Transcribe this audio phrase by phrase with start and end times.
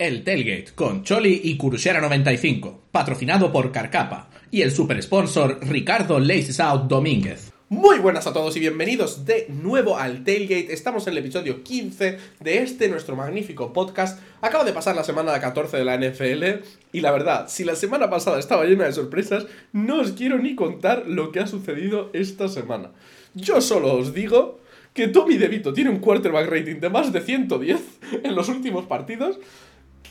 [0.00, 6.58] El Tailgate con Choli y Kurushera95, patrocinado por Carcapa y el super sponsor Ricardo Laces
[6.58, 7.52] Out Domínguez.
[7.68, 10.72] Muy buenas a todos y bienvenidos de nuevo al Tailgate.
[10.72, 14.18] Estamos en el episodio 15 de este nuestro magnífico podcast.
[14.40, 16.64] Acaba de pasar la semana 14 de la NFL
[16.94, 20.54] y la verdad, si la semana pasada estaba llena de sorpresas, no os quiero ni
[20.54, 22.92] contar lo que ha sucedido esta semana.
[23.34, 24.60] Yo solo os digo
[24.94, 27.80] que Tommy DeVito tiene un quarterback rating de más de 110
[28.24, 29.38] en los últimos partidos,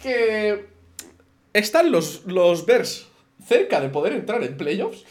[0.01, 0.65] que
[1.53, 3.07] están los, los Bears
[3.47, 5.05] cerca de poder entrar en playoffs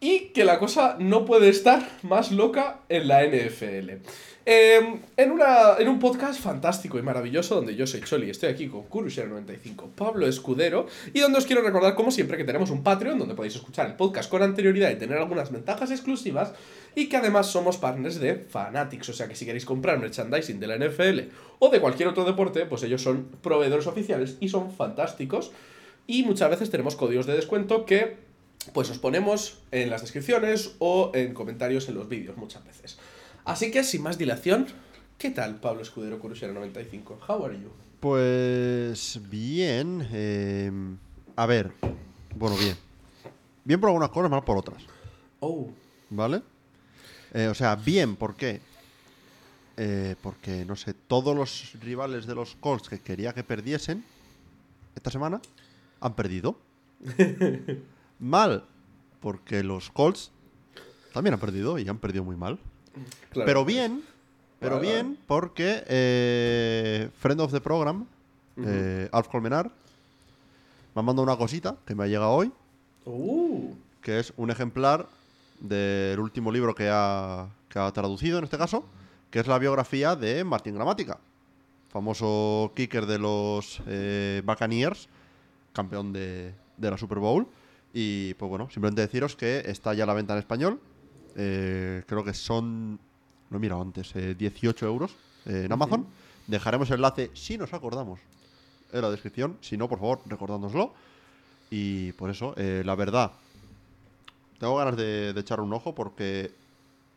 [0.00, 4.02] y que la cosa no puede estar más loca en la NFL.
[4.44, 8.66] Eh, en, una, en un podcast fantástico y maravilloso donde yo soy Choli, estoy aquí
[8.66, 13.18] con Kurusher95, Pablo Escudero, y donde os quiero recordar, como siempre, que tenemos un Patreon
[13.18, 16.54] donde podéis escuchar el podcast con anterioridad y tener algunas ventajas exclusivas,
[16.96, 20.66] y que además somos partners de Fanatics, o sea que si queréis comprar merchandising de
[20.66, 21.20] la NFL
[21.60, 25.52] o de cualquier otro deporte, pues ellos son proveedores oficiales y son fantásticos,
[26.08, 28.16] y muchas veces tenemos códigos de descuento que
[28.72, 32.98] pues os ponemos en las descripciones o en comentarios en los vídeos muchas veces.
[33.44, 34.66] Así que sin más dilación,
[35.18, 37.18] ¿qué tal Pablo Escudero Curusera 95?
[37.28, 37.70] How are you?
[37.98, 40.06] Pues bien.
[40.12, 40.70] eh,
[41.36, 41.72] a ver.
[42.36, 42.76] Bueno, bien.
[43.64, 44.84] Bien por algunas cosas, mal por otras.
[45.40, 45.70] Oh,
[46.10, 46.42] ¿Vale?
[47.32, 48.60] Eh, o sea, bien, ¿por qué?
[49.76, 54.04] Eh, porque, no sé, todos los rivales de los Colts que quería que perdiesen
[54.94, 55.40] esta semana
[56.00, 56.58] han perdido.
[58.18, 58.64] mal,
[59.20, 60.30] porque los Colts
[61.12, 62.58] también han perdido y han perdido muy mal.
[63.30, 63.46] Claro.
[63.46, 64.02] Pero bien,
[64.60, 68.06] pero Vale, bien, porque eh, Friend of the Program,
[68.64, 69.66] eh, Alf Colmenar,
[70.94, 72.52] me ha mandado una cosita que me ha llegado hoy,
[73.04, 75.08] Uh, que es un ejemplar
[75.58, 78.84] del último libro que ha, que ha traducido en este caso,
[79.30, 81.18] que es la biografía de Martin Gramática,
[81.90, 85.08] famoso kicker de los eh, Buccaneers,
[85.72, 87.46] campeón de, de la Super Bowl.
[87.92, 90.80] Y pues bueno, simplemente deciros que está ya a la venta en español.
[91.36, 92.98] Eh, creo que son,
[93.50, 95.14] no he mirado antes, eh, 18 euros
[95.46, 96.06] eh, en Amazon.
[96.46, 98.20] Dejaremos el enlace si nos acordamos
[98.92, 99.56] en la descripción.
[99.60, 100.92] Si no, por favor, recordándoslo.
[101.70, 103.32] Y por eso, eh, la verdad,
[104.58, 106.52] tengo ganas de, de echar un ojo porque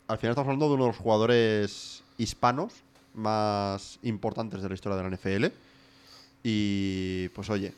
[0.08, 2.74] al final estamos hablando de uno de los jugadores hispanos
[3.14, 5.46] más importantes de la historia de la NFL.
[6.44, 7.74] Y pues oye,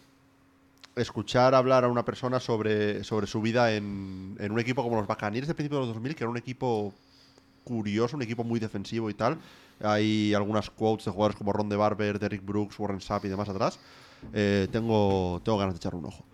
[0.98, 5.08] escuchar hablar a una persona sobre, sobre su vida en, en un equipo como los
[5.08, 6.94] Buccaneers de principios de los 2000, que era un equipo
[7.64, 9.38] curioso, un equipo muy defensivo y tal.
[9.82, 13.50] Hay algunas quotes de jugadores como Ron de Barber, Derrick Brooks, Warren Sapp y demás
[13.50, 13.80] atrás.
[14.34, 16.26] Eh, tengo, tengo ganas de echar un ojo.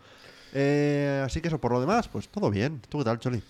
[0.54, 2.82] Eh, así que eso, por lo demás, pues todo bien.
[2.90, 3.42] ¿Tú qué tal, Choli?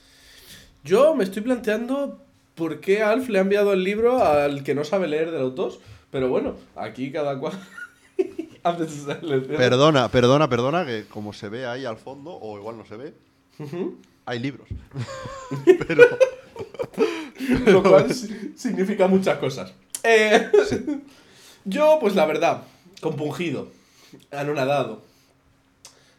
[0.84, 2.22] yo me estoy planteando
[2.56, 5.56] por qué Alf le ha enviado el libro al que no sabe leer de los
[5.56, 5.80] dos.
[6.12, 7.54] Pero bueno, aquí cada cual.
[9.58, 13.14] Perdona, perdona, perdona, que como se ve ahí al fondo, o igual no se ve,
[14.26, 14.68] hay libros.
[15.88, 16.04] Pero,
[17.66, 19.74] Lo cual si- significa muchas cosas.
[20.04, 20.50] Eh,
[21.66, 22.64] yo, pues la verdad,
[23.02, 23.70] compungido,
[24.32, 25.02] anonadado,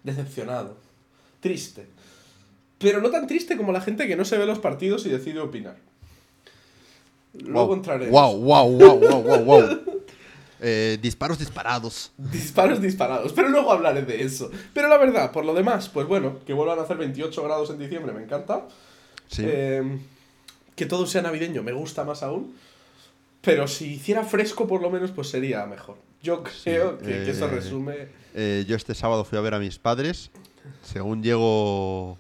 [0.03, 0.77] decepcionado,
[1.41, 1.87] triste.
[2.79, 5.41] Pero no tan triste como la gente que no se ve los partidos y decide
[5.41, 5.77] opinar.
[7.33, 7.69] Luego
[8.11, 9.81] wow, wow, wow, wow, wow, wow, wow.
[10.67, 12.11] Eh, disparos disparados.
[12.17, 14.51] Disparos disparados, pero luego hablaré de eso.
[14.73, 17.79] Pero la verdad, por lo demás, pues bueno, que vuelvan a hacer 28 grados en
[17.79, 18.67] diciembre, me encanta.
[19.29, 19.43] Sí.
[19.45, 19.99] Eh,
[20.75, 22.55] que todo sea navideño, me gusta más aún.
[23.43, 25.99] Pero si hiciera fresco, por lo menos, pues sería mejor.
[26.23, 28.09] Yo creo que, que eso eh, resume.
[28.33, 30.31] Eh, yo este sábado fui a ver a mis padres.
[30.83, 32.17] Según llego,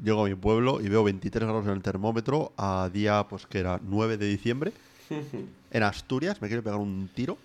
[0.00, 3.58] llego a mi pueblo y veo 23 grados en el termómetro a día, pues que
[3.58, 4.72] era 9 de diciembre.
[5.72, 7.38] En Asturias, me quiero pegar un tiro.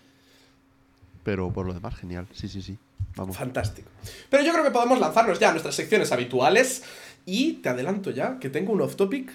[1.26, 2.26] Pero por lo demás, genial.
[2.32, 2.78] Sí, sí, sí.
[3.18, 3.36] Vamos.
[3.36, 3.90] Fantástico.
[4.30, 6.84] Pero yo creo que podemos lanzarnos ya a nuestras secciones habituales.
[7.26, 9.32] Y te adelanto ya que tengo un off-topic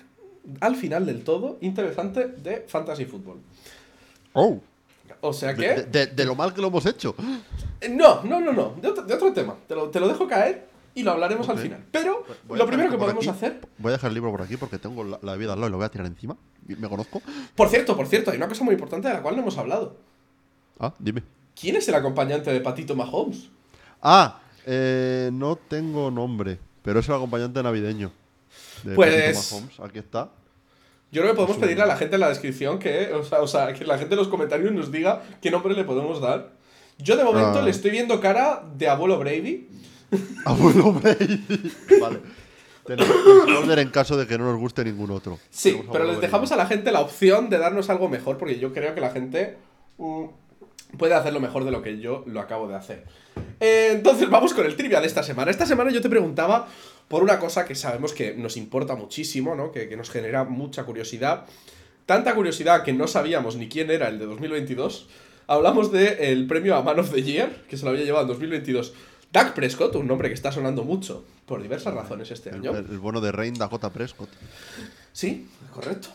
[0.60, 3.38] al final del todo interesante de Fantasy Football.
[4.34, 4.60] Oh,
[5.22, 5.74] O sea que.
[5.74, 7.14] de- de- de lo mal que lo hemos hecho.
[7.80, 8.74] Eh, No, no, no, no.
[8.80, 9.56] De otro, de otro tema.
[9.66, 11.84] Te lo, te lo dejo caer y lo hablaremos al final.
[11.90, 13.36] Pero Voy lo primero que podemos aquí.
[13.36, 13.60] hacer.
[13.78, 15.72] Voy a dejar el libro por aquí porque tengo la, la bebida al lado y
[15.72, 16.36] lo voy a tirar encima.
[16.68, 17.20] Me conozco.
[17.56, 19.96] Por cierto, por cierto, hay una cosa muy importante de la cual no hemos hablado.
[20.78, 21.22] Ah, dime.
[21.58, 23.48] ¿Quién es el acompañante de Patito Mahomes?
[24.02, 28.12] Ah, eh, no tengo nombre, pero es el acompañante navideño.
[28.84, 29.80] De Pues- Patito Mahomes.
[29.80, 30.30] Aquí está.
[31.12, 33.46] Yo creo que podemos pedirle a la gente en la descripción que, o sea, o
[33.48, 36.52] sea, que la gente en los comentarios nos diga qué nombre le podemos dar.
[36.98, 37.62] Yo de momento Ah.
[37.62, 39.68] le estoy viendo cara de abuelo Brady.
[40.44, 41.44] Abuelo Brady.
[42.00, 42.20] vale.
[42.86, 43.16] Tenemos
[43.54, 45.38] folder en caso de que no nos guste ningún otro.
[45.50, 48.72] Sí, pero les dejamos a la gente la opción de darnos algo mejor, porque yo
[48.72, 49.58] creo que la gente
[49.98, 50.24] mm,
[50.98, 53.04] puede hacerlo mejor de lo que yo lo acabo de hacer.
[53.58, 55.50] Eh, entonces vamos con el trivia de esta semana.
[55.50, 56.68] Esta semana yo te preguntaba
[57.08, 59.72] por una cosa que sabemos que nos importa muchísimo, ¿no?
[59.72, 61.46] Que, que nos genera mucha curiosidad.
[62.06, 65.08] Tanta curiosidad que no sabíamos ni quién era el de 2022.
[65.46, 68.94] Hablamos del premio a Man of the Year, que se lo había llevado en 2022
[69.32, 72.72] Doug Prescott, un nombre que está sonando mucho por diversas razones este año.
[72.72, 74.28] El, el bueno de Rain Dakota Prescott.
[75.12, 76.08] Sí, correcto.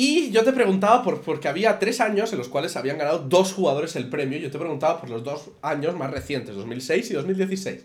[0.00, 3.52] Y yo te preguntaba por, porque había tres años en los cuales habían ganado dos
[3.52, 4.38] jugadores el premio.
[4.38, 7.84] Yo te preguntaba por los dos años más recientes, 2006 y 2016.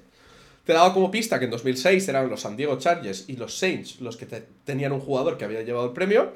[0.63, 3.99] Te daba como pista que en 2006 eran los San Diego Chargers y los Saints
[3.99, 6.33] los que te- tenían un jugador que había llevado el premio.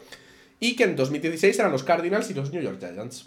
[0.59, 3.25] Y que en 2016 eran los Cardinals y los New York Giants.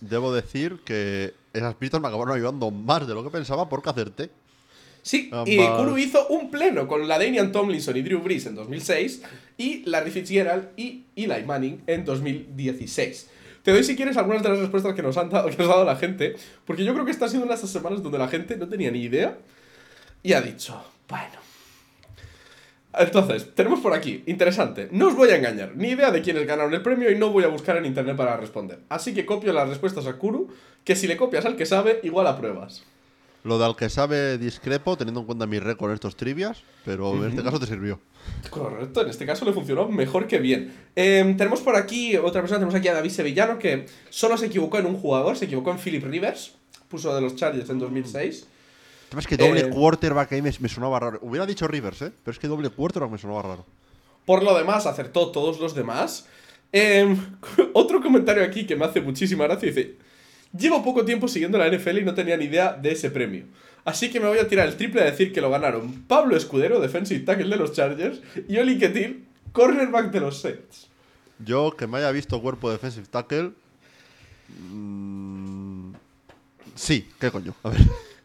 [0.00, 4.30] Debo decir que esas pistas me acabaron ayudando más de lo que pensaba porque acerté.
[5.02, 5.80] Sí, y Ambas.
[5.80, 9.22] Kuru hizo un pleno con la Damian Tomlinson y Drew Brees en 2006
[9.58, 13.28] y Larry Fitzgerald y Eli Manning en 2016.
[13.62, 15.72] Te doy si quieres algunas de las respuestas que nos, han dado, que nos ha
[15.72, 18.18] dado la gente, porque yo creo que esta ha sido una de esas semanas donde
[18.18, 19.38] la gente no tenía ni idea
[20.22, 21.42] y ha dicho, bueno.
[22.94, 26.74] Entonces, tenemos por aquí, interesante, no os voy a engañar, ni idea de quiénes ganaron
[26.74, 28.80] el premio y no voy a buscar en internet para responder.
[28.88, 30.48] Así que copio las respuestas a Kuru,
[30.84, 32.84] que si le copias al que sabe, igual apruebas.
[33.44, 37.12] Lo de al que sabe discrepo, teniendo en cuenta mi récord en estos trivias, pero
[37.24, 38.00] en este caso te sirvió.
[38.50, 40.72] Correcto, en este caso le funcionó mejor que bien.
[40.94, 44.78] Eh, tenemos por aquí otra persona, tenemos aquí a David Sevillano, que solo se equivocó
[44.78, 46.54] en un jugador, se equivocó en Philip Rivers,
[46.88, 48.42] puso de los Chargers en 2006.
[48.42, 51.18] El tema es que doble Eh, quarterback ahí me, me sonaba raro.
[51.22, 52.12] Hubiera dicho Rivers, ¿eh?
[52.22, 53.66] Pero es que doble quarterback me sonaba raro.
[54.24, 56.26] Por lo demás, acertó todos los demás.
[56.72, 57.16] Eh,
[57.74, 59.96] otro comentario aquí que me hace muchísima gracia dice:
[60.56, 63.44] Llevo poco tiempo siguiendo la NFL y no tenía ni idea de ese premio.
[63.84, 66.80] Así que me voy a tirar el triple a decir que lo ganaron Pablo Escudero,
[66.80, 70.88] defensive tackle de los Chargers, y Oli Ketil, cornerback de los Saints.
[71.44, 73.52] Yo, que me haya visto cuerpo defensive tackle.
[74.70, 75.92] mm,
[76.74, 77.54] sí, ¿qué coño?
[77.62, 77.80] A ver.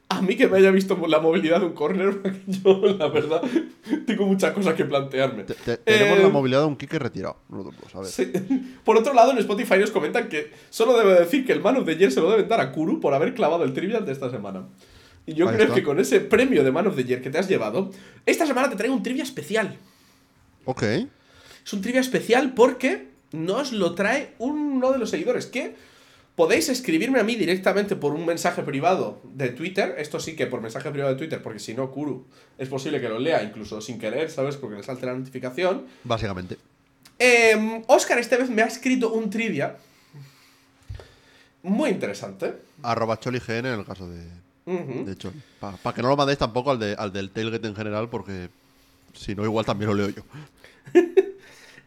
[0.10, 3.42] A mí que me haya visto la movilidad de un cornerback, yo la verdad
[4.06, 5.44] tengo muchas cosas que plantearme.
[5.44, 7.38] Te- te- tenemos Eh, la movilidad de un kicker retirado.
[7.50, 8.10] Nosotros dos, a ver.
[8.10, 8.32] sí.
[8.86, 11.86] Por otro lado, en Spotify nos comentan que solo debe decir que el Man of
[11.86, 14.30] the Year se lo deben dar a Kuru por haber clavado el trivial de esta
[14.32, 14.68] semana.
[15.26, 15.76] Y yo Ahí creo está.
[15.76, 17.92] que con ese premio de Man of the Year que te has llevado,
[18.26, 19.76] esta semana te traigo un trivia especial.
[20.64, 20.84] Ok.
[20.84, 25.76] Es un trivia especial porque nos lo trae uno de los seguidores que
[26.38, 29.96] podéis escribirme a mí directamente por un mensaje privado de Twitter.
[29.98, 32.28] Esto sí que por mensaje privado de Twitter, porque si no, Kuru
[32.60, 34.56] es posible que lo lea incluso sin querer, ¿sabes?
[34.56, 35.88] Porque le salte la notificación.
[36.04, 36.58] Básicamente.
[37.18, 39.78] Eh, Oscar esta vez me ha escrito un trivia
[41.64, 42.54] muy interesante.
[42.84, 44.24] Arroba CholiGN en el caso de,
[44.68, 45.42] de Choli.
[45.60, 48.50] Para que no lo mandéis tampoco al, de, al del tailgate en general, porque
[49.16, 50.22] si no, igual también lo leo yo.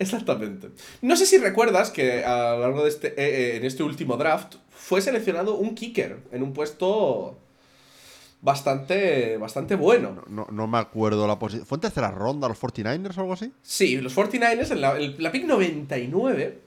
[0.00, 0.70] Exactamente.
[1.02, 4.16] No sé si recuerdas que a lo largo de este, eh, eh, en este último
[4.16, 7.38] draft fue seleccionado un kicker en un puesto
[8.40, 10.24] bastante, bastante bueno.
[10.28, 11.66] No, no me acuerdo la posición.
[11.66, 13.52] ¿Fue en tercera ronda los 49ers o algo así?
[13.62, 16.58] Sí, los 49ers en la, la pick 99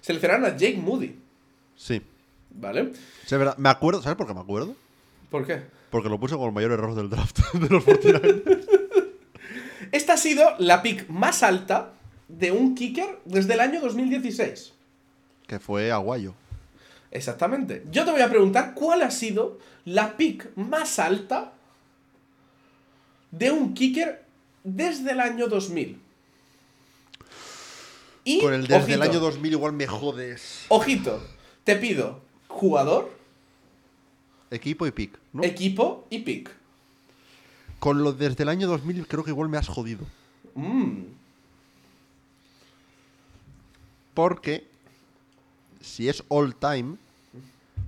[0.00, 1.16] seleccionaron a Jake Moody,
[1.76, 2.02] Sí.
[2.50, 2.92] ¿vale?
[3.24, 3.56] Sí, es verdad.
[3.58, 4.02] Me acuerdo.
[4.02, 4.74] ¿Sabes por qué me acuerdo?
[5.30, 5.62] ¿Por qué?
[5.90, 8.66] Porque lo puse como el mayor error del draft de los 49ers.
[9.92, 11.92] Esta ha sido la pick más alta
[12.38, 14.72] de un kicker desde el año 2016.
[15.46, 16.34] que fue Aguayo.
[17.10, 17.84] Exactamente.
[17.90, 21.52] Yo te voy a preguntar cuál ha sido la pick más alta
[23.32, 24.24] de un kicker
[24.62, 26.00] desde el año 2000.
[28.24, 30.66] Y, Con el desde el año 2000 igual me jodes.
[30.68, 31.20] Ojito,
[31.64, 33.10] te pido jugador,
[34.50, 35.44] Equipo y pick, ¿no?
[35.44, 36.50] equipo y pick.
[37.78, 40.04] Con lo desde el año 2000 creo que igual me has jodido.
[40.54, 41.02] Mm,
[44.14, 44.66] Porque
[45.80, 46.96] si es all time,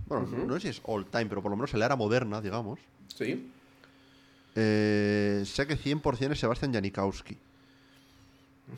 [0.06, 2.40] bueno, no sé si es all time, pero por lo menos en la era moderna,
[2.40, 2.78] digamos,
[3.14, 3.50] sí.
[4.54, 7.36] eh, sé que 100% es Sebastian Janikowski.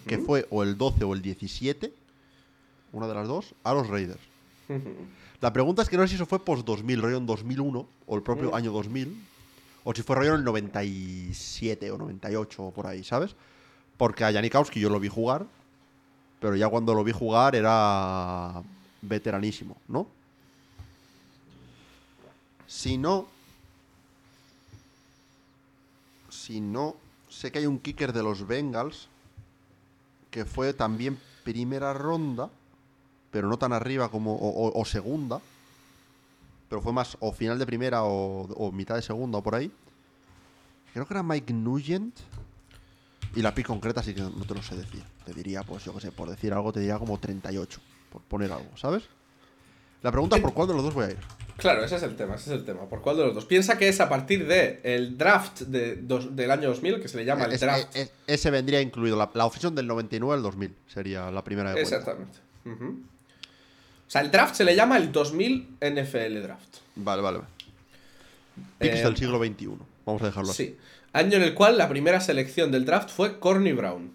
[0.08, 1.92] Que fue o el 12 o el 17,
[2.92, 4.20] una de las dos, a los Raiders.
[5.40, 8.22] La pregunta es que no sé si eso fue post-2000, rollo en 2001, o el
[8.22, 9.16] propio año 2000,
[9.84, 13.36] o si fue rollo en el 97 o 98 o por ahí, ¿sabes?
[13.96, 15.46] Porque a Janikowski yo lo vi jugar,
[16.44, 18.62] pero ya cuando lo vi jugar era
[19.00, 20.06] veteranísimo, ¿no?
[22.66, 23.26] Si no...
[26.28, 26.96] Si no...
[27.30, 29.08] Sé que hay un kicker de los Bengals
[30.30, 32.50] que fue también primera ronda,
[33.30, 35.40] pero no tan arriba como o, segunda,
[36.68, 39.72] pero fue más o final de primera o mitad de segunda o por ahí.
[40.92, 42.14] Creo que era Mike Nugent.
[43.36, 45.02] Y la pick concreta sí que no te lo sé decir.
[45.24, 48.52] Te diría, pues yo qué sé, por decir algo, te diría como 38, por poner
[48.52, 49.02] algo, ¿sabes?
[50.02, 51.16] La pregunta es por cuál de los dos voy a ir.
[51.56, 52.82] Claro, ese es el tema, ese es el tema.
[52.88, 53.46] ¿Por cuál de los dos?
[53.46, 57.16] Piensa que es a partir de el draft de dos- del año 2000, que se
[57.16, 57.96] le llama el Es- draft.
[57.96, 59.16] es- ese vendría incluido.
[59.16, 61.80] La, la del 99 al 2000 sería la primera de.
[61.80, 62.38] Exactamente.
[62.66, 66.76] O sea, el draft se le llama el 2000 NFL Draft.
[66.96, 67.38] Vale, vale.
[67.38, 67.50] vale.
[68.78, 69.68] Picks Eh, del siglo XXI.
[70.04, 70.64] Vamos a dejarlo así.
[70.66, 70.76] Sí.
[71.14, 74.10] Año en el cual la primera selección del draft fue Corny Brown.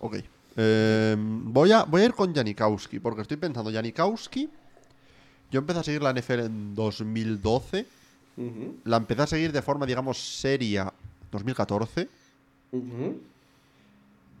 [0.00, 0.16] Ok.
[0.56, 4.50] Eh, voy, a, voy a ir con Janikowski, porque estoy pensando, Janikowski,
[5.52, 7.86] yo empecé a seguir la NFL en 2012,
[8.36, 10.92] Ujú, la empecé a seguir de forma, digamos, seria
[11.30, 12.08] 2014,
[12.72, 13.20] ujú,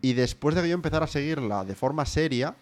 [0.02, 2.54] y después de que yo empezara a seguirla de forma seria.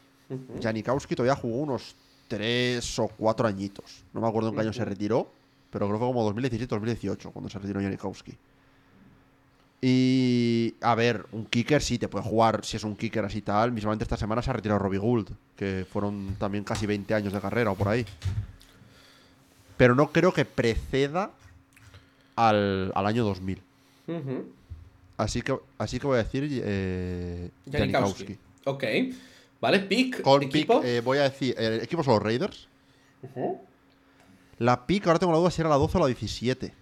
[0.61, 1.97] Janikowski todavía jugó unos
[2.29, 4.05] 3 o 4 añitos.
[4.13, 5.31] No me acuerdo en qué año se retiró,
[5.71, 8.37] pero creo que fue como 2017-2018 cuando se retiró Janikowski.
[9.81, 13.71] Y a ver, un kicker sí te puede jugar si es un kicker así tal.
[13.71, 17.41] Mismamente esta semana se ha retirado Robbie Gould, que fueron también casi 20 años de
[17.41, 18.05] carrera o por ahí.
[19.77, 21.31] Pero no creo que preceda
[22.35, 23.63] al, al año 2000.
[24.09, 24.53] Ujú.
[25.17, 28.37] Así que, así que voy a decir eh, Janikowski.
[28.65, 28.85] Ok.
[29.61, 30.23] Vale, pick.
[30.23, 30.81] Con equipo.
[30.81, 32.69] pick, eh, voy a decir, el equipo son los Raiders.
[33.23, 33.61] Ujú.
[34.59, 36.73] La pick, ahora tengo la duda si era la 12 o la 17.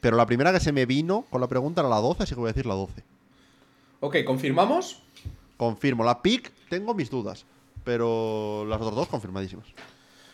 [0.00, 2.40] Pero la primera que se me vino con la pregunta era la 12, así que
[2.40, 3.02] voy a decir la 12.
[4.00, 5.02] Ok, confirmamos.
[5.56, 6.04] Confirmo.
[6.04, 7.44] La pick, tengo mis dudas.
[7.84, 9.66] Pero las otras dos confirmadísimas.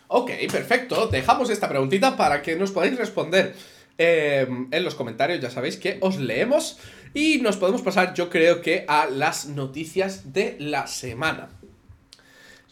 [0.08, 1.06] Ok, perfecto.
[1.06, 3.54] Dejamos esta preguntita para que nos podáis responder
[3.96, 5.40] eh, en los comentarios.
[5.40, 6.78] Ya sabéis que os leemos.
[7.14, 11.48] Y nos podemos pasar, yo creo que, a las noticias de la semana.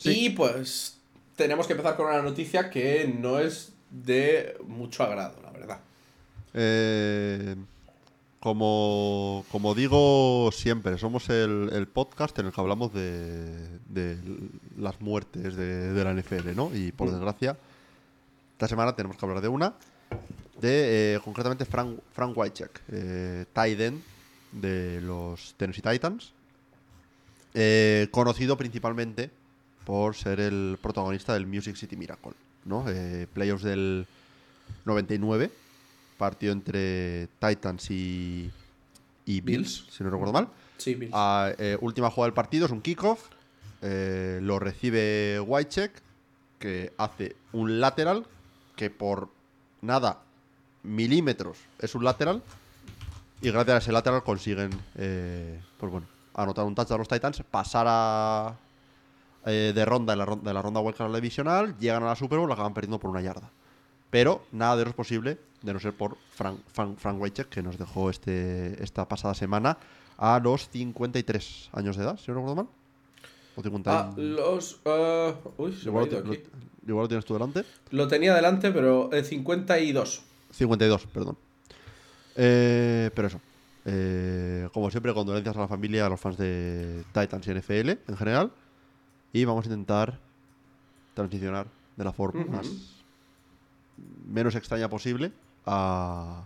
[0.02, 0.26] Sí.
[0.26, 0.98] Y pues
[1.36, 5.80] tenemos que empezar con una noticia que no es de mucho agrado, la verdad.
[6.54, 7.56] Eh,
[8.40, 14.18] como, como digo siempre, somos el, el podcast en el que hablamos de, de
[14.76, 16.74] las muertes de, de la NFL, ¿no?
[16.74, 17.56] Y por desgracia,
[18.54, 19.74] esta semana tenemos que hablar de una,
[20.60, 24.02] de eh, concretamente Frank, Frank Wycheck, eh, end
[24.52, 26.32] de los Tennessee Titans,
[27.54, 29.30] eh, conocido principalmente
[29.84, 32.32] por ser el protagonista del Music City Miracle,
[32.64, 32.88] ¿no?
[32.88, 34.06] Eh, playoffs del
[34.84, 35.50] 99,
[36.18, 38.50] partido entre Titans y,
[39.26, 39.86] y Bills, Bills.
[39.90, 40.48] si no recuerdo mal.
[40.78, 41.12] Sí, Bills.
[41.14, 43.28] Ah, eh, última jugada del partido es un kickoff.
[43.82, 45.92] eh, lo recibe Whitecheck,
[46.60, 48.24] que hace un lateral
[48.76, 49.28] que por
[49.80, 50.20] nada,
[50.84, 52.42] milímetros, es un lateral.
[53.40, 57.86] Y gracias a ese lateral consiguen, pues bueno, anotar un touchdown a los Titans, pasar
[57.88, 58.54] a,
[59.46, 62.38] eh, de ronda en la ronda, de la ronda wildcard divisional, llegan a la Super
[62.38, 63.50] Bowl, la acaban perdiendo por una yarda.
[64.10, 67.18] Pero nada de eso es posible de no ser por Frank, Frank, Frank
[67.48, 69.78] que nos dejó este, esta pasada semana
[70.18, 72.66] a los 53 años de edad, si no recuerdo mal.
[73.56, 74.80] O 50 Ah, los.
[74.86, 76.42] ah, uy, se me ha igual, ido lo, aquí.
[76.84, 77.64] lo- igual lo tienes tú delante.
[77.90, 80.22] Lo tenía delante, pero eh, 52.
[80.52, 81.36] 52, perdón.
[82.36, 83.40] Eh, pero eso.
[83.84, 88.16] Eh, como siempre, condolencias a la familia, a los fans de Titans y NFL en
[88.16, 88.52] general.
[89.32, 90.18] Y vamos a intentar
[91.14, 92.66] transicionar de la forma más
[94.26, 95.32] menos extraña posible
[95.66, 96.42] a-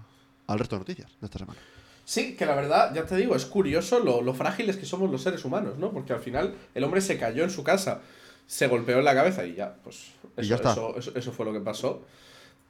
[0.47, 1.59] al resto de noticias de esta semana.
[2.05, 5.23] Sí, que la verdad, ya te digo, es curioso lo, lo frágiles que somos los
[5.23, 5.91] seres humanos, ¿no?
[5.91, 8.01] Porque al final el hombre se cayó en su casa,
[8.47, 10.73] se golpeó en la cabeza y ya, pues Y eso, ya está.
[10.73, 12.03] eso, eso- eso fue lo que pasó.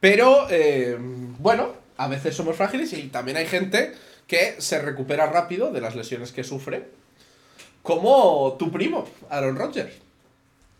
[0.01, 0.97] Pero, eh,
[1.39, 3.95] bueno, a veces somos frágiles y también hay gente
[4.27, 6.89] que se recupera rápido de las lesiones que sufre,
[7.83, 9.95] como tu primo, Aaron Rodgers.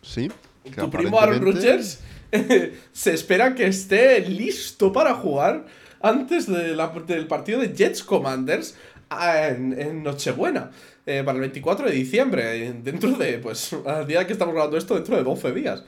[0.01, 0.29] Sí.
[0.75, 1.99] Tu primo Aaron Rodgers
[2.91, 5.65] se espera que esté listo para jugar
[6.01, 8.75] antes de la- del partido de Jets Commanders
[9.09, 10.71] ah, en, en Nochebuena,
[11.05, 14.77] eh, para el 24 de diciembre, eh, dentro de, pues, al día que estamos grabando
[14.77, 15.83] esto, dentro de 12 días.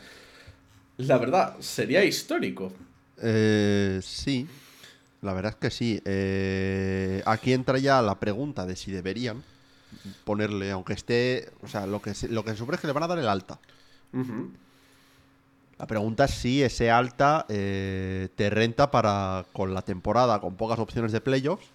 [0.97, 2.71] La verdad, sería histórico.
[3.21, 4.47] Eh, sí,
[5.21, 6.01] la verdad es que sí.
[6.05, 9.43] Eh, aquí entra ya la pregunta de si deberían
[10.23, 13.03] ponerle, aunque esté, o sea, lo que lo que se supone es que le van
[13.03, 13.59] a dar el alta.
[15.79, 20.77] La pregunta es si ese alta eh, te renta para, con la temporada, con pocas
[20.77, 21.65] opciones de playoffs,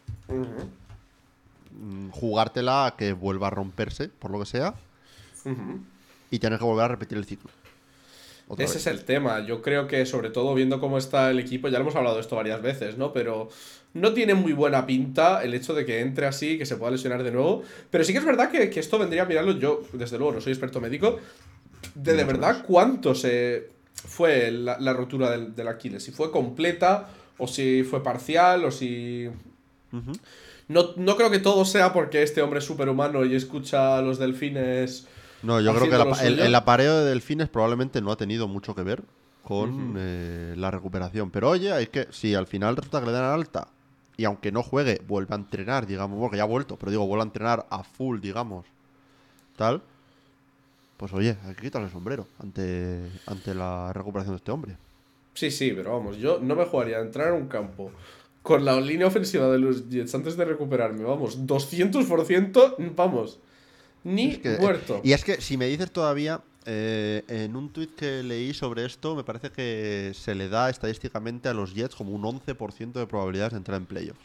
[1.72, 4.74] mm, jugártela a que vuelva a romperse, por lo que sea,
[6.30, 7.50] y tener que volver a repetir el ciclo.
[8.46, 8.86] Otra Ese vez.
[8.86, 9.40] es el tema.
[9.46, 12.20] Yo creo que, sobre todo, viendo cómo está el equipo, ya lo hemos hablado de
[12.20, 13.12] esto varias veces, ¿no?
[13.12, 13.48] Pero
[13.94, 17.22] no tiene muy buena pinta el hecho de que entre así, que se pueda lesionar
[17.22, 17.62] de nuevo.
[17.90, 19.52] Pero sí que es verdad que, que esto vendría a mirarlo.
[19.52, 21.18] Yo, desde luego, no soy experto médico.
[21.94, 26.02] De de verdad, cuánto se fue la, la rotura del, del Aquiles.
[26.02, 29.28] Si fue completa, o si fue parcial, o si.
[30.68, 34.18] No, no creo que todo sea porque este hombre es superhumano y escucha a los
[34.18, 35.06] delfines.
[35.42, 38.74] No, yo creo que la- el, el apareo de delfines probablemente no ha tenido mucho
[38.74, 39.02] que ver
[39.42, 41.30] con eh, la recuperación.
[41.30, 43.68] Pero oye, hay que, si al final resulta que le dan alta
[44.16, 47.22] y aunque no juegue, vuelve a entrenar, digamos, porque ya ha vuelto, pero digo, vuelve
[47.24, 48.64] a entrenar a full, digamos,
[49.56, 49.82] tal,
[50.96, 54.76] pues oye, hay que quitarle el sombrero ante, ante la recuperación de este hombre.
[55.34, 57.90] Sí, sí, pero vamos, yo no me jugaría a entrar en un campo
[58.42, 61.02] con la línea ofensiva de los Jets antes de recuperarme.
[61.02, 63.38] Vamos, 200%, vamos.
[64.04, 65.00] Ni Es que- muerto.
[65.02, 69.16] Y es que si me dices todavía, eh, en un tuit que leí sobre esto,
[69.16, 73.52] me parece que se le da estadísticamente a los Jets como un 11% de probabilidades
[73.54, 74.20] de entrar en playoffs.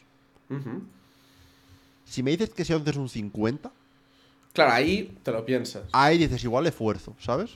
[2.06, 3.72] Si me dices que ese 11 es un 50,
[4.66, 5.84] Claro, ahí te lo piensas.
[5.92, 7.52] ahí dices igual esfuerzo, ¿sabes?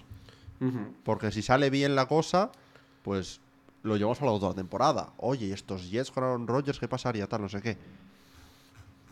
[1.03, 2.49] Porque si sale bien la cosa,
[3.01, 3.41] pues
[3.83, 5.09] lo llevamos a la otra temporada.
[5.17, 7.27] Oye, ¿y estos Jets con Aaron Rodgers, ¿qué pasaría?
[7.27, 7.77] Tal, no sé qué.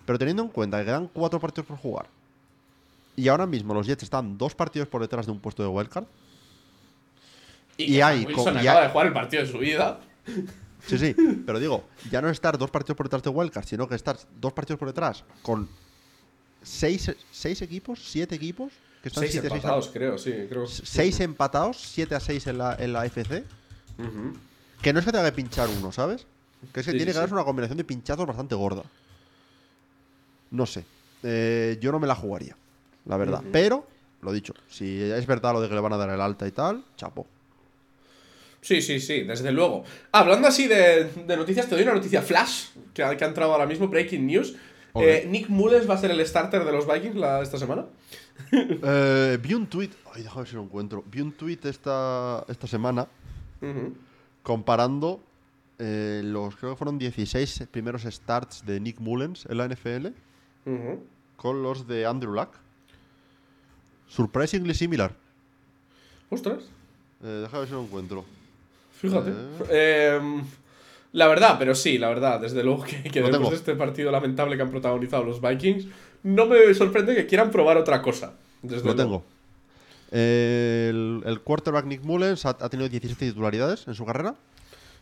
[0.05, 2.05] Pero teniendo en cuenta que quedan cuatro partidos por jugar,
[3.17, 6.05] y ahora mismo los Jets están dos partidos por detrás de un puesto de wildcard,
[7.77, 9.99] y hay Wilson y acaba hay- de jugar el partido de su vida.
[10.87, 13.95] Sí, sí, pero digo, ya no estar dos partidos por detrás de Wildcard, sino que
[13.95, 15.67] estar dos partidos por detrás con
[16.61, 20.33] seis, seis equipos, siete equipos, que están Seis siete, seis, empatados, creo, sí.
[20.47, 20.67] Creo.
[20.67, 23.43] seis empatados, 7 a 6 en la, en la FC,
[24.81, 26.25] que no es que tenga que pinchar uno, ¿sabes?
[26.73, 27.33] Que es que Sí, tiene que darse sí.
[27.33, 28.83] una combinación de pinchazos bastante gorda.
[30.51, 30.85] No sé.
[31.23, 32.55] Eh, yo no me la jugaría,
[33.05, 33.41] la verdad.
[33.51, 33.87] Pero,
[34.21, 36.51] lo dicho, si es verdad lo de que le van a dar el alta y
[36.51, 37.25] tal, chapo.
[38.61, 39.83] Sí, sí, sí, desde luego.
[40.11, 43.65] Hablando así de, de noticias, te doy una noticia flash que que ha entrado ahora
[43.65, 44.53] mismo, Breaking News.
[44.95, 47.85] Eh, Nick Mullens va a ser el starter de los Vikings la- esta semana.
[48.53, 51.03] Eh, vi un tweet, ay, déjame ver si lo encuentro.
[51.09, 53.07] Vi un tweet esta, esta semana
[54.43, 55.19] comparando
[55.77, 60.07] eh, los, creo que fueron 16 primeros starts de Nick Mullens en la NFL
[61.37, 62.49] con los de Andrew Luck.
[64.07, 65.13] Surprisingly similar.
[66.29, 66.63] Ostras,
[67.23, 68.25] Eh, déjame ver si lo encuentro.
[68.99, 69.31] fíjate.
[71.13, 74.55] La verdad, pero sí, la verdad, desde luego que, que después de este partido lamentable
[74.55, 75.87] que han protagonizado los Vikings,
[76.23, 78.33] no me sorprende que quieran probar otra cosa.
[78.61, 78.97] Desde Lo luego.
[78.97, 79.23] tengo.
[80.11, 84.35] Eh, el, el quarterback Nick Mullens ha, ha tenido 17 titularidades en su carrera.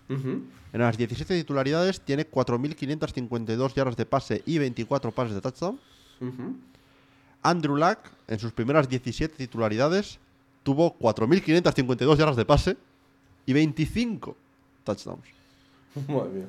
[0.10, 5.80] En las 17 titularidades tiene 4.552 yardas de pase y 24 pases de touchdown.
[7.44, 10.18] Andrew Luck, en sus primeras 17 titularidades,
[10.64, 12.78] tuvo 4.552 yardas de pase
[13.46, 14.36] y 25
[14.84, 15.39] touchdowns.
[16.08, 16.46] Madre mía.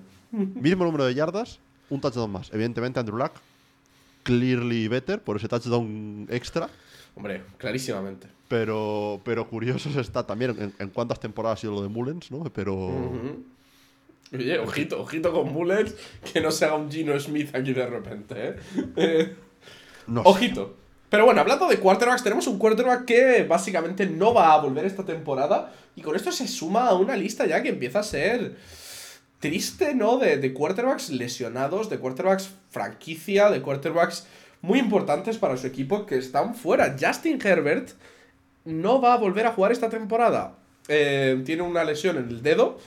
[0.54, 2.50] Mismo número de yardas, un touchdown más.
[2.52, 3.32] Evidentemente, Andrew Luck,
[4.22, 6.68] clearly better por ese touchdown extra.
[7.16, 8.28] Hombre, clarísimamente.
[8.48, 12.44] Pero, pero curioso está también en, en cuántas temporadas ha sido lo de Mullens, ¿no?
[12.52, 12.74] Pero.
[12.76, 13.44] Ujú.
[14.32, 15.96] Oye, ojito, ojito con Bullets,
[16.32, 18.56] que no se haga un Gino Smith aquí de repente, ¿eh?
[18.96, 19.34] Eh,
[20.06, 20.28] No sé.
[20.28, 20.76] ojito.
[21.08, 25.04] Pero bueno, hablando de quarterbacks, tenemos un quarterback que básicamente no va a volver esta
[25.04, 25.72] temporada.
[25.96, 28.56] Y con esto se suma a una lista ya que empieza a ser
[29.40, 30.18] triste, ¿no?
[30.18, 34.26] De, de quarterbacks lesionados, de quarterbacks franquicia, de quarterbacks
[34.62, 36.96] muy importantes para su equipo que están fuera.
[37.00, 37.90] Justin Herbert
[38.64, 40.54] no va a volver a jugar esta temporada.
[40.88, 42.78] Eh, tiene una lesión en el dedo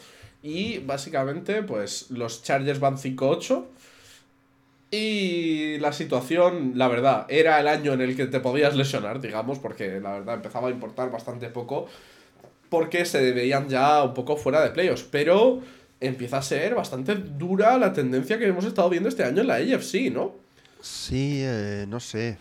[0.41, 3.65] y básicamente pues los Chargers van 5-8
[4.91, 9.57] y la situación, la verdad, era el año en el que te podías lesionar, digamos,
[9.57, 11.87] porque la verdad empezaba a importar bastante poco
[12.69, 15.61] porque se veían ya un poco fuera de playoffs, pero
[16.07, 19.55] empieza a ser bastante dura la tendencia que hemos estado viendo este año en la
[19.55, 20.33] AFC, ¿no?
[20.81, 22.37] Sí, eh, no sé.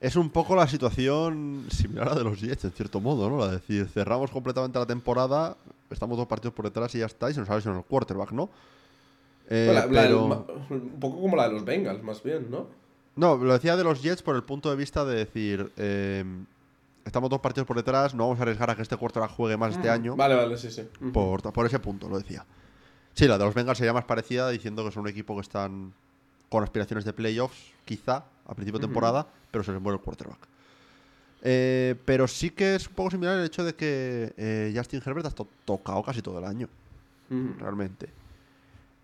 [0.00, 3.38] Es un poco la situación similar a la de los Jets, en cierto modo, ¿no?
[3.38, 5.56] La de decir, cerramos completamente la temporada,
[5.90, 8.32] estamos dos partidos por detrás y ya está, y se nos ha lesionado el quarterback,
[8.32, 8.50] ¿no?
[9.48, 12.50] Eh, La- la del pero- ma- un poco como la de los Bengals, más bien,
[12.50, 12.66] ¿no?
[13.16, 16.24] No, lo decía de los Jets por el punto de vista de decir, eh,
[17.04, 19.72] estamos dos partidos por detrás, no vamos a arriesgar a que este quarterback juegue más
[19.76, 20.16] este año.
[20.16, 20.88] Vale, vale, sí, sí.
[21.12, 22.44] Por, por ese punto, lo decía.
[23.14, 25.92] Sí, la de los Bengals sería más parecida diciendo que son un equipo que están
[26.48, 30.38] con aspiraciones de playoffs, quizá, a principio de temporada, pero se les muere el quarterback.
[31.42, 35.26] Eh, pero sí que es un poco similar el hecho de que eh, Justin Herbert
[35.26, 36.68] ha to- tocado casi todo el año,
[37.58, 38.08] realmente.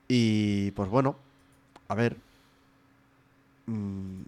[0.08, 1.16] Y pues bueno,
[1.88, 2.16] a ver.
[3.66, 4.22] mm,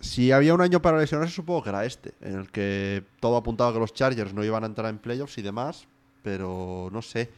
[0.00, 3.72] si había un año para lesionarse, supongo que era este, en el que todo apuntaba
[3.72, 5.86] que los Chargers no iban a entrar en playoffs y demás,
[6.22, 7.30] pero no sé.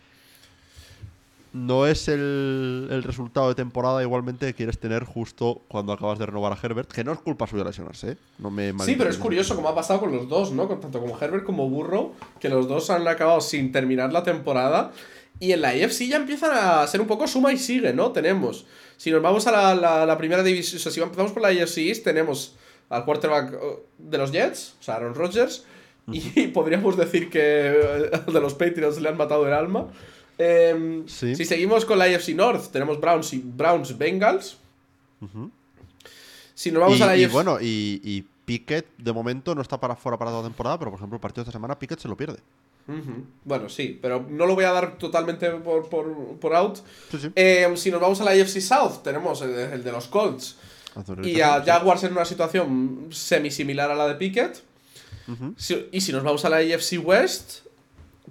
[1.53, 6.25] No es el, el resultado de temporada igualmente que quieres tener justo cuando acabas de
[6.25, 8.17] renovar a Herbert, que no es culpa suya lesionarse, ¿eh?
[8.39, 10.67] No me Sí, pero es curioso como ha pasado con los dos, ¿no?
[10.67, 14.93] Tanto como Herbert como Burrow, que los dos han acabado sin terminar la temporada.
[15.43, 18.13] Y en la AFC ya empiezan a ser un poco suma y sigue, ¿no?
[18.13, 18.65] Tenemos,
[18.97, 21.49] si nos vamos a la, la- la primera división, o sea, si empezamos por la
[21.49, 22.55] AFC East, tenemos
[22.89, 23.59] al quarterback eh,
[23.99, 25.65] de los Jets, o sea, Aaron Rodgers,
[26.13, 26.21] y
[26.55, 29.89] podríamos decir que eh, de los Patriots le han matado el alma.
[30.39, 31.35] Em, Sí.
[31.35, 34.57] Si seguimos con la AFC North, tenemos Browns y Browns Bengals.
[36.55, 39.63] Si nos vamos y, a la y AFC bueno, y, y Pickett de momento no
[39.63, 41.79] está para fuera para toda la temporada, pero por ejemplo el partido de esta semana
[41.79, 42.39] Pickett se lo pierde.
[43.45, 46.79] Bueno, sí, pero no lo voy a dar totalmente por, por, por out.
[47.11, 47.31] Sí, sí.
[47.35, 50.57] Eh, si nos vamos a la AFC South, tenemos el, el de los Colts
[51.23, 51.63] y a.
[51.63, 54.63] Jaguars en una situación semi-similar a la de Pickett.
[55.57, 57.61] Si- y si nos vamos a la AFC West,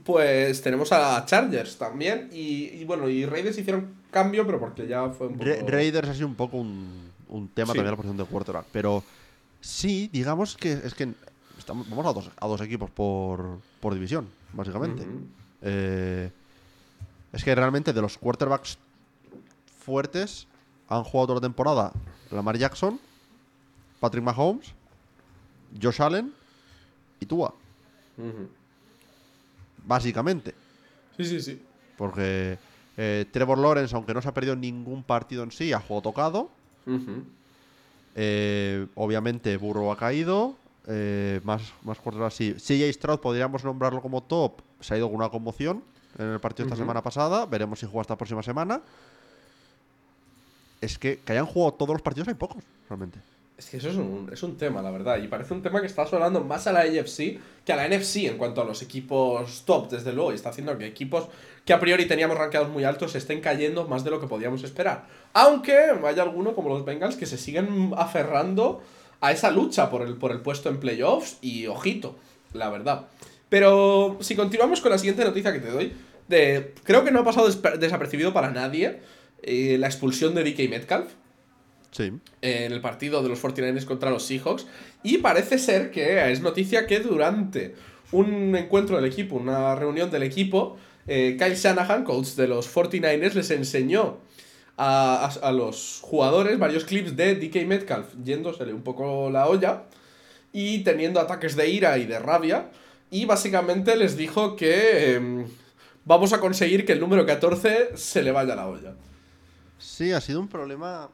[0.03, 2.29] pues tenemos a Chargers también.
[2.31, 5.45] Y, y bueno, y Raiders hicieron cambio, pero porque ya fue un poco...
[5.49, 7.77] Ra- Raiders ha sido un poco un, un tema Sí.
[7.79, 8.65] también la posición de quarterback.
[8.71, 9.03] Pero
[9.61, 11.09] sí, digamos que es que
[11.57, 15.05] estamos, vamos a dos, a dos equipos por, por división, básicamente.
[15.61, 16.31] Eh,
[17.31, 18.77] es que realmente de los quarterbacks
[19.79, 20.47] fuertes
[20.87, 21.91] han jugado toda la temporada
[22.31, 22.99] Lamar Jackson,
[23.99, 24.73] Patrick Mahomes,
[25.81, 26.33] Josh Allen
[27.19, 27.53] y Tua,
[29.85, 30.53] básicamente.
[31.17, 31.61] Sí, sí, sí.
[31.97, 32.57] Porque
[32.97, 36.49] eh, Trevor Lawrence, aunque no se ha perdido ningún partido en sí, ha jugado tocado.
[38.15, 40.55] Eh, obviamente Burrow ha caído.
[40.87, 42.53] Eh, más, más quarterbacks así.
[42.53, 44.61] CJ Stroud podríamos nombrarlo como top.
[44.79, 45.83] Se ha ido con una conmoción
[46.17, 46.83] en el partido esta Ujú.
[46.83, 47.45] semana pasada.
[47.45, 48.81] Veremos si juega esta próxima semana.
[50.81, 53.19] Es que que hayan jugado todos los partidos hay pocos, realmente.
[53.57, 55.21] Es que eso es un, es un tema, la verdad.
[55.21, 58.25] Y parece un tema que está sonando más a la AFC que a la NFC
[58.25, 60.31] en cuanto a los equipos top, desde luego.
[60.31, 61.27] Y está haciendo que equipos
[61.63, 64.63] que a priori teníamos rankeados muy altos se estén cayendo más de lo que podíamos
[64.63, 65.05] esperar.
[65.33, 68.81] Aunque haya alguno como los Bengals que se siguen aferrando
[69.21, 71.37] a esa lucha por el, por el puesto en playoffs.
[71.41, 72.17] Y ojito,
[72.53, 73.07] la verdad.
[73.49, 75.93] Pero si continuamos con la siguiente noticia que te doy,
[76.27, 78.99] de, creo que no ha pasado desapercibido para nadie
[79.43, 81.07] eh, la expulsión de DK Metcalf
[81.91, 82.13] Sí.
[82.41, 84.65] en el partido de los 49ers contra los Seahawks.
[85.03, 87.75] Y parece ser que es noticia que durante
[88.13, 93.33] un encuentro del equipo, una reunión del equipo, eh, Kyle Shanahan, coach de los 49ers,
[93.33, 94.19] les enseñó
[94.77, 99.83] a, a- a los jugadores varios clips de DK Metcalf yéndosele un poco la olla
[100.53, 102.69] y teniendo ataques de ira y de rabia.
[103.09, 105.45] Y básicamente les dijo que em,
[106.05, 108.93] vamos a conseguir que el número 14 se le vaya la olla.
[109.77, 111.09] Sí, ha sido un problema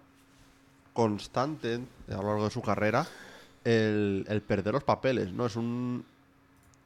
[0.94, 3.08] constante a lo largo de su carrera
[3.64, 5.46] el, el perder los papeles, ¿no?
[5.46, 6.06] Es un...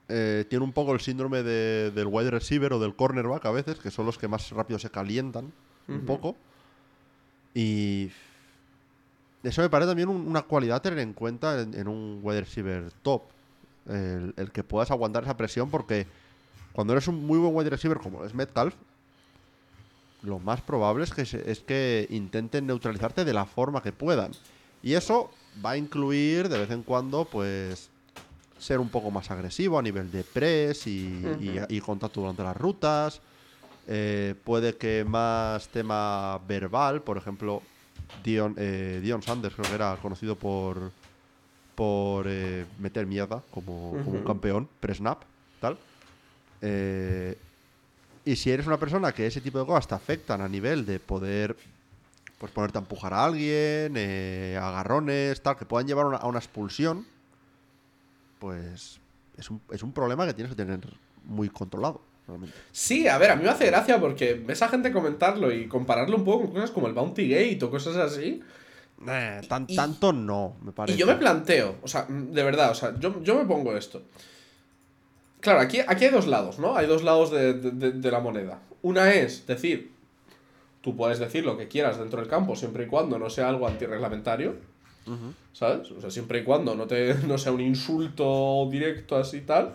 [0.09, 3.79] eh, tiene un poco el síndrome de- del wide receiver o del cornerback a veces,
[3.79, 5.51] que son los que más rápido se calientan,
[5.87, 6.35] un poco.
[7.53, 8.11] Y
[9.43, 12.41] eso me parece también un- una cualidad a tener en cuenta en, en un wide
[12.41, 13.23] receiver top.
[13.87, 16.05] El, el que puedas aguantar esa presión porque
[16.71, 18.75] cuando eres un muy buen wide receiver como es Metcalf,
[20.21, 24.31] lo más probable es que, se- es que intenten neutralizarte de la forma que puedan.
[24.83, 25.31] Y eso
[25.65, 27.89] va a incluir de vez en cuando, pues,
[28.59, 32.55] ser un poco más agresivo a nivel de press y, y- y contacto durante las
[32.55, 33.21] rutas.
[33.87, 37.63] Eh, puede que más tema verbal, por ejemplo,
[38.23, 40.93] Dion, eh, Dion Sanders, creo que era conocido por,
[41.75, 45.23] por eh, meter mierda como, como un campeón, pre-snap,
[45.59, 45.79] tal.
[48.23, 50.99] Y si eres una persona que ese tipo de cosas te afectan a nivel de
[50.99, 51.57] poder
[52.37, 53.95] pues ponerte a empujar a alguien,
[54.57, 57.05] agarrones, tal, que puedan llevar una- a una expulsión,
[58.39, 58.99] pues
[59.37, 60.79] es un, es un problema que tienes que tener
[61.23, 62.55] muy controlado, realmente.
[62.71, 66.17] Sí, a ver, a mí me hace gracia porque ves a gente comentarlo y compararlo
[66.17, 68.41] un poco con cosas como el Bounty Gate o cosas así.
[69.07, 70.95] Eh, tan- Y- tanto no, me parece.
[70.95, 74.01] Y yo me planteo, o sea, de verdad, o sea, yo, yo me pongo esto.
[75.39, 76.75] Claro, aquí, aquí hay dos lados, ¿no?
[76.77, 78.59] Hay dos lados de, de- de- de la moneda.
[78.83, 79.91] Una es decir,
[80.81, 83.67] tú puedes decir lo que quieras dentro del campo siempre y cuando no sea algo
[83.67, 84.55] antirreglamentario.
[85.51, 85.89] ¿sabes?
[85.91, 89.73] O sea, siempre y cuando no, te, no sea un insulto directo así tal,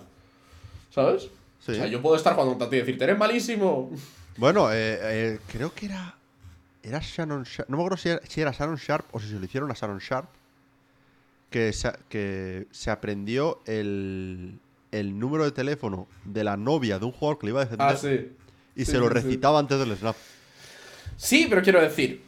[0.90, 1.28] ¿sabes?
[1.66, 1.72] Sí.
[1.72, 3.90] O sea, yo puedo estar jugando contra ti y decirte, eres malísimo.
[4.37, 6.14] Bueno, eh, eh, creo que era.
[6.83, 7.68] Era Shannon Sharp.
[7.68, 9.74] No me acuerdo si era, si era Shannon Sharp o si se lo hicieron a
[9.74, 10.29] Shannon Sharp.
[11.50, 14.59] Que se, que se aprendió el,
[14.92, 17.87] el número de teléfono de la novia de un jugador que le iba a defender.
[17.88, 18.31] Ah, sí.
[18.76, 20.16] Y Sí, se lo recitaba antes del snap.
[21.16, 22.22] Sí, pero quiero decir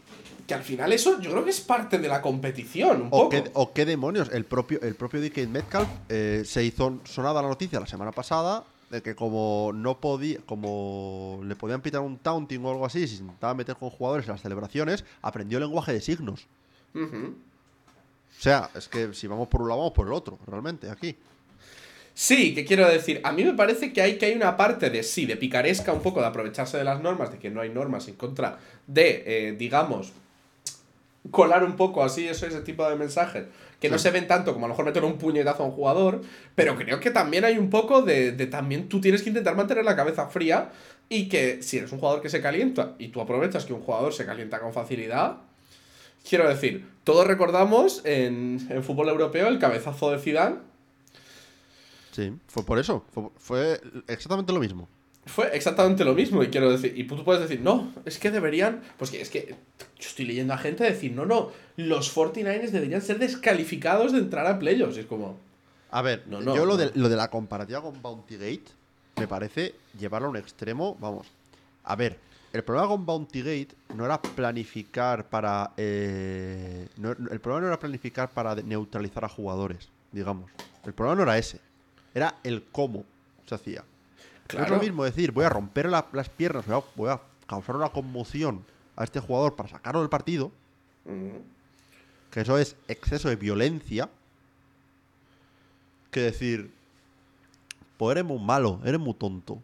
[0.47, 3.29] que al final eso yo creo que es parte de la competición, un O poco.
[3.31, 7.49] qué, o qué demonios, el propio, el propio DK Metcalf eh, se hizo sonada la
[7.49, 12.65] noticia la semana pasada de que como no podía, como le podían pitar un taunting
[12.65, 16.01] o algo así, si se intentaba meter con jugadores en las celebraciones, aprendió lenguaje de
[16.01, 16.47] signos.
[16.95, 21.17] O sea, es que si vamos por un lado, vamos por el otro, realmente, aquí.
[22.15, 25.05] Sí, que quiero decir, a mí me parece que hay, que hay una parte de
[25.05, 28.09] sí, de picaresca un poco, de aprovecharse de las normas, de que no hay normas
[28.09, 30.13] en contra de, eh, digamos,
[31.31, 33.47] colar un poco así eso, ese tipo de mensajes,
[33.81, 36.23] que no se ven tanto como a lo mejor meter un puñetazo a un jugador,
[36.55, 39.85] pero creo que también hay un poco de, de también tú tienes que intentar mantener
[39.85, 40.71] la cabeza fría
[41.09, 44.13] y que si eres un jugador que se calienta y tú aprovechas que un jugador
[44.13, 45.39] se calienta con facilidad,
[46.29, 50.69] quiero decir, todos recordamos en, en fútbol europeo el cabezazo de Zidane
[52.19, 53.05] Sí, fue por eso.
[53.13, 54.89] Fue, fue exactamente lo mismo.
[55.29, 58.81] Fue exactamente lo mismo, y quiero decir, y tú puedes decir, no, es que deberían,
[58.97, 63.03] pues que es que yo estoy leyendo a gente decir, no, no, los 49ers deberían
[63.03, 65.39] ser descalificados de entrar a playoffs, y es como...
[65.91, 66.77] A ver, No, no, yo lo, no.
[66.77, 68.65] De, lo de la comparativa con Bounty Gate
[69.17, 71.27] me parece llevarlo a un extremo, vamos.
[71.85, 72.19] A ver,
[72.53, 75.73] el problema con Bounty Gate no era planificar para...
[75.77, 80.51] eh, el problema no era planificar para neutralizar a jugadores, digamos.
[80.85, 81.61] El problema no era ese,
[82.15, 83.05] era el cómo
[83.47, 83.85] se hacía.
[84.57, 87.77] Es lo mismo decir, voy a romper la- las piernas, voy a, voy a causar
[87.77, 88.65] una conmoción
[88.97, 90.51] a este jugador para sacarlo del partido,
[92.31, 94.09] que eso es exceso de violencia,
[96.11, 96.71] que decir,
[97.97, 99.59] pues eres muy malo, eres muy tonto.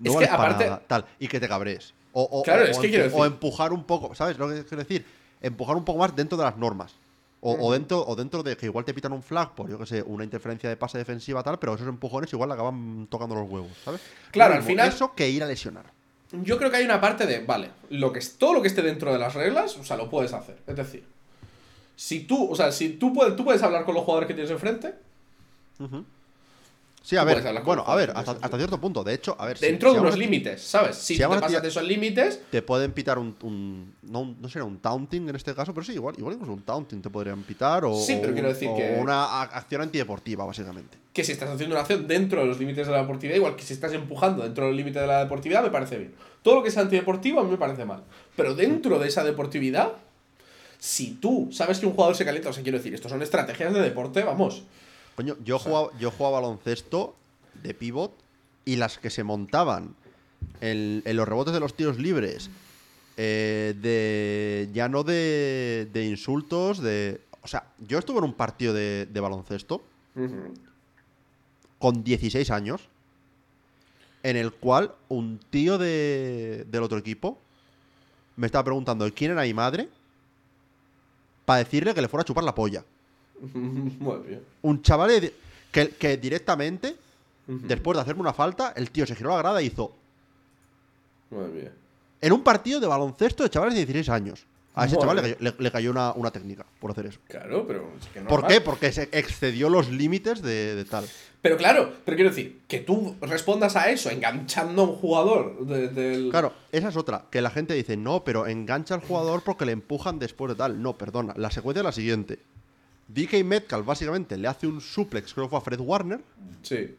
[0.00, 1.92] No Es vales que para aparte- nada, tal, y que te cabres.
[2.12, 5.04] O, o- Claro, o- es que empujar un poco, ¿sabes lo que quiero decir?
[5.40, 6.94] Empujar un poco más dentro de las normas.
[7.42, 9.86] O, o dentro, o dentro de que igual te pitan un flag por, yo que
[9.86, 13.70] sé, una interferencia de pase defensiva tal, pero esos empujones igual acaban tocando los huevos,
[13.82, 14.00] ¿sabes?
[14.30, 15.86] Claro, al final- Eso que ir a lesionar.
[16.32, 18.82] Yo creo que hay una parte de, vale, lo que es, todo lo que esté
[18.82, 20.58] dentro de las reglas, o sea, lo puedes hacer.
[20.66, 21.02] Es decir,
[21.96, 24.50] si tú, o sea, si tú puedes, tú puedes hablar con los jugadores que tienes
[24.50, 24.94] enfrente,
[27.02, 29.02] Sí, a ver, bueno, a ver, hasta, cierto punto.
[29.02, 30.96] De hecho, a ver, dentro si de unos límites, ¿sabes?
[30.96, 34.66] Si si te pasas de esos límites, te pueden pitar un, un- no, no será
[34.66, 37.86] un taunting en este caso, pero sí, igual, igual incluso un taunting te podrían pitar
[37.86, 40.98] o, Sí, pero quiero decir o que- una acción antideportiva, básicamente.
[41.12, 43.62] que si estás haciendo una acción dentro de los límites de la deportividad, igual que
[43.64, 46.14] si estás empujando dentro del límite de la deportividad, me parece bien.
[46.42, 48.02] Todo lo que sea antideportivo a mí me parece mal.
[48.36, 49.92] Pero dentro de esa deportividad,
[50.78, 53.72] si tú sabes que un jugador se calienta, o sea, quiero decir, esto son estrategias
[53.72, 54.64] de deporte, vamos.
[55.20, 57.14] Coño, yo jugaba, yo jugaba baloncesto
[57.62, 58.10] de pivot
[58.64, 59.94] y las que se montaban
[60.62, 62.48] en, en los rebotes de los tiros libres,
[63.18, 67.20] eh, de ya no de, de insultos, de...
[67.42, 69.82] O sea, yo estuve en un partido de, de baloncesto
[71.78, 72.88] con 16 años,
[74.22, 77.36] en el cual un tío de, del otro equipo
[78.36, 79.90] me estaba preguntando quién era mi madre
[81.44, 82.86] para decirle que le fuera a chupar la polla.
[83.54, 84.42] Muy bien.
[84.62, 85.32] Un chaval
[85.72, 86.96] que, que directamente,
[87.46, 89.92] después de hacerme una falta, el tío se giró la grada y hizo
[91.30, 91.72] Muy bien.
[92.20, 94.46] en un partido de baloncesto de chavales de 16 años.
[94.72, 97.18] A ese Muy chaval le cayó, le- le cayó una, una técnica por hacer eso.
[97.28, 98.60] Claro, pero es que ¿Por qué?
[98.60, 101.04] Porque se excedió los límites de, de tal.
[101.42, 105.88] Pero claro, pero quiero decir, que tú respondas a eso enganchando a un jugador de-
[105.88, 106.30] del...
[106.30, 107.24] Claro, esa es otra.
[107.30, 110.80] Que la gente dice, no, pero engancha al jugador porque le empujan después de tal.
[110.80, 111.34] No, perdona.
[111.36, 112.38] La secuencia es la siguiente.
[113.12, 116.20] DK Metcalf básicamente le hace un suplex, creo que fue a Fred Warner.
[116.62, 116.96] Sí.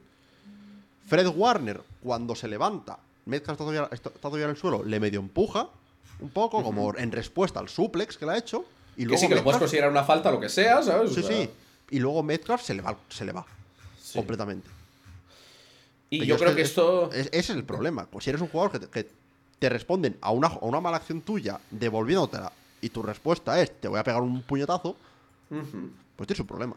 [1.08, 5.20] Fred Warner, cuando se levanta, Metcalf está todavía, está todavía en el suelo, le medio
[5.20, 5.68] empuja
[6.20, 8.66] un poco, como en respuesta al suplex que le ha hecho.
[8.98, 11.12] Y Que sí, que lo puedes considerar una falta, lo que sea, ¿sabes?
[11.12, 11.50] O Sí, sea, sí.
[11.92, 13.46] Y luego Metcalf se le va, se le va
[14.02, 14.18] sí.
[14.20, 14.68] completamente.
[16.10, 17.12] Y Pero yo es creo que es- esto...
[17.12, 18.06] es- ese es el problema.
[18.06, 19.10] Pues si eres un jugador que te, que
[19.60, 23.88] te responden a una, a una mala acción tuya devolviéndotela y tu respuesta es te
[23.88, 24.96] voy a pegar un puñetazo,
[26.16, 26.76] Pues tienes un problema.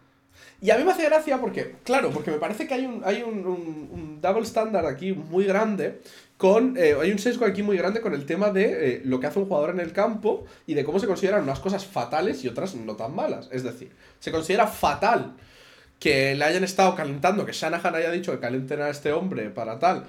[0.61, 3.23] Y a mí me hace gracia porque, claro, porque me parece que hay un, hay
[3.23, 6.01] un, un- un double standard aquí muy grande
[6.37, 6.77] con...
[6.77, 8.65] eh, hay un sesgo aquí muy grande con el tema de
[8.97, 11.61] eh, lo que hace un jugador en el campo y de cómo se consideran unas
[11.61, 13.49] cosas fatales y otras no tan malas.
[13.53, 15.35] Es decir, se considera fatal
[16.01, 19.79] que le hayan estado calentando, que Shanahan haya dicho que calenten a este hombre para
[19.79, 20.05] tal.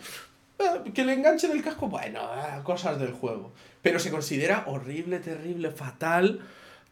[0.57, 3.51] Eh, Que le enganchen el casco, bueno, eh, cosas del juego.
[3.83, 6.41] Pero se considera horrible, terrible, fatal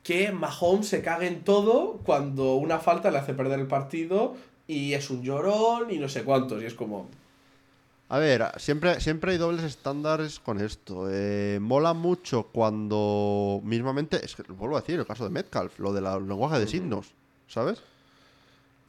[0.04, 4.36] que Mahomes se cague en todo cuando una falta le hace perder el partido
[4.68, 6.62] y es un llorón y no sé cuántos.
[6.62, 7.08] Y es como.
[8.10, 11.08] A ver, siempre, siempre hay dobles estándares con esto.
[11.10, 15.80] Eh, mola mucho cuando mismamente, es que lo vuelvo a decir, el caso de Metcalf,
[15.80, 17.08] lo del lenguaje de signos,
[17.48, 17.82] ¿sabes?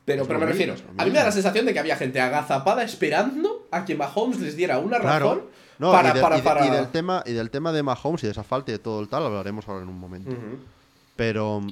[0.04, 2.20] Pero, pero me mismo, refiero, a mí me da la sensación de que había gente
[2.20, 5.42] agazapada esperando a que Mahomes les diera una razón.
[5.78, 6.66] No, para, y, de- para, y de- para...
[6.66, 9.00] y del tema, y del tema de Mahomes y de esa falta y de todo
[9.00, 10.30] el tal, hablaremos ahora en un momento.
[10.30, 10.58] Ujú.
[11.16, 11.62] Pero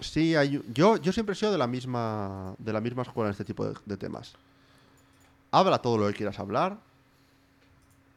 [0.00, 3.32] sí hay yo yo siempre he sido de la misma de la misma escuela en
[3.32, 4.34] este tipo de, de temas.
[5.50, 6.78] Habla todo lo que quieras hablar.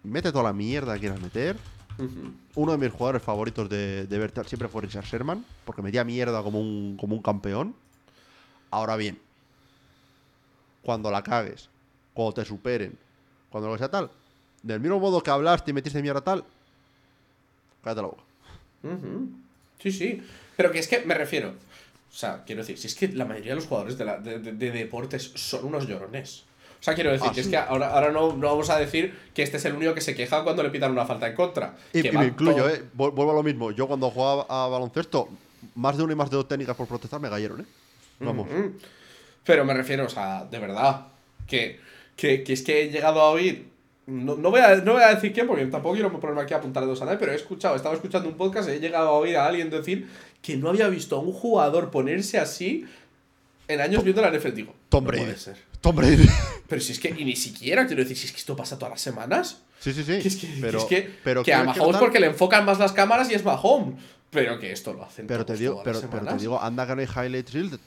[0.03, 1.57] Mete toda la mierda que quieras meter.
[2.55, 6.41] Uno de mis jugadores favoritos de, de ver siempre fue Richard Sherman, porque metía mierda
[6.41, 7.75] como un, como un campeón.
[8.71, 9.19] Ahora bien,
[10.81, 11.69] cuando la cagues,
[12.13, 12.97] cuando te superen,
[13.49, 14.09] cuando lo que sea tal.
[14.63, 16.43] Del mismo modo que hablaste y metiste mierda tal,
[17.83, 18.23] cállate la boca.
[19.83, 20.23] Sí, sí.
[20.57, 21.49] Pero que es que me refiero.
[21.49, 24.39] O sea, quiero decir, si es que la mayoría de los jugadores de, la- de-
[24.39, 26.43] de- de deportes son unos llorones.
[26.79, 29.17] O sea, quiero decir, Ah, que es que ahora, ahora no, no vamos a decir
[29.33, 31.75] que este es el único que se queja cuando le pitan una falta en contra.
[31.93, 32.83] Y, Que y me incluyo, todo- ¿eh?
[32.95, 33.71] Vu- Vuelvo a lo mismo.
[33.71, 35.29] Yo cuando jugaba a baloncesto,
[35.75, 37.65] más de una y más de dos técnicas por protestar me cayeron, ¿eh?
[38.19, 38.47] Vamos.
[38.49, 38.73] Ujú.
[39.45, 41.07] Pero me refiero, o sea, de verdad,
[41.47, 41.79] que,
[42.15, 43.69] que, que es que he llegado a oír.
[44.05, 46.57] No, no voy a, no voy a decir quién, porque tampoco quiero ponerme aquí a
[46.57, 49.11] apuntar dos a nadie, pero he escuchado, estaba escuchando un podcast y he llegado a
[49.13, 50.09] oír a alguien decir
[50.41, 52.85] que no había visto a un jugador ponerse así
[53.67, 54.51] en años viendo la NFL.
[54.51, 55.23] Digo, Tom no Brady.
[55.23, 55.57] puede ser.
[55.79, 56.27] Tom Brady.
[56.67, 58.91] Pero si es que, y ni siquiera, quiero decir, si es que esto pasa todas
[58.91, 59.61] las semanas.
[59.79, 60.19] sí, sí, sí.
[60.19, 62.79] Que es que, que pero, es que, pero que a Mahomes porque le enfocan más
[62.79, 63.95] las cámaras y es Mahomes.
[64.29, 66.41] Pero que esto lo hacen Pero te digo, todas pero, las pero te semanas.
[66.41, 67.79] digo, anda que no hay highlight reels,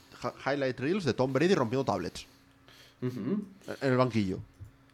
[0.47, 2.27] highlight reels de Tom Brady rompiendo tablets
[3.03, 3.47] en
[3.81, 4.39] el banquillo.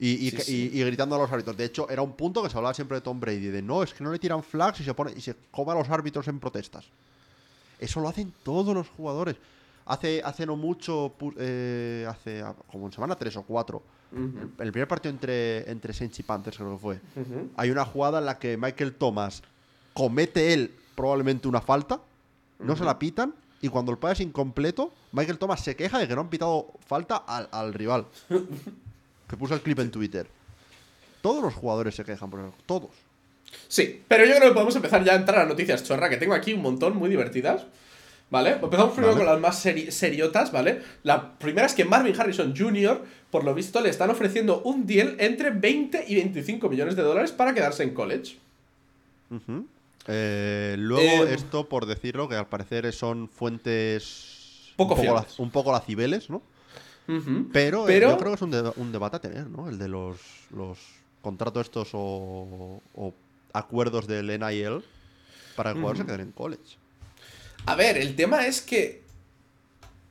[0.04, 1.56] Y, y, Sí, y- gritando a los árbitros.
[1.56, 3.46] De hecho, era un punto que se hablaba siempre de Tom Brady.
[3.46, 5.76] De no, es que no le tiran flags y se pone y se come a
[5.76, 6.86] los árbitros en protestas.
[7.78, 9.36] Eso lo hacen todos los jugadores.
[9.86, 14.22] Hace, hace no mucho, eh, hace ah, como en semana 3 o 4, Ujú.
[14.58, 17.00] el, el primer partido entre, entre Saints y Panthers creo que fue.
[17.16, 17.50] Ujú.
[17.56, 19.42] Hay una jugada en la que Michael Thomas
[19.94, 22.00] comete él probablemente una falta,
[22.60, 26.06] no se la pitan, y cuando el pase es incompleto, Michael Thomas se queja de
[26.08, 28.06] que no han pitado falta al, al rival.
[29.32, 30.26] que puso el clip en Twitter.
[31.22, 32.90] Todos los jugadores se quejan por eso, todos.
[33.66, 36.34] Sí, pero yo creo que podemos empezar ya a entrar a noticias chorra, que tengo
[36.34, 37.64] aquí un montón muy divertidas.
[38.28, 38.52] ¿Vale?
[38.62, 39.24] Empezamos primero Vale.
[39.24, 40.80] con las más seri- seriotas, ¿vale?
[41.02, 45.16] La primera es que Marvin Harrison Jr., por lo visto, le están ofreciendo un deal
[45.18, 48.36] entre 20 y 25 millones de dólares para quedarse en college.
[50.08, 55.26] Eh, luego, Eh, esto, por decirlo, que al parecer son fuentes Poco un, poco la-
[55.38, 56.42] un poco lacibeles, ¿no?
[57.52, 59.68] Pero, eh, Pero- yo creo que es un, deba- un debate a tener, ¿no?
[59.68, 60.18] El de los,
[60.54, 60.78] los
[61.20, 63.14] contratos estos o, o
[63.52, 64.82] acuerdos del NIL
[65.56, 66.76] para que jugadores se queden en college.
[67.66, 69.02] A ver, el tema es que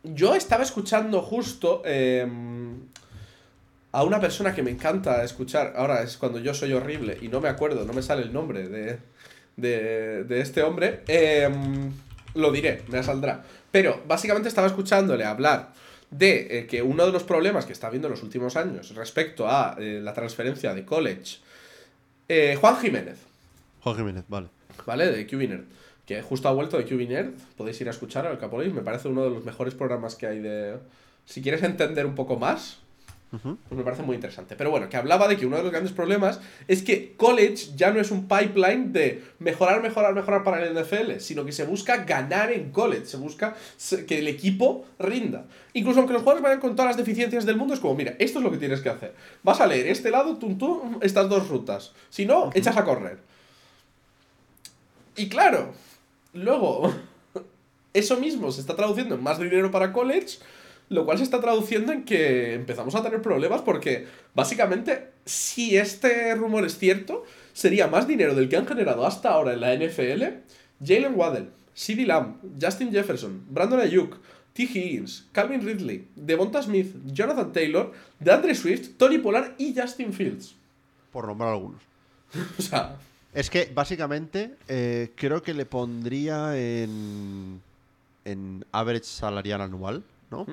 [0.04, 2.28] yo estaba escuchando justo eh,
[3.92, 5.74] a una persona que me encanta escuchar.
[5.76, 8.68] Ahora es cuando yo soy horrible y no me acuerdo, no me sale el nombre
[8.70, 9.00] de,
[9.58, 11.04] de, de este hombre.
[11.08, 11.50] Eh,
[12.36, 13.44] lo diré, me saldrá.
[13.72, 15.74] Pero básicamente estaba escuchándole hablar
[16.12, 19.48] de eh, que uno de los problemas que está habiendo en los últimos años respecto
[19.48, 21.38] a eh, la transferencia de college.
[22.28, 23.18] eh, Juan Jiménez,
[23.82, 24.48] Juan Jiménez, vale.
[24.86, 25.08] ¿vale?
[25.12, 25.64] De QBNerd.
[26.06, 27.34] Que justo ha vuelto de QBNerd.
[27.56, 28.74] Podéis ir a escuchar al Capolis.
[28.74, 30.78] Me parece uno de los mejores programas que hay de.
[31.26, 32.80] Si quieres entender un poco más.
[33.32, 34.56] Pues me parece muy interesante.
[34.58, 37.92] Pero bueno, que hablaba de que uno de los grandes problemas es que college ya
[37.92, 42.04] no es un pipeline de mejorar, mejorar, mejorar para el NFL, sino que se busca
[42.04, 43.56] ganar en college, se busca
[44.06, 45.46] que el equipo rinda.
[45.74, 48.40] Incluso aunque los jugadores vayan con todas las deficiencias del mundo, es como, mira, esto
[48.40, 49.16] es lo que tienes que hacer.
[49.44, 51.94] Vas a leer este lado, tum, tum, estas dos rutas.
[52.10, 53.20] Si no, echas a correr.
[55.16, 55.72] Y claro,
[56.34, 56.94] luego,
[57.94, 60.40] eso mismo se está traduciendo en más dinero para college,
[60.92, 66.36] lo cual se está traduciendo en que empezamos a tener problemas porque, básicamente, si este
[66.36, 67.24] rumor es cierto,
[67.54, 70.24] sería más dinero del que han generado hasta ahora en la NFL
[70.86, 74.18] Jalen Waddell, CeeDee Lamb, Justin Jefferson, Brandon Ayuk,
[74.54, 74.64] T.
[74.64, 80.56] Higgins, Calvin Ridley, Devonta Smith, Jonathan Taylor, DeAndre Swift, Tony Pollard y Justin Fields.
[81.14, 81.82] Por nombrar algunos.
[82.60, 82.98] O sea,
[83.34, 87.62] Es que básicamente eh, creo que le pondría en,
[88.26, 90.46] en average salarial anual, ¿no?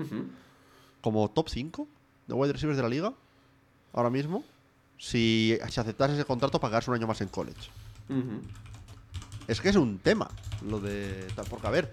[1.00, 1.86] Como top 5
[2.26, 3.12] de wide receivers de la liga,
[3.92, 4.44] ahora mismo,
[4.98, 7.70] si, si aceptase ese contrato, pagarse un año más en college.
[9.46, 10.28] Es que es un tema,
[10.68, 11.26] lo de...
[11.48, 11.90] Porque, a ver,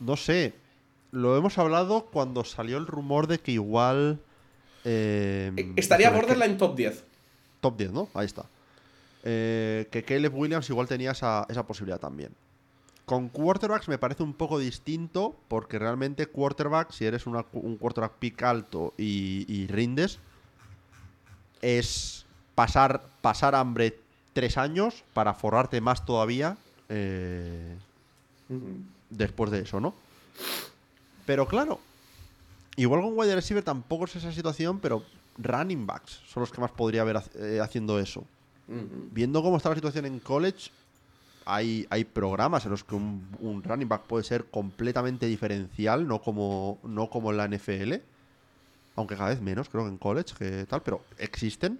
[0.00, 0.54] no sé,
[1.12, 4.18] lo hemos hablado cuando salió el rumor de que igual...
[4.84, 7.04] eh, Eh, Estaría sobre que- borderline top 10.
[7.60, 8.08] Top 10, ¿no?
[8.14, 8.44] Ahí está.
[9.24, 12.30] Eh, que Caleb Williams igual tenía esa, esa posibilidad también.
[13.06, 18.12] Con quarterbacks me parece un poco distinto porque realmente quarterback, si eres una- un quarterback
[18.18, 20.18] pick alto y, y rindes,
[21.62, 23.98] es pasar, pasar hambre
[24.32, 26.58] tres años para forrarte más todavía
[26.88, 27.76] eh,
[29.10, 29.94] después de eso, ¿no?
[31.26, 31.80] Pero claro,
[32.76, 35.04] igual con wide receiver tampoco es esa situación, pero
[35.38, 38.24] running backs son los que más podría haber eh, haciendo eso.
[39.12, 40.70] Viendo cómo está la situación en college,
[41.46, 46.20] hay, hay programas en los que un, un running back puede ser completamente diferencial, no
[46.20, 47.94] como, no como en la NFL.
[48.96, 51.78] Aunque cada vez menos, creo que en college, que tal, pero existen.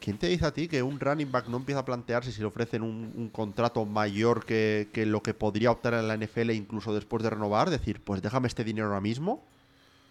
[0.00, 2.46] ¿quién te dice a ti que un running back no empieza a plantearse si le
[2.46, 6.94] ofrecen un, un contrato mayor que, que lo que podría optar en la NFL incluso
[6.94, 7.70] después de renovar?
[7.70, 9.42] Decir, pues déjame este dinero ahora mismo,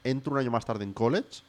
[0.04, 1.42] entro un año más tarde en college.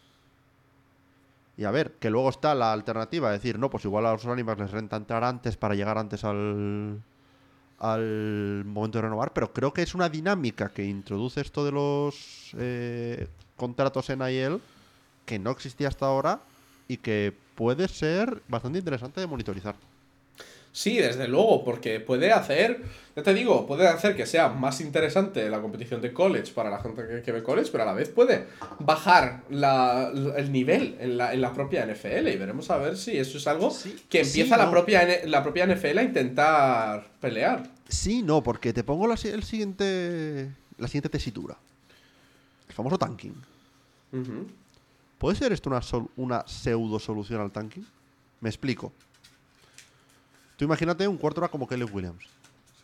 [1.57, 4.61] Y a ver, que luego está la alternativa, decir, no, pues igual a los backs
[4.61, 7.03] les renta entrar antes para llegar antes al,
[7.79, 12.55] al momento de renovar, pero creo que es una dinámica que introduce esto de los
[12.59, 14.61] eh, contratos en IL
[15.27, 16.41] que no existía hasta ahora
[16.89, 19.77] y que puede ser bastante interesante de monitorizar.
[20.73, 22.81] Sí, desde luego, porque puede hacer,
[23.17, 26.79] ya te digo, puede hacer que sea más interesante la competición de college para la
[26.81, 28.47] gente que, que ve college, pero a la vez puede
[28.79, 33.17] bajar la- el nivel en la, en la propia NFL y veremos a ver si
[33.19, 37.69] eso es algo Sí, que sí, empieza la, propia, la propia NFL a intentar pelear.
[37.89, 41.57] Sí, no, porque te pongo la, el siguiente, la siguiente tesitura.
[42.69, 43.35] El famoso tanking.
[45.19, 47.85] ¿Puede ser esto una, sol- una pseudo solución al tanking?
[48.41, 48.93] Me explico.
[50.61, 52.23] Tú imagínate un quarterback como Caleb Williams.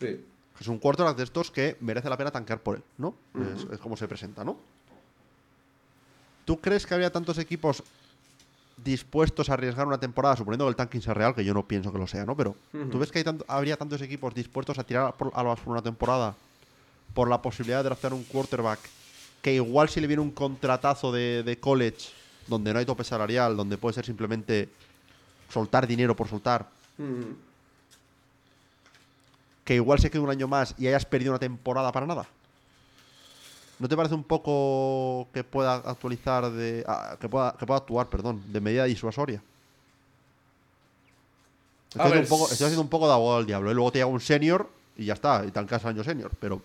[0.00, 0.24] Sí.
[0.58, 3.14] Es un quarterback de estos que merece la pena tanquear por él, ¿no?
[3.54, 4.56] es, es como se presenta, ¿no?
[6.46, 7.82] ¿Tú crees que habría tantos equipos
[8.82, 11.92] dispuestos a arriesgar una temporada, suponiendo que el tanking sea real, que yo no pienso
[11.92, 12.34] que lo sea, ¿no?
[12.34, 12.56] Pero
[12.90, 15.72] ¿tú ves que hay tanto- habría tantos equipos dispuestos a tirar por, a la basura
[15.72, 16.34] una temporada
[17.12, 18.78] por la posibilidad de draftear un quarterback
[19.42, 22.08] que igual si le viene un contratazo de, de college
[22.46, 24.70] donde no hay tope salarial, donde puede ser simplemente
[25.50, 26.70] soltar dinero por soltar.
[29.66, 32.26] Que igual se quede un año más y hayas perdido una temporada para nada?
[33.78, 36.82] ¿No te parece un poco que pueda actualizar de.
[36.86, 39.42] ah, que, pueda, que pueda actuar, perdón, de medida disuasoria?
[41.90, 43.70] Estoy, haciendo un poco, estoy haciendo un poco de abogado del diablo.
[43.70, 46.30] Y luego te llega un senior y ya está, y tancas el año senior.
[46.40, 46.62] Pero.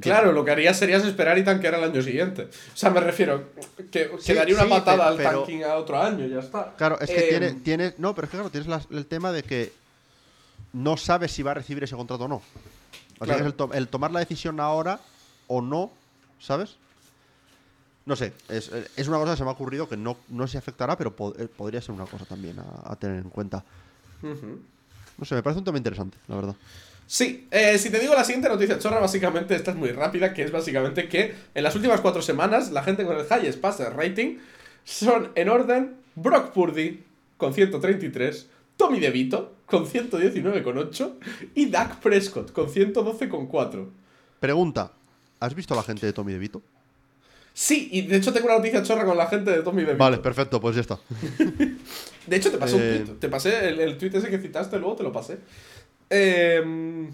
[0.00, 2.42] Claro, lo que harías sería esperar y tanquear al año siguiente.
[2.42, 3.46] O sea, me refiero
[3.90, 6.74] que, que Sí, daría una sí, patada al tanking a otro año, ya está.
[6.76, 9.42] Claro, es que Eh, tiene, tiene- No, pero es que claro, tienes el tema de
[9.42, 9.72] que
[10.72, 12.36] no sabes si va a recibir ese contrato o no.
[13.18, 13.46] O sea, Claro.
[13.46, 15.00] el, to- el tomar la decisión ahora
[15.46, 15.90] o no,
[16.40, 16.76] ¿sabes?
[18.04, 20.58] No sé, es, es una cosa que se me ha ocurrido que no, no se
[20.58, 23.64] afectará, pero po- eh, podría ser una cosa también a, a tener en cuenta.
[24.22, 26.56] No sé, me parece un tema interesante, la verdad.
[27.06, 30.42] Sí, eh, si te digo la siguiente noticia chorra, básicamente esta es muy rápida, que
[30.42, 34.38] es básicamente que en las últimas cuatro semanas la gente con el highest passer rating
[34.84, 37.04] son en orden Brock Purdy
[37.36, 38.46] con 133,
[38.76, 41.12] Tommy DeVito con 119,8
[41.54, 43.88] y Dak Prescott con 112,4.
[44.38, 44.92] Pregunta,
[45.40, 46.60] ¿has visto a la gente de Tommy DeVito?
[47.54, 49.96] Sí, y de hecho tengo una noticia chorra con la gente de Tommy DeVito.
[49.96, 50.98] Vale, perfecto, pues ya está.
[52.26, 53.16] De hecho, te pasé Eh, un tweet.
[53.18, 55.38] Te pasé el, el tweet ese que citaste, luego te lo pasé.
[56.10, 57.08] Em,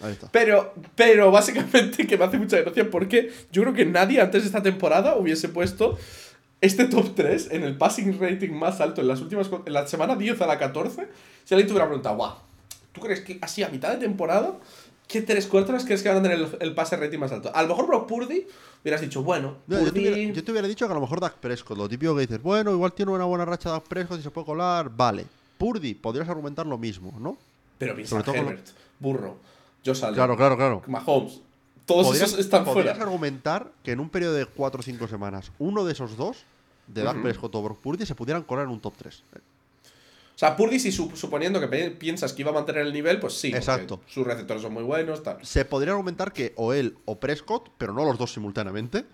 [0.00, 0.28] Ahí está.
[0.32, 4.46] Pero, pero básicamente que me hace mucha gracia porque yo creo que nadie antes de
[4.46, 5.98] esta temporada hubiese puesto
[6.62, 10.16] este top 3 en el passing rating más alto en las últimas en la semana
[10.16, 11.08] 10 a la 14.
[11.44, 12.34] Si alguien te hubiera preguntado, guau,
[12.92, 14.54] ¿tú crees que así a mitad de temporada
[15.08, 17.50] qué tres cuartos crees que van a tener el, el passer rating más alto?
[17.54, 18.46] A lo mejor Brock Purdy
[18.82, 20.00] hubieras dicho, bueno, No, yo, te Purdy...
[20.08, 22.40] hubiera, yo te hubiera dicho que a lo mejor Dak Prescott, lo típico que dices,
[22.42, 25.26] bueno, igual tiene una buena racha Dak Prescott y se puede colar, vale.
[25.58, 27.36] Purdy, podrías argumentar lo mismo, ¿no?
[27.78, 28.66] Pero piensa con lo- Herbert,
[29.00, 29.36] Burro,
[29.84, 30.82] Josh Allen, Claro, claro, claro.
[30.86, 31.40] Mahomes,
[31.86, 33.04] todos Podrías, esos están podrías fuera.
[33.04, 36.44] argumentar que en un periodo de 4 o 5 semanas, uno de esos dos,
[36.86, 37.22] de Ujú.
[37.22, 39.22] Prescott o Brock Purdy, se pudieran colar en un top 3.
[40.34, 43.34] O sea, Purdy, si su- suponiendo que piensas que iba a mantener el nivel, pues
[43.34, 43.48] sí.
[43.54, 44.00] Exacto.
[44.06, 45.44] Sus receptores son muy buenos, tal.
[45.44, 49.04] Se podría argumentar que o él o Prescott, pero no los dos simultáneamente,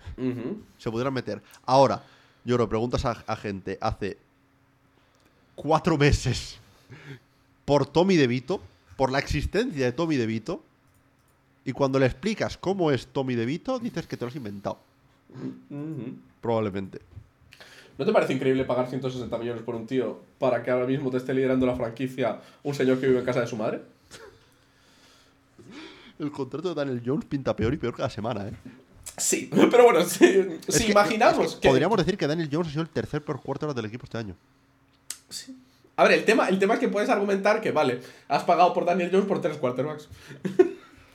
[0.78, 1.42] se pudieran meter.
[1.66, 2.02] Ahora,
[2.44, 4.16] yo lo preguntas a, a gente hace
[5.54, 6.56] cuatro meses
[7.64, 8.62] por Tommy DeVito,
[8.96, 10.62] por la existencia de Tommy DeVito,
[11.64, 14.78] y cuando le explicas cómo es Tommy DeVito, dices que te lo has inventado.
[16.40, 17.00] Probablemente.
[17.98, 21.16] ¿No te parece increíble pagar 160 millones por un tío para que ahora mismo te
[21.16, 23.80] esté liderando la franquicia un señor que vive en casa de su madre?
[26.18, 28.52] El contrato de Daniel Jones pinta peor y peor cada semana, ¿eh?
[29.16, 30.24] Sí, pero bueno, si,
[30.66, 31.68] Es si que- imaginamos es que que...
[31.68, 34.34] Podríamos decir que Daniel Jones ha sido el tercer peor quarterback del equipo este año.
[35.96, 38.84] A ver, el tema, el tema es que puedes argumentar que, vale, has pagado por
[38.84, 40.08] Daniel Jones por tres quarterbacks.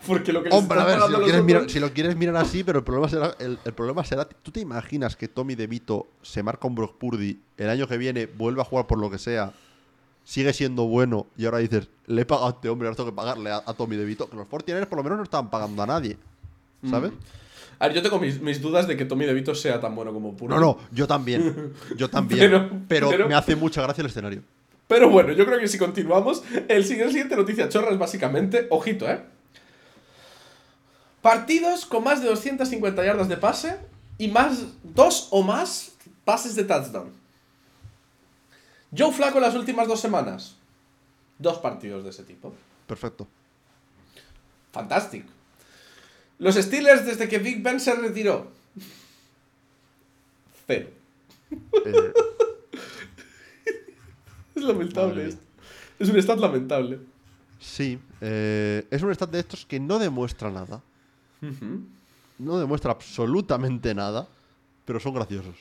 [0.07, 2.35] Porque lo que Hombre, a ver, si lo, quieres otros- mirar, si lo quieres mirar
[2.37, 3.35] así, pero el problema será.
[3.39, 4.25] El, el problema será.
[4.25, 8.25] ¿Tú te imaginas que Tommy DeVito se marca un Brock Purdy el año que viene,
[8.25, 9.53] vuelve a jugar por lo que sea,
[10.23, 13.15] sigue siendo bueno y ahora dices, le he pagado a este hombre, ahora tengo que
[13.15, 14.29] pagarle a, a Tommy DeVito?
[14.29, 16.17] Que los 49ers por lo menos no estaban pagando a nadie.
[16.89, 17.11] ¿Sabes?
[17.79, 20.35] A ver, yo tengo mis, mis dudas de que Tommy DeVito sea tan bueno como
[20.35, 20.53] Purdy.
[20.53, 21.73] No, no, yo también.
[21.97, 22.39] Yo también.
[22.41, 24.41] Pero- pero, pero- me hace mucha gracia el escenario.
[24.87, 29.09] Pero bueno, yo creo que si continuamos, el siguiente, siguiente noticia chorra es básicamente, ojito,
[29.09, 29.21] ¿eh?
[31.23, 33.79] Partidos con más de 250 yardas de pase
[34.17, 35.93] y más, dos o más
[36.25, 37.11] pases de touchdown.
[38.95, 40.57] Joe Flaco en las últimas dos semanas.
[41.39, 42.53] Dos partidos de ese tipo.
[42.85, 43.25] Perfecto.
[44.73, 45.29] Fantástico.
[46.39, 48.51] Los Steelers desde que Big Ben se retiró.
[50.67, 50.89] Cero.
[51.85, 52.13] Eh,
[54.55, 55.41] Es lamentable esto.
[55.99, 56.99] Es un stat lamentable.
[57.59, 60.81] sí, eh, es un stat de estos que no demuestra nada.
[62.39, 64.27] No demuestra absolutamente nada,
[64.85, 65.55] pero son graciosos.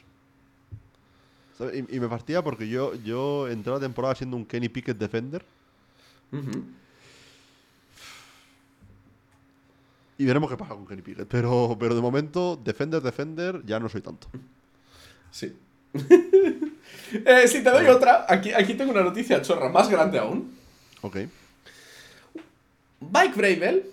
[1.58, 1.78] ¿Sabe?
[1.78, 4.98] Y, y me fastidia porque yo, yo entré a la temporada siendo un Kenny Pickett
[4.98, 5.44] defender
[10.18, 11.28] y veremos qué pasa con Kenny Pickett.
[11.28, 14.28] Pero, pero de momento, defender, defender, ya no soy tanto.
[15.30, 15.54] Sí.
[17.12, 20.50] Eh, si te doy otra, aquí, aquí tengo una noticia chorra más grande aún.
[21.02, 21.16] Ok.
[23.00, 23.84] Mike Bravel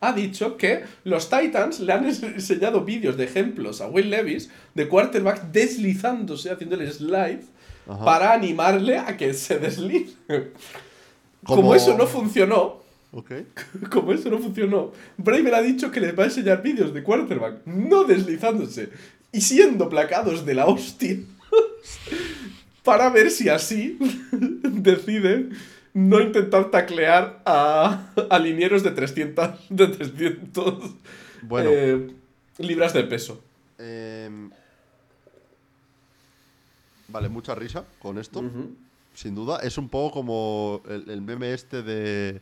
[0.00, 4.50] ha dicho que los Titans le han ens- enseñado vídeos de ejemplos a Will Levis
[4.74, 7.40] de quarterback deslizándose, haciéndole slide,
[7.88, 8.04] Ajá.
[8.04, 10.14] para animarle a que se deslice.
[11.44, 11.62] Como...
[11.62, 12.82] Como- eso no funcionó,
[13.12, 13.30] Ok.
[13.90, 17.64] como eso no funcionó, Bravel ha dicho que les va a enseñar vídeos de quarterback
[17.64, 18.90] no deslizándose
[19.32, 21.16] y siendo placados de la hostia
[22.82, 23.98] para ver si así
[24.62, 25.50] deciden
[25.96, 30.74] no intentar taclear a, a linieros de 300, de 300
[31.42, 31.70] Bueno.
[31.72, 32.10] eh,
[32.58, 33.42] libras de peso.
[33.78, 34.50] Em,
[37.08, 38.44] vale, mucha risa con esto.
[39.14, 39.60] Sin duda.
[39.62, 42.40] Es un poco como el, el meme este de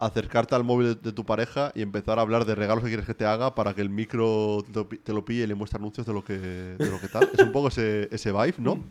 [0.00, 3.06] acercarte al móvil de, de tu pareja y empezar a hablar de regalos que quieres
[3.06, 5.54] que te haga para que el micro te lo, pi- te lo pille y le
[5.54, 7.28] muestre anuncios de lo que, de lo que tal.
[7.32, 8.82] es un poco ese, ese vibe, ¿no?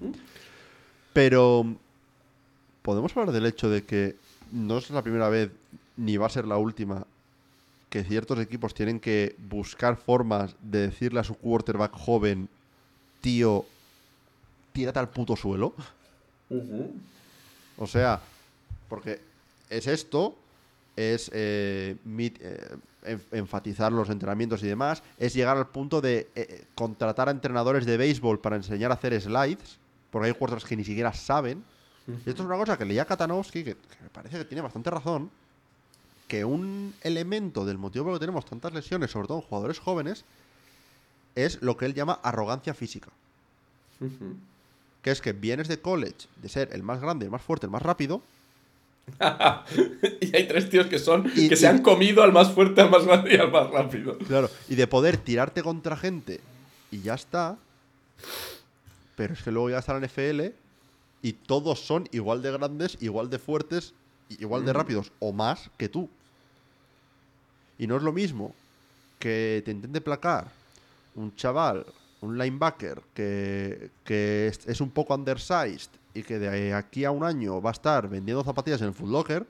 [1.12, 1.76] Pero
[2.82, 4.16] podemos hablar del hecho de que
[4.52, 5.52] no es la primera vez
[5.98, 7.06] ni va a ser la última
[7.90, 12.48] que ciertos equipos tienen que buscar formas de decirle a su quarterback joven,
[13.20, 13.66] tío,
[14.72, 15.74] tírate al puto suelo.
[17.78, 18.22] O sea,
[18.88, 19.20] porque
[19.70, 20.36] es esto,
[20.96, 26.30] es eh, mit- eh, en- enfatizar los entrenamientos y demás, es llegar al punto de
[26.36, 29.78] eh, contratar a entrenadores de béisbol para enseñar a hacer slides,
[30.12, 31.64] porque hay quarterbacks que ni siquiera saben.
[32.08, 34.90] Y esto es una cosa que leía Katanowski, que, que me parece que tiene bastante
[34.90, 35.30] razón,
[36.28, 39.80] que un elemento del motivo por el que tenemos tantas lesiones, sobre todo en jugadores
[39.80, 40.26] jóvenes,
[41.36, 43.10] es lo que él llama arrogancia física.
[45.04, 47.72] Que es que vienes de college de ser el más grande, el más fuerte, el
[47.72, 48.22] más rápido,
[50.22, 52.82] y hay tres tíos que son Y- que se y- han comido al más fuerte,
[52.82, 54.18] al más grande y al más rápido.
[54.20, 56.40] Claro, y de poder tirarte contra gente
[56.92, 57.58] y ya está.
[59.16, 60.54] Pero es que luego ya está la NFL
[61.22, 63.94] y todos son igual de grandes, igual de fuertes,
[64.30, 66.10] igual de rápidos o más que tú.
[67.78, 68.54] Y no es lo mismo
[69.20, 70.48] que te intente placar
[71.16, 71.86] un chaval,
[72.22, 77.24] un linebacker que, que es, es un poco undersized y que de aquí a un
[77.24, 79.46] año va a estar vendiendo zapatillas en el Foot Locker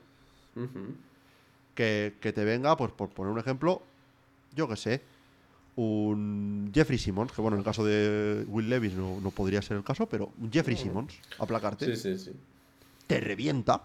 [1.74, 3.82] que, que te venga, pues por poner un ejemplo,
[4.54, 5.02] yo que sé,
[5.76, 9.76] un Jeffrey Simmons, que bueno, en el caso de Will Levis no, no podría ser
[9.78, 12.32] el caso, pero un Jeffrey Simmons, aplacarte, Sí, sí, sí.
[13.06, 13.82] te revienta.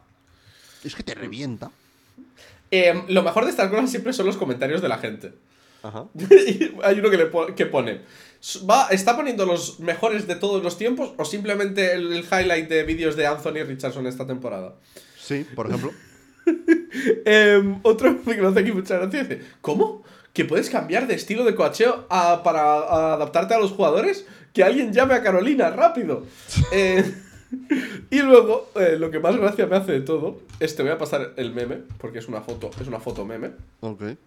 [0.83, 1.71] Es que te revienta.
[2.71, 5.33] Eh, lo mejor de estas cosas siempre son los comentarios de la gente.
[5.83, 6.05] Ajá.
[6.83, 8.01] Hay uno que, le po- que pone.
[8.69, 12.83] Va, ¿Está poniendo los mejores de todos los tiempos o simplemente el, el highlight de
[12.83, 14.75] vídeos de Anthony Richardson esta temporada?
[15.17, 15.91] Sí, por ejemplo.
[17.25, 20.03] Em, otro que me hace aquí mucha gracia dice: ¿Cómo?
[20.37, 24.23] ¿Que puedes cambiar de estilo de coacheo a- para a adaptarte a los jugadores?
[24.53, 26.25] Que alguien llame a Carolina, rápido.
[26.71, 27.03] Eh,
[28.11, 30.99] y luego, eh, lo que más gracia me hace de todo es te voy a
[30.99, 33.49] pasar el meme, porque es una foto, es una foto meme.
[33.79, 34.03] Ok.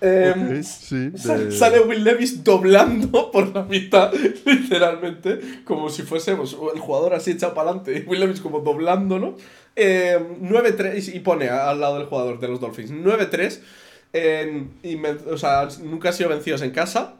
[0.00, 1.08] Em, Ok, sí.
[1.10, 4.12] De- Sale Will Levis doblando por la mitad,
[4.44, 9.36] literalmente, como si fuésemos el jugador así echado para adelante y Will Levis como doblándolo.
[9.80, 13.60] Eh, 9-3 y pone al lado del jugador de los Dolphins 9-3.
[14.12, 17.14] en- y me- o sea, nunca han sido vencidos en casa,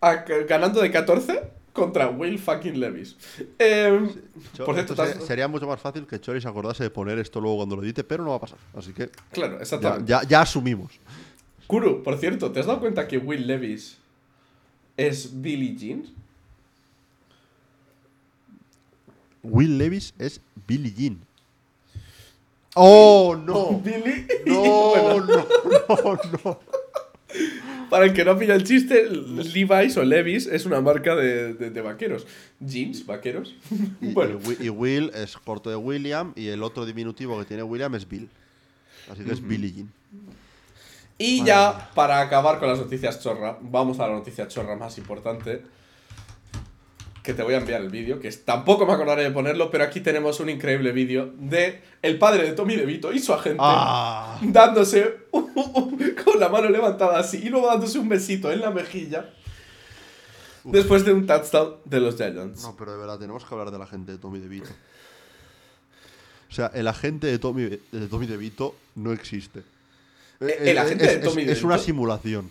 [0.00, 1.40] a- ganando de 14
[1.72, 3.16] contra Will fucking Levis.
[3.60, 4.10] Eh,
[4.56, 6.82] Cho- por cierto, esto ¿te se- has- sería mucho más fácil que Chori se acordase
[6.82, 8.58] de poner esto luego cuando lo edite, pero no va a pasar.
[8.76, 10.04] Así que claro, ya, exactamente.
[10.10, 10.92] ya, ya asumimos.
[11.68, 13.96] Kuro, por cierto, ¿te has dado cuenta que Will Levis
[14.96, 16.04] es Billy Jean?
[19.42, 21.18] Will Levis es Billie Jean.
[22.74, 23.80] ¡Oh, no!
[23.80, 24.26] Billy.
[24.46, 24.62] No,
[25.16, 26.58] Bueno, no, no, no.
[27.90, 31.70] Para el que no pilla el chiste, Levi's o Levis es una marca de, de-
[31.70, 32.26] de vaqueros.
[32.58, 33.54] Jeans, vaqueros.
[34.00, 37.44] Y, bueno, y Wi- y Will es corto de William y el otro diminutivo que
[37.44, 38.30] tiene William es Bill.
[39.10, 39.92] Así que es Billie Jean.
[41.18, 45.62] Y ya, para acabar con las noticias chorra, vamos a la noticia chorra más importante.
[47.22, 50.00] Que te voy a enviar el vídeo, que tampoco me acordaré de ponerlo, pero aquí
[50.00, 54.40] tenemos un increíble vídeo de el padre de Tommy DeVito y su agente ¡Ah!
[54.42, 59.30] dándose con la mano levantada así y luego dándose un besito en la mejilla
[60.64, 62.62] después de un touchdown de los Giants.
[62.62, 64.70] No, pero de verdad, tenemos que hablar de la gente de Tommy DeVito.
[66.50, 69.62] O sea, el agente de Tommy, de Tommy DeVito no existe.
[70.40, 71.86] El agente es, de Tommy es- es una DeVito.
[71.86, 72.50] simulación.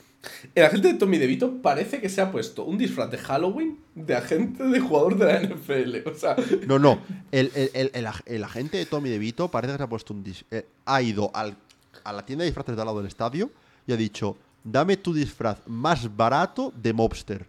[0.54, 4.16] El agente de Tommy DeVito parece que se ha puesto un disfraz de Halloween de
[4.16, 6.08] agente de jugador de la NFL.
[6.08, 6.36] O sea,
[6.68, 7.02] No, no.
[7.32, 10.14] El, el- el- el ag- el agente de Tommy DeVito parece que se ha puesto
[10.14, 11.58] un dis- eh, ha ido al-
[12.04, 13.50] a la tienda de disfraces de al lado del estadio
[13.88, 17.48] y ha dicho: Dame tu disfraz más barato de mobster.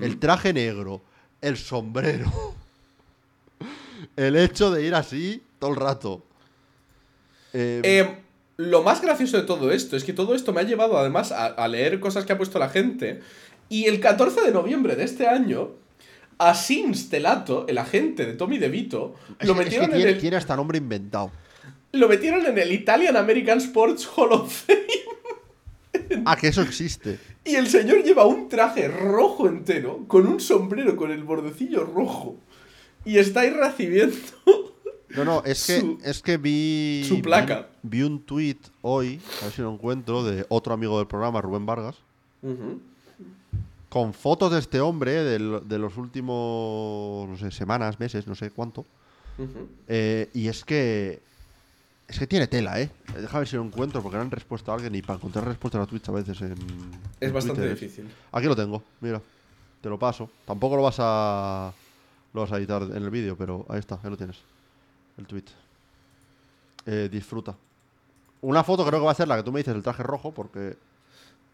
[0.00, 1.00] El traje negro,
[1.40, 2.30] el sombrero.
[4.16, 6.22] El hecho de ir así todo el rato.
[7.52, 8.18] Eh, Eh,
[8.58, 11.46] lo más gracioso de todo esto es que todo esto me ha llevado además a,
[11.46, 13.20] a leer cosas que ha puesto la gente.
[13.68, 15.70] Y el 14 de noviembre de este año,
[16.38, 20.14] Asin Stelato, el agente de Tommy DeVito, es lo que- es que metieron, tiene, en
[20.16, 21.30] el, tiene hasta nombre inventado.
[21.92, 26.22] lo metieron en el Italian American Sports Hall of Fame.
[26.24, 27.18] Ah, que eso existe.
[27.44, 32.36] Y el señor lleva un traje rojo entero, con un sombrero con el bordecillo rojo.
[33.04, 34.16] Y está ahí recibiendo.
[35.16, 37.04] No, no, es que, Su- es que vi.
[37.08, 37.68] su placa.
[37.82, 41.40] Vi, vi un tweet hoy, a ver si lo encuentro, de otro amigo del programa,
[41.40, 41.96] Rubén Vargas,
[43.88, 48.50] con fotos de este hombre del- de los últimos, no sé, semanas, meses, no sé
[48.50, 48.84] cuánto.
[49.86, 51.20] Eh, y es que.
[52.08, 52.90] Es que tiene tela, ¿eh?
[53.14, 55.82] Deja ver si lo encuentro, porque no han respuesto a alguien y para encontrar respuestas
[55.82, 56.52] a Twitch a veces en.
[56.52, 58.08] Es en bastante Twitter difícil.
[58.32, 59.20] Aquí lo tengo, mira.
[59.82, 60.28] Te lo paso.
[60.46, 61.72] Tampoco lo vas a.
[62.34, 64.36] Lo vas a editar en el vídeo, pero ahí está, ahí lo tienes.
[65.18, 65.44] El tweet.
[66.86, 67.56] Eh, disfruta.
[68.40, 70.32] Una foto creo que va a ser la que tú me dices, el traje rojo,
[70.32, 70.76] porque.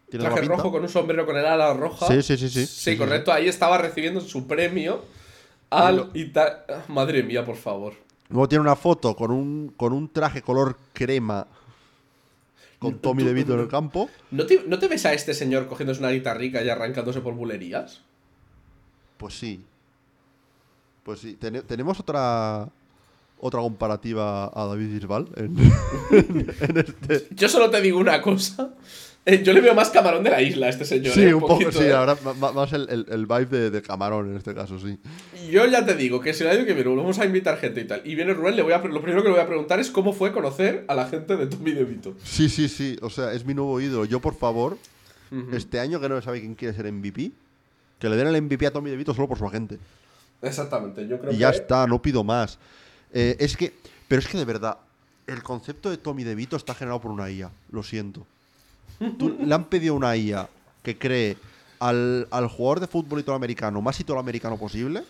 [0.09, 2.07] Tiene Traje rojo con un sombrero con el ala roja.
[2.07, 2.59] Sí, sí, sí, sí.
[2.61, 3.33] Sí, Sí, sí, correcto.
[3.33, 5.03] Ahí estaba recibiendo su premio
[5.71, 7.93] al Ita- Madre mía, por favor.
[8.29, 11.47] Luego tiene una foto con un, con un traje color crema.
[12.77, 14.09] Con Tommy tú- DeVito en el campo.
[14.29, 18.01] ¿No te, ¿No te ves a este señor cogiéndose una guitarrica y arrancándose por bulerías?
[19.17, 19.65] Pues sí.
[21.03, 21.33] Pues sí.
[21.35, 22.69] Tene- tenemos otra.
[23.37, 25.55] Otra comparativa a David Bisbal en,
[26.61, 27.27] en este.
[27.35, 28.69] Yo solo te digo una cosa.
[29.27, 31.11] Eh, yo le veo más camarón de la isla a este señor.
[31.13, 31.93] Sí, eh, un poco, poquito, sí, eh.
[31.93, 34.99] ahora ma- más el, el- el vibe de, de camarón en este caso, sí.
[35.49, 37.85] Yo ya te digo que si el año que viene vamos a invitar gente y
[37.87, 39.89] tal, y viene Rubén, le voy a, lo primero que le voy a preguntar es
[39.89, 42.13] cómo fue conocer a la gente de Tommy DeVito.
[42.23, 42.97] Sí, sí, sí.
[43.01, 44.05] O sea, es mi nuevo ídolo.
[44.05, 44.77] Yo, por favor,
[45.53, 47.31] este año que no sabe quién quiere ser MVP,
[47.99, 49.79] que le den el MVP a Tommy DeVito solo por su agente.
[50.43, 51.39] Exactamente, yo creo Y que.
[51.41, 52.59] ya está, no pido más.
[53.15, 53.73] Eh, es que,
[54.09, 54.77] pero es que de verdad,
[55.25, 57.49] el concepto de Tommy DeVito está generado por una IA.
[57.71, 58.27] Lo siento.
[59.17, 60.49] Tú- le han pedido una IA
[60.83, 61.37] que cree
[61.79, 65.03] al, al jugador de fútbol italoamericano más italoamericano posible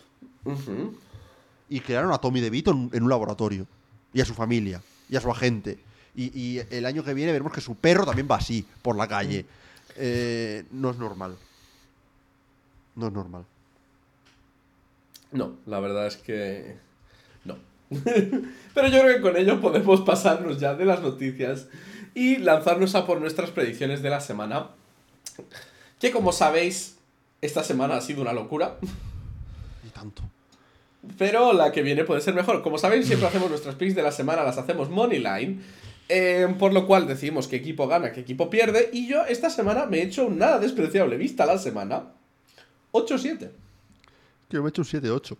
[1.69, 3.65] y crearon a Tommy DeVito en, en un laboratorio.
[4.13, 4.81] Y a su familia.
[5.09, 5.79] Y a su agente.
[6.15, 9.07] Y, y el año que viene veremos que su perro también va así, por la
[9.07, 9.45] calle.
[9.97, 11.35] Eh, no es normal.
[12.95, 13.43] No es normal.
[15.31, 16.77] No, la verdad es que.
[18.73, 21.67] Pero yo creo que con ello podemos pasarnos ya de las noticias
[22.13, 24.69] y lanzarnos a por nuestras predicciones de la semana.
[25.99, 26.97] Que como sabéis,
[27.41, 28.77] esta semana ha sido una locura.
[29.85, 30.23] Y tanto.
[31.17, 32.61] Pero la que viene puede ser mejor.
[32.63, 35.61] Como sabéis, siempre hacemos nuestras picks de la semana, las hacemos Moneyline.
[36.09, 38.89] eh, por lo cual decimos qué equipo gana, qué equipo pierde.
[38.93, 41.17] Y yo esta semana me he hecho un nada despreciable.
[41.17, 42.03] Vista la semana.
[42.91, 43.37] 8-7.
[43.39, 43.49] Que
[44.51, 45.37] yo me he hecho un 7-8.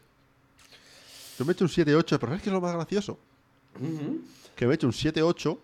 [1.38, 3.18] Yo me he hecho un 7-8, pero ¿sabes qué es lo más gracioso?
[4.56, 5.58] Que me he hecho un 7-8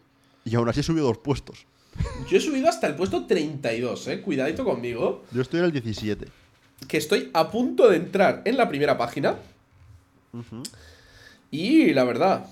[0.45, 1.65] y aún así he subido dos puestos.
[2.29, 4.21] Yo he subido hasta el puesto 32, eh.
[4.21, 5.23] Cuidadito conmigo.
[5.31, 6.27] Yo estoy en el 17.
[6.87, 9.35] Que estoy a punto de entrar en la primera página.
[11.51, 12.45] Y la verdad,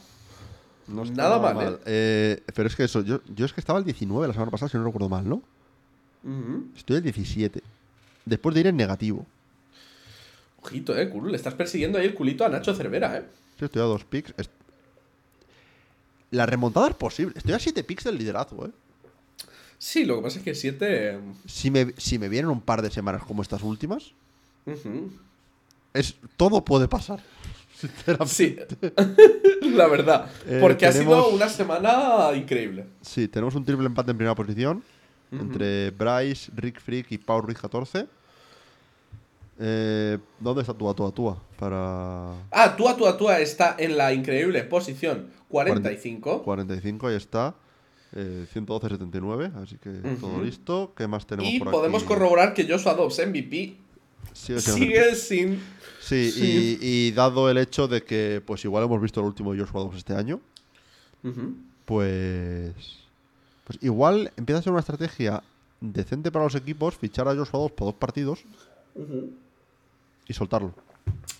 [0.87, 1.79] No Nada mal, ¿eh?
[1.85, 4.69] Eh, Pero es que eso, yo, yo es que estaba el 19 la semana pasada,
[4.69, 5.41] si no recuerdo mal, ¿no?
[6.75, 7.61] Estoy el 17.
[8.25, 9.25] Después de ir en negativo.
[10.61, 13.23] Ojito, eh, culo, le estás persiguiendo ahí el culito a Nacho Cervera, eh.
[13.57, 14.33] Sí, estoy a dos picks.
[16.31, 17.33] La remontada es posible.
[17.37, 18.71] Estoy a 7 picks del liderazgo, ¿eh?
[19.77, 21.19] Sí, lo que pasa es que 7.
[21.47, 24.11] Si me, si me vienen un par de semanas como estas últimas,
[25.93, 27.21] es, todo puede pasar.
[27.75, 28.27] Sinceramente.
[28.27, 28.57] Sí,
[29.69, 30.29] la verdad.
[30.45, 32.85] Eh, Porque ha sido una semana increíble.
[33.01, 34.83] Sí, tenemos un triple empate en primera posición
[35.31, 38.07] entre Bryce, Rick Freak y Pau Ruiz 14.
[39.61, 41.37] Eh, ¿Dónde está Tua Tua Tua?
[41.59, 46.43] Para Ah, Tua Tua Tua está en la increíble posición 45.
[46.43, 47.53] 45, ahí está.
[48.13, 49.89] Eh, 112-79, así que
[50.19, 50.93] todo listo.
[50.95, 52.07] ¿Qué más tenemos Y por podemos aquí?
[52.07, 53.77] corroborar que Joshua Dobbs MVP
[54.33, 55.61] Sigue sin.
[55.99, 56.77] Sí, Sí.
[56.81, 59.97] Y, y dado el hecho de que, pues igual hemos visto el último Joshua Dobbs
[59.97, 60.39] este año,
[61.85, 62.73] pues.
[63.65, 65.43] Pues igual empieza a ser una estrategia
[65.81, 68.43] decente para los equipos fichar a Joshua Dobbs por dos partidos
[70.29, 70.73] y soltarlo.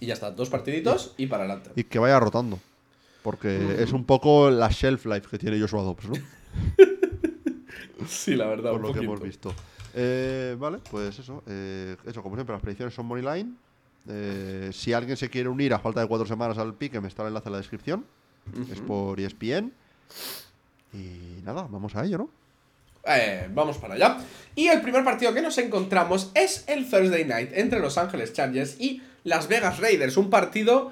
[0.02, 1.72] Y ya está, dos partiditos y para adelante.
[1.76, 2.60] Y que vaya rotando.
[3.24, 6.16] Porque es un poco la shelf life que tiene Joshua Dobbs, ¿no?
[8.08, 9.54] Sí, la verdad, Por un lo que hemos visto.
[9.94, 11.44] Eh, vale, pues eso.
[11.48, 13.58] eh, eso, como siempre, las predicciones son Moneyline.
[14.08, 17.24] Eh, si alguien se quiere unir a falta de cuatro semanas al pique, me está
[17.24, 18.06] el enlace en la descripción.
[18.72, 19.72] Es por ESPN.
[20.94, 22.30] Y nada, vamos a ello, ¿no?
[23.06, 24.18] Eh, vamos para allá.
[24.56, 28.76] Y el primer partido que nos encontramos es el Thursday Night entre Los Ángeles Chargers
[28.80, 30.18] y Las Vegas Raiders.
[30.18, 30.92] Un partido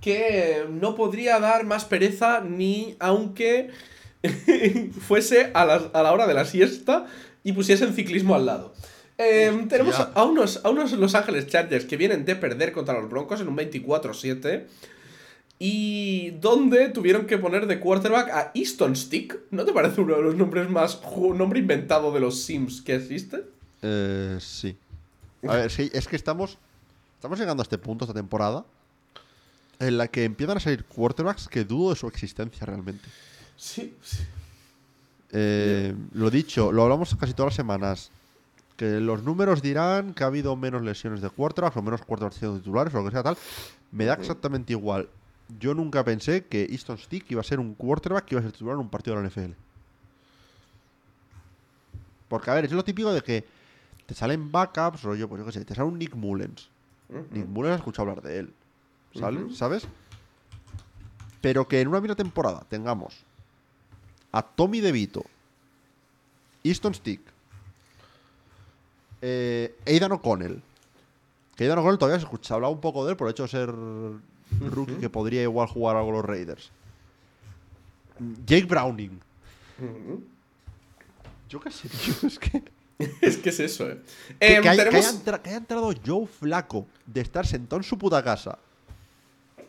[0.00, 3.70] que no podría dar más pereza ni aunque
[5.06, 7.06] fuese a, las- a la hora de la siesta
[7.44, 8.74] y pusiesen ciclismo al lado.
[9.16, 12.94] Eh, tenemos a, a unos, a unos Los Ángeles Chargers que vienen de perder contra
[13.00, 14.64] los Broncos en un 24-7.
[15.58, 19.38] Y donde tuvieron que poner de quarterback a Easton Stick.
[19.50, 21.00] ¿No te parece uno de los nombres más.
[21.34, 23.44] nombre inventado de los Sims que existe?
[23.82, 24.76] Eh, sí.
[25.48, 26.58] A ver, sí, es que estamos.
[27.16, 28.64] Estamos llegando a este punto, esta temporada.
[29.80, 33.08] En la que empiezan a salir quarterbacks que dudo de su existencia realmente.
[33.56, 34.18] Sí, sí.
[35.32, 38.10] Eh, Lo dicho, lo hablamos casi todas las semanas.
[38.76, 42.58] Que los números dirán que ha habido menos lesiones de quarterbacks o menos quarterbacks siendo
[42.58, 43.36] titulares o lo que sea tal.
[43.90, 45.08] Me da exactamente igual.
[45.58, 48.52] Yo nunca pensé que Easton Stick iba a ser un quarterback que iba a ser
[48.52, 49.52] titular en un partido de la NFL.
[52.28, 53.44] Porque, a ver, es lo típico de que
[54.06, 56.68] te salen backups, o yo, pues yo qué sé, te sale un Nick Mullens.
[57.30, 58.52] Nick Mullens has escuchado hablar de él.
[59.54, 59.88] ¿Sabes?
[61.40, 63.24] Pero que en una misma temporada tengamos
[64.32, 65.24] a Tommy DeVito,
[66.62, 67.20] Easton Stick,
[69.22, 70.62] eh, Aidan O'Connell.
[71.56, 73.48] Que Aidan O'Connell todavía se escucha, hablaba un poco de él por el hecho de
[73.48, 73.74] ser
[74.60, 76.70] rookie que podría igual jugar algo los Raiders.
[78.46, 79.20] Jake Browning.
[81.48, 82.62] Yo qué sé, tío, es que.
[83.20, 84.00] Es que es eso, eh.
[84.40, 87.76] Que, que haya, que tenemos- haya entra- que haya entrado Joe Flaco de estar sentado
[87.78, 88.58] en su puta casa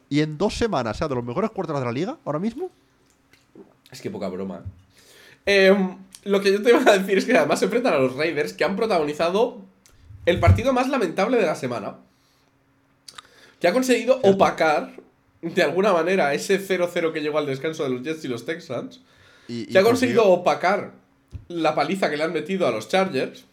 [0.09, 2.71] y en dos semanas sea de los mejores quarterbacks de la liga ahora mismo.
[3.91, 4.63] Es que poca broma.
[5.45, 5.67] eh.
[5.67, 8.15] Em, lo que yo te iba a decir es que además se enfrentan a los
[8.15, 9.61] Raiders que han protagonizado
[10.25, 11.97] el partido más lamentable de la semana.
[13.59, 14.91] Que ha conseguido opacar
[15.41, 19.01] de alguna manera ese 0-0 que llegó al descanso de los Jets y los Texans.
[19.47, 20.91] Y, y Que ha conseguido consiguió- opacar
[21.47, 23.45] la paliza que le han metido a los Chargers.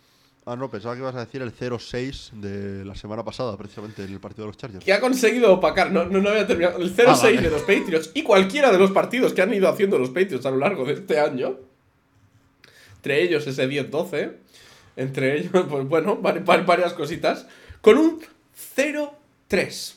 [0.49, 4.13] Ah, no, pensaba que ibas a decir el 0-6 de la semana pasada, precisamente en
[4.13, 4.85] el partido de los Chargers.
[4.85, 7.41] Que ha conseguido opacar, no, no, no había terminado, el 0-6 Ah, vale.
[7.41, 10.51] de los Patriots y cualquiera de los partidos que han ido haciendo los Patriots a
[10.53, 11.59] lo largo de este año.
[12.97, 14.35] Entre ellos ese 10-12.
[14.97, 17.47] Entre ellos, pues bueno, vari- vari- varias cositas.
[17.81, 18.21] Con un
[18.77, 19.96] 0-3.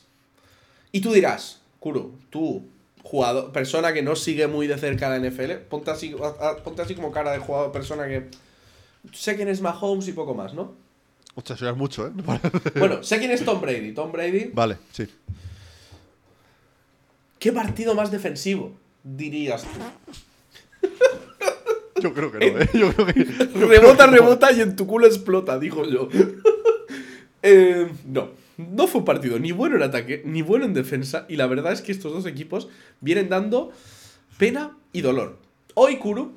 [0.92, 2.66] Y tú dirás, Kuro, tú,
[3.04, 6.82] jugador, persona que no sigue muy de cerca la NFL, ponte así, a- a- ponte
[6.82, 8.28] así como cara de jugador, persona que.
[9.14, 10.74] Sé quién es Mahomes y poco más, ¿no?
[11.46, 12.12] Ya es mucho, ¿eh?
[12.80, 13.94] Bueno, sé quién es Tom Brady.
[13.94, 14.52] Tom Brady.
[14.54, 15.08] vale, sí.
[17.40, 18.74] ¿Qué partido más defensivo
[19.04, 20.90] dirías tú?
[22.02, 22.70] Yo creo que no, ¿eh?
[22.74, 23.24] Yo creo que.
[23.24, 26.08] Rebota, rebota y en tu culo explota, dijo yo.
[27.42, 28.30] Eh, no,
[28.60, 31.26] no fue un partido ni bueno en ataque, ni bueno en defensa.
[31.30, 32.68] Y la verdad es que estos dos equipos
[33.02, 33.72] vienen dando
[34.38, 35.38] pena y dolor.
[35.76, 36.34] Hoy, Kuru,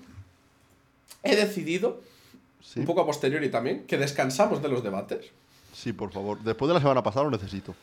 [1.22, 2.00] he decidido,
[2.62, 5.26] Sí, un poco a posteriori también, que descansamos de los debates.
[5.74, 6.38] sí, por favor.
[6.42, 7.74] Después de la semana pasada lo necesito.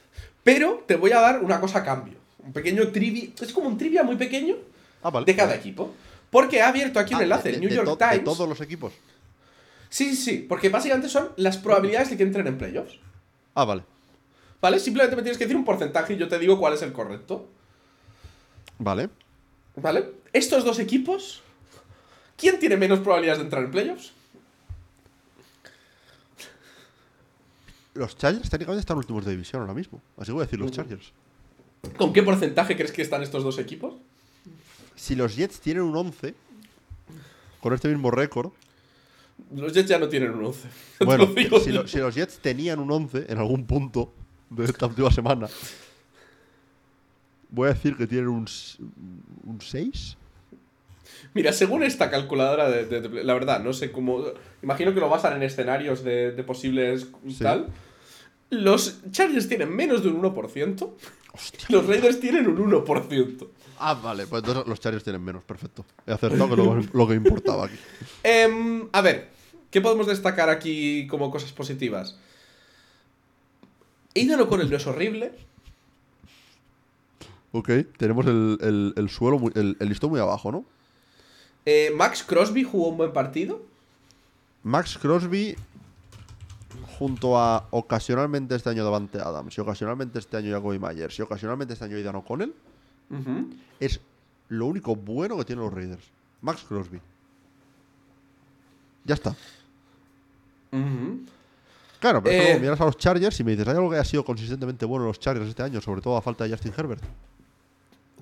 [0.43, 2.15] Pero te voy a dar una cosa a cambio.
[2.39, 3.29] Un pequeño trivia.
[3.41, 4.55] Es como un trivia muy pequeño
[5.03, 5.25] Ah, vale.
[5.25, 5.93] de cada equipo.
[6.31, 8.23] Porque ha abierto aquí un Ah, enlace, de- el New de York de Times.
[8.23, 8.93] todos los equipos.
[9.89, 12.97] Sí, sí, sí, porque básicamente son las probabilidades de que entren en playoffs.
[13.55, 13.81] Ah, vale.
[14.61, 14.79] ¿Vale?
[14.79, 17.47] Simplemente me tienes que decir un porcentaje y yo te digo cuál es el correcto.
[18.77, 19.09] Vale.
[19.75, 20.11] ¿Vale?
[20.33, 21.41] Estos dos equipos,
[22.37, 24.11] ¿quién tiene menos probabilidades de entrar en playoffs?
[27.93, 30.01] Los Chargers técnicamente están últimos de división ahora mismo.
[30.17, 30.71] Así voy a decir los.
[30.71, 31.11] Chargers.
[31.97, 33.95] ¿Con qué porcentaje crees que están estos dos equipos?
[34.95, 36.33] Si los Jets tienen un 11,
[37.61, 38.51] con este mismo récord,
[39.55, 40.67] Los Jets ya no tienen un 11.
[40.99, 41.59] Te Bueno, lo digo.
[41.59, 44.13] si, lo- si los Jets tenían un 11 en algún punto
[44.49, 45.47] de esta última semana,
[47.49, 48.47] voy a decir que tienen un,
[49.45, 50.17] un 6.
[51.33, 54.23] Mira, según esta calculadora de, de- de- La verdad, no sé cómo...
[54.63, 57.39] Imagino que lo basan en escenarios de, posibles Sí.
[57.43, 57.67] tal.
[58.49, 60.89] Los Chargers tienen menos de un 1%.
[61.33, 61.65] Hostia.
[61.69, 63.47] Los Raiders tienen un 1%.
[63.79, 65.85] Ah, vale, pues entonces los Chargers tienen menos, perfecto.
[66.05, 67.75] He acertado que lo, lo que importaba aquí.
[68.23, 69.29] Em, a ver,
[69.71, 72.17] ¿qué podemos destacar aquí como cosas positivas?
[74.15, 75.33] Aidan O'Connell no es horrible.
[77.51, 80.65] Ok, tenemos el, el- el suelo, muy- el, el listón muy abajo, ¿no?
[81.65, 83.61] Eh, Max Crosby jugó un buen partido.
[84.63, 85.55] Max Crosby,
[86.97, 91.73] junto a ocasionalmente este año Davante Adams, y ocasionalmente este año Jacoby Myers, y ocasionalmente
[91.73, 92.53] este año Aidan O'Connell,
[93.79, 93.99] es
[94.49, 96.03] lo único bueno que tienen los Raiders.
[96.41, 96.99] Max Crosby.
[99.05, 99.35] Ya está.
[100.71, 101.21] Ujú.
[101.99, 102.43] Claro, pero Eh.
[102.45, 105.03] luego miras a los Chargers y me dices, ¿hay algo que haya sido consistentemente bueno
[105.05, 105.81] en los Chargers este año?
[105.81, 107.03] Sobre todo a falta de Justin Herbert.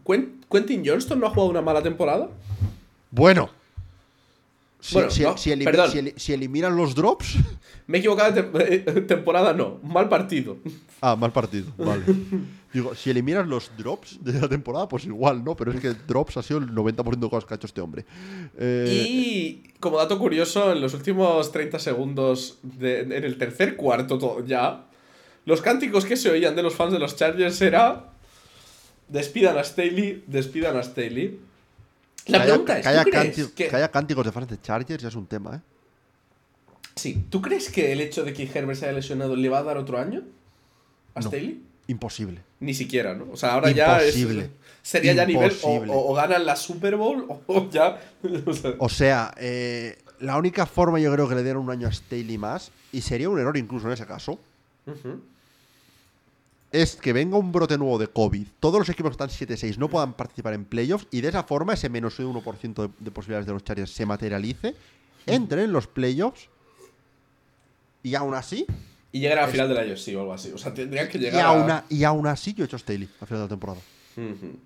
[0.04, 2.30] Quen- Quentin Johnston no ha jugado una mala temporada.
[3.12, 3.50] Bueno.
[4.88, 5.92] Si, Bueno, si- no, si elimi- perdón.
[5.92, 7.36] si eli- si eliminan los drops.
[7.88, 9.80] Me he equivocado de tem- eh, temporada, no.
[9.84, 10.58] Mal partido.
[11.00, 12.02] Ah, mal partido, vale.
[12.74, 15.56] Digo, si eliminas los drops de la temporada, pues igual, ¿no?
[15.56, 18.04] Pero es que drops ha sido el 90% de cosas que ha hecho este hombre.
[18.58, 24.18] Eh, Y como dato curioso, en los últimos 30 segundos, de- en el tercer cuarto
[24.18, 24.86] to- ya,
[25.46, 28.14] los cánticos que se oían de los fans de los Chargers era
[29.08, 31.40] despidan a Staley, despidan a Staley.
[32.28, 33.68] La pregunta es, que haya, ¿tú crees que...
[33.68, 35.60] que haya cánticos de fans de Chargers ya es un tema, ¿eh?
[36.96, 39.64] Sí, ¿tú crees que el hecho de que Herbert se haya lesionado le va a
[39.64, 40.24] dar otro año
[41.14, 41.28] a No.
[41.28, 41.62] Staley?
[41.88, 42.42] Imposible.
[42.60, 43.28] Ni siquiera, ¿no?
[43.32, 44.50] O sea, ahora ya es, Imposible.
[44.82, 45.94] sería ya nivel o, Imposible.
[45.94, 48.00] o- o ganan la Super Bowl o, ya...
[48.46, 51.88] o sea, O sea, eh, la única forma yo creo que le dieran un año
[51.88, 54.40] a Staley más, y sería un error incluso en ese caso,
[54.88, 55.22] ujú.
[56.72, 59.90] Es que venga un brote nuevo de COVID, todos los equipos que están 7-6 no
[59.90, 63.54] puedan participar en playoffs y de esa forma ese menos 1% de, de posibilidades de
[63.54, 64.76] los Chargers se materialice,
[65.26, 66.50] entren en los playoffs
[68.04, 68.66] y aún así,
[69.12, 70.52] Y llegar a la final del año, sí, o algo así.
[70.52, 71.78] O sea, tendrían que y llegar aún, a...
[71.80, 73.80] a- y aún así yo he hecho Staley al final de la temporada.
[74.18, 74.58] Ujú.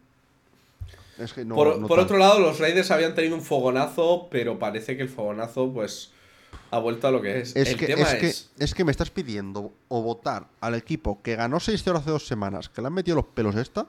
[1.20, 4.58] Es que no, por no por otro lado, los Raiders habían tenido un fogonazo, pero
[4.58, 6.12] parece que el fogonazo, pues,
[6.72, 7.56] ha vuelto a lo que es.
[7.56, 8.20] Es el que, tema es, es...
[8.58, 12.26] que, es que me estás pidiendo o votar al equipo que ganó 6-0 hace dos
[12.26, 13.86] semanas, que le han metido los pelos esta,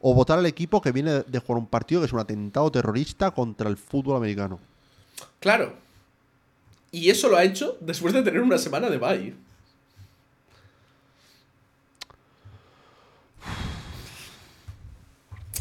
[0.00, 3.30] o votar al equipo que viene de jugar un partido que es un atentado terrorista
[3.32, 4.58] contra el fútbol americano.
[5.40, 5.74] Claro.
[6.92, 9.34] Y eso lo ha hecho después de tener una semana de bye.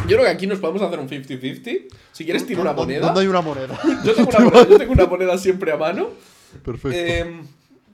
[0.10, 1.88] Yo creo que aquí nos podemos hacer un 50-50.
[2.12, 3.05] Si quieres, tiro una ¿Dónde- moneda.
[3.07, 3.80] ¿Dónde hay una moneda?
[4.03, 6.10] Yo tengo una moneda, yo tengo una moneda siempre a mano.
[6.64, 6.89] Perfecto.
[6.97, 7.41] Eh,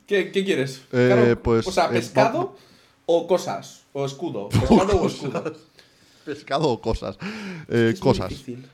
[0.07, 0.81] ¿qué, qué quieres?
[0.91, 2.55] Eh, Claro, pues, o sea, eh, pescado
[3.05, 3.83] o cosas.
[3.93, 4.49] O escudo.
[4.49, 5.55] Pescado o escudo.
[6.25, 7.17] Pescado o cosas.
[7.69, 8.29] Eh, Es cosas.
[8.29, 8.65] difícil.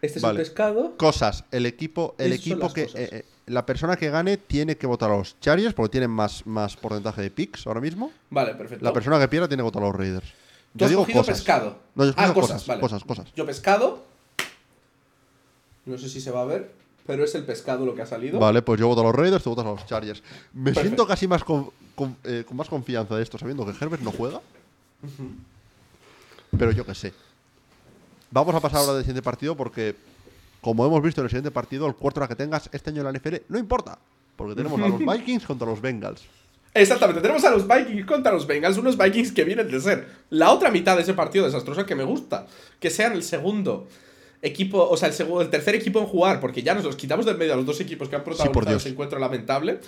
[0.00, 0.38] Este es Vale.
[0.40, 0.96] el pescado.
[0.96, 1.44] Cosas.
[1.50, 2.88] El equipo, el equipo que.
[2.94, 6.76] eh, la persona que gane tiene que votar a los Chargers porque tienen más, más
[6.76, 8.12] porcentaje de picks ahora mismo.
[8.30, 8.84] Vale, perfecto.
[8.84, 10.26] La persona que pierda tiene que votar a los Raiders.
[10.72, 11.38] Tú Yo has digo cogido cosas.
[11.38, 11.76] pescado.
[11.94, 12.80] No, yo ah, cosas, cosas, vale.
[12.80, 13.26] cosas, cosas.
[13.34, 14.04] Yo pescado.
[15.86, 16.70] No sé si se va a ver,
[17.06, 18.38] pero es el pescado lo que ha salido.
[18.38, 20.22] Vale, pues yo voto a los Raiders, tú votas a los Chargers.
[20.52, 20.80] Me Perfecto.
[20.82, 24.12] siento casi más con, con- eh, con más confianza de esto, sabiendo que Herbert no
[24.12, 24.40] juega.
[26.58, 27.14] Pero yo qué sé.
[28.30, 29.96] Vamos a pasar ahora del siguiente partido porque,
[30.60, 33.18] como hemos visto en el siguiente partido, el cuarto que tengas este año en la
[33.18, 33.98] NFL no importa.
[34.36, 36.22] Porque tenemos a los Vikings contra los Bengals.
[36.74, 40.52] Exactamente, tenemos a los Vikings contra los Bengals, unos Vikings que vienen de ser la
[40.52, 42.46] otra mitad de ese partido desastroso que me gusta.
[42.78, 43.88] Que sean el segundo
[44.42, 47.26] equipo, o sea, el, segundo, el tercer equipo en jugar, porque ya nos los quitamos
[47.26, 48.82] del medio a los dos equipos que han protagonizado Dios.
[48.82, 49.80] ese encuentro lamentable.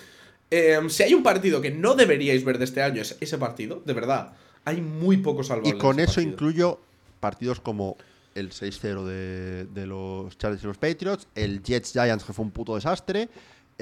[0.49, 3.81] Eh, si hay un partido que no deberíais ver de este año, es ese partido,
[3.85, 4.33] de verdad.
[4.65, 5.75] Hay muy pocos salvables.
[5.75, 6.31] Y con eso partido.
[6.33, 6.79] incluyo
[7.19, 7.95] partidos como
[8.35, 12.51] el 6-0 de, de los Chargers y los Patriots, el Jets Giants, que fue un
[12.51, 13.29] puto desastre.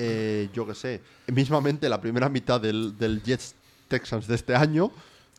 [0.02, 3.54] Eh, yo qué sé, mismamente la primera mitad del, del Jets
[3.90, 4.92] Texans de este año.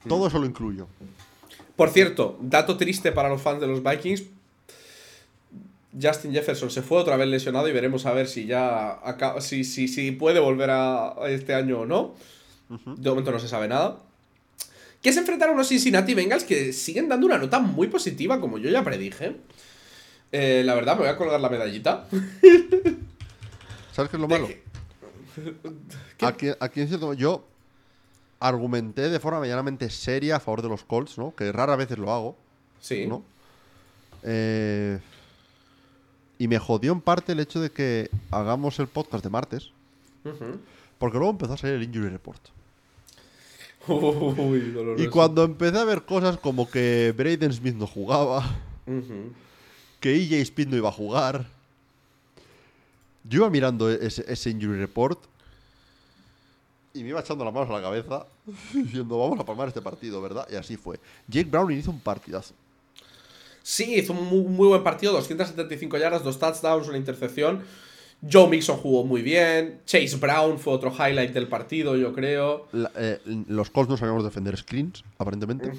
[0.08, 0.86] Todo eso lo incluyo.
[1.76, 4.24] Por cierto, dato triste para los fans de los Vikings.
[6.00, 9.64] Justin Jefferson se fue otra vez lesionado y veremos a ver si ya acaba- si,
[9.64, 12.14] si, si puede volver a este año o no.
[12.68, 13.98] De momento no se sabe nada.
[15.02, 18.58] Que se enfrentaron a unos Cincinnati Bengals que siguen dando una nota muy positiva, como
[18.58, 19.36] yo ya predije.
[20.30, 22.06] Eh, la verdad, me voy a colgar la medallita.
[24.00, 24.48] ¿Sabes qué es lo malo?
[26.22, 27.44] Aquí, aquí en cierto yo
[28.40, 31.34] argumenté de forma medianamente seria a favor de los Colts, ¿no?
[31.34, 32.34] Que raras veces lo hago,
[32.80, 33.06] Sí.
[33.06, 33.22] ¿no?
[34.22, 34.98] Eh,
[36.38, 39.70] y me jodió en parte el hecho de que hagamos el podcast de martes,
[40.98, 42.40] porque luego empezó a salir el Injury Report.
[43.86, 45.04] Uy, doloroso.
[45.04, 48.44] Y cuando empecé a ver cosas como que Braden Smith no jugaba,
[50.00, 51.59] que EJ Speed no iba a jugar,
[53.24, 55.18] yo iba mirando ese, ese Injury Report
[56.92, 58.26] y me iba echando las manos a la cabeza
[58.74, 60.46] diciendo, vamos a palmar este partido, ¿verdad?
[60.50, 60.98] Y así fue.
[61.28, 62.54] Jake Browning hizo un partidazo.
[63.62, 67.62] Sí, hizo un muy, muy buen partido, 275 yardas, dos touchdowns, una intercepción.
[68.30, 69.80] Joe Mixon jugó muy bien.
[69.86, 72.66] Chase Brown fue otro highlight del partido, yo creo.
[72.72, 75.70] La- eh, los Colts no sabíamos defender screens, aparentemente.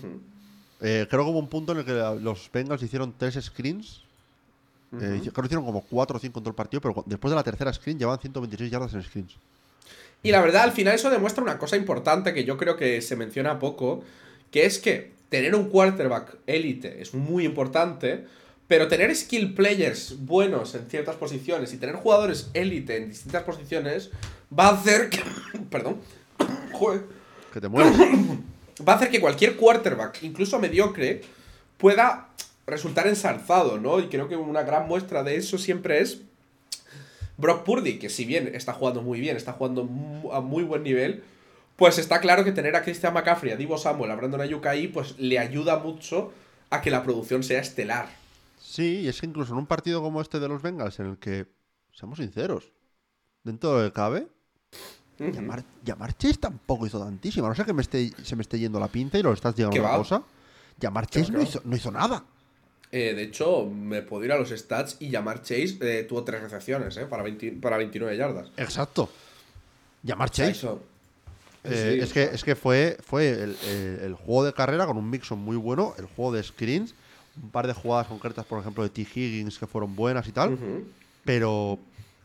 [0.79, 4.01] Eh, creo que hubo un punto en el que los Bengals hicieron tres screens.
[4.93, 7.29] Eh, hici- creo que hicieron como cuatro o cinco en todo el partido, pero después
[7.31, 9.35] de la tercera screen llevaban 126 yardas en screens.
[10.23, 13.15] Y la verdad, al final eso demuestra una cosa importante que yo creo que se
[13.15, 14.03] menciona poco,
[14.51, 18.25] que es que tener un quarterback élite es muy importante,
[18.67, 24.09] pero tener skill players buenos en ciertas posiciones y tener jugadores élite en distintas posiciones
[24.57, 25.21] va a hacer que...
[25.69, 25.97] Perdón.
[26.73, 27.03] Joder.
[27.53, 27.93] Que te mueres.
[28.87, 31.21] va a hacer que cualquier quarterback, incluso mediocre,
[31.77, 32.27] pueda
[32.65, 33.99] resultar ensalzado, ¿no?
[33.99, 36.21] Y creo que una gran muestra de eso siempre es
[37.37, 39.89] Brock Purdy, que si bien está jugando muy bien, está jugando
[40.31, 41.23] a muy buen nivel,
[41.75, 44.87] pues está claro que tener a Christian McCaffrey, a Divo Samuel, a Brandon Ayuk ahí,
[44.87, 46.31] pues le ayuda mucho
[46.69, 48.07] a que la producción sea estelar.
[48.59, 51.17] Sí, y es que incluso en un partido como este de los Bengals, en el
[51.17, 51.47] que,
[51.91, 52.71] seamos sinceros,
[53.43, 54.27] dentro de lo que cabe,
[55.17, 57.47] llamar, llamar Chase tampoco hizo tantísimo.
[57.47, 59.73] No sé que me esté, se me esté yendo la pinta y lo estás llegando
[59.73, 59.97] ¿Qué a una va?
[59.97, 60.23] cosa.
[60.79, 62.23] Llamar ¿Qué va, Chase no hizo, no hizo nada.
[62.91, 66.41] Eh, de hecho, me puedo ir a los stats y llamar Chase eh, tuvo tres
[66.41, 67.05] recepciones, ¿eh?
[67.05, 68.49] Para, 20 para 29 yardas.
[68.57, 69.09] Exacto.
[70.03, 70.51] Llamar Chase.
[70.51, 70.83] eso-
[71.63, 74.97] Eh, sí, es, que, es que fue, fue el, el- el juego de carrera con
[74.97, 76.95] un mixon muy bueno, el juego de screens,
[77.41, 79.01] un par de jugadas concretas, por ejemplo, de T.
[79.03, 80.57] Higgins que fueron buenas y tal,
[81.23, 81.77] pero,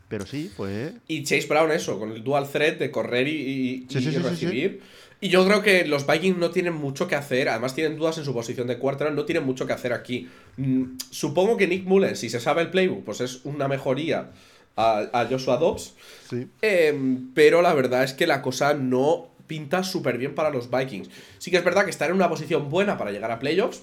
[0.09, 0.93] pero sí, fue...
[1.07, 4.17] Y Chase Brown, eso, con el dual threat de correr y, y- Sí, y sí,
[4.17, 4.81] recibir.
[5.19, 7.49] Y yo creo que los Vikings no tienen mucho que hacer.
[7.49, 9.15] Además, tienen dudas en su posición de quarterback.
[9.15, 10.29] No tienen mucho que hacer aquí.
[10.57, 14.29] Mm, supongo que Nick Mullen, si se sabe el playbook, pues es una mejoría
[14.75, 15.93] a, a Joshua Dobbs.
[16.29, 16.47] Sí.
[16.61, 21.09] Em, pero la verdad es que la cosa no pinta súper bien para los Vikings.
[21.39, 23.81] Sí que es verdad que están en una posición buena para llegar a playoffs.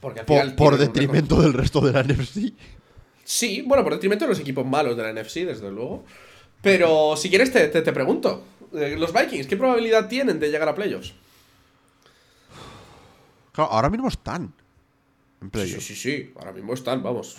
[0.00, 2.52] Porque al Por, final por récord- detrimento del resto de la NFC.
[3.24, 6.04] Sí, bueno, por detrimento de los equipos malos de la NFC, desde luego.
[6.60, 8.44] Pero si quieres, te, te, te pregunto.
[8.74, 11.12] Eh, Los Vikings, ¿qué probabilidad tienen de llegar a playoffs?
[13.52, 14.42] Claro, ahora mismo están
[15.40, 15.84] en Sí, playoffs.
[15.86, 16.32] sí, sí, sí.
[16.36, 17.36] Ahora mismo están, vamos.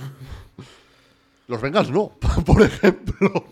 [1.48, 2.12] Los Bengals no,
[2.46, 3.46] por ejemplo.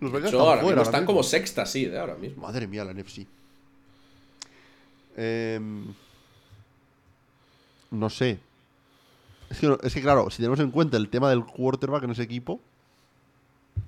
[0.00, 0.62] Los Bengals Yo, están ahora fuera.
[0.62, 1.06] mismo ahora están mismo.
[1.06, 2.42] como sexta, sí, de ahora mismo.
[2.42, 3.26] Madre mía, la NFC.
[5.16, 5.84] Em,
[7.90, 8.38] no sé.
[9.50, 12.22] Es que, es que, claro, si tenemos en cuenta el tema del quarterback en ese
[12.22, 12.60] equipo.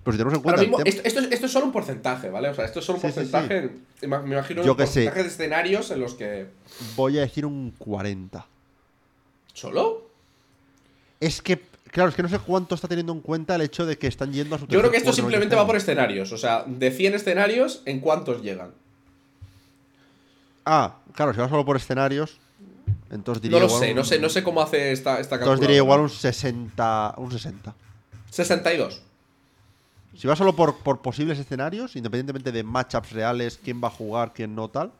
[0.04, 0.88] Pero si tenemos en cuenta mismo, tema.
[0.88, 2.48] esto, esto es, esto es solo un porcentaje, ¿vale?
[2.48, 3.56] O sea, esto es solo un Sí, sí, porcentaje.
[3.58, 4.84] en- ima- Me imagino Yo un sé.
[4.84, 6.46] porcentaje de escenarios en los que.
[6.96, 8.46] Voy a decir un 40.
[9.52, 10.08] ¿Solo?
[11.20, 11.60] Es que,
[11.90, 14.32] claro, es que no sé cuánto está teniendo en cuenta el hecho de que están
[14.32, 16.32] yendo a su Yo creo que esto simplemente va por escenarios.
[16.32, 18.70] O sea, de 100 escenarios, ¿en cuántos llegan?
[20.64, 22.38] Ah, claro, si va solo por escenarios.
[23.10, 25.34] Entonces No diría lo igual sé, un- no sé, no sé cómo hace esta, esta
[25.36, 27.14] Entonces diría igual un 60.
[27.16, 27.74] Un 60.
[28.30, 29.02] 62.
[30.16, 34.32] Si va solo por, por posibles escenarios, independientemente de matchups reales, quién va a jugar,
[34.34, 34.92] quién no tal.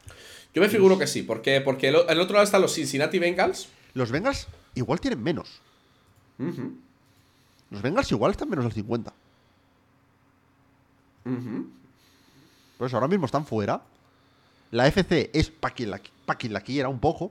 [0.54, 3.68] Yo me figuro que sí, porque, porque el, el otro lado están los Cincinnati Bengals.
[3.94, 5.60] Los Bengals igual tienen menos.
[7.70, 9.12] Los Bengals igual están menos del 50.
[11.26, 11.70] ujú.
[12.78, 13.82] Por eso ahora mismo están fuera.
[14.70, 15.90] La FC es para quien,
[16.24, 17.30] pa' quien la quiera un poco.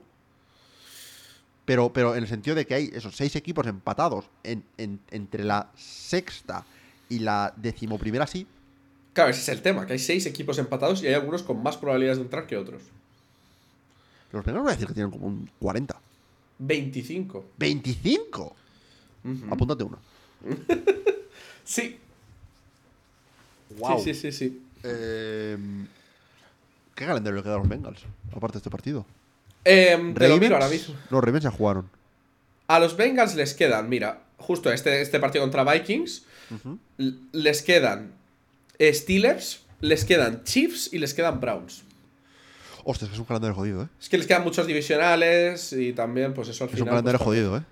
[1.64, 5.44] Pero, pero en el sentido de que hay esos seis equipos empatados en- en- entre
[5.44, 6.64] la sexta
[7.10, 8.46] y la decimoprimera sí.
[9.12, 11.76] Claro, ese es el tema, que hay seis equipos empatados y hay algunos con más
[11.76, 12.82] probabilidades de entrar que otros.
[14.32, 16.00] Los Bengals voy a decir que tienen como un 40.
[16.60, 17.44] 25.
[17.58, 18.52] ¡25!
[19.24, 19.52] Ujú.
[19.52, 19.98] Apúntate uno.
[21.62, 22.00] Sí.
[23.78, 24.00] Guau.
[24.02, 24.62] Sí, sí, sí, sí.
[24.82, 25.56] Eh,
[26.96, 28.00] ¿Qué calendario le queda a los Bengals?
[28.34, 29.06] Aparte de este partido.
[29.64, 30.96] Em, lo miro ahora mismo.
[31.10, 31.88] Los Ravens ya jugaron.
[32.66, 36.24] A los Bengals les quedan, mira, justo este, este partido contra Vikings,
[37.32, 38.12] les quedan
[38.80, 41.82] Steelers, les quedan Chiefs y les quedan Browns.
[42.84, 43.88] Hostia, es que es un calendario jodido, ¿eh?
[44.00, 46.92] Es que les quedan muchos divisionales y también, pues eso al Es un final.
[46.92, 47.62] calendario pues, jodido, ¿eh?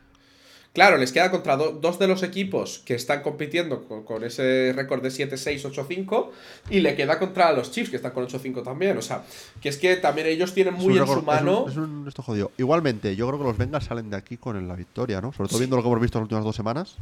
[0.74, 4.72] Claro, les queda contra do- dos de los equipos que están compitiendo con, con ese
[4.76, 6.28] récord de 7-6, 8-5
[6.70, 8.96] y le queda contra los Chiefs que están con 8-5 también.
[8.98, 9.24] O sea,
[9.62, 11.64] que es que también ellos tienen muy en su mano.
[11.68, 12.52] Es un, es un- esto jodido.
[12.58, 15.32] Igualmente, yo creo que los Bengals salen de aquí con la victoria, ¿no?
[15.32, 16.96] Sobre todo viendo lo que hemos visto las últimas dos semanas.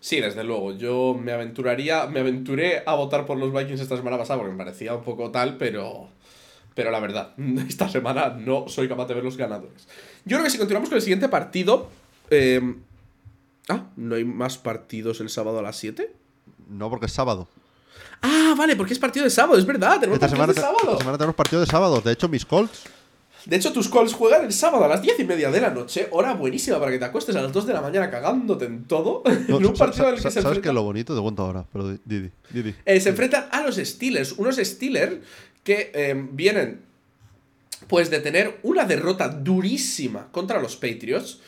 [0.00, 0.72] Sí, desde luego.
[0.76, 4.58] Yo me aventuraría, me aventuré a votar por los Vikings esta semana pasada porque me
[4.64, 6.08] parecía un poco tal, pero.
[6.74, 7.32] Pero la verdad,
[7.68, 9.88] esta semana no soy capaz de ver los ganadores.
[10.24, 11.88] Yo creo que si continuamos con el siguiente partido.
[12.30, 12.60] eh,
[13.68, 16.12] ah, ¿no hay más partidos el sábado a las 7?
[16.68, 17.48] No porque es sábado.
[18.22, 20.78] Ah, vale, porque es partido de sábado, es verdad, tenemos Esta semana, de te- sábado.
[20.84, 22.00] esta semana tenemos partido de sábado.
[22.00, 22.84] De hecho, mis Colts
[23.46, 26.08] De hecho, tus calls juegan el sábado a las 10 y media de la noche,
[26.10, 29.22] hora buenísima para que te acuestes a las 2 de la mañana cagándote en todo.
[29.48, 31.14] No, en un partido en el que se ¿Sabes qué es enfrentan, lo bonito?
[31.14, 32.74] Te cuento ahora, pero di- Didi, Didi.
[32.84, 34.32] eh, se enfrentan a los Steelers.
[34.32, 35.16] Unos Steelers
[35.62, 36.80] que eh, vienen
[37.88, 41.40] pues de tener una derrota durísima contra los Patriots.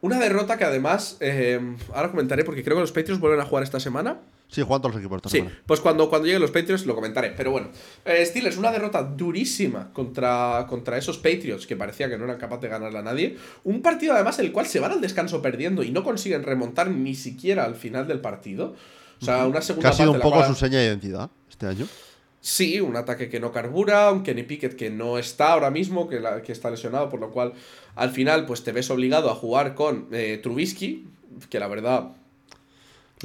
[0.00, 1.60] Una derrota que además, eh,
[1.94, 4.18] ahora comentaré porque creo que los Patriots vuelven a jugar esta semana.
[4.52, 5.58] Sí, juegan todos los equipos Sí, semana.
[5.66, 7.30] pues cuando, cuando lleguen los Patriots lo comentaré.
[7.34, 7.70] Pero bueno,
[8.04, 12.62] eh, Steelers, una derrota durísima contra, contra esos Patriots que parecía que no eran capaces
[12.62, 13.36] de ganarle a nadie.
[13.64, 16.90] Un partido además en el cual se van al descanso perdiendo y no consiguen remontar
[16.90, 18.76] ni siquiera al final del partido.
[19.20, 21.30] O sea, una Que segunda ha sido un parte poco cual- su seña de identidad
[21.48, 21.86] este año.
[22.40, 26.18] Sí, un ataque que no carbura, un Kenny Pickett que no está ahora mismo, que,
[26.20, 27.52] la- que está lesionado, por lo cual
[27.94, 31.06] al final pues te ves obligado a jugar con eh, Trubisky,
[31.48, 32.08] que la verdad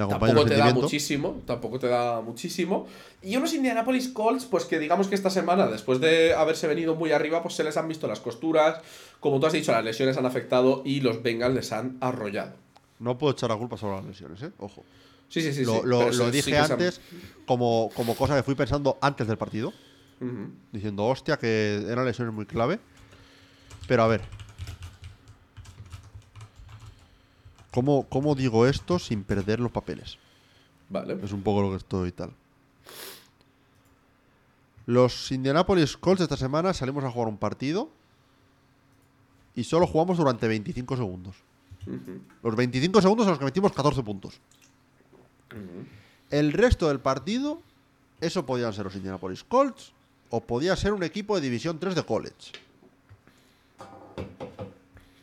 [0.10, 2.88] tampoco te da muchísimo, tampoco te da muchísimo.
[3.24, 7.12] Y unos Indianapolis Colts, pues que digamos que esta semana, después de haberse venido muy
[7.12, 8.82] arriba, pues se les han visto las costuras,
[9.20, 12.54] como tú has dicho, las lesiones han afectado y los Bengals les han arrollado.
[13.00, 14.52] No puedo echar la culpa sobre las lesiones, ¿eh?
[14.60, 14.84] Ojo.
[15.30, 15.64] Sí, sí, sí.
[15.66, 15.82] lo
[16.12, 17.02] sí, lo- dije sí han- antes
[17.46, 19.74] como, como cosa que fui pensando antes del partido.
[20.72, 22.80] Diciendo, hostia, que eran lesiones muy clave.
[23.88, 24.22] Pero a ver.
[27.78, 30.18] ¿Cómo, cómo digo esto sin perder los papeles?
[30.90, 31.16] Vale.
[31.24, 32.32] Es un poco lo que estoy y tal.
[34.88, 37.92] Los Indianapolis Colts esta semana salimos a jugar un partido
[39.54, 41.36] y solo jugamos durante 25 segundos.
[42.42, 44.40] Los 25 segundos en los que metimos 14 puntos.
[46.32, 47.62] El resto del partido,
[48.22, 49.92] eso podían ser los Indianapolis Colts
[50.32, 52.54] o podía ser un equipo de División 3 de college.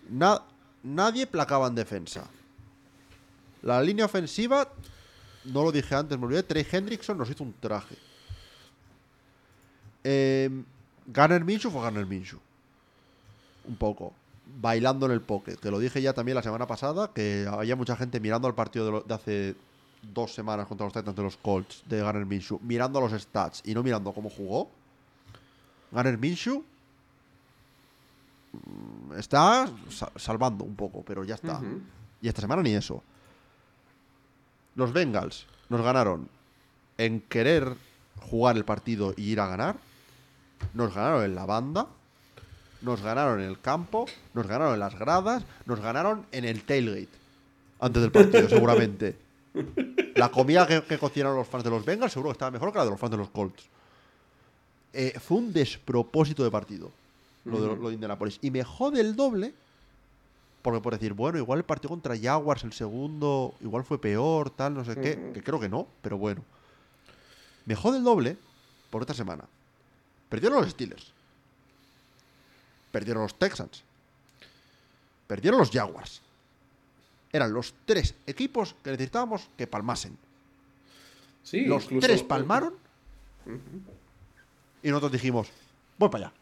[0.09, 0.43] Na-
[0.85, 2.29] nadie placaba en defensa.
[3.65, 4.69] La línea ofensiva,
[5.47, 7.97] no lo dije antes, me olvidé, Trey Hendrickson nos hizo un traje.
[10.05, 10.51] Eh,
[11.07, 12.39] Gunner Minshew fue Gunner Minshew.
[13.67, 14.13] Un poco.
[14.61, 15.57] Bailando en el pocket.
[15.57, 18.85] Que lo dije ya también la semana pasada, que había mucha gente mirando al partido
[18.87, 19.55] de, lo- de hace
[20.13, 23.73] dos semanas contra los Titans de los Colts de Gunner Minshew, mirando los stats y
[23.75, 24.71] no mirando cómo jugó.
[25.91, 26.63] Gunner Minshew
[28.53, 31.61] mm, está sa- salvando un poco, pero ya está.
[32.21, 33.03] Y esta semana ni eso.
[34.75, 36.29] Los Bengals nos ganaron
[36.99, 37.77] en querer
[38.21, 39.77] jugar el partido y ir a ganar.
[40.73, 41.87] Nos ganaron en la banda.
[42.83, 44.07] Nos ganaron en el campo.
[44.35, 45.45] Nos ganaron en las gradas.
[45.67, 47.09] Nos ganaron en el tailgate.
[47.81, 49.17] Antes del partido, seguramente.
[50.17, 52.79] La comida que, que cocinaron los fans de los Bengals seguro que estaba mejor que
[52.79, 53.65] la de los fans de los Colts.
[54.93, 56.91] Eh, fue un despropósito de partido.
[57.45, 58.39] Lo de, lo de Indianapolis.
[58.41, 59.55] Y me jode el doble.
[60.65, 64.73] Porque por decir, bueno, igual el partido contra Jaguars, el segundo, igual fue peor, tal,
[64.73, 65.31] no sé qué.
[65.35, 66.43] Que creo que no, pero bueno.
[67.67, 68.39] Me jode el doble
[68.89, 69.45] por esta semana.
[70.31, 71.13] Perdieron los Steelers.
[72.91, 73.83] Perdieron los Texans.
[75.27, 76.23] Perdieron los Jaguars.
[77.31, 80.17] Eran los tres equipos que necesitábamos que palmasen.
[81.43, 82.73] Sí, Los incluso- tres palmaron.
[84.83, 85.49] Y nosotros dijimos,
[85.99, 86.35] voy para allá.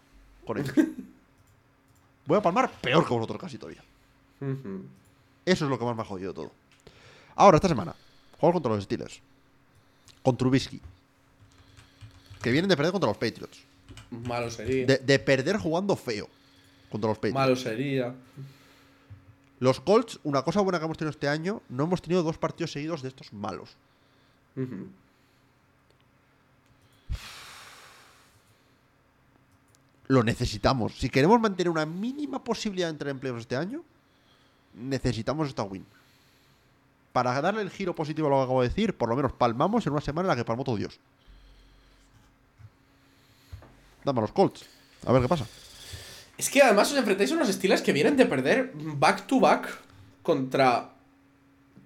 [0.47, 0.75] Con ellos.
[2.25, 3.83] Voy a palmar peor que vosotros casi todavía.
[5.45, 6.53] Eso es lo que más me ha jodido todo.
[7.37, 7.95] Ahora, esta semana,
[8.39, 9.21] juego contra los Steelers.
[10.23, 10.81] Con Trubisky.
[12.43, 13.63] Que vienen de perder contra los Patriots.
[14.11, 14.87] Malo sería.
[14.87, 16.29] De, de perder jugando feo
[16.91, 17.35] contra los Patriots.
[17.35, 18.15] Malo sería.
[19.61, 22.73] Los Colts, una cosa buena que hemos tenido este año, no hemos tenido dos partidos
[22.73, 23.77] seguidos de estos malos.
[30.09, 30.99] Lo necesitamos.
[30.99, 33.85] Si queremos mantener una mínima posibilidad de entrar en playoffs este año,
[34.75, 35.85] necesitamos esta win.
[37.13, 39.87] Para darle el giro positivo a lo que acabo de decir, por lo menos palmamos
[39.87, 40.99] en una semana en la que palmó todo Dios.
[44.05, 44.65] Dame a los Colts.
[45.07, 45.47] A ver qué pasa.
[46.39, 49.69] Es que además os enfrentáis a unos Steelers que vienen de perder back to back
[50.23, 50.91] contra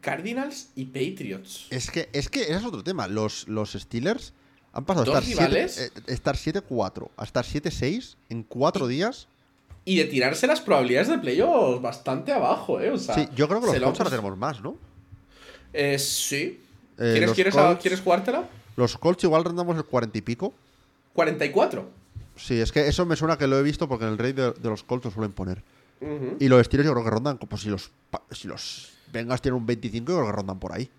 [0.00, 1.66] Cardinals y Patriots.
[1.70, 3.08] Es que, es que ese es otro tema.
[3.08, 4.32] Los, los Steelers
[4.72, 5.74] han pasado de ¿Dos estar rivales?
[5.74, 9.26] 7 eh, estar 7-4 a estar 7-6 en 4 días.
[9.86, 12.90] Y de tirarse las probabilidades de playoffs bastante abajo, ¿eh?
[12.90, 14.76] O sea, Sí, yo creo que los Colts ahora tenemos más, ¿no?
[15.72, 16.60] Eh, sí.
[16.98, 18.48] Eh, ¿Quieres, quieres, Colts- ¿Quieres jugártela?
[18.76, 20.52] Los Colts igual rondamos el 40 y pico.
[21.14, 21.88] 44.
[22.36, 24.52] Sí, es que eso me suena que lo he visto porque en el rey de,
[24.52, 25.62] de los Colts lo suelen poner.
[26.40, 27.90] Y los Steelers yo creo que rondan, pues si los,
[28.30, 30.90] si los Bengals tienen un 25, yo creo que rondan por ahí.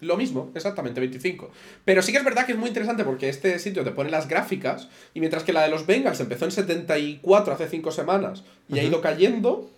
[0.00, 1.50] Lo mismo, exactamente, 25.
[1.84, 4.28] Pero sí que es verdad que es muy interesante porque este sitio te pone las
[4.28, 8.78] gráficas y mientras que la de los Bengals empezó en 74 hace 5 semanas y
[8.78, 9.70] ha ido cayendo,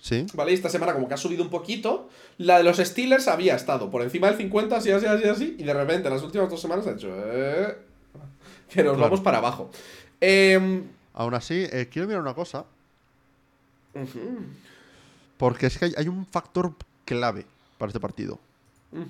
[0.00, 0.26] Sí.
[0.34, 0.50] ¿vale?
[0.50, 2.08] Y esta semana como que ha subido un poquito,
[2.38, 5.62] la de los Steelers había estado por encima del 50, así, así, así, así, y
[5.62, 7.08] de repente las últimas dos semanas ha hecho...
[7.14, 7.76] eh,
[8.68, 8.98] que nos Claro.
[9.10, 9.70] vamos para abajo.
[10.20, 10.84] Em,
[11.14, 12.64] Aún así, eh, quiero mirar una cosa.
[15.36, 16.72] Porque es que hay, hay un factor
[17.04, 17.44] clave
[17.78, 18.38] para este partido.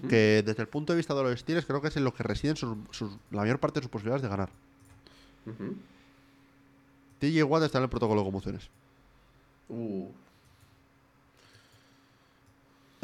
[0.09, 2.23] Que desde el punto de vista de los Steelers creo que es en lo que
[2.23, 4.49] residen sus- sus- la mayor parte de sus posibilidades de ganar.
[5.47, 5.75] Ujú.
[7.19, 8.69] TJ Watt está en el protocolo de conmociones.
[9.69, 10.07] Uh,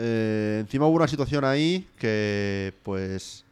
[0.01, 3.45] Eh, encima hubo una situación ahí que, pues,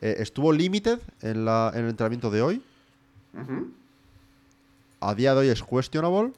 [0.00, 2.62] eh, estuvo limited en, la- en el entrenamiento de hoy.
[5.00, 6.32] A día de hoy es questionable.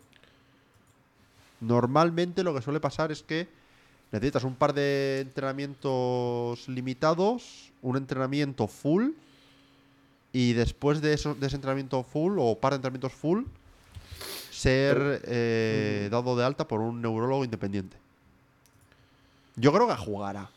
[1.61, 3.47] Normalmente lo que suele pasar es que
[4.13, 9.11] necesitas un par de entrenamientos limitados, un entrenamiento full,
[10.33, 13.45] y después de, eso, de ese entrenamiento full o par de entrenamientos full,
[14.51, 17.97] ser eh, dado de alta por un neurólogo independiente.
[19.57, 20.51] Yo creo que jugará,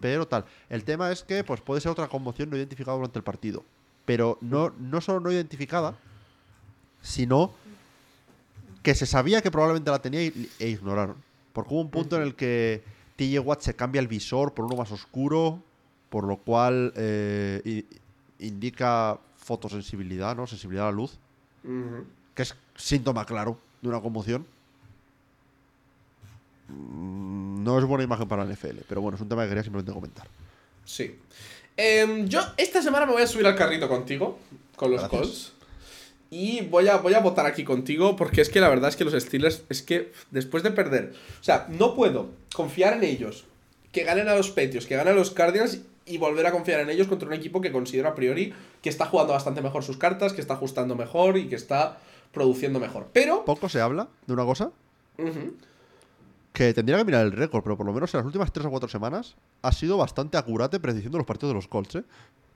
[0.00, 0.44] pero tal.
[0.68, 3.64] El tema es que pues, puede ser otra conmoción no identificada durante el partido.
[4.04, 5.96] Pero no, no solo no identificada,
[7.00, 7.52] sino
[8.82, 11.16] que se sabía que probablemente la tenía y- e ignoraron.
[11.54, 12.82] Porque hubo un punto en el que
[13.16, 15.62] TJ Watt se cambia el visor por uno más oscuro,
[16.10, 17.84] por lo cual eh,
[18.38, 20.46] indica fotosensibilidad, ¿no?
[20.46, 21.16] Sensibilidad a la luz,
[22.34, 24.44] que es síntoma claro de una conmoción.
[26.68, 29.62] Mm, No es buena imagen para el NFL, pero bueno, es un tema que quería
[29.62, 30.26] simplemente comentar.
[30.84, 31.18] Sí.
[31.76, 34.38] Em, yo esta semana me voy a subir al carrito contigo,
[34.76, 35.20] con los Gracias.
[35.20, 35.52] Colts.
[36.34, 39.04] Y voy a, voy a votar aquí contigo porque es que la verdad es que
[39.04, 43.44] los Steelers, es que después de perder, o sea, no puedo confiar en ellos,
[43.92, 46.90] que ganen a los Patriots, que ganen a los Cardinals y volver a confiar en
[46.90, 48.52] ellos contra un equipo que considero a priori
[48.82, 52.00] que está jugando bastante mejor sus cartas, que está ajustando mejor y que está
[52.32, 53.06] produciendo mejor.
[53.12, 53.44] Pero...
[53.44, 54.72] Poco se habla de una cosa
[56.52, 58.70] que tendría que mirar el récord, pero por lo menos en las últimas 3 o
[58.70, 62.04] 4 semanas ha sido bastante acurate prediciendo los partidos de los Colts, ¿eh?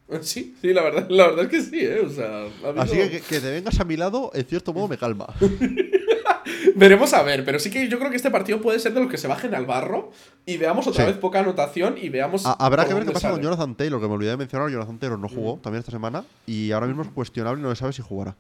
[0.23, 2.01] Sí, sí, la verdad, la verdad es que sí, ¿eh?
[2.01, 2.47] O sea,
[2.79, 5.27] Así que, que que te vengas a mi lado, en cierto modo, me calma.
[6.75, 9.11] Veremos a ver, pero sí que yo creo que este partido puede ser de los
[9.11, 10.11] que se bajen al barro
[10.47, 11.11] y veamos otra Sí.
[11.11, 12.47] vez poca anotación y veamos.
[12.47, 13.43] Ha- habrá que ver qué pasa con.
[13.43, 14.71] Jonathan Taylor, que me olvidé de mencionar.
[14.71, 17.81] Jonathan Taylor no jugó también esta semana y ahora mismo es cuestionable y no se
[17.81, 18.37] sabe si jugará.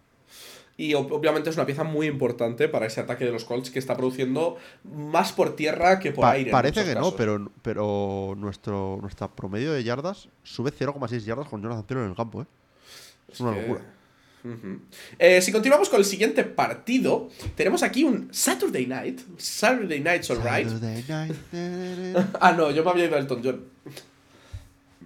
[0.78, 3.80] Y ob- obviamente es una pieza muy importante para ese ataque de los Colts que
[3.80, 6.50] está produciendo más por tierra que por Pa- aire.
[6.52, 11.84] parece que no, pero, pero nuestro nuestra promedio de yardas sube 0,6 yardas con Jonathan
[11.84, 12.46] Taylor en el campo, ¿eh?
[13.30, 13.80] Es una que- locura.
[15.18, 19.20] Eh, si continuamos con el siguiente partido, tenemos aquí un Saturday Night.
[19.36, 20.68] Saturday Night's Alright.
[20.80, 21.34] Night.
[22.40, 23.64] Ah, no, yo me había ido a Elton John.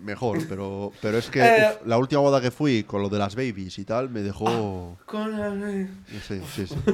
[0.03, 3.19] Mejor, pero, pero es que Eh, uf, la última boda que fui con lo de
[3.19, 4.99] las babies y tal me dejó.
[5.07, 5.87] Con la-
[6.29, 6.75] Sí, sí, sí.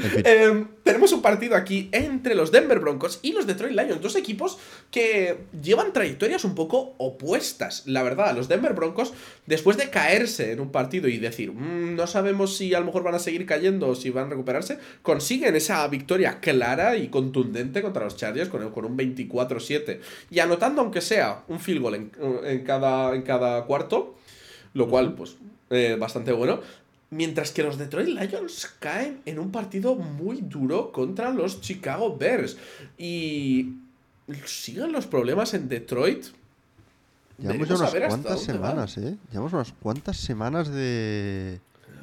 [0.00, 0.22] En fin.
[0.24, 4.56] Eh, tenemos un partido aquí entre los Denver Broncos y los Detroit Lions, dos equipos
[4.92, 7.82] que llevan trayectorias un poco opuestas.
[7.86, 9.12] La verdad, los Denver Broncos,
[9.46, 13.02] después de caerse en un partido y decir, "Mm, no sabemos si a lo mejor
[13.02, 17.82] van a seguir cayendo o si van a recuperarse, consiguen esa victoria clara y contundente
[17.82, 20.00] contra los Chargers con, con un 24-7
[20.30, 22.12] y anotando, aunque sea un field goal en,
[22.44, 24.16] en cada, en cada cuarto,
[24.74, 25.36] lo cual, pues,
[25.70, 26.60] eh, bastante bueno.
[27.10, 32.58] Mientras que los Detroit Lions caen en un partido muy duro contra los Chicago Bears.
[32.98, 33.76] Y
[34.44, 36.26] siguen los problemas en Detroit.
[37.38, 39.16] Llevamos ya unas cuantas semanas, ¿eh?
[39.30, 41.60] Llevamos unas cuantas semanas de.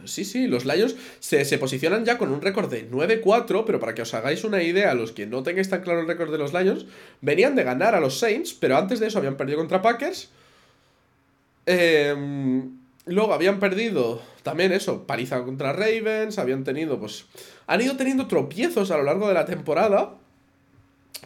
[0.07, 3.93] Sí, sí, los Lions se, se posicionan ya con un récord de 9-4, pero para
[3.95, 6.53] que os hagáis una idea, los que no tengáis tan claro el récord de los
[6.53, 6.85] Lions,
[7.21, 10.29] venían de ganar a los Saints, pero antes de eso habían perdido contra Packers.
[11.65, 17.25] Em, luego habían perdido también eso, paliza contra Ravens, habían tenido, pues,
[17.67, 20.15] han ido teniendo tropiezos a lo largo de la temporada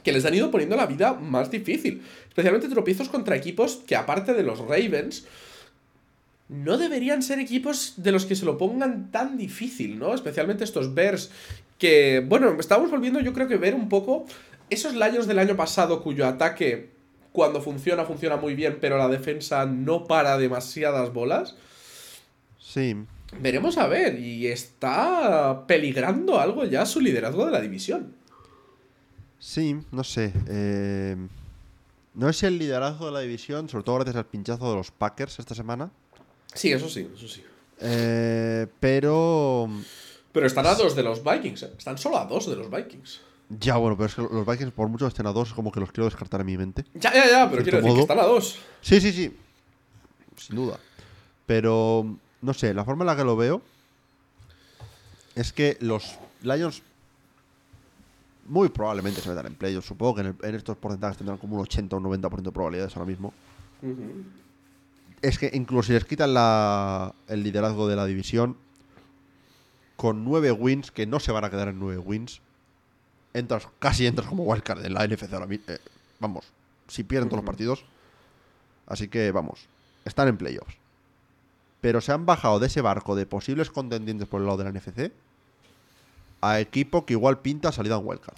[0.04, 2.02] que les han ido poniendo la vida más difícil.
[2.28, 5.26] Especialmente tropiezos contra equipos que aparte de los Ravens,
[6.50, 10.14] no deberían ser equipos de los que se lo pongan tan difícil, ¿no?
[10.14, 11.32] Especialmente estos Bears
[11.78, 14.26] que, bueno, estamos volviendo yo creo que ver un poco
[14.70, 16.90] esos Lions del año pasado cuyo ataque
[17.32, 21.56] cuando funciona funciona muy bien, pero la defensa no para demasiadas bolas.
[22.60, 22.96] Sí.
[23.40, 28.14] Veremos a ver, y está peligrando algo ya su liderazgo de la división.
[29.38, 30.34] Sí, no sé.
[30.48, 31.16] eh,
[32.16, 35.40] no es el liderazgo de la división, sobre todo gracias al pinchazo de los Packers
[35.40, 35.92] esta semana.
[36.54, 37.44] Sí, eso sí, eso sí.
[37.80, 39.70] eh, pero.
[40.32, 41.72] Pero están a dos de los Vikings, ¿eh?
[41.78, 43.22] Están solo a dos de los Vikings.
[43.60, 45.80] Ya, bueno, pero es que los Vikings, por mucho que estén a dos, como que
[45.80, 46.86] los quiero descartar en mi mente.
[46.94, 48.60] Ya, ya, ya, pero quiero decir que están a dos.
[48.82, 49.36] Sí, sí, sí.
[50.38, 50.78] Sin duda.
[51.48, 53.62] Pero, no sé, la forma en la que lo veo
[55.36, 56.84] es que los Lions
[58.48, 59.88] muy probablemente se metan en playoffs.
[59.88, 62.52] Supongo que en, el- en estos porcentajes tendrán como un 80 o un 90% de
[62.52, 63.34] probabilidades ahora mismo.
[65.22, 68.58] Es que incluso si les quitan la- el liderazgo de la división,
[69.96, 72.40] con nueve wins, que no se van a quedar en nueve wins,
[73.34, 75.66] entras, casi entras como wildcard en la NFC ahora mismo.
[75.68, 75.80] Eh,
[76.20, 76.46] vamos,
[76.88, 77.84] si pierden todos los partidos.
[78.88, 79.68] Así que vamos,
[80.06, 80.76] están en playoffs.
[81.82, 84.70] Pero se han bajado de ese barco de posibles contendientes por el lado de la
[84.72, 85.12] NFC
[86.42, 88.38] a equipo que igual pinta salida en wildcard.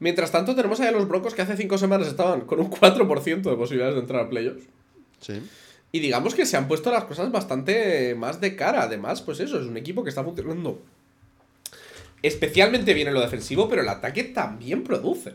[0.00, 3.42] Mientras tanto, tenemos ahí a los Broncos que hace cinco semanas estaban con un 4%
[3.42, 4.64] de posibilidades de entrar a playoffs.
[5.20, 5.40] Sí.
[5.92, 8.82] Y digamos que se han puesto las cosas bastante más de cara.
[8.82, 10.80] Además, pues eso, es un equipo que está funcionando
[12.22, 15.34] especialmente bien en lo defensivo, pero el ataque también produce.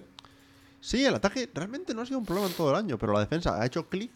[0.81, 3.19] Sí, el ataque realmente no ha sido un problema en todo el año, pero la
[3.19, 4.11] defensa ha hecho clic.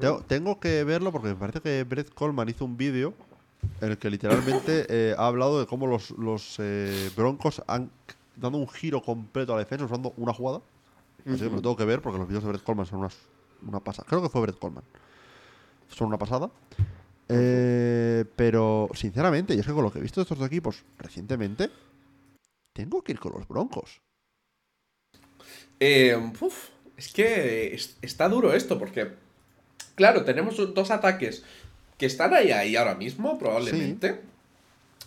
[0.00, 3.14] Tengo, tengo que verlo porque me parece que Brett Coleman hizo un vídeo
[3.80, 7.90] en el que literalmente eh, ha hablado de cómo los, los eh, Broncos han
[8.36, 10.60] dado un giro completo a la defensa usando una jugada.
[11.26, 13.16] Así que me lo tengo que ver porque los vídeos de Brett Coleman son unas,
[13.62, 14.06] una pasada.
[14.08, 14.84] Creo que fue Brett Coleman.
[15.88, 16.50] Son una pasada.
[17.28, 20.84] Eh, pero, sinceramente, yo es que con lo que he visto de estos dos equipos
[20.98, 21.70] recientemente,
[22.72, 24.00] tengo que ir con los Broncos.
[25.80, 29.12] Eh, uf, es que es- está duro esto, porque,
[29.94, 31.44] claro, tenemos dos ataques
[31.98, 34.20] que están ahí, ahí ahora mismo, probablemente.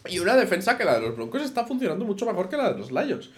[0.07, 2.79] Y una defensa que la de los Broncos está funcionando mucho mejor que la de
[2.79, 3.29] los Lions.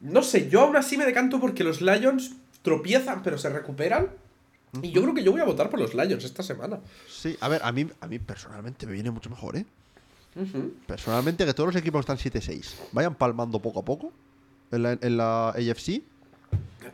[0.00, 2.32] No sé, yo aún así me decanto porque los Lions
[2.62, 4.08] tropiezan, pero se recuperan.
[4.82, 6.78] Y yo creo que yo voy a votar por los Lions esta semana.
[7.08, 9.64] Sí, a ver, a mí, a mí personalmente me viene mucho mejor, ¿eh?
[10.86, 14.12] Personalmente, que todos los equipos que están 7-6 vayan palmando poco a poco
[14.70, 16.02] en la, en la AFC.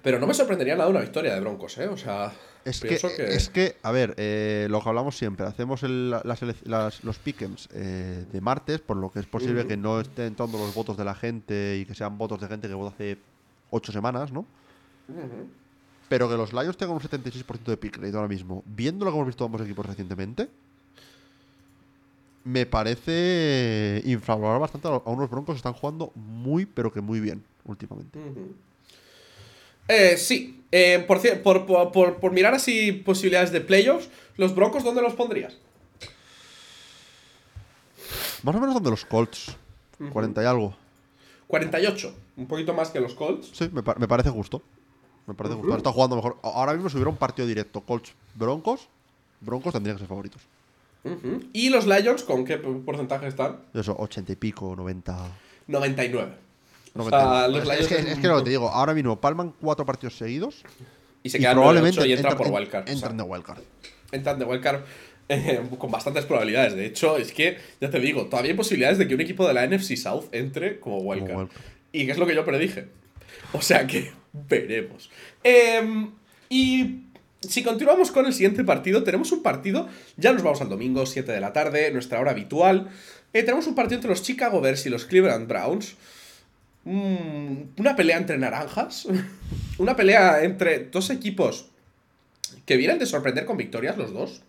[0.02, 1.88] Pero no me sorprendería nada una victoria de Broncos, ¿eh?
[1.88, 2.32] O sea,
[2.70, 2.94] Es que,
[3.36, 7.18] es que, a ver, eh, lo que hablamos siempre, hacemos el- las elec- las- los
[7.18, 10.96] pick'ems eh, de martes, por lo que es posible que no estén entrando los votos
[10.96, 13.24] de la gente y que sean votos de gente que votó hace
[13.70, 14.46] 8 semanas, ¿no?
[16.08, 19.16] Pero que los Lions tengan un 76% de pick rate ahora mismo, viendo lo que
[19.16, 20.50] hemos visto ambos equipos recientemente,
[22.44, 27.44] me parece infravalorar bastante a unos broncos que están jugando muy, pero que muy bien
[27.64, 28.18] últimamente.
[28.20, 28.54] Ujú.
[29.88, 35.00] Eh, sí, Eh, por, por, por, por- mirar así posibilidades de playoffs, ¿los Broncos dónde
[35.00, 35.56] los pondrías?
[38.42, 39.56] Más o menos donde los Colts,
[40.12, 40.76] 40 y algo.
[41.46, 43.50] 48, un poquito más que los Colts.
[43.52, 44.60] Sí, me, pa- me parece justo.
[45.26, 45.76] Me parece justo.
[45.76, 46.36] Está jugando mejor.
[46.42, 48.88] Ahora mismo, si hubiera un partido directo Colts-Broncos,
[49.40, 50.42] Broncos tendrían que ser favoritos.
[51.52, 53.58] ¿Y los Lions con qué porcentaje están?
[53.72, 55.16] Eso, 80 y pico, 90.
[55.68, 56.32] 99.
[56.96, 57.18] O 90.
[57.38, 59.84] sea, los es, que, es es que lo que te digo, ahora mismo palman cuatro
[59.86, 60.62] partidos seguidos
[61.22, 62.82] Y se y quedan probablemente 9-8 y entran por en- wildcard.
[62.82, 63.58] o sea, entran de wildcard.
[64.12, 64.80] entran de wildcard
[65.28, 66.74] eh, con bastantes probabilidades.
[66.76, 69.54] De hecho, es que, ya te digo, todavía hay posibilidades de que un equipo de
[69.54, 71.36] la NFC South entre como wildcard.
[71.38, 71.60] wildcard.
[71.92, 72.86] Y que es lo que yo predije.
[73.52, 74.12] O sea que
[74.48, 75.10] veremos.
[75.42, 76.10] Em,
[76.48, 77.02] y
[77.40, 81.32] si continuamos con el siguiente partido, tenemos un partido, ya nos vamos al domingo, 7
[81.32, 82.88] de la tarde, nuestra hora habitual.
[83.32, 85.94] Eh, tenemos un partido entre los Chicago Bears y los Cleveland Browns.
[86.86, 89.06] Mm, una pelea entre naranjas.
[89.78, 91.66] una pelea entre dos equipos
[92.64, 94.40] que vienen de sorprender con victorias los dos.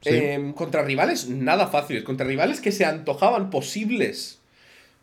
[0.00, 0.10] Sí.
[0.10, 4.38] Em, contra rivales nada fáciles, contra rivales que se antojaban posibles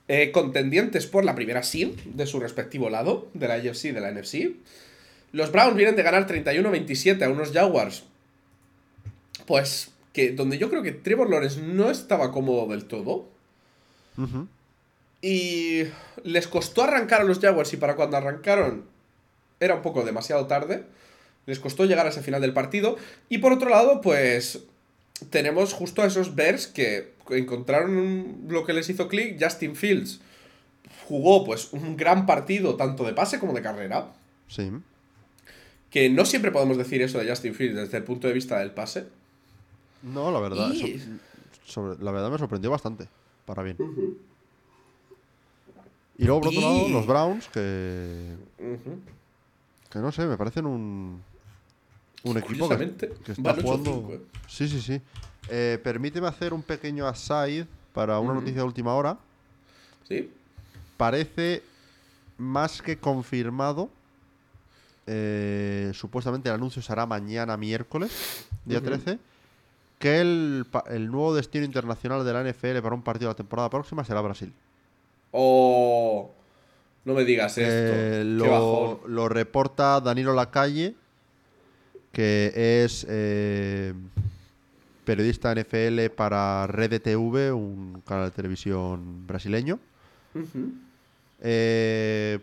[0.07, 3.99] eh, contendientes por la primera seed de su respectivo lado, de la AFC y de
[3.99, 4.51] la NFC.
[5.33, 8.03] Los Browns vienen de ganar 31-27 a unos Jaguars.
[9.45, 13.27] Pues que donde yo creo que Trevor Lawrence no estaba cómodo del todo.
[14.17, 14.47] Ujú.
[15.27, 15.85] Y
[16.23, 18.83] les costó arrancar a los Jaguars y para cuando arrancaron
[19.59, 20.83] era un poco demasiado tarde.
[21.47, 22.95] Les costó llegar a ese final del partido.
[23.27, 24.63] Y por otro lado, pues
[25.31, 29.37] tenemos justo a esos Bears que encontraron lo que les hizo clic.
[29.43, 30.19] Justin Fields
[31.07, 34.11] jugó pues un gran partido tanto de pase como de carrera.
[34.47, 34.71] Sí.
[35.89, 38.71] Que no siempre podemos decir eso de Justin Fields desde el punto de vista del
[38.71, 39.05] pase.
[40.03, 40.71] No, la verdad.
[40.71, 41.01] Y-
[41.65, 43.07] sobre- la verdad me sorprendió bastante.
[43.45, 43.77] Para bien.
[46.17, 48.35] Y luego, por otro lado, los Browns, que.
[49.89, 51.21] Que no sé, me parecen un.
[52.23, 52.75] Un equipo que,
[53.27, 54.07] está jugando.
[54.07, 54.21] 8-5, eh.
[54.47, 55.01] Sí, sí, sí.
[55.49, 59.17] Eh, permíteme hacer un pequeño aside para una noticia de última hora.
[60.07, 60.31] ¿Sí?
[60.97, 61.61] Parece
[62.37, 63.89] más que confirmado.
[65.05, 68.87] eh, supuestamente el anuncio será mañana miércoles, día Ujú.
[68.87, 69.19] 13.
[69.99, 73.69] Que el, el nuevo destino internacional de la NFL para un partido de la temporada
[73.69, 74.51] próxima será Brasil.
[75.35, 76.31] O.
[77.03, 77.93] No me digas esto.
[77.93, 78.23] Eh, Qué
[79.07, 80.95] lo, reporta Danilo Lacalle,
[82.11, 83.93] que es eh,
[85.03, 89.79] periodista NFL para Red TV, un canal de televisión brasileño.
[91.41, 92.39] Eh,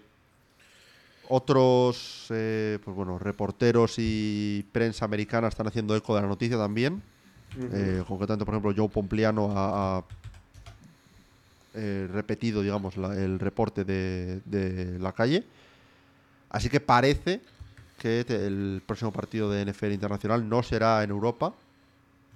[1.28, 7.02] otros eh, pues bueno, reporteros y prensa americana están haciendo eco de la noticia también.
[7.72, 10.04] Eh, concretamente, por ejemplo, Joe Pompliano ha, ha,
[11.74, 15.44] eh, repetido, digamos, la- el reporte de, de la calle.
[16.50, 17.40] Así que parece
[17.98, 21.54] que te- el próximo partido de NFL internacional no será en Europa,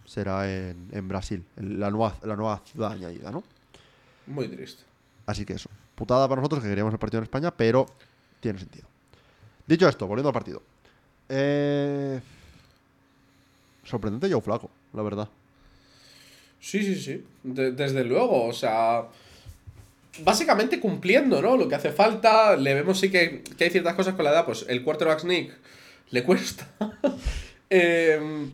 [0.07, 3.43] será en, en Brasil, en la nueva, la nueva ciudad añadida, ¿no?
[4.27, 4.83] Muy triste.
[5.27, 5.69] Así que eso.
[5.95, 7.87] Putada para nosotros que queríamos el partido en España, pero
[8.41, 8.87] tiene sentido.
[9.67, 10.63] Dicho esto, volviendo al partido.
[11.29, 12.21] Eh,
[13.85, 15.29] Sorprendente Joe Flaco, la verdad.
[16.61, 17.25] Sí, sí, sí.
[17.43, 19.05] De- desde luego, o sea.
[20.25, 21.57] Básicamente cumpliendo, ¿no?
[21.57, 22.57] Lo que hace falta.
[22.57, 24.45] Le vemos sí que, que hay ciertas cosas con la edad.
[24.45, 25.53] Pues el quarterback sneak
[26.11, 26.69] le cuesta.
[27.69, 27.75] Sí,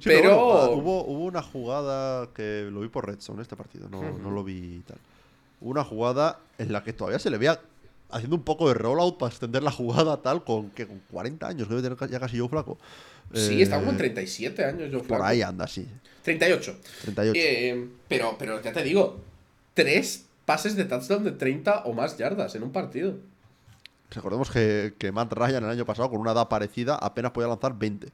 [0.04, 0.36] pero.
[0.36, 4.00] bueno, ah, hubo, hubo una jugada que lo vi por Red Zone este partido, no,
[4.18, 4.96] no lo vi tal.
[5.60, 7.60] Hubo una jugada en la que todavía se le veía
[8.10, 11.68] haciendo un poco de rollout para extender la jugada tal con que con 40 años,
[11.68, 12.78] que debe tener ya casi Joe Flaco.
[13.34, 15.86] sí, Eh, está como en 37 años, yo Por ahí anda, sí.
[16.22, 16.76] 38.
[17.02, 17.32] 38.
[17.36, 19.20] Eh, pero, pero ya te digo,
[19.74, 23.14] tres pases de touchdown de 30 o más yardas en un partido.
[24.10, 27.78] Recordemos que, que Matt Ryan el año pasado, con una edad parecida, apenas podía lanzar
[27.78, 28.08] 20.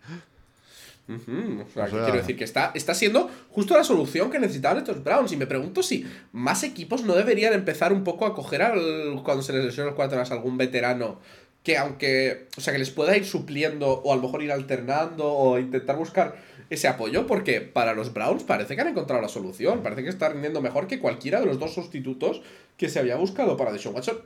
[1.09, 4.31] Ujú, O sea, O que sea- quiero decir que está, está siendo justo la solución
[4.31, 5.33] que necesitaban estos Browns.
[5.33, 9.43] Y me pregunto si más equipos no deberían empezar un poco a coger al, cuando
[9.43, 11.19] se les lesionan los quarterbacks algún veterano
[11.65, 15.27] que aunque, o sea, que les pueda ir supliendo o a lo mejor ir alternando
[15.31, 16.37] o intentar buscar
[16.70, 20.28] ese apoyo, porque para los Browns parece que han encontrado la solución, parece que está
[20.28, 22.43] rindiendo mejor que cualquiera de los dos sustitutos
[22.77, 24.19] que se había buscado para Deshaun Watson,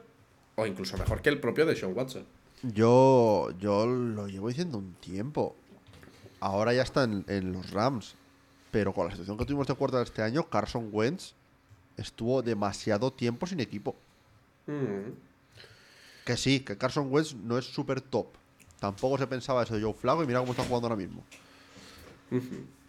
[0.56, 2.24] o incluso mejor que el propio Deshaun Watson.
[2.62, 5.56] Yo, yo lo llevo diciendo un tiempo.
[6.40, 8.14] Ahora ya está en, en los Rams.
[8.72, 11.34] Pero con la situación que tuvimos de cuarta este año, Carson Wentz
[11.96, 13.94] estuvo demasiado tiempo sin equipo.
[14.66, 15.12] Mm.
[16.24, 18.28] Que sí, que Carson Wentz no es súper top.
[18.80, 21.22] Tampoco se pensaba eso de Joe Flaco y mira cómo está jugando ahora mismo.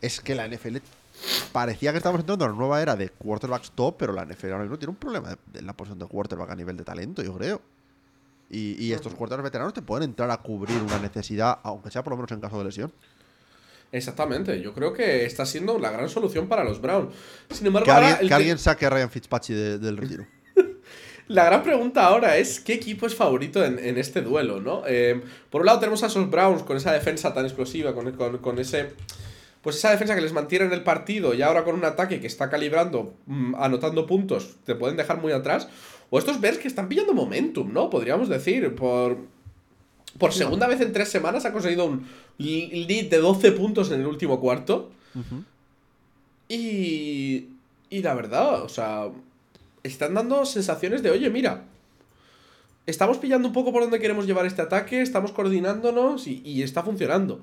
[0.01, 0.77] Es que la NFL
[1.51, 4.63] parecía que estábamos entrando en una nueva era de quarterbacks top, pero la NFL ahora
[4.63, 7.61] mismo tiene un problema de la posición de quarterback a nivel de talento, yo creo.
[8.49, 12.11] Y, y estos quarterbacks veteranos te pueden entrar a cubrir una necesidad, aunque sea por
[12.11, 12.91] lo menos en caso de lesión.
[13.91, 17.13] Exactamente, yo creo que está siendo la gran solución para los Browns.
[17.51, 19.97] Sin embargo, Que ahora alguien, el que te- alguien saque a Ryan Fitzpatrick de- del
[19.97, 20.25] retiro.
[21.27, 24.59] la gran pregunta ahora es ¿qué equipo es favorito en, en este duelo?
[24.59, 24.81] ¿no?
[24.87, 25.21] Eh,
[25.51, 28.57] por un lado tenemos a esos Browns con esa defensa tan explosiva, con, con- con
[28.59, 28.93] ese...
[29.63, 32.27] Pues esa defensa que les mantiene en el partido y ahora con un ataque que
[32.27, 35.69] está calibrando, mm, anotando puntos, te pueden dejar muy atrás.
[36.09, 37.89] O estos Bears que están pillando momentum, ¿no?
[37.89, 39.17] Podríamos decir, por...
[40.19, 42.05] Por segunda vez en tres semanas ha conseguido un
[42.37, 44.91] lead de 12 puntos en el último cuarto.
[46.47, 47.47] Y.
[47.89, 49.09] Y la verdad, o sea.
[49.81, 51.63] Están dando sensaciones de, oye, mira.
[52.85, 56.83] Estamos pillando un poco por dónde queremos llevar este ataque, estamos coordinándonos y, y está
[56.83, 57.41] funcionando.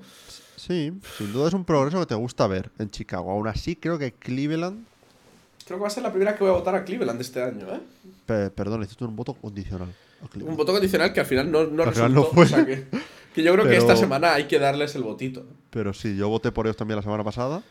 [0.55, 3.31] Sí, sin duda es un progreso que te gusta ver en Chicago.
[3.31, 4.85] Aún así, creo que Cleveland.
[5.65, 7.65] Creo que va a ser la primera que voy a votar a Cleveland este año,
[7.73, 7.79] ¿eh?
[8.27, 9.87] pe- perdón, hiciste un voto condicional.
[10.21, 12.29] a Un voto condicional que al final no, no Al final resultó.
[12.29, 12.43] no fue.
[12.45, 12.85] o sea que,
[13.33, 15.43] que yo creo que Pero- esta semana hay que darles el votito.
[15.71, 17.63] Pero sí, yo voté por ellos también la semana pasada.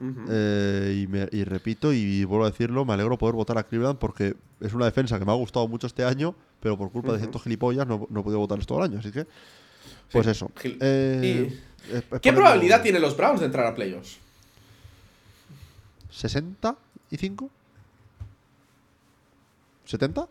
[0.00, 0.24] Ujú.
[0.30, 3.98] Eh, y, me- y repito y vuelvo a decirlo, me alegro poder votar a Cleveland
[3.98, 7.18] porque es una defensa que me ha gustado mucho este año, pero por culpa de
[7.18, 9.26] ciertos gilipollas no, no he podido votarles todo el año, así que...
[10.10, 10.50] Pues Sí, eso.
[10.80, 14.18] Eh, y- es- es ¿Qué probabilidad tienen los Browns de entrar a playoffs?
[16.12, 17.48] ¿65?
[19.88, 20.28] ¿70?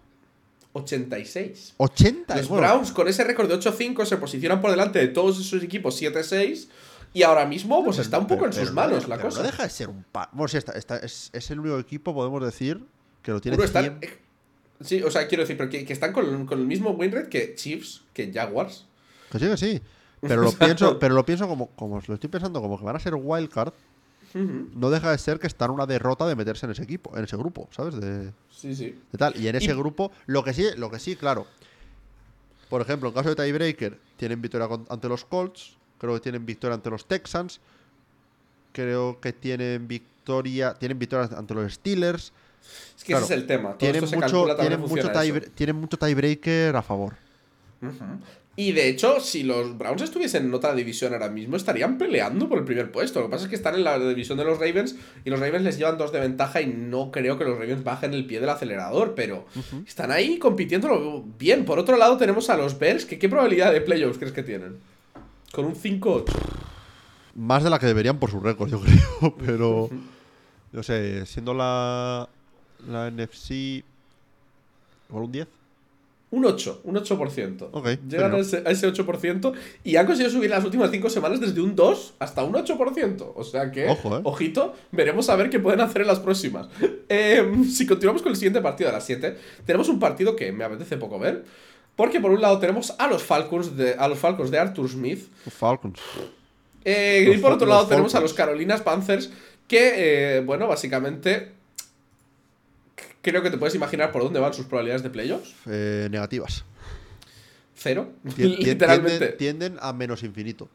[0.74, 1.74] 86.
[1.78, 2.36] ¿80?
[2.38, 5.62] Los Bueno, Browns con ese récord de 8-5 se posicionan por delante de todos esos
[5.64, 6.68] equipos 7-6
[7.14, 9.40] y ahora mismo pues está un poco en sus manos la cosa.
[9.40, 10.30] No deja de ser un pa...
[10.34, 12.86] Bueno, sí, está, está- es, es el único equipo, podemos decir,
[13.22, 14.18] que lo tiene Uno están- 100 eh,
[14.82, 17.30] Sí, o sea, quiero decir, pero que, que están con, con el mismo win rate
[17.30, 18.88] que Chiefs, que Jaguars.
[19.32, 19.82] Que sí, que sí.
[20.22, 23.00] Pero lo pienso, pero lo pienso como, como lo estoy pensando, como que van a
[23.00, 23.74] ser wildcard.
[24.34, 27.36] No deja de ser que están una derrota de meterse en ese equipo, en ese
[27.36, 28.00] grupo, ¿sabes?
[28.00, 28.98] De, Sí, sí.
[29.12, 29.36] de tal.
[29.36, 31.46] Y en ese Y- grupo, lo que sí, lo que sí, claro.
[32.70, 35.76] Por ejemplo, en caso de tiebreaker, tienen victoria ante los Colts.
[36.02, 37.60] Creo que tienen victoria ante los Texans.
[38.74, 40.74] Creo que tienen victoria.
[40.74, 42.34] Tienen victoria ante los Steelers.
[42.98, 43.70] Es que Claro, ese es el tema.
[43.70, 47.14] Todo Tienen esto se mucho, calcula tienen, en mucho tie, tienen mucho tiebreaker a favor.
[48.56, 52.58] Y de hecho, si los Browns estuviesen en otra división ahora mismo, estarían peleando por
[52.58, 53.20] el primer puesto.
[53.20, 55.64] Lo que pasa es que están en la división de los Ravens y los Ravens
[55.64, 58.50] les llevan dos de ventaja y no creo que los Ravens bajen el pie del
[58.50, 59.46] acelerador, pero
[59.86, 61.64] están ahí compitiéndolo bien.
[61.64, 64.80] Por otro lado, tenemos a los Bears, que ¿qué probabilidad de playoffs crees que tienen?
[65.52, 66.26] Con un 5-8.
[67.36, 68.80] Más de la que deberían por su récord, yo
[69.20, 69.36] creo.
[69.38, 69.90] Pero.
[70.72, 72.28] No sé, siendo la.
[72.88, 73.84] La NFC.
[75.10, 75.48] Igual un 10.
[76.32, 77.68] Un 8, un 8%.
[77.74, 79.54] Ok, Llegan a ese, a ese 8%
[79.84, 83.34] y han conseguido subir las últimas 5 semanas desde un 2 hasta un 8%.
[83.36, 84.22] O sea que, Ojo, eh.
[84.24, 86.70] ojito, veremos a ver qué pueden hacer en las próximas.
[87.14, 90.64] Eh, si continuamos con el siguiente partido de las 7, tenemos un partido que me
[90.64, 91.44] apetece poco ver.
[92.02, 95.28] Porque por un lado tenemos a los Falcons de, a los Falcons de Arthur Smith.
[95.52, 96.00] Falcons.
[96.84, 99.30] Eh, Los y por otro lado tenemos a los Carolinas Panthers,
[99.68, 101.52] que, eh, bueno, básicamente
[103.22, 105.54] creo que te puedes imaginar por dónde van sus probabilidades de playoffs.
[105.68, 106.66] Eh, negativas.
[107.76, 109.28] Cero, Tien- literalmente.
[109.34, 110.70] Tienden, tienden a menos infinito.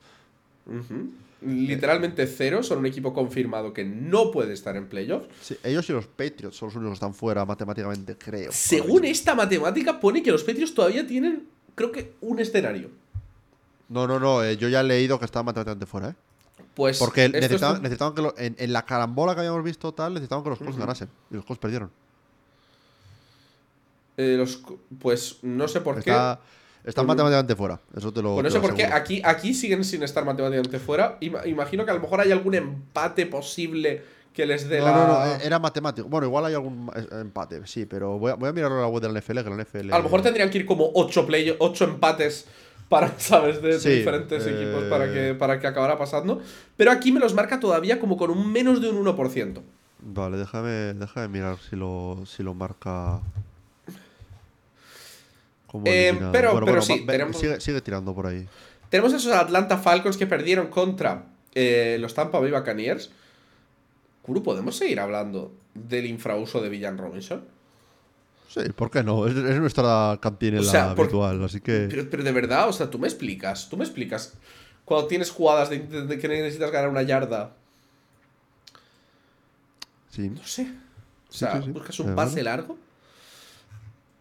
[0.66, 1.10] Ujú.
[1.46, 5.28] Literalmente cero, son un equipo confirmado que no puede estar en playoffs.
[5.40, 8.50] Sí, ellos y los Patriots son los únicos que están fuera matemáticamente, creo.
[8.52, 12.90] Según esta matemática, pone que los Patriots todavía tienen, creo que, un escenario.
[13.88, 14.42] No, no, no.
[14.42, 16.14] eh, yo ya he leído que están matemáticamente fuera, ¿eh?
[16.74, 20.14] Pues Porque necesitaban, está- necesitaban que lo- en, en la carambola que habíamos visto tal,
[20.14, 21.08] necesitaban que los Colts ganasen.
[21.30, 21.90] Y los Colts perdieron.
[24.16, 24.62] eh, los-
[25.00, 26.10] pues no sé por qué.
[26.86, 27.80] Está, están Por- matemáticamente fuera.
[27.96, 28.40] Eso te lo.
[28.42, 29.02] Te sé lo por qué aseguro.
[29.02, 31.18] aquí, aquí siguen sin estar matemáticamente fuera.
[31.20, 34.02] Ima- imagino que a lo mejor hay algún empate posible
[34.32, 34.92] que les dé No, la.
[34.92, 36.06] no, no, eh, era matemático.
[36.08, 38.88] Bueno, igual hay algún eh, empate, sí, pero voy a, voy a mirarlo en la
[38.88, 39.92] web de la NFL, que la NFL.
[39.92, 42.46] A lo mejor tendrían que ir como 8 play, ocho empates
[42.88, 43.60] para, ¿sabes?
[43.62, 46.40] De, de Sí, diferentes eh, equipos para que, para que acabara pasando.
[46.76, 49.60] Pero aquí me los marca todavía como con un menos de un 1%.
[50.00, 53.20] Vale, déjame, déjame mirar si lo, si lo marca.
[55.84, 58.46] Eh, pero- pero sí, va- tenemos- sigue, sigue tirando por ahí.
[58.88, 61.24] Tenemos esos Atlanta Falcons que perdieron contra
[61.54, 63.10] eh, los Tampa Bay Buccaneers.
[64.22, 67.44] Kuru, ¿podemos seguir hablando del infrauso de Villan Robinson?
[68.48, 69.26] Sí, ¿por qué no?
[69.26, 71.86] Es, es nuestra cantinela O sea, por- habitual, así que.
[71.90, 74.34] Pero, pero de verdad, o sea, tú me explicas, tú me explicas.
[74.84, 77.52] Cuando tienes jugadas de, de- de que necesitas ganar una yarda,
[80.10, 80.70] Sí, no sé.
[81.28, 81.70] O sea, sí, sí.
[81.72, 82.78] buscas un pase largo.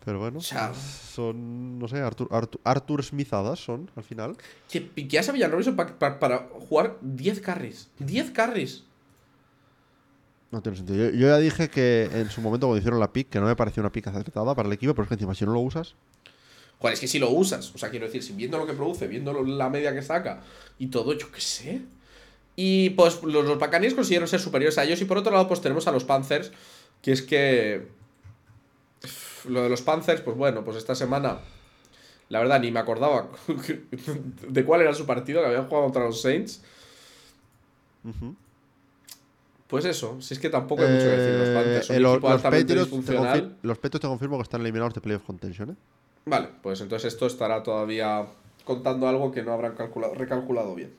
[0.05, 0.37] Pero bueno.
[0.37, 4.37] O sea- son, no sé, Arthur, Arthur, Arthur Smithadas son, al final.
[4.69, 5.33] Que piqueas a
[5.75, 7.89] pa- pa- para jugar 10 carries.
[7.99, 8.83] 10 carries.
[10.51, 11.09] No tiene sentido.
[11.09, 13.55] Yo, yo ya dije que en su momento cuando hicieron la pick, que no me
[13.55, 15.95] pareció una pick acertada para el equipo, pero es que encima si no lo usas.
[16.79, 19.07] Joder, es que si lo usas, o sea, quiero decir, si viendo lo que produce,
[19.07, 20.41] viendo lo- la media que saca
[20.77, 21.81] y todo, yo qué sé.
[22.55, 25.01] Y pues los, los Buccaneers consiguieron ser superiores a ellos.
[25.01, 26.51] Y por otro lado, pues tenemos a los Panthers,
[27.01, 27.87] que es que.
[29.47, 31.39] Lo de los Panthers, pues bueno, pues esta semana.
[32.29, 33.29] La verdad, ni me acordaba
[34.47, 36.63] de cuál era su partido, que habían jugado contra los Saints.
[39.67, 41.39] Pues eso, si es que tampoco hay mucho que decir.
[41.39, 44.93] Los Panthers son Eh, los, los Patriots te los Patriots te confirmo que están eliminados
[44.93, 45.75] de playoff contention, ¿eh?
[46.25, 48.25] Vale, pues entonces esto estará todavía
[48.63, 50.93] contando algo que no habrán calculado, recalculado bien.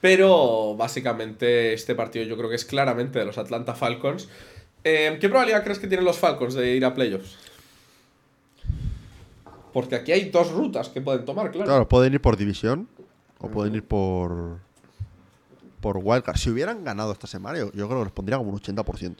[0.00, 4.28] Pero básicamente este partido yo creo que es claramente de los Atlanta Falcons.
[4.84, 7.36] Eh, ¿Qué probabilidad crees que tienen los Falcons de ir a playoffs?
[9.72, 11.66] Porque aquí hay dos rutas que pueden tomar, claro.
[11.66, 12.88] Claro, pueden ir por división
[13.38, 14.58] o pueden ir por.
[15.80, 16.36] Por wildcard.
[16.36, 19.16] Si hubieran ganado esta semana, yo, yo creo que les pondría como un 80%.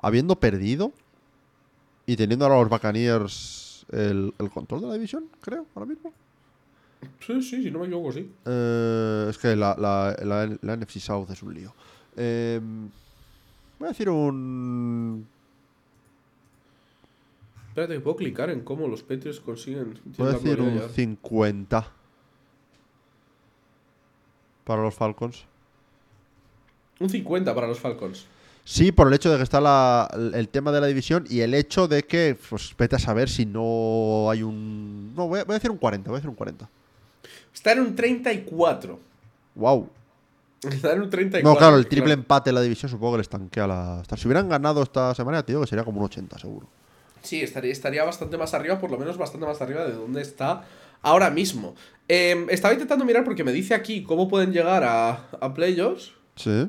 [0.00, 0.92] Habiendo perdido
[2.06, 6.12] y teniendo ahora los Buccaneers el, el control de la división, creo, ahora mismo.
[7.20, 8.30] Sí, sí, si no me equivoco, sí.
[8.46, 11.74] Eh, es que la, la, la- la NFC South es un lío.
[12.16, 12.60] Eh,
[13.78, 15.26] voy a decir un.
[17.68, 19.98] Espérate, puedo clicar en cómo los Patriots consiguen.
[20.16, 20.90] Voy a decir un probabilidad.
[20.90, 21.92] 50
[24.64, 25.44] para los Falcons.
[27.00, 28.26] Un 50 para los Falcons.
[28.66, 31.52] Sí, por el hecho de que está la- el tema de la división y el
[31.52, 35.12] hecho de que, pues vete a saber si no hay un.
[35.14, 36.68] No, voy a, voy a decir un 40, voy a decir un 40.
[37.52, 38.98] Está en un 34.
[39.56, 39.88] ¡Wow!
[40.72, 41.48] Está en un 34.
[41.52, 44.02] No, claro, el triple empate en la división supongo que les tanquea la.
[44.16, 46.68] Si hubieran ganado esta semana, digo que sería como un 80, seguro.
[47.22, 50.64] Sí, estaría, estaría bastante más arriba, por lo menos bastante más arriba de donde está
[51.02, 51.74] ahora mismo.
[52.08, 56.68] Eh, estaba intentando mirar porque me dice aquí cómo pueden llegar a, a playoffs, Sí.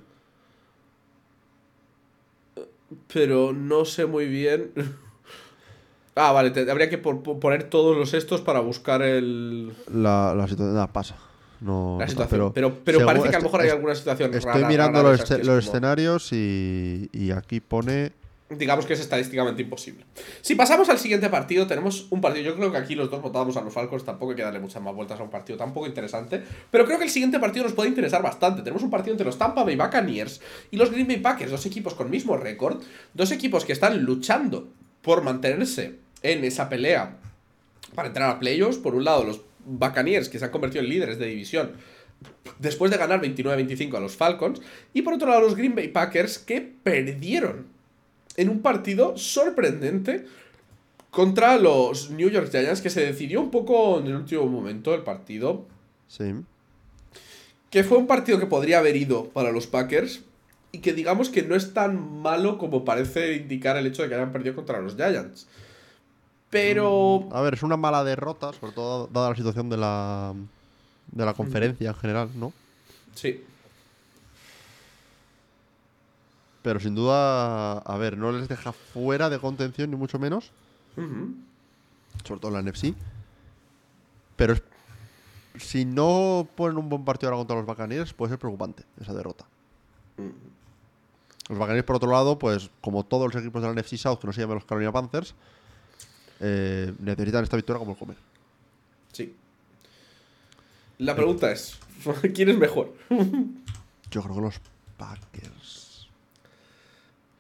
[3.14, 4.72] pero no sé muy bien.
[6.16, 10.34] ah, vale, te- habría que por- por poner todos los estos para buscar el, La,
[10.36, 10.74] la situación.
[10.76, 11.16] Nada, pasa.
[11.62, 12.42] No, la no situación.
[12.48, 12.54] está,
[12.84, 15.28] Pero, parece que a lo mejor hay alguna situación Estoy rara- mirando rara los, esas
[15.30, 18.12] que esce- es los como- escenarios y, y aquí pone.
[18.50, 20.06] digamos que es estadísticamente imposible.
[20.42, 22.46] Si pasamos al siguiente partido, tenemos un partido.
[22.46, 24.04] Yo creo que aquí los dos votábamos a los Falcons.
[24.06, 26.44] Tampoco hay que darle muchas más vueltas a un partido tan poco interesante.
[26.70, 28.62] Pero creo que el siguiente partido nos puede interesar bastante.
[28.62, 31.96] Tenemos un partido entre los Tampa Bay Buccaneers y los Green Bay Packers, dos equipos
[31.96, 32.84] con mismo récord,
[33.16, 34.68] dos equipos que están luchando
[35.02, 37.18] por mantenerse en esa pelea
[37.96, 38.78] para entrar a playoffs.
[38.78, 41.72] Por un lado, los Buccaneers, que se han convertido en líderes de división
[42.60, 44.62] después de ganar 29-25 a los Falcons.
[44.94, 47.68] Y por otro lado, los Green Bay Packers, que perdieron
[48.38, 50.26] en un partido sorprendente
[51.10, 55.04] contra los New York Giants, que se decidió un poco en el último momento el
[55.04, 55.66] partido.
[56.08, 56.34] Sí.
[57.70, 60.22] Que fue un partido que podría haber ido para los Packers.
[60.72, 64.16] Y que digamos que no es tan malo como parece indicar el hecho de que
[64.16, 65.48] hayan perdido contra los Giants.
[66.56, 67.28] Pero.
[67.34, 70.34] A ver, es una mala derrota, sobre todo dada la situación de la,
[71.12, 72.54] de la conferencia en general, ¿no?
[73.14, 73.44] Sí.
[76.62, 80.52] Pero sin duda, a ver, no les deja fuera de contención, ni mucho menos.
[82.24, 82.94] Sobre todo en la NFC.
[84.38, 84.64] Pero es-
[85.60, 89.46] si no ponen un buen partido ahora contra los Buccaneers, puede ser preocupante esa derrota.
[91.50, 94.28] Los Buccaneers, por otro lado, pues como todos los equipos de la NFC South, que
[94.28, 95.36] no se llaman los Carolina Panthers,
[96.40, 98.18] eh, necesitan esta victoria como el comer.
[99.12, 99.34] Sí.
[101.00, 101.80] La pregunta es:
[102.34, 102.94] ¿quién es mejor?
[104.12, 104.62] Yo creo que los
[104.98, 106.08] Packers.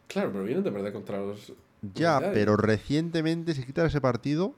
[0.08, 1.54] Claro, pero vienen de perder contra los.
[1.94, 4.56] Ya, pero recientemente, si quitan ese partido,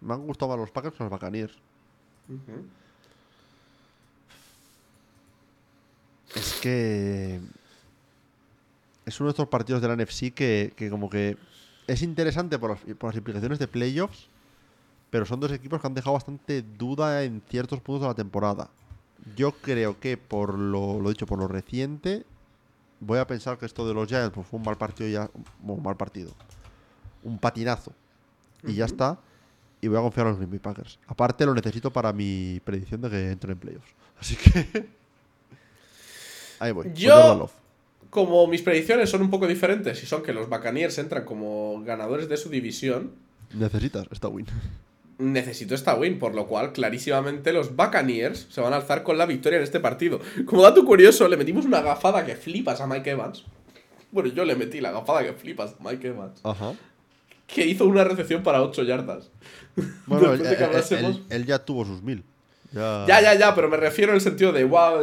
[0.00, 1.54] me han gustado más los Packers que los Buccaneers.
[6.34, 7.40] Es que.
[9.06, 11.36] Es uno de estos partidos de la NFC que, que como que
[11.86, 14.28] es interesante por las, por las implicaciones de playoffs,
[15.10, 18.70] pero son dos equipos que han dejado bastante duda en ciertos puntos de la temporada.
[19.36, 22.24] Yo creo que por lo, lo dicho, por lo reciente,
[23.00, 25.30] voy a pensar que esto de los Giants pues, fue un mal partido ya.
[25.60, 26.32] bueno, un mal partido.
[27.22, 27.92] Un patinazo.
[28.62, 29.18] Y ya está.
[29.80, 30.98] Y voy a confiar en los Green Bay Packers.
[31.06, 33.94] Aparte, lo necesito para mi predicción de que entren en playoffs.
[34.18, 34.88] Así que.
[36.58, 36.92] Ahí voy.
[36.94, 37.50] Yo-.
[38.14, 42.28] Como mis predicciones son un poco diferentes y son que los Buccaneers entran como ganadores
[42.28, 43.10] de su división,
[43.52, 44.46] Necesitas esta win.
[45.18, 49.26] necesito esta win, por lo cual clarísimamente los Buccaneers se van a alzar con la
[49.26, 50.20] victoria en este partido.
[50.46, 53.42] Como dato curioso, le metimos una gafada que flipas a Mike Evans.
[54.12, 56.40] Bueno, yo le metí la gafada que flipas a Mike Evans.
[56.44, 56.72] Ajá.
[57.48, 59.28] Que hizo una recepción para 8 yardas.
[60.06, 62.22] Bueno, él, él- él- él ya tuvo sus mil.
[62.74, 65.00] Ya, Ya, ya, ya, pero me refiero en el sentido de, wow,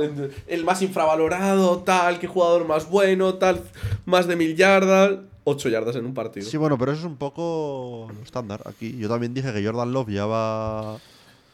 [0.48, 3.64] el más infravalorado, tal, qué jugador más bueno, tal,
[4.06, 6.46] más de mil yardas, 8 yardas en un partido.
[6.46, 8.98] Sí, bueno, pero eso es un poco estándar aquí.
[8.98, 10.98] Yo también dije que Jordan Love lleva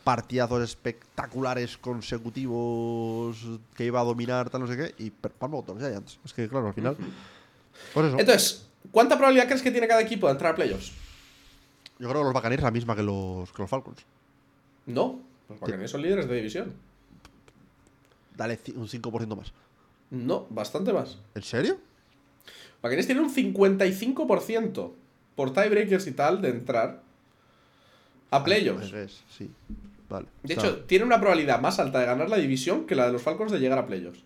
[0.03, 3.37] partidazos espectaculares consecutivos
[3.75, 6.19] que iba a dominar, tal, no sé qué, y palma contra los Giants.
[6.23, 6.95] Es que, claro, al final.
[7.93, 8.19] Pues eso.
[8.19, 10.91] Entonces, ¿cuánta probabilidad crees que tiene cada equipo de entrar a playoffs?
[11.99, 14.05] Yo creo que los Buccaneers la misma que los, que los Falcons.
[14.85, 16.73] No, los Buccaneers son líderes de división.
[18.35, 19.53] Dale un 5% más.
[20.11, 21.17] No, bastante más.
[21.35, 21.77] ¿En serio?
[22.81, 24.91] Buccaneers tienen un 55%
[25.35, 27.01] por tiebreakers y tal de entrar
[28.31, 28.93] a playoffs.
[28.93, 29.51] Es, sí.
[30.09, 30.27] Vale.
[30.43, 33.13] De Está- hecho, tiene una probabilidad más alta de ganar la división que la de
[33.13, 34.23] los Falcons de llegar a playoffs.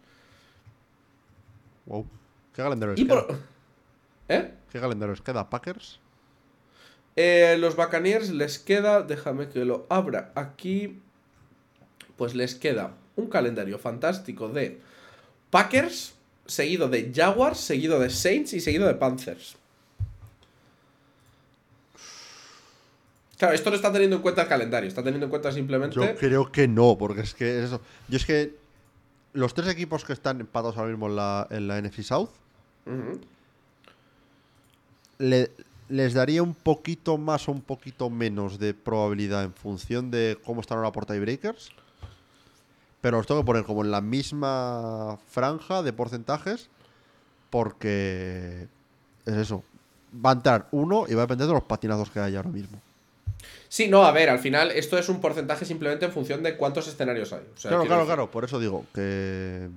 [1.85, 2.05] Wow.
[2.53, 3.27] ¿Qué calendario les queda?
[3.27, 3.37] por...
[4.27, 4.53] ¿Eh?
[4.71, 5.49] ¿Qué calendario les queda?
[5.49, 5.99] ¿Packers?
[7.15, 11.01] Eh, los Buccaneers les queda, déjame que lo abra aquí,
[12.21, 14.79] pues les queda un calendario fantástico de
[15.49, 16.13] Packers,
[16.45, 19.55] seguido de Jaguars, seguido de Saints y seguido de Panthers.
[23.39, 25.95] Claro, esto no está teniendo en cuenta el calendario, está teniendo en cuenta simplemente...
[25.95, 27.81] Yo creo que no, porque es que es eso.
[28.07, 28.55] Yo es que
[29.33, 32.29] los tres equipos que están empatados ahora mismo en la, en la NFC South
[35.17, 35.49] le-
[35.89, 40.61] les daría un poquito más o un poquito menos de probabilidad en función de cómo
[40.61, 41.71] están ahora por tiebreakers.
[43.01, 46.69] Pero los tengo que poner como en la misma franja de porcentajes
[47.49, 48.67] porque
[49.25, 49.63] es eso.
[50.13, 52.79] Va a entrar uno y va a depender de los patinazos que hay ahora mismo.
[53.69, 56.87] Sí, no, a ver, al final esto es un porcentaje simplemente en función de cuántos
[56.87, 57.43] escenarios hay.
[57.55, 58.31] O sea, claro, claro, decir, claro.
[58.31, 59.69] Por eso digo que...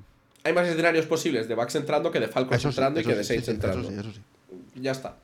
[0.43, 3.15] Hay más escenarios posibles de Bucks entrando que de Falcons Eso sí, entrando y que
[3.15, 3.89] de Saints sí, entrando.
[3.89, 4.21] Eso sí, eso sí.
[4.75, 5.17] Ya está.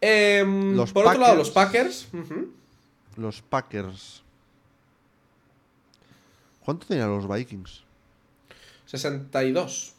[0.00, 2.06] Em, Los por otro lado, los Packers-.
[3.16, 4.22] Los Packers.
[6.68, 7.82] ¿Cuánto tenían los Vikings?
[8.84, 9.94] 62.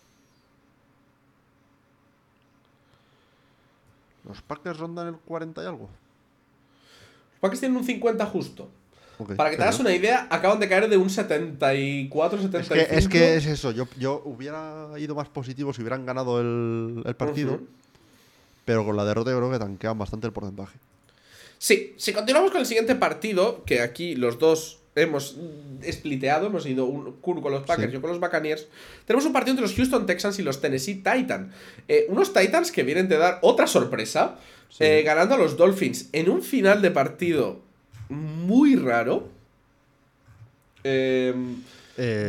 [4.27, 5.89] Los Packers rondan el 40 y algo.
[7.31, 8.69] Los Packers tienen un 50 justo.
[9.35, 12.75] Para que te hagas una idea, acaban de caer de un 74, Es 75.
[12.75, 13.71] que, es que es eso.
[13.71, 17.61] Yo, yo hubiera ido más positivo si hubieran ganado el, el partido.
[18.65, 20.77] Pero con la derrota yo creo que tanquean bastante el porcentaje.
[21.57, 25.37] Sí, si continuamos con el siguiente partido, que aquí los dos hemos
[25.89, 27.91] spliteado, hemos ido un, uno con los Packers Sí.
[27.91, 28.67] y yo con los Buccaneers,
[29.05, 31.53] tenemos un partido entre los Houston Texans y los Tennessee Titans.
[31.87, 34.37] Eh, unos Titans que vienen de dar otra sorpresa,
[34.69, 34.83] Sí.
[34.83, 37.61] eh, ganando a los Dolphins en un final de partido
[38.09, 39.29] muy raro.
[40.83, 41.33] Eh,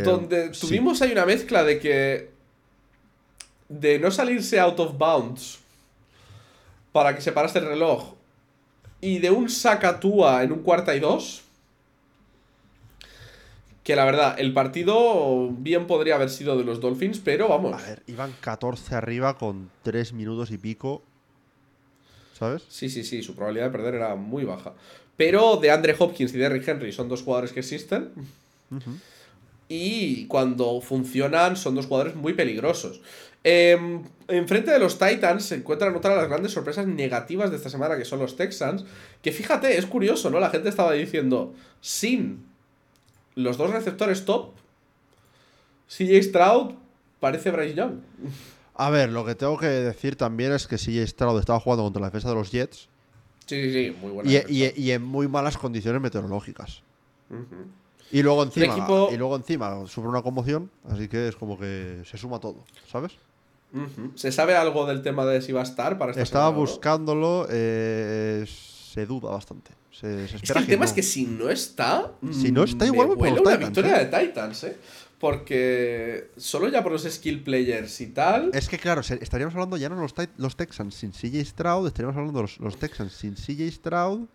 [0.05, 0.61] donde sí.
[0.67, 2.31] tuvimos ahí una mezcla de que.
[3.69, 5.61] de no salirse out of bounds
[6.93, 8.15] para que se parase el reloj.
[9.03, 11.43] y de un Sacatúa en un cuarta y dos.
[13.83, 17.83] Que la verdad, el partido bien podría haber sido de los Dolphins, pero vamos.
[17.83, 21.03] A ver, iban 14 arriba con 3 minutos y pico.
[22.39, 22.65] ¿Sabes?
[22.69, 24.75] Sí, sí, sí, su probabilidad de perder era muy baja.
[25.17, 28.11] Pero de Andre Hopkins y Derrick Henry son dos jugadores que existen.
[29.69, 33.01] Y cuando funcionan son dos jugadores muy peligrosos.
[33.45, 33.79] Eh,
[34.29, 37.97] enfrente de los Titans se encuentran otra de las grandes sorpresas negativas de esta semana,
[37.97, 38.85] que son los Texans.
[39.23, 40.41] Que fíjate, es curioso, ¿no?
[40.41, 42.50] La gente estaba diciendo, sin
[43.35, 44.51] los dos receptores top,
[45.89, 46.73] CJ Stroud
[47.21, 47.95] parece Bryce Young.
[48.75, 52.01] A ver, lo que tengo que decir también es que CJ Stroud estaba jugando contra
[52.01, 52.89] la defensa de los Jets.
[53.47, 54.31] Sí, sí, sí, muy buena.
[54.31, 56.83] Y, y- y en muy malas condiciones meteorológicas.
[58.13, 62.03] Y luego encima, equipo- y luego encima sufre una conmoción, así que es como que
[62.05, 63.13] se suma todo, ¿sabes?
[64.17, 66.61] ¿Se sabe algo del tema de si va a estar para esta Estaba semana, no?
[66.73, 68.45] buscándolo, eh,
[68.93, 69.71] se duda bastante.
[69.91, 70.85] Se, se Es que el tema no.
[70.87, 72.13] es que si no está.
[72.33, 74.07] Si no está, igual me los una Titans, victoria ¿eh?
[74.07, 74.77] de Titans, ¿eh?
[75.19, 78.51] Porque solo ya por los skill players y tal.
[78.55, 82.39] Es que claro, estaríamos hablando ya no los, los Texans sin CJ Stroud, estaríamos hablando
[82.39, 84.27] de los, los Texans sin CJ Stroud,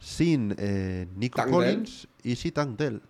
[0.00, 1.50] sin eh, Nico Tank.
[1.50, 3.02] Collins y sin Tank Dell.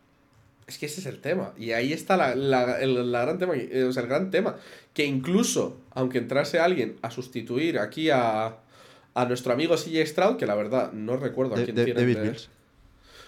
[0.66, 1.52] Es que ese es el tema.
[1.58, 4.56] Y ahí está la, la- el, la gran tema, eh, o sea, el gran tema.
[4.94, 8.56] Que incluso, aunque entrase alguien a sustituir aquí a,
[9.14, 12.00] a nuestro amigo CJ Stroud, que la verdad no recuerdo a De- quién de- tiene.
[12.00, 12.48] David Mills.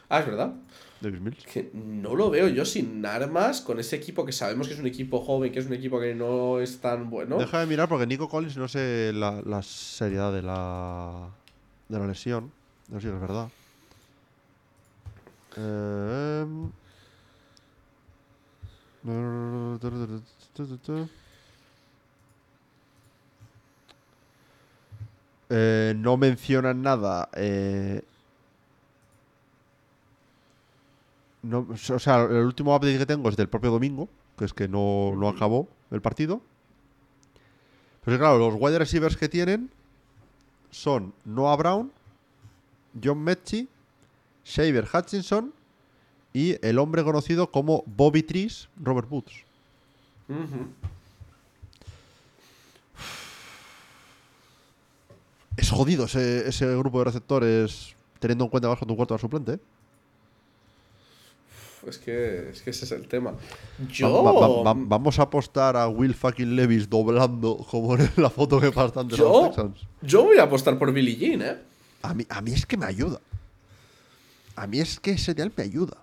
[0.09, 0.53] Ah, es verdad.
[1.01, 1.45] David Mills.
[1.45, 4.87] Que no lo veo yo sin armas, con ese equipo que sabemos que es un
[4.87, 7.37] equipo joven, que es un equipo que no es tan bueno.
[7.39, 11.29] Deja de mirar porque Nico Collins no sé la, la seriedad de la,
[11.89, 12.51] de la lesión.
[12.89, 13.49] No sé si es verdad.
[15.57, 16.71] Em.
[25.57, 27.29] Eh, no mencionan nada.
[27.37, 28.03] eh,
[31.43, 34.67] no, o sea, el último update que tengo es del propio domingo, que es que
[34.67, 36.41] no, no acabó el partido.
[38.03, 39.71] Pues claro, los wide receivers que tienen
[40.71, 41.93] son Noah Brown,
[43.03, 43.69] John Mechie,
[44.45, 45.53] Shaver Hutchinson
[46.33, 49.45] y el hombre conocido como Bobby Trees, Robert Woods.
[55.57, 59.53] Es jodido ese, ese grupo de receptores teniendo en cuenta con tu cuarto de suplente.
[59.53, 59.59] ¿eh?
[61.87, 63.35] Es que, es que ese es el tema.
[63.91, 64.11] Yo.
[64.25, 68.31] Va- va- va- va- vamos a apostar a Will fucking Levis doblando como en la
[68.31, 69.81] foto que pasan de Yo- los Texans.
[70.01, 71.59] Yo voy a apostar por Billie Jean, ¿eh?
[72.03, 73.21] A mí, a mí es que me ayuda.
[74.57, 75.97] A mí es que ese tal me ayuda.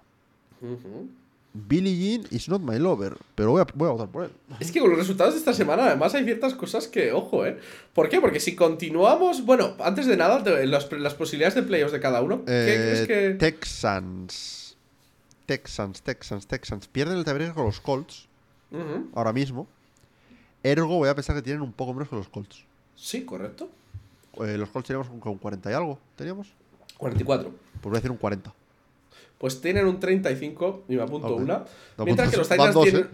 [0.61, 1.09] Ujú.
[1.53, 4.31] Billie Jean is not my lover, pero voy a, voy a votar por él.
[4.61, 7.59] Es que con los resultados de esta semana, además, hay ciertas cosas que, ojo, ¿eh?
[7.93, 8.21] ¿Por qué?
[8.21, 9.45] Porque si continuamos.
[9.45, 12.45] Bueno, antes de nada, las, las posibilidades de playoffs de cada uno.
[12.45, 13.29] ¿Qué Eh, que.?
[13.37, 14.77] Texans.
[15.45, 16.87] Texans, Texans, Texans.
[16.87, 18.27] Pierden el tiebreaker con los Colts
[19.13, 19.67] ahora mismo.
[20.63, 22.63] Ergo, voy a pensar que tienen un poco menos que los Colts.
[22.95, 23.69] Sí, correcto.
[24.45, 25.99] Eh, los Colts teníamos un- con 40 y algo.
[26.15, 26.47] ¿Teníamos?
[26.97, 27.49] 44.
[27.49, 28.53] Pues voy a decir un 40.
[29.41, 31.65] Pues tienen un 35, y me apunto una.
[31.97, 33.07] Mientras que los Titans dos, tienen ¿eh?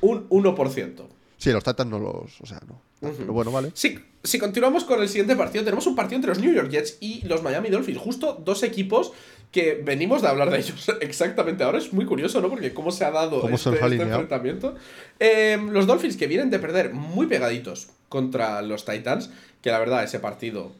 [0.00, 1.02] un, un 1%.
[1.36, 2.40] Sí, los Titans no los.
[2.40, 2.80] O sea, no.
[3.00, 3.70] Pero bueno, vale.
[3.74, 6.96] Si, si continuamos con el siguiente partido, tenemos un partido entre los New York Jets
[6.98, 7.96] y los Miami Dolphins.
[7.96, 9.12] Justo dos equipos
[9.52, 11.78] que venimos de hablar de ellos exactamente ahora.
[11.78, 12.50] Es muy curioso, ¿no?
[12.50, 14.74] Porque cómo se ha dado este, este enfrentamiento.
[15.20, 19.30] Eh, los Dolphins que vienen de perder muy pegaditos contra los Titans,
[19.62, 20.72] que la verdad ese partido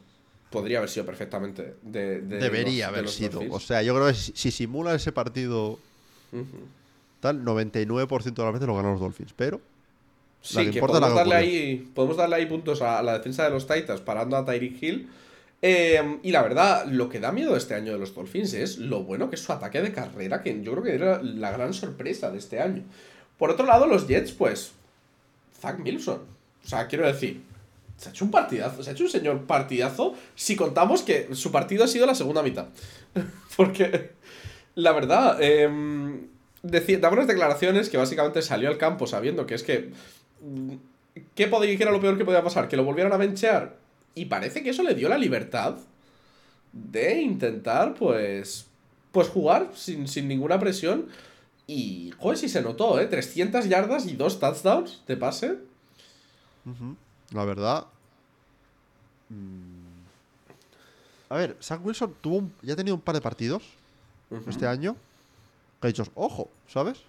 [0.49, 3.41] podría haber sido perfectamente de, de Debería los- haber sido.
[3.51, 5.79] O sea, yo creo que si, si simula ese partido
[7.19, 9.33] tal, 99% de las veces lo ganan los Dolphins.
[9.35, 9.61] Pero
[10.41, 13.49] Sí, que que, importa podemos, darle ahí, podemos darle ahí puntos a la defensa de
[13.49, 15.09] los Titans parando a Tyreek Hill.
[15.61, 19.03] Eh, y la verdad, lo que da miedo este año de los Dolphins es lo
[19.03, 22.31] bueno que es su ataque de carrera, que yo creo que era la gran sorpresa
[22.31, 22.83] de este año.
[23.37, 24.71] Por otro lado, los Jets, pues.
[25.59, 26.21] Zach Milson.
[26.63, 27.41] O sea, quiero decir,
[27.99, 31.51] se ha hecho un partidazo, se ha hecho un señor partidazo si contamos que su
[31.51, 32.67] partido ha sido la segunda mitad.
[33.57, 34.11] Porque,
[34.75, 35.69] la verdad, eh,
[36.63, 39.91] decía- daba unas declaraciones que básicamente salió al campo sabiendo que es que.
[40.41, 40.73] mm,
[41.35, 42.69] ¿Qué, podía, qué era lo peor que podía pasar?
[42.69, 43.75] Que lo volvieran a benchear.
[44.15, 45.75] Y parece que eso le dio la libertad
[46.71, 48.67] de intentar, pues.
[49.11, 51.07] Pues jugar sin, sin ninguna presión.
[51.67, 53.07] Y, joder, sí se notó, ¿eh?
[53.07, 55.55] 300 yardas y dos touchdowns de pase.
[57.33, 57.87] La verdad.
[59.29, 59.99] mm,
[61.29, 63.61] A ver, Zach Wilson tuvo un- ya ha tenido un par de partidos
[64.47, 64.95] este año
[65.79, 67.01] que ha dicho, ojo, ¿sabes?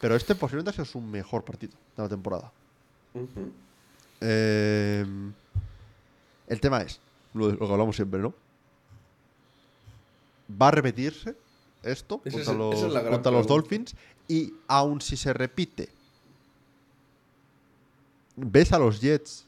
[0.00, 2.50] Pero este posiblemente ha sido su mejor partido de la temporada.
[4.20, 5.06] Eh,
[6.48, 7.00] el tema es
[7.34, 8.34] lo, que hablamos siempre, ¿no?
[10.60, 11.36] ¿Va a repetirse
[11.82, 13.46] esto contra, los, es contra los.
[13.46, 13.94] Dolphins?
[14.26, 15.88] Y aun si se repite,
[18.36, 19.46] ¿ves a los Jets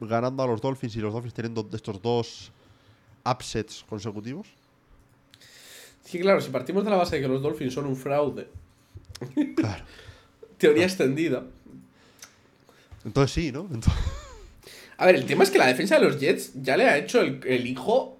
[0.00, 2.52] ganando a los Dolphins y los Dolphins teniendo estos dos
[3.24, 4.48] upsets consecutivos?
[6.04, 8.48] Sí, claro, si partimos de la base de que los Dolphins son un fraude,
[9.56, 9.84] Claro.
[10.58, 11.44] teoría extendida.
[13.04, 13.60] Entonces sí, ¿no?
[13.62, 13.92] Entonces-
[14.96, 17.20] A ver, el tema es que la defensa de los Jets ya le ha hecho
[17.20, 18.16] el, el hijo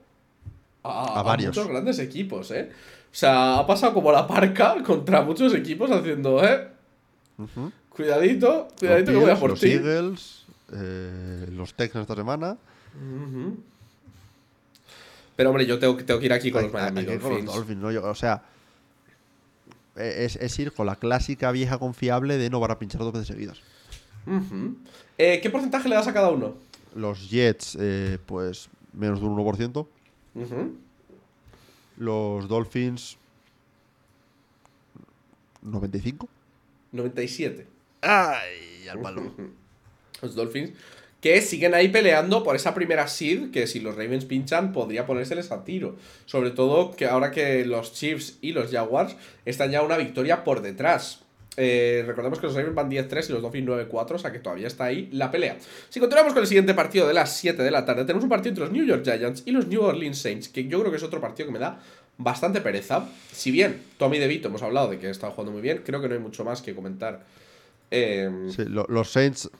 [0.82, 1.54] a, A a varios.
[1.56, 2.70] muchos grandes equipos, ¿eh?
[2.72, 6.68] O sea, ha pasado como la parca contra muchos equipos haciendo, ¿eh?
[7.94, 9.70] Cuidadito, cuidadito que voy a por los ti.
[9.72, 12.56] Eagles, eh, los Texans esta semana.
[15.36, 17.22] Pero hombre, yo tengo, que- tengo que ir aquí con los Hay- Miami hay los
[17.22, 17.52] Dolphins.
[17.54, 17.90] Dolphins, ¿no?
[17.92, 18.42] Yo- o sea,
[19.96, 23.12] e, es, es ir con la clásica vieja confiable de no van a pinchar dos
[23.12, 23.60] veces seguidas.
[25.18, 26.54] Eh, ¿Qué porcentaje le das a cada uno?
[26.94, 29.86] Los Jets, eh, pues menos de un 1%.
[30.34, 30.76] Ujú.
[31.98, 33.16] Los Dolphins,
[35.62, 36.28] 95.
[36.92, 37.66] 97.
[38.04, 38.88] ¡Ay!
[38.88, 39.34] Al palo.
[40.22, 40.72] Los Dolphins.
[41.20, 43.50] Que siguen ahí peleando por esa primera seed.
[43.50, 45.96] Que si los Ravens pinchan, podría ponérseles a tiro.
[46.26, 49.16] Sobre todo que ahora que los Chiefs y los Jaguars
[49.46, 51.24] están ya una victoria por detrás.
[51.56, 54.66] Eh, recordemos que los Ravens van 10-3 y los Dolphins 9-4, o sea que todavía
[54.66, 55.56] está ahí la pelea.
[55.88, 58.50] Si continuamos con el siguiente partido de las 7 de la tarde, tenemos un partido
[58.50, 61.02] entre los New York Giants y los New Orleans Saints, que yo creo que es
[61.02, 61.80] otro partido que me da
[62.18, 63.08] bastante pereza.
[63.32, 66.14] Si bien Tommy DeVito hemos hablado de que está jugando muy bien, creo que no
[66.14, 67.24] hay mucho más que comentar
[67.94, 69.50] eh, Sí, lo- los Saints,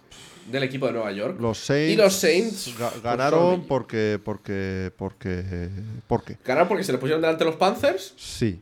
[0.51, 1.41] del equipo de Nueva York.
[1.41, 5.71] los Saints, Y los Saints, ga- ganaron porque, porque, porque,
[6.07, 8.15] porque, Ganaron porque se le pusieron delante los Panthers.
[8.17, 8.61] sí.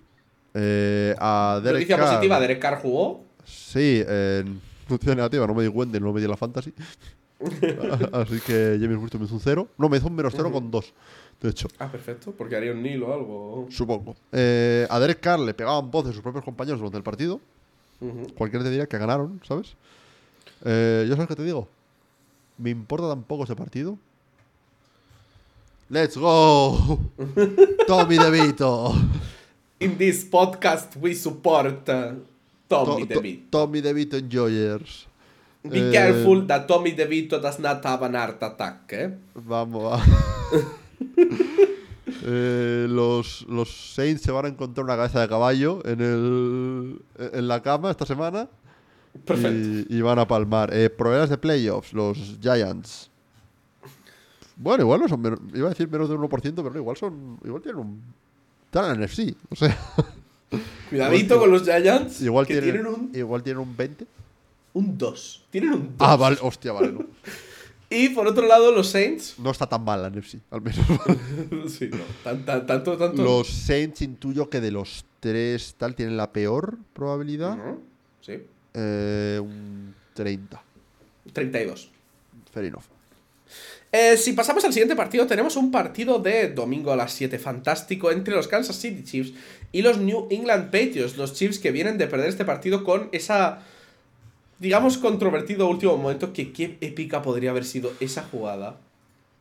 [0.54, 3.24] Eh, a Derek Noticia Carr- positiva, Derek Carr jugó.
[3.46, 4.44] Sí, eh,
[4.86, 6.74] noticia negativa, no me di Wendell, no me di la fantasy.
[8.12, 9.68] Así que James Winston me hizo un 0.
[9.78, 10.92] No, me hizo un menos 0 con 2.
[11.40, 13.66] De hecho, Ah, perfecto, porque haría un Nilo o algo.
[13.70, 14.14] supongo.
[14.30, 17.40] Eh, a Derek Carr le pegaban voces sus propios compañeros durante el partido.
[18.36, 19.74] Cualquiera te diría que ganaron, ¿sabes?
[20.64, 21.68] Eh, ¿Yo sabes qué te digo?
[22.58, 23.96] Me importa tampoco ese partido.
[25.88, 26.98] ¡Let's go!
[27.86, 28.94] Tommy DeVito.
[29.80, 32.12] In this podcast we support uh,
[32.68, 33.42] Tommy To- to- DeVito.
[33.50, 35.06] Tommy DeVito Enjoyers.
[35.62, 39.10] Be Eh, careful that Tommy DeVito does not have an heart attack, eh?
[39.34, 40.02] Vamos, va.
[42.24, 47.48] Eh, los, los Saints se van a encontrar una cabeza de caballo en, el, en
[47.48, 48.48] la cama esta semana.
[49.24, 49.86] Perfecto.
[49.88, 50.74] Y, y van a palmar.
[50.74, 53.10] Eh, problemas de playoffs, los Giants.
[54.56, 57.38] Bueno, igual no son iba a decir menos del 1%, pero no, igual son.
[57.44, 58.02] Igual tienen un.
[58.66, 59.34] Están en NFC.
[59.50, 59.76] O sea,
[60.90, 64.06] Cuidadito con los Giants, igual que tienen, tienen, un, igual tienen un 20.
[64.74, 65.44] un 2.
[65.50, 65.92] Tienen un 2.
[65.98, 66.92] Ah, vale, hostia, vale.
[66.92, 67.00] No,
[67.94, 69.34] Y por otro lado, los Saints.
[69.38, 70.84] no está tan mal la NFC, al menos.
[71.72, 71.98] sí, no.
[72.24, 73.22] tan- tan- tanto, tanto.
[73.22, 77.56] Los Saints intuyo que de los tres tal tienen la peor probabilidad.
[78.20, 78.38] Sí.
[78.74, 80.62] Eh, un 30.
[81.32, 81.90] 32.
[82.52, 82.82] Fair enough.
[83.94, 88.10] Eh, si pasamos al siguiente partido, tenemos un partido de domingo a las 7, fantástico,
[88.10, 89.34] entre los Kansas City Chiefs
[89.70, 91.18] y los New England Patriots.
[91.18, 93.60] Los Chiefs que vienen de perder este partido con esa,
[94.62, 96.32] digamos, controvertido último momento.
[96.32, 98.78] Que qué épica podría haber sido esa jugada.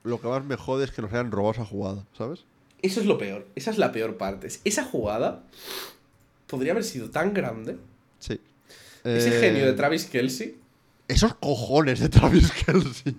[0.03, 2.43] Lo que más me jode es que nos hayan robado esa jugada, ¿sabes?
[2.81, 4.49] Eso es lo peor, esa es la peor parte.
[4.65, 5.43] Esa jugada
[6.47, 7.77] podría haber sido tan grande.
[8.19, 8.39] Sí.
[9.03, 10.57] Ese Eh, genio de Travis Kelsey.
[11.07, 13.15] Esos cojones de Travis Kelsey.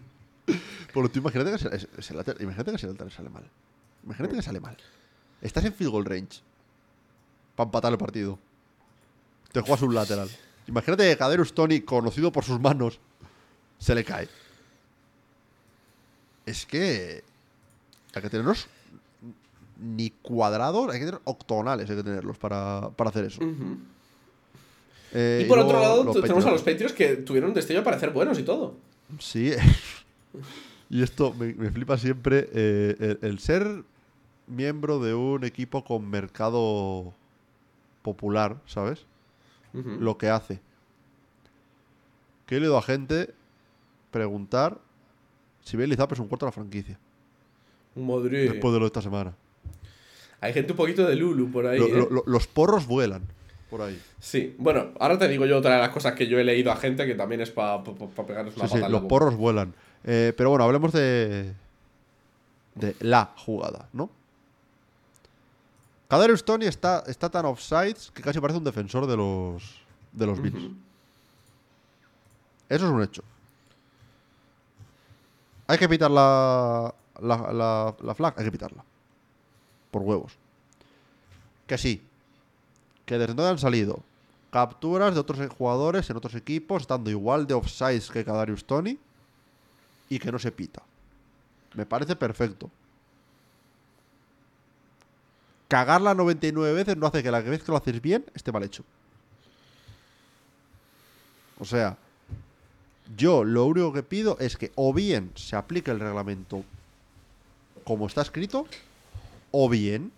[0.93, 3.45] Porque tú imagínate que se, se- se imagínate que lateral sale mal.
[4.05, 4.77] Imagínate que sale mal.
[5.41, 6.41] Estás en field goal range.
[7.55, 8.39] Para empatar el partido.
[9.53, 10.29] Te juegas un lateral.
[10.67, 12.99] Imagínate que Caderus Tony, conocido por sus manos,
[13.79, 14.29] se le cae.
[16.47, 17.23] Es que.
[18.15, 18.67] Hay que tenerlos.
[19.81, 23.41] Ni cuadrados, hay que tener octogonales, hay que tenerlos para, para hacer eso.
[25.13, 26.93] Eh, Y por otro luego lado, tenemos a los Patriots.
[26.93, 28.77] Que tuvieron un destello para ser buenos y todo.
[29.19, 29.53] Sí.
[30.91, 32.49] y esto me, me flipa siempre.
[32.53, 33.83] eh, el, el ser
[34.47, 37.13] miembro de un equipo con mercado
[38.03, 39.05] popular, ¿sabes?
[39.75, 40.61] Lo que hace.
[42.47, 43.33] Que he leído a gente
[44.11, 44.79] preguntar
[45.63, 46.99] si Bailey Zapp es un cuarto de la franquicia.
[48.53, 49.35] Después de lo de esta semana.
[50.41, 51.79] Hay gente un poquito de Lulu por ahí.
[51.79, 51.91] Lo- ¿eh?
[51.97, 53.23] lo- lo- los porros vuelan
[53.71, 53.99] por ahí.
[54.19, 56.77] Sí, bueno, ahora te digo yo otra de las cosas que yo he leído a
[56.77, 59.73] gente que también es para pegarnos una Sí, patada los porros vuelan.
[60.05, 61.53] Eh, pero bueno, hablemos de.
[62.75, 64.11] de la jugada, ¿no?
[66.13, 69.81] Kadarius Tony está, está tan offsides que casi parece un defensor de los.
[70.13, 70.77] de los Bills.
[72.69, 73.23] Eso es un hecho.
[75.67, 76.95] Hay que pitar la.
[77.19, 78.85] la, la, la flag, hay que pitarla.
[79.91, 80.35] por huevos.
[81.67, 82.03] Que sí,
[83.07, 84.01] que desde entonces han salido
[84.51, 88.99] capturas de otros jugadores en otros equipos, estando igual de offsides que Kadarius Tony,
[90.11, 90.83] y que no se pita.
[91.73, 92.71] Me parece perfecto.
[95.73, 98.85] Cagarla 99 veces no hace que la vez que lo haces bien esté mal hecho.
[101.59, 101.97] O sea,
[103.17, 106.63] yo lo único que pido es que o bien se aplique el reglamento
[107.85, 108.67] como está escrito,
[109.51, 110.13] o bien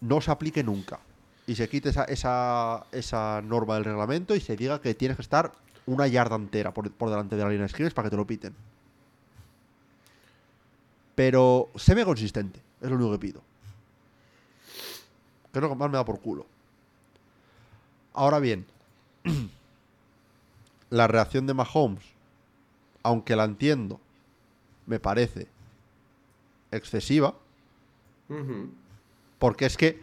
[0.00, 0.98] no se aplique nunca.
[1.46, 5.22] Y se quite esa, esa, esa norma del reglamento y se diga que tienes que
[5.22, 5.52] estar
[5.84, 8.26] una yarda entera por, por delante de la línea de scrimmage para que te lo
[8.26, 8.54] piten.
[11.14, 13.55] Pero séme consistente, es lo único que pido.
[15.56, 16.44] Que es lo que más me da por culo.
[18.12, 18.66] Ahora bien,
[20.90, 22.04] la reacción de Mahomes,
[23.02, 23.98] aunque la entiendo,
[24.84, 25.46] me parece
[26.70, 27.34] excesiva.
[29.38, 29.98] Porque es que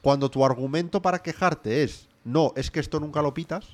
[0.00, 3.66] cuando tu argumento para quejarte es no, es que esto nunca lo pitas,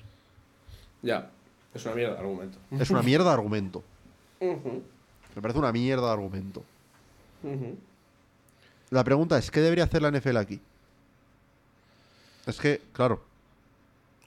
[1.02, 1.31] Ya,
[1.74, 2.59] es una mierda de argumento.
[2.70, 3.85] es una mierda de argumento.
[4.40, 6.65] Me parece una mierda de argumento.
[8.89, 10.62] La pregunta es, ¿qué debería hacer la NFL aquí?
[12.49, 13.23] Es que, claro,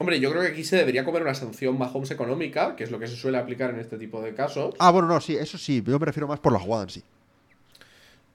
[0.02, 2.98] Hombre, yo creo que aquí se debería comer una sanción Mahomes económica, que es lo
[2.98, 4.74] que se suele aplicar en este tipo de casos.
[4.80, 7.04] Ah, bueno, no, sí, eso sí, yo me refiero más por la jugada en sí.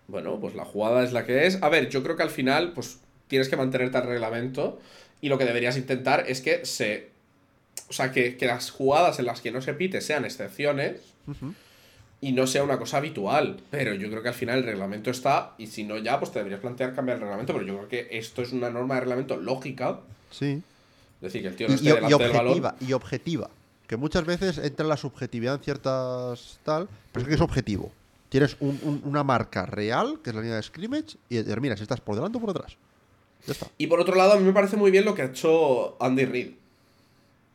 [0.07, 1.61] Bueno, pues la jugada es la que es.
[1.65, 4.79] A ver, yo creo que al final, pues tienes que mantenerte al reglamento
[5.21, 7.09] y lo que deberías intentar es que se...
[7.89, 11.53] O sea, que, que las jugadas en las que no se pite sean excepciones Ujú.
[12.21, 13.61] Y no sea una cosa habitual.
[13.71, 16.39] Pero yo creo que al final el reglamento está y si no ya, pues te
[16.39, 17.53] deberías plantear cambiar el reglamento.
[17.53, 20.01] Pero yo creo que esto es una norma de reglamento lógica.
[20.31, 20.63] Sí.
[21.21, 22.47] Es decir, que el tío Y, no y- esté y delante del balón.
[22.49, 23.51] objetiva, y objetiva.
[23.87, 27.93] Que muchas veces entra la subjetividad en ciertas tal, pero es que es objetivo.
[28.29, 31.85] Tienes un- un- una marca real, que es la línea de scrimmage, y determinas si
[31.85, 32.77] estás por delante o por detrás.
[33.47, 33.69] Ya está.
[33.79, 36.25] Y por otro lado, a mí me parece muy bien lo que ha hecho Andy
[36.25, 36.51] Reid.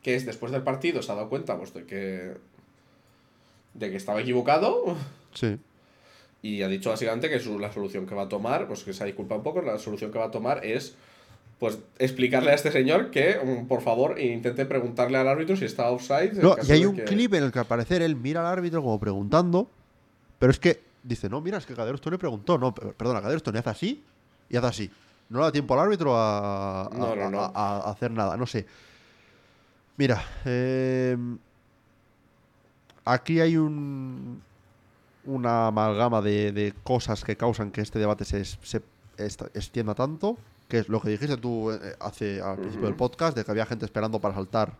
[0.02, 2.32] Que es después del partido se ha dado cuenta pues, de que.
[3.74, 4.96] De que estaba equivocado.
[5.34, 5.58] Sí.
[6.42, 9.02] Y ha dicho básicamente que su- la solución que va a tomar, pues que se
[9.02, 10.94] ha disculpado un poco, la solución que va a tomar es.
[11.58, 15.88] Pues explicarle a este señor que, mm, por favor, intente preguntarle al árbitro si está
[15.90, 16.32] offside.
[16.42, 18.82] No, y hay un que- clip en el que al parecer él mira al árbitro
[18.82, 19.70] como preguntando,
[20.40, 23.42] pero es que dice, no, mira, es que Caderos le preguntó, no, per- perdona, Caderos
[23.46, 24.02] hace así
[24.50, 24.90] y hace así.
[25.28, 27.40] No le da tiempo al árbitro a, a- No, no, no.
[27.40, 28.66] a- a hacer nada, no sé.
[29.96, 31.16] Mira, eh,
[33.04, 34.42] aquí hay un
[35.24, 38.82] una amalgama de, de cosas que causan que este debate se, se
[39.54, 40.36] extienda tanto,
[40.68, 43.66] que es lo que dijiste tú eh, hace al principio del podcast, de que había
[43.66, 44.72] gente esperando para saltar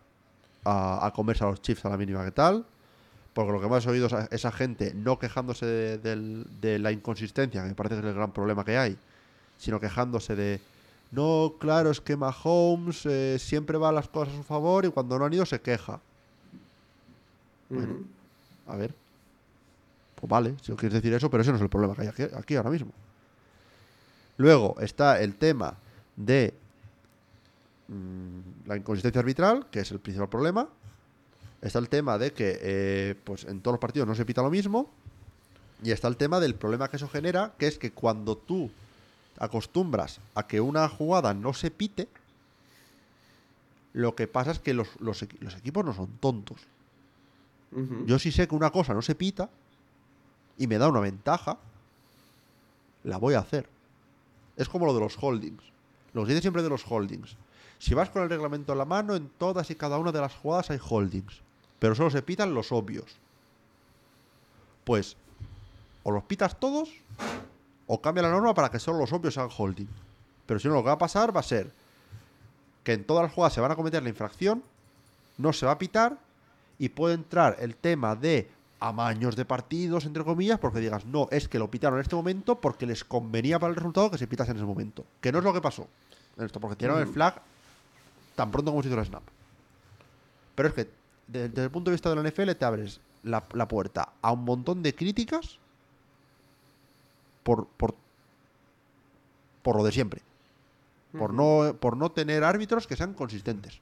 [0.65, 2.65] a, a comerse a los chips a la mínima que tal.
[3.33, 7.63] Porque lo que más he oído es a esa gente no quejándose de, la inconsistencia,
[7.63, 8.95] que me parece que es el gran problema que hay,
[9.57, 10.61] sino quejándose de,
[11.11, 14.89] no, claro, es que Mahomes eh, siempre va a las cosas a su favor y
[14.89, 15.99] cuando no han ido se queja.
[17.77, 18.05] Ujú.
[18.67, 18.93] A ver.
[20.15, 22.23] Pues vale, si quieres decir eso, pero ese no es el problema que hay aquí,
[22.33, 22.91] aquí ahora mismo.
[24.37, 25.75] Luego está el tema
[26.15, 26.53] de
[27.87, 30.69] mm, la inconsistencia arbitral, que es el principal problema.
[31.61, 34.49] Está el tema de que eh, pues en todos los partidos no se pita lo
[34.49, 34.89] mismo.
[35.83, 38.71] Y está el tema del problema que eso genera, que es que cuando tú
[39.37, 42.07] acostumbras a que una jugada no se pite,
[43.91, 46.61] lo que pasa es que los, los equipos no son tontos.
[48.05, 49.49] Yo sí sé que una cosa no se pita
[50.57, 51.57] y me da una ventaja,
[53.03, 53.67] la voy a hacer.
[54.55, 55.63] Es como lo de los holdings.
[56.13, 57.35] Lo que se dice siempre de los holdings.
[57.79, 60.35] Si vas con el reglamento en la mano, en todas y cada una de las
[60.35, 61.41] jugadas hay holdings.
[61.79, 63.17] Pero solo se pitan los obvios.
[64.83, 65.17] Pues,
[66.03, 66.89] o los pitas todos,
[67.87, 69.89] o cambia la norma para que solo los obvios sean holding.
[70.45, 71.71] Pero si no, lo que va a pasar va a ser
[72.83, 74.63] que en todas las jugadas se van a cometer la infracción,
[75.37, 76.17] no se va a pitar
[76.79, 81.47] y puede entrar el tema de amaños de partidos, entre comillas, porque digas, no, es
[81.47, 84.51] que lo pitaron en este momento porque les convenía para el resultado que se pitase
[84.51, 85.05] en ese momento.
[85.21, 85.87] Que no es lo que pasó
[86.37, 87.41] esto, porque tiraron el flag
[88.35, 89.23] tan pronto como se hizo el snap.
[90.55, 90.89] Pero es que,
[91.27, 94.31] de- desde el punto de vista de la NFL, te abres la, la puerta a
[94.33, 95.59] un montón de críticas
[97.43, 97.95] por, por,
[99.61, 100.21] por lo de siempre.
[101.17, 103.79] Por no, por no tener árbitros que sean consistentes.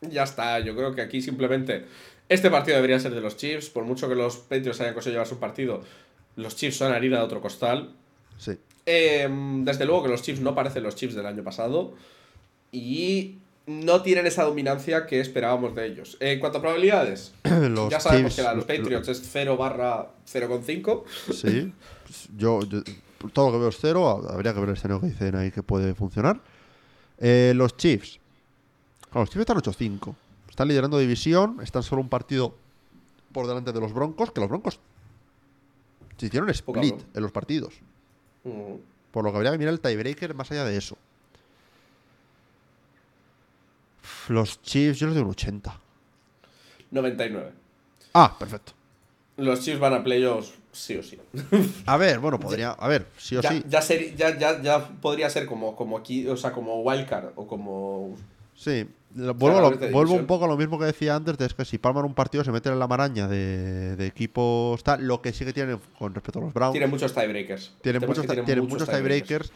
[0.00, 1.84] Ya está, yo creo que aquí simplemente
[2.28, 5.34] este partido debería ser de los Chiefs, por mucho que los Patriots hayan conseguido llevarse
[5.34, 5.82] un partido,
[6.36, 7.92] los Chiefs son harina de otro costal.
[8.38, 8.52] Sí.
[8.86, 9.28] Eh,
[9.62, 11.92] desde luego que los Chiefs no parecen los Chiefs del año pasado
[12.72, 13.36] y
[13.66, 16.16] no tienen esa dominancia que esperábamos de ellos.
[16.20, 19.22] En cuanto a probabilidades, los ya sabemos Chiefs- que la de los lo- Patriots es
[19.30, 21.04] 0 barra 0,5.
[21.32, 21.72] Sí.
[22.36, 22.82] Yo, yo-
[23.34, 24.08] todo lo que veo es cero.
[24.30, 26.40] Habría que ver el escenario que dicen ahí que puede funcionar.
[27.18, 28.18] Eh, los Chiefs.
[29.10, 30.14] Claro, los Chiefs están 8-5.
[30.48, 31.58] Están liderando división.
[31.62, 32.54] Están solo un partido
[33.32, 34.30] por delante de los Broncos.
[34.32, 34.78] Que los Broncos
[36.16, 37.74] se hicieron Poca split en los partidos.
[39.10, 40.96] Por lo que habría que mirar el tiebreaker más allá de eso.
[44.28, 45.80] Los Chiefs, yo les doy un 80.
[46.90, 47.52] 99.
[48.12, 48.72] Ah, perfecto.
[49.36, 51.18] Los Chiefs van a playoffs sí o sí.
[51.86, 52.72] A ver, bueno, podría.
[52.72, 54.14] A ver, sí o ya, sí.
[54.16, 58.16] ya, ya, ya podría ser como, como aquí, o sea, como wildcard o como.
[58.54, 58.86] Sí.
[59.12, 61.78] Vuelvo, lo- vuelvo un poco a lo mismo que decía antes, de es que si
[61.78, 65.44] palman un partido se meten en la maraña de, de equipos tal, lo que sí
[65.44, 67.72] que tienen con respecto a los Browns, Tiene muchos tiebreakers.
[67.82, 69.50] tienen muchos, tienen tienen muchos tiebreakers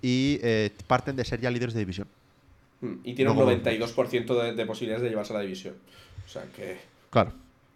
[0.00, 2.06] y eh, parten de ser ya líderes de división.
[2.82, 5.74] Mm, Y tiene No un como- 92% de, de posibilidades de llevarse a la división.
[6.24, 6.78] O sea que.
[7.10, 7.32] Claro,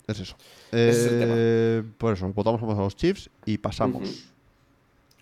[0.06, 0.36] es eso.
[0.70, 4.02] Ese es el Eh, por eso, votamos a los Chiefs y pasamos.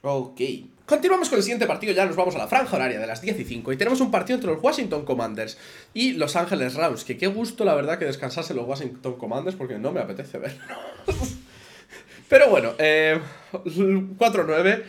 [0.02, 0.08] Ujú.
[0.08, 0.40] Ok.
[0.86, 3.40] Continuamos con el siguiente partido, ya nos vamos a la franja horaria de las 10
[3.40, 5.56] y 5 y tenemos un partido entre los Washington Commanders
[5.94, 9.78] y Los Ángeles Rams, que qué gusto la verdad que descansase los Washington Commanders porque
[9.78, 10.60] no me apetece verlo.
[12.28, 13.20] Pero bueno, eh,
[13.52, 14.82] 4-9.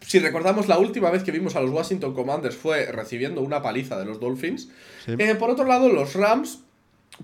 [0.00, 3.98] Si recordamos, la última vez que vimos a los Washington Commanders fue recibiendo una paliza
[3.98, 4.68] de los Dolphins.
[5.04, 5.14] Sí.
[5.18, 6.60] Eh, por otro lado, los Rams,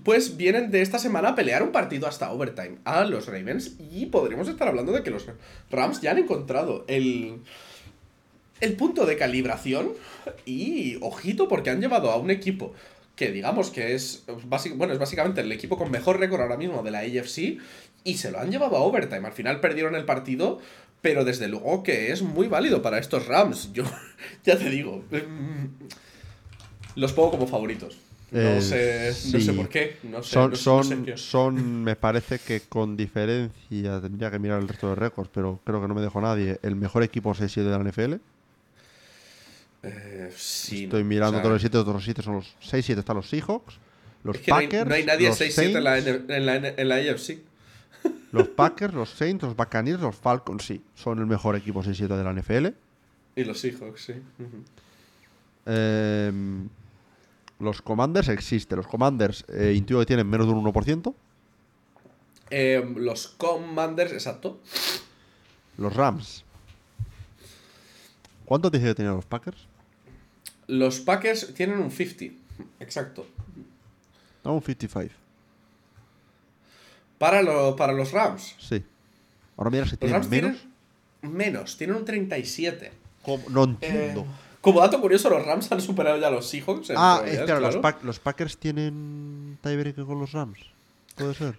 [0.03, 3.77] pues vienen de esta semana a pelear un partido hasta overtime a los Ravens.
[3.91, 5.25] Y podríamos estar hablando de que los
[5.71, 7.39] Rams ya han encontrado el,
[8.61, 9.89] el punto de calibración.
[10.45, 12.73] Y ojito, porque han llevado a un equipo
[13.15, 14.23] que digamos que es,
[14.75, 17.57] bueno, es básicamente el equipo con mejor récord ahora mismo de la AFC.
[18.05, 19.27] Y se lo han llevado a overtime.
[19.27, 20.59] Al final perdieron el partido.
[21.01, 23.71] Pero desde luego que es muy válido para estos Rams.
[23.73, 23.83] Yo
[24.43, 25.03] ya te digo.
[25.11, 25.85] mm,
[26.95, 27.97] Los pongo como favoritos.
[28.31, 29.97] No, Eh, sé, no sé por qué.
[30.03, 31.17] No sé, Son, no sé- son, no sé qué.
[31.17, 35.81] son, me parece que con diferencia, tendría que mirar el resto de récords, pero creo
[35.81, 38.15] que no me dejó nadie, el mejor equipo 6-7 de la NFL.
[39.83, 42.99] Eh, sí, Estoy o mirando sea, todos los 7, otros los 7 son los 6-7
[42.99, 43.75] están los Seahawks,
[44.23, 46.55] los es que no hay- Packers, no hay, nadie los 6-7 en la, en, la,
[46.55, 47.39] en la AFC.
[48.33, 52.23] los Packers, los Saints, los Buccaneers, los Falcons, sí, son el mejor equipo 6-7 de
[52.23, 52.67] la NFL.
[53.37, 54.13] Y los Seahawks, sí.
[55.65, 56.31] Eh,
[57.59, 61.13] los Commanders existen, los Commanders eh, intuyo que tienen menos de un 1%,
[62.51, 64.59] Eh, los Commanders, exacto.
[65.77, 66.43] los Rams.
[68.49, 69.57] ¿Cuánto dice que tenían los Packers?
[70.65, 72.35] Los Packers tienen un 50.
[72.79, 73.27] Exacto.
[74.43, 75.13] No, un 55.
[77.19, 78.55] Para, lo- para los Rams.
[78.59, 78.83] Sí.
[79.55, 80.57] Ahora mira si Los tienen Rams menos.
[81.21, 82.91] tienen menos, tienen un 37.
[83.23, 83.43] ¿Cómo?
[83.49, 84.25] No Eh, entiendo.
[84.61, 86.91] como dato curioso, los Rams han superado ya a los Seahawks.
[86.95, 87.59] ah, es claro,
[88.03, 90.59] Los, Packers tienen tiebreaker con los Rams.
[91.15, 91.55] Puede ser.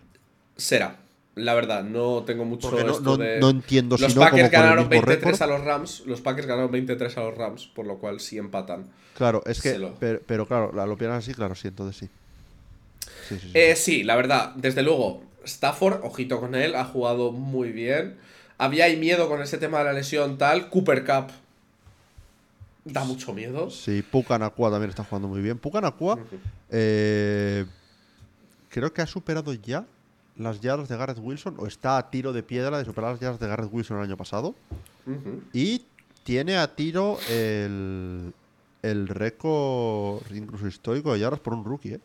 [0.57, 0.97] Será.
[1.45, 3.39] La verdad, no tengo mucho no, esto no- de...
[3.41, 5.43] no entiendo Los si no como Packers ganaron mismo 23 récord.
[5.43, 6.03] a los Rams.
[6.07, 8.87] Los Packers ganaron 23 a los Rams, por lo cual sí empatan.
[9.15, 9.79] Claro, es que.
[9.79, 12.09] Lo- Pero, pero claro, la- lo piensas así, claro, sí, entonces sí.
[13.29, 13.51] Sí, sí, sí.
[13.55, 18.17] Eh, sí, la verdad, desde luego, Stafford, ojito con él, ha jugado muy bien.
[18.59, 20.69] Había ahí miedo con ese tema de la lesión tal.
[20.69, 21.29] Cooper Cup
[22.85, 23.71] da mucho miedo.
[23.71, 25.59] Sí, Pucanacua también está jugando muy bien.
[25.59, 26.19] Pucanacua,
[26.71, 27.65] eh,
[28.69, 29.85] creo que ha superado ya
[30.36, 33.40] las yardas de Garrett Wilson, o está a tiro de piedra de superar las yardas
[33.40, 34.55] de Garrett Wilson el año pasado.
[35.52, 35.82] Y
[36.23, 38.32] tiene a tiro el,
[38.82, 42.01] el récord incluso histórico de yardas por un rookie, ¿eh?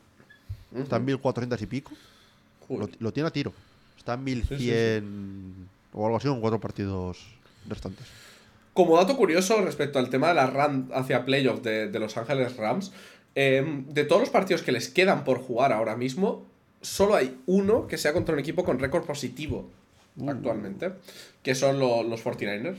[0.76, 1.92] Está en 1400 y pico.
[3.00, 3.54] Lo, tiene a tiro.
[3.98, 7.26] Está en 1100 o algo así en cuatro partidos
[7.68, 8.08] restantes.
[8.74, 12.58] Como dato curioso respecto al tema de la run hacia playoff de, de Los Ángeles
[12.58, 12.92] Rams,
[13.36, 16.46] eh, de todos los partidos que les quedan por jugar ahora mismo,
[16.86, 19.70] solo hay uno que sea contra un equipo con récord positivo
[20.28, 20.92] actualmente,
[21.44, 22.78] que son lo- los 49ers.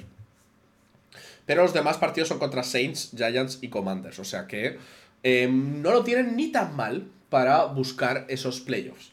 [1.45, 4.79] Pero los demás partidos son contra Saints, Giants y Commanders, o sea que
[5.23, 9.11] eh, no lo tienen ni tan mal para buscar esos playoffs.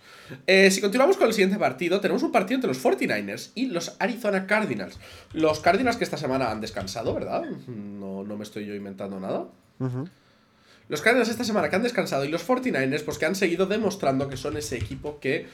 [0.47, 3.95] Eh, si continuamos con el siguiente partido, tenemos un partido entre los 49ers y los
[3.99, 4.97] Arizona Cardinals.
[5.33, 7.43] Los Cardinals que esta semana han descansado, ¿verdad?
[7.67, 9.45] No, no me estoy yo inventando nada.
[10.89, 14.29] Los Cardinals esta semana que han descansado y los 49ers pues que han seguido demostrando
[14.29, 15.47] que son ese equipo que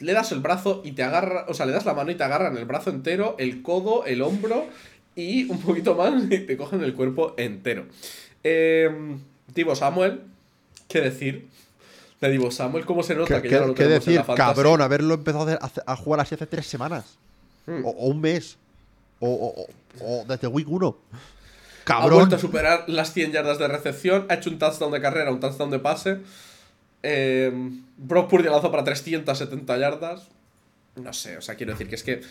[0.00, 2.24] le das el brazo y te agarra, o sea, le das la mano y te
[2.24, 4.66] agarran el brazo entero, el codo, el hombro
[5.16, 7.86] y un poquito más y te cogen el cuerpo entero.
[8.42, 8.90] Eh,
[9.54, 10.22] Divo Samuel,
[10.88, 11.48] ¿qué decir?
[12.20, 14.28] De Divo Samuel, ¿cómo se nota ¿Qué, que ya no lo qué tenemos en decir?
[14.28, 14.34] la?
[14.34, 17.16] Cabrón, haberlo empezado a, hacer- a jugar así hace tres semanas.
[17.66, 17.84] Hmm.
[17.84, 18.56] O, o un mes.
[19.20, 20.96] O, o- o- o desde week 1.
[21.84, 22.18] Ha Cabrón.
[22.20, 25.40] vuelto a superar las 100 yardas de recepción, ha hecho un touchdown de carrera, un
[25.40, 26.18] touchdown de pase.
[27.02, 27.52] Eh,
[27.98, 30.28] Brock Purdy lanzó para 370 yardas.
[30.96, 32.22] No sé, o sea, quiero decir que es que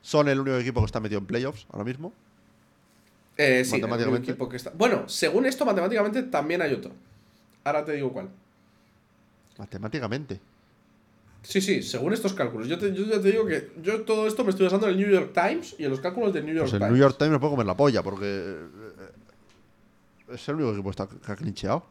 [0.00, 2.12] Son el único equipo que está metido en playoffs ahora mismo.
[3.36, 4.70] Eh, sí, el equipo que está.
[4.70, 6.92] Bueno, según esto, matemáticamente también hay otro.
[7.64, 8.28] Ahora te digo cuál.
[9.58, 10.40] Matemáticamente.
[11.42, 12.68] Sí, sí, según estos cálculos.
[12.68, 15.00] Yo, te- yo ya te digo que yo todo esto me estoy basando en el
[15.00, 16.92] New York Times y en los cálculos del New York Pues el Times.
[16.92, 18.66] New York Times me puede comer la polla porque eh,
[20.28, 21.84] eh, es el único equipo está- que ha clincheado.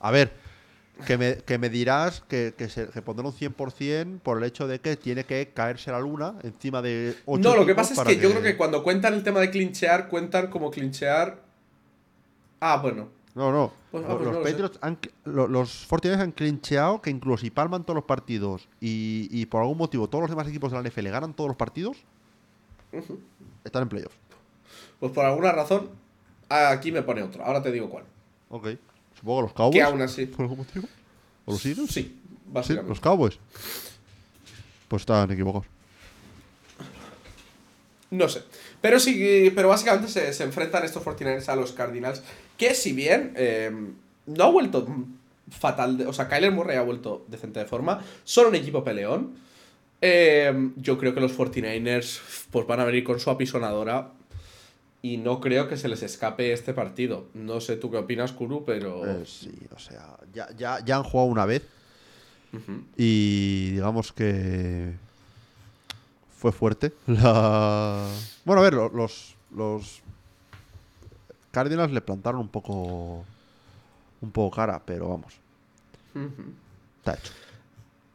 [0.00, 0.30] A ver,
[1.06, 4.66] que me, que me dirás que, que, se, que pondrán un 100% por el hecho
[4.66, 8.00] de que tiene que caerse la luna encima de 8 No, lo que pasa es
[8.08, 11.40] que, yo creo que cuando cuentan el tema de clinchear, cuentan como clinchear.
[12.60, 13.08] Ah, bueno.
[13.36, 13.70] No, no.
[13.90, 14.42] Pues- ah, pues los no lo.
[14.44, 19.44] Patriots han, los 49ers han clincheado que incluso si palman todos los partidos y, y
[19.46, 21.98] por algún motivo todos los demás equipos de la NFL ganan todos los partidos,
[23.62, 24.16] están en playoffs.
[24.98, 25.90] Pues por alguna razón,
[26.48, 27.44] aquí me pone otro.
[27.44, 28.04] Ahora te digo cuál.
[28.48, 28.68] Ok.
[29.18, 29.74] Supongo que los Cowboys.
[29.76, 30.26] Que aún así.
[30.26, 30.88] ¿Por algún motivo?
[31.44, 31.90] ¿O los Eagles?
[31.90, 32.20] Sí,
[32.62, 33.38] Sí, los Cowboys.
[34.88, 35.66] Pues están equivocados.
[38.10, 38.42] No sé.
[38.80, 42.22] Pero sí, pero básicamente se, se enfrentan estos 49ers a los Cardinals.
[42.56, 43.70] Que si bien eh,
[44.26, 44.86] no ha vuelto
[45.50, 45.98] fatal.
[45.98, 48.02] de- o sea, Kyler Murray ha vuelto decente de forma.
[48.24, 49.34] Son un equipo peleón.
[50.02, 52.20] eh, yo creo que los 49ers
[52.50, 54.12] pues, van a venir con su apisonadora.
[55.02, 57.26] Y no creo que se les escape este partido.
[57.34, 59.06] No sé tú qué opinas, Kuru, pero.
[59.06, 61.62] Eh, sí, o sea, ya, ya, ya han jugado una vez
[62.96, 64.92] y digamos que
[66.36, 66.92] fue fuerte.
[67.06, 68.06] La...
[68.44, 70.00] Bueno, a ver, lo- los, los
[71.50, 73.24] Cardinals le plantaron un poco
[74.20, 75.34] un poco cara, pero vamos,
[76.98, 77.32] está hecho.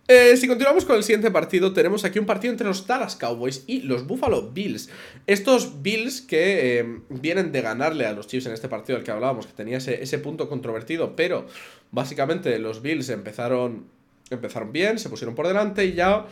[0.07, 3.64] Eh, si continuamos con el siguiente partido, tenemos aquí un partido entre los Dallas Cowboys
[3.68, 4.89] y los Buffalo Bills.
[5.26, 9.11] Estos Bills que eh, vienen de ganarle a los Chiefs en este partido del que
[9.11, 11.45] hablábamos, que tenía ese, ese punto controvertido, pero
[11.91, 13.85] básicamente los Bills empezaron,
[14.30, 16.26] empezaron bien, se pusieron por delante y ya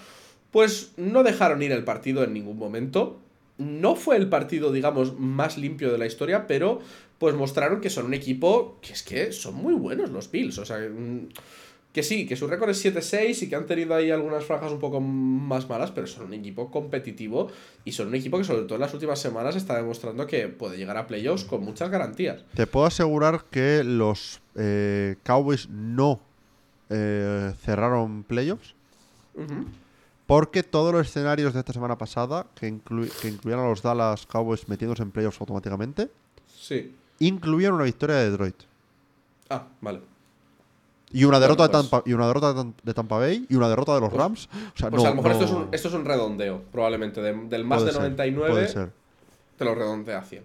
[0.51, 3.19] pues no dejaron ir el partido en ningún momento.
[3.57, 6.79] No fue el partido, digamos, más limpio de la historia, pero
[7.17, 10.57] pues mostraron que son un equipo que es que son muy buenos los Bills.
[10.57, 11.27] O sea, mm,
[11.91, 14.79] que sí, que su récord es 7-6 y que han tenido ahí algunas franjas un
[14.79, 17.51] poco más malas, pero son un equipo competitivo
[17.83, 20.77] y son un equipo que sobre todo en las últimas semanas está demostrando que puede
[20.77, 22.45] llegar a playoffs con muchas garantías.
[22.53, 26.21] Te puedo asegurar que los eh, Cowboys no
[26.89, 28.75] eh, cerraron playoffs
[29.35, 29.65] Ujú.
[30.29, 34.27] Porque todos los escenarios de esta semana pasada, que, inclu- que incluían a los Dallas
[34.27, 36.09] Cowboys metiéndose en playoffs automáticamente,
[36.47, 36.95] Sí.
[37.17, 38.55] incluían una victoria de Detroit.
[39.49, 40.01] Ah, vale.
[41.11, 43.55] Y una derrota Bueno, de Tampa, y una derrota de Tam- de Tampa Bay y
[43.55, 44.45] una derrota de los Pues- Rams.
[44.75, 47.21] O sea, Pues no, a lo mejor esto, es un, esto es un redondeo, probablemente.
[47.23, 48.91] de- del más puede de ser, 99 puede ser.
[49.57, 50.43] te lo redondea a 100.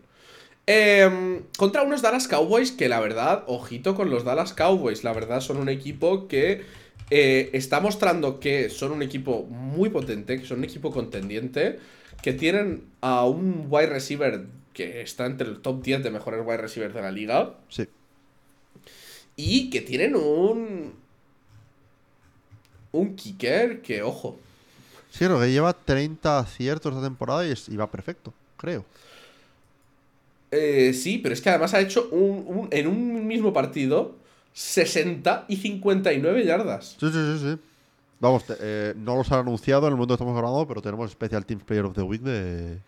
[0.66, 5.42] Em, contra unos Dallas Cowboys que la verdad, ojito con los Dallas Cowboys, la verdad
[5.42, 6.64] son un equipo que
[7.10, 11.78] eh, está mostrando que son un equipo muy potente, que son un equipo contendiente,
[12.22, 16.56] que tienen a un wide receiver que está entre el top 10 de mejores wide
[16.58, 17.86] receivers de la liga Sí.
[19.36, 20.94] y que tienen un...
[22.92, 24.38] Un kicker que, ojo,
[25.10, 28.84] Sí, que lleva 30 aciertos esta temporada y, es- y va perfecto, creo.
[30.50, 34.14] Eh, sí, pero es que además ha hecho un, un- en un mismo partido
[34.54, 36.96] 60 y 59 yardas.
[36.98, 37.58] Sí, sí, sí, sí.
[38.20, 41.10] Vamos, te- eh, no los han anunciado en el momento que estamos grabando, pero tenemos
[41.10, 42.78] Special Teams Player of the Week de,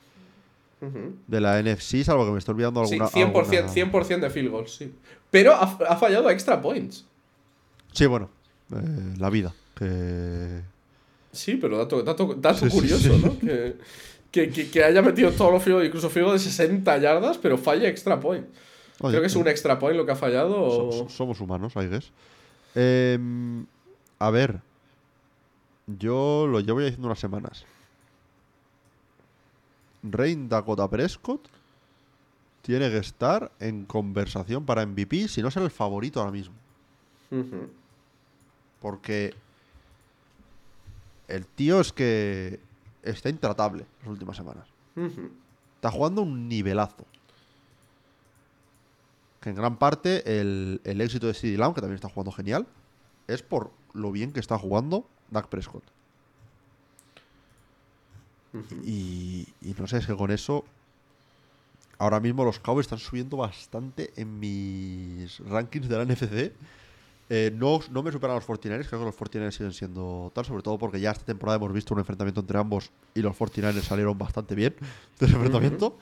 [1.26, 3.10] de la NFC, salvo que me estoy olvidando Sí, alguna.
[3.10, 4.94] 100%, alguna- 100 de field goals, sí.
[5.30, 7.05] Pero ha, ha fallado a extra points.
[7.93, 8.30] Sí, bueno,
[8.72, 9.52] eh, la vida.
[9.74, 10.60] Que...
[11.32, 13.22] Sí, pero dato, dato, dato Sí, sí, curioso, sí.
[13.24, 13.38] ¿no?
[14.30, 17.59] Que, que, que- haya metido todos los field goals, incluso field de 60 yardas, pero
[17.59, 18.47] falla extra point.
[19.01, 20.56] Oye, Creo que es eh, un extra point lo que ha fallado.
[20.62, 22.10] o- somos humanos, I guess.
[22.74, 23.66] Em,
[24.18, 24.60] a ver,
[25.86, 27.64] yo lo llevo ya diciendo unas semanas.
[30.02, 31.48] Rain Dakota Prescott
[32.62, 36.55] tiene que estar en conversación para MVP, si no ser el favorito ahora mismo.
[38.81, 39.35] Porque
[41.28, 42.60] el tío es que
[43.02, 44.66] está intratable las últimas semanas.
[45.77, 47.05] Está jugando un nivelazo.
[49.41, 52.67] Que en gran parte el, el éxito de CD Lamb, que también está jugando genial,
[53.29, 55.85] es por lo bien que está jugando Dak Prescott.
[58.85, 60.65] y, y no sé, es que con eso.
[61.99, 66.53] Ahora mismo los Cowboys están subiendo bastante en mis rankings de la NFC.
[67.29, 70.63] Eh, no, no me superan los 49ers, creo que los 49ers siguen siendo tal, sobre
[70.63, 74.17] todo porque ya esta temporada hemos visto un enfrentamiento entre ambos y los 49ers salieron
[74.17, 74.77] bastante bien
[75.19, 75.99] de ese enfrentamiento.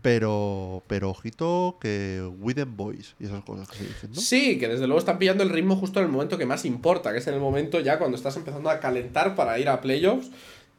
[0.00, 4.20] Pero, pero ojito que Withen Boys y esas cosas que se dicen, ¿no?
[4.20, 7.10] Sí, que desde luego están pillando el ritmo justo en el momento que más importa,
[7.12, 10.30] que es en el momento ya cuando estás empezando a calentar para ir a playoffs.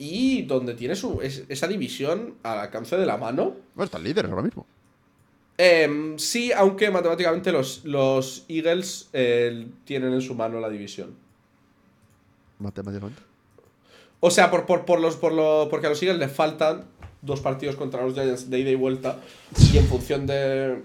[0.02, 3.56] y donde tiene su, es- esa división al alcance de la mano.
[3.76, 4.66] Bueno, están líderes ahora mismo.
[5.58, 11.14] Em, sí, aunque matemáticamente los, los Eagles eh, tienen en su mano la división.
[12.60, 13.22] Matemáticamente.
[14.22, 16.86] O sea, por, por, por los, por lo, porque a los Eagles les faltan
[17.22, 19.20] dos partidos contra los Giants de ida y vuelta.
[19.74, 20.82] Y en función de.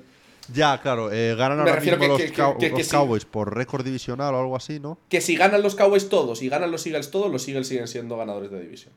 [0.53, 2.87] Ya, claro, eh, ganan Me ahora refiero mismo que- los, que- Cow- que- que los
[2.87, 2.91] sí.
[2.93, 4.99] Cowboys por récord divisional o algo así, ¿no?
[5.09, 8.17] Que si ganan los Cowboys todos y ganan los Eagles todos, los Eagles siguen siendo
[8.19, 8.93] ganadores de división.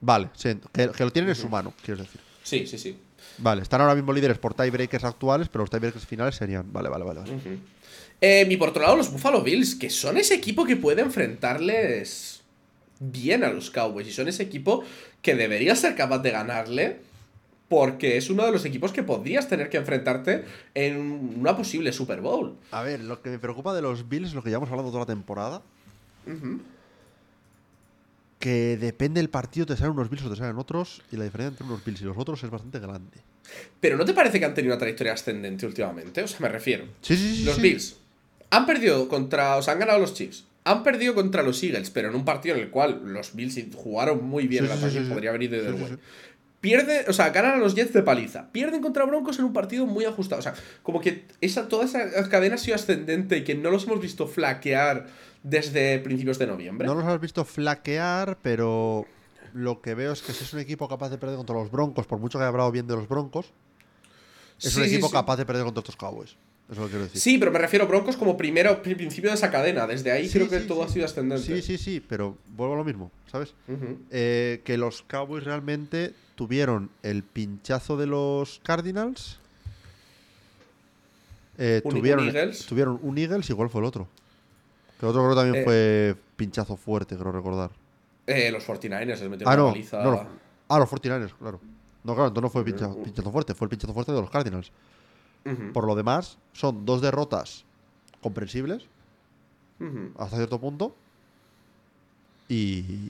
[0.00, 2.20] Vale, sí, que, que lo tienen en su mano, quieres decir.
[2.44, 2.96] Sí, sí, sí.
[3.38, 6.72] Vale, están ahora mismo líderes por tiebreakers actuales, pero los tiebreakers finales serían.
[6.72, 7.20] Vale, vale, vale.
[7.20, 7.32] vale.
[8.20, 12.37] Eh, y por otro lado, los Buffalo Bills, que son ese equipo que puede enfrentarles
[13.00, 14.08] bien a los Cowboys.
[14.08, 14.84] Y son ese equipo
[15.22, 17.08] que debería ser capaz de ganarle.
[17.68, 22.22] Porque es uno de los equipos que podrías tener que enfrentarte en una posible Super
[22.22, 22.56] Bowl.
[22.70, 25.06] A ver, lo que me preocupa de los Bills, lo que llevamos hablando toda la
[25.06, 25.60] temporada,
[28.38, 31.50] que depende del partido, te salen unos Bills o te salen otros, y la diferencia
[31.50, 33.18] entre unos Bills y los otros es bastante grande.
[33.80, 36.22] Pero ¿no te parece que han tenido una trayectoria ascendente últimamente?
[36.22, 36.86] O sea, me refiero.
[37.02, 37.44] Sí, sí, sí.
[37.44, 37.60] Los sí.
[37.60, 37.96] Bills
[38.48, 39.56] han perdido contra.
[39.56, 40.44] O sea, han ganado los Chiefs.
[40.70, 44.24] Han perdido contra los Eagles, pero en un partido en el cual los Bills jugaron
[44.24, 45.12] muy bien Sí, el sí, ataque, sí, sí.
[45.12, 45.96] podría haber ido del sí.
[46.60, 48.50] Pierde, o sea, ganan a los Jets de paliza.
[48.50, 50.40] Pierden contra Broncos en un partido muy ajustado.
[50.40, 53.84] O sea, como que esa, toda esa cadena ha sido ascendente y que no los
[53.84, 55.06] hemos visto flaquear
[55.44, 56.86] desde principios de noviembre.
[56.86, 59.06] No los has visto flaquear, pero
[59.54, 62.06] lo que veo es que si es un equipo capaz de perder contra los Broncos,
[62.06, 63.52] por mucho que haya hablado bien de los Broncos,
[64.60, 66.36] es un equipo capaz de perder contra estos Cowboys.
[66.70, 67.20] Eso es lo quiero decir.
[67.20, 69.86] Sí, pero me refiero a Broncos como primero, pri- principio de esa cadena.
[69.86, 70.90] Desde ahí Sí, creo que sí, todo sí.
[70.90, 71.44] ha sido ascendente.
[71.46, 73.54] Sí, sí, sí, pero vuelvo a lo mismo, ¿sabes?
[74.10, 79.38] Eh, que los Cowboys realmente tuvieron el pinchazo de los Cardinals.
[81.56, 82.66] Eh, Un- un tuvieron, Eagles.
[82.66, 84.06] tuvieron un Eagles cuál fue el otro.
[85.00, 85.64] Que el otro creo también Eh.
[85.64, 87.70] fue pinchazo fuerte, creo recordar.
[88.26, 90.02] Eh, los 49ers les metieron Ah, una no, paliza.
[90.02, 90.26] no, no.
[90.68, 91.60] Ah, los 49ers, claro.
[92.04, 94.70] No, claro, entonces no fue pinchazo, pinchazo fuerte, fue el pinchazo fuerte de los Cardinals.
[95.72, 97.64] Por lo demás, son dos derrotas
[98.20, 98.84] comprensibles
[100.18, 100.94] hasta cierto punto.
[102.48, 103.08] Y.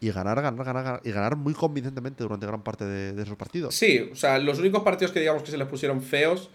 [0.00, 1.00] Y ganar, ganar, ganar, ganar.
[1.04, 3.74] Y ganar muy convincentemente durante gran parte de, de esos partidos.
[3.74, 6.50] Sí, o sea, los únicos partidos que digamos que se les pusieron feos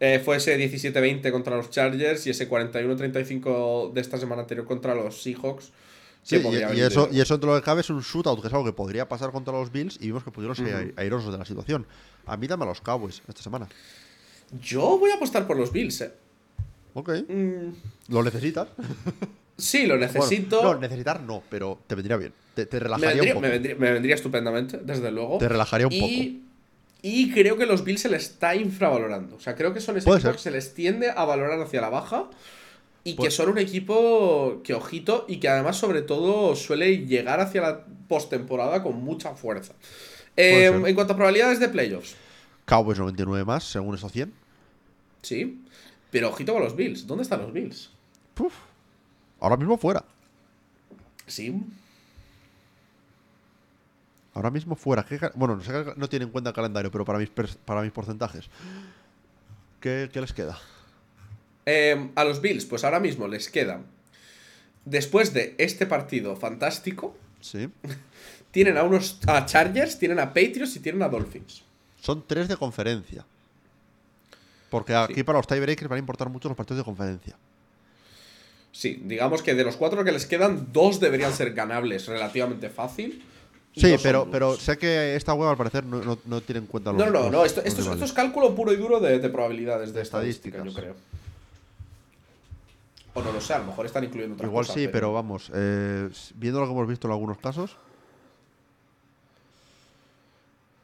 [0.00, 4.94] eh, fue ese 17-20 contra los Chargers y ese 41-35 de esta semana anterior contra
[4.96, 5.70] los Seahawks.
[6.24, 6.36] Sí,
[6.76, 8.72] y, eso, y eso entre lo que cabe es un shootout, que es algo que
[8.72, 11.86] podría pasar contra los Bills y vimos que pudieron ser ai- airosos de la situación.
[12.26, 13.68] A mí dame a los Cowboys esta semana.
[14.62, 16.12] Yo voy a apostar por los Bills, eh.
[16.94, 17.10] Ok.
[17.28, 17.68] Mm,
[18.12, 18.68] ¿Lo necesitas?
[19.56, 20.56] sí, lo necesito.
[20.56, 22.32] Bueno, no, necesitar no, pero te vendría bien.
[22.54, 23.42] Te, te me, relajaría vendría, un poco.
[23.46, 25.38] me vendría- me vendría estupendamente, desde luego.
[25.38, 26.42] Te relajaría un y,
[27.02, 29.36] y creo que los Bills se les está infravalorando.
[29.36, 30.32] O sea, creo que son ese equipo ser.
[30.32, 32.24] que se les tiende a valorar hacia la baja.
[33.04, 37.38] Y Puede- que son un equipo que, ojito, y que además, sobre todo, suele llegar
[37.40, 39.72] hacia la postemporada con mucha fuerza.
[40.36, 42.16] Eh, en cuanto a probabilidades de playoffs,
[42.68, 44.32] Cowboys 99 más, según esos 100.
[45.22, 45.64] sí.
[46.10, 47.06] Pero ojito con los Bills.
[47.06, 47.90] ¿Dónde están los Bills?
[48.34, 48.54] Puf.
[49.40, 50.02] Ahora mismo fuera.
[51.26, 51.62] Sí.
[54.34, 55.04] Ahora mismo fuera.
[55.04, 57.28] ¿Qué ca- bueno, no sé no tiene en cuenta el calendario, pero para mis,
[57.64, 58.48] para mis porcentajes.
[59.80, 60.58] ¿Qué, qué les queda?
[61.66, 63.84] Eh, a los Bills, pues ahora mismo les quedan.
[64.84, 67.68] Después de este partido fantástico, Sí.
[68.50, 71.64] tienen a unos a Chargers, tienen a Patriots y tienen a Dolphins.
[72.08, 73.22] Son tres de conferencia.
[74.70, 75.22] Porque aquí Sí.
[75.24, 77.36] para los tiebreakers van a importar mucho los partidos de conferencia.
[78.72, 83.22] Sí, digamos que de los cuatro que les quedan, dos deberían ser ganables relativamente fácil.
[83.76, 86.92] Sí, pero, pero sé que esta web al parecer no, no- no tiene en cuenta
[86.92, 86.98] los.
[86.98, 89.96] No, no, no, esto, es, esto es cálculo puro y duro de, de probabilidades, de,
[89.98, 90.94] De estadística, yo creo.
[93.12, 96.08] O no lo sé, a lo mejor están incluyendo otras Igual sí, pero vamos, eh,
[96.36, 97.76] viendo lo que hemos visto en algunos casos.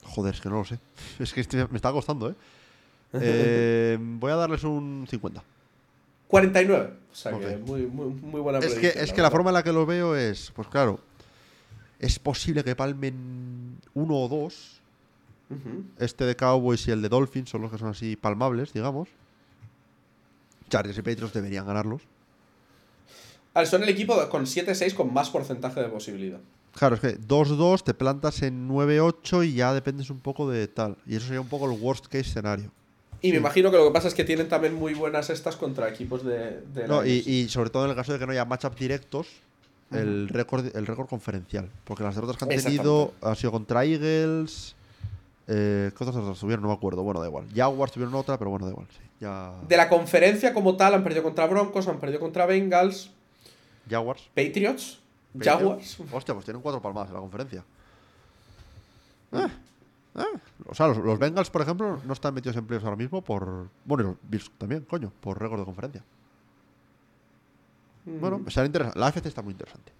[0.04, 0.78] Joder, es que no lo sé.
[1.18, 2.34] Es que este me está costando, ¿eh?
[3.16, 5.42] Eh, voy a darles un 50.
[6.26, 6.94] 49.
[7.12, 9.62] O sea que muy, muy, muy buena Es que, es que la forma en la
[9.62, 10.98] que lo veo es, pues claro,
[12.00, 14.80] es posible que palmen uno o dos.
[16.00, 19.08] Este de Cowboys y el de Dolphins son los que son así palmables, digamos.
[20.68, 22.02] Chargers y Patriots deberían ganarlos.
[23.64, 26.40] Son el equipo con 7-6 con más porcentaje de posibilidad.
[26.76, 30.96] Claro, es que 2-2 te plantas en 9-8 y ya dependes un poco de tal.
[31.06, 32.70] Y eso sería un poco el worst case escenario.
[33.22, 35.88] Y me imagino que lo que pasa es que tienen también muy buenas estas contra
[35.88, 38.76] equipos de, de No, y, sobre todo en el caso de que no haya matchup
[38.76, 39.28] directos,
[39.92, 41.70] el récord el récord conferencial.
[41.84, 44.74] Porque las derrotas que han tenido han sido contra Eagles.
[45.46, 46.62] Eh, ¿Qué otras derrotas tuvieron?
[46.64, 47.02] No me acuerdo.
[47.02, 47.46] Bueno, da igual.
[47.54, 48.88] Jaguars tuvieron otra, pero bueno, da igual.
[48.90, 49.00] Sí.
[49.20, 49.54] Ya...
[49.68, 53.10] De la conferencia como tal han perdido contra Broncos, han perdido contra Bengals,
[53.88, 54.28] Jaguars.
[54.34, 54.98] Patriots
[55.38, 55.98] Jaguars.
[56.12, 57.64] Hostia, pues tienen cuatro palmadas en la conferencia.
[59.32, 59.48] Eh,
[60.16, 60.38] eh.
[60.66, 63.68] O sea, los, los Bengals, por ejemplo, no están metidos en playoffs ahora mismo por.
[63.84, 66.02] Bueno, y los Bills también, coño, por récord de conferencia.
[68.06, 68.98] Bueno, será interesante.
[68.98, 69.92] La AFC está muy interesante.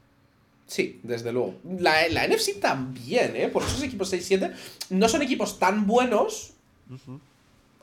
[0.66, 1.56] Sí, desde luego.
[1.78, 3.48] La, la NFC también, ¿eh?
[3.48, 4.54] Por esos equipos 6-7
[4.90, 6.52] no son equipos tan buenos.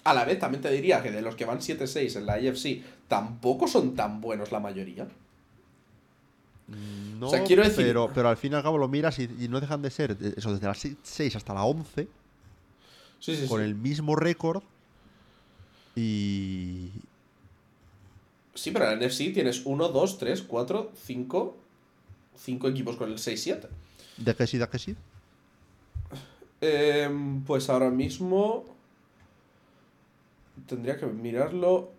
[0.04, 2.82] A la vez, también te diría que de los que van 7-6 en la AFC,
[3.08, 5.08] tampoco son tan buenos la mayoría.
[7.20, 9.24] No, O sea, quiero decir- Pero, pero al fin y al cabo lo miras y,
[9.40, 12.08] y no dejan de ser, eh, eso, desde la 6 hasta la 11,
[13.20, 13.66] Sí, sí, con sí.
[13.66, 14.64] el mismo récord.
[15.96, 16.90] Y.
[18.56, 21.58] Sí, pero en la NFC tienes 1, 2, 3, 4, 5.
[22.38, 23.68] 5 equipos con el 6-7.
[24.18, 24.96] ¿De qué sí, de qué sí?
[26.62, 28.66] Em, pues ahora mismo.
[30.68, 31.92] Tendría que mirarlo.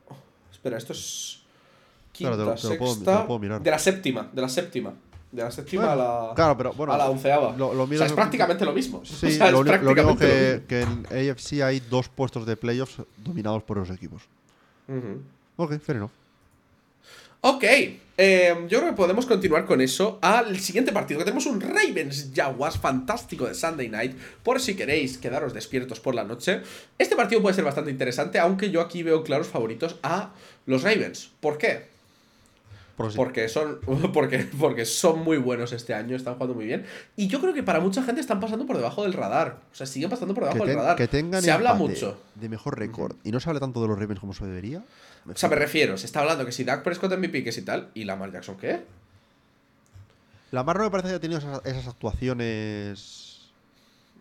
[0.50, 1.41] Espera, esto es.
[2.22, 3.12] Quinta, Claro, te lo- te lo puedo- sexta.
[3.14, 3.62] te lo puedo mirar.
[3.62, 4.92] De la séptima, de la séptima.
[5.30, 6.34] De la séptima Bueno, a la.
[6.34, 6.92] Claro, pero bueno.
[6.92, 7.54] a la onceava.
[7.56, 9.02] Lo, lo o sea, es en- prácticamente lo mismo.
[9.04, 10.66] Sí, O sea, lo, único que, mismo.
[10.68, 14.22] que en AFC hay dos puestos de playoffs dominados por esos equipos.
[15.56, 16.10] Ok, fair enough.
[17.44, 17.64] Ok,
[18.18, 22.30] em, yo creo que podemos continuar con eso al siguiente partido, que tenemos un Ravens
[22.32, 26.60] Jaguars fantástico de Sunday Night, por si queréis quedaros despiertos por la noche.
[26.98, 30.30] Este partido puede ser bastante interesante, aunque yo aquí veo claros favoritos a
[30.66, 31.32] los Ravens.
[31.40, 31.90] ¿Por qué?
[32.96, 33.80] Porque son,
[34.12, 36.84] porque, porque son muy buenos este año, están jugando muy bien.
[37.16, 39.60] Y yo creo que para mucha gente están pasando por debajo del radar.
[39.72, 40.96] O sea, siguen pasando por debajo del radar.
[40.96, 42.20] que tengan se habla mucho.
[42.34, 44.82] de mejor récord y no se habla tanto de los Ravens como se debería.
[45.26, 47.90] O sea, me refiero, se está hablando que si Dak Prescott MVP, que si tal,
[47.94, 48.82] y Lamar Jackson, ¿qué?
[50.50, 53.50] La Mar no me parece que haya tenido esas, esas actuaciones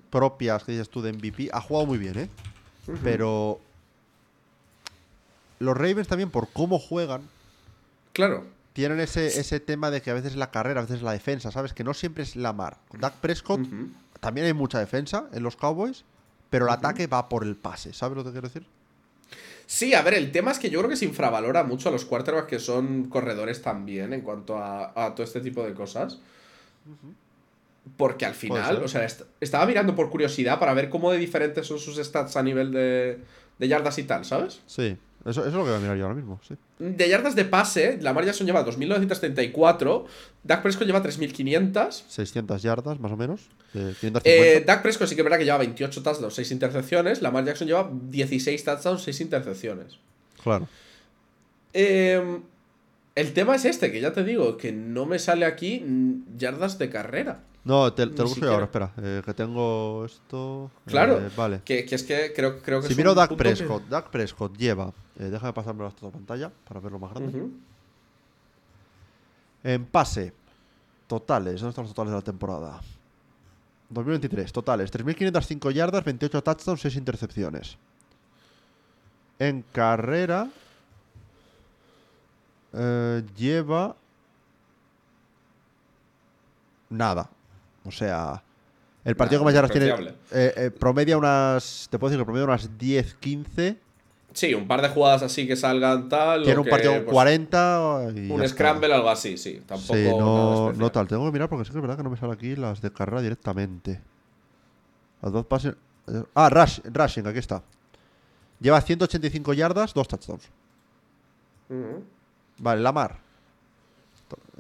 [0.10, 1.50] propias que dices tú de MVP.
[1.52, 2.30] Ha jugado muy bien, ¿eh?
[3.04, 3.60] Pero
[5.60, 7.28] los Ravens también, por cómo juegan,
[8.14, 8.46] Claro.
[8.74, 11.12] Tienen ese, ese tema de que a veces es la carrera, a veces es la
[11.14, 11.74] defensa, ¿sabes?
[11.74, 12.78] Que no siempre es la mar.
[13.00, 13.60] Dak Prescott
[14.20, 16.06] también hay mucha defensa en los Cowboys,
[16.50, 18.66] pero el ataque va por el pase, ¿sabes lo que quiero decir?
[19.66, 22.04] Sí, a ver, el tema es que yo creo que se infravalora mucho a los
[22.06, 26.20] quarterbacks que son corredores también en cuanto a, a todo este tipo de cosas.
[27.98, 31.66] Porque al final, o sea, est- estaba mirando por curiosidad para ver cómo de diferentes
[31.66, 33.20] son sus stats a nivel de,
[33.58, 34.62] de yardas y tal, ¿sabes?
[34.68, 36.56] Sí, eso, eso es lo que voy a mirar yo ahora mismo, sí.
[36.80, 40.06] De yardas de pase, Lamar Jackson lleva 2.934,
[40.44, 42.04] Dak Prescott lleva 3.500.
[42.08, 43.42] 600 yardas, más o menos.
[43.74, 44.30] De 550.
[44.30, 47.22] Eh, Dak Prescott sí que es verdad que lleva 28 touchdowns, 6 intercepciones.
[47.22, 49.98] Lamar Jackson lleva 16 touchdowns, 6 intercepciones.
[50.44, 50.68] claro.
[51.74, 52.40] Eh,
[53.16, 55.86] el tema es este, que ya te digo, que no me sale aquí
[56.38, 57.44] yardas de carrera.
[57.64, 58.92] No, te, te lo busco yo ahora, espera.
[59.02, 60.72] eh, que tengo esto.
[60.86, 61.20] Claro.
[61.20, 61.62] eh, vale.
[61.64, 64.58] Que, que es que creo, creo que Si miro Dak punto que- Prescott, Dak Prescott
[64.58, 64.92] lleva.
[65.20, 67.38] Eh, déjame pasármelo a toda pantalla para verlo más grande.
[67.38, 67.52] Ujú.
[69.64, 70.34] En pase,
[71.08, 71.62] totales.
[71.62, 72.82] ¿Dónde están los totales de la temporada?
[73.90, 74.92] 2023, totales.
[74.92, 77.78] 3.505 yardas, 28 touchdowns, 6 intercepciones.
[79.38, 80.50] En carrera,
[82.74, 83.96] eh, lleva.
[86.90, 87.30] Nada.
[87.84, 88.44] O sea,
[89.04, 90.16] el partido Nada, que más yardas tiene.
[90.32, 91.88] eh, eh, promedia unas.
[91.90, 93.80] Te puedo decir que promedia unas 10, 15.
[94.34, 96.44] Sí, un par de jugadas así que salgan tal.
[96.44, 98.02] Tiene o un partido con pues, 40.
[98.16, 98.48] Y Un ya está.
[98.56, 99.62] scramble, algo así, sí.
[99.66, 99.94] Tampoco.
[99.94, 101.08] Sí, no, no tal.
[101.08, 102.92] Tengo que mirar porque sí que es verdad que no me sale aquí las de
[102.94, 104.02] carrera directamente.
[105.22, 105.76] Las dos pases.
[106.08, 107.62] eh, Ah, rush, rushing, aquí está.
[108.62, 110.48] Lleva 185 yardas, dos touchdowns.
[112.58, 113.18] Vale, Lamar.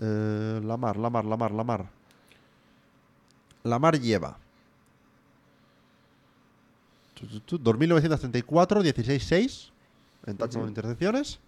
[0.01, 1.85] Eh, Lamar, Lamar, Lamar, Lamar.
[3.63, 4.37] Lamar lleva.
[7.21, 9.69] Tu, tu, tu, 2.934, 16-6
[10.25, 10.65] en touchdown Ujú.
[10.65, 11.39] de intercepciones.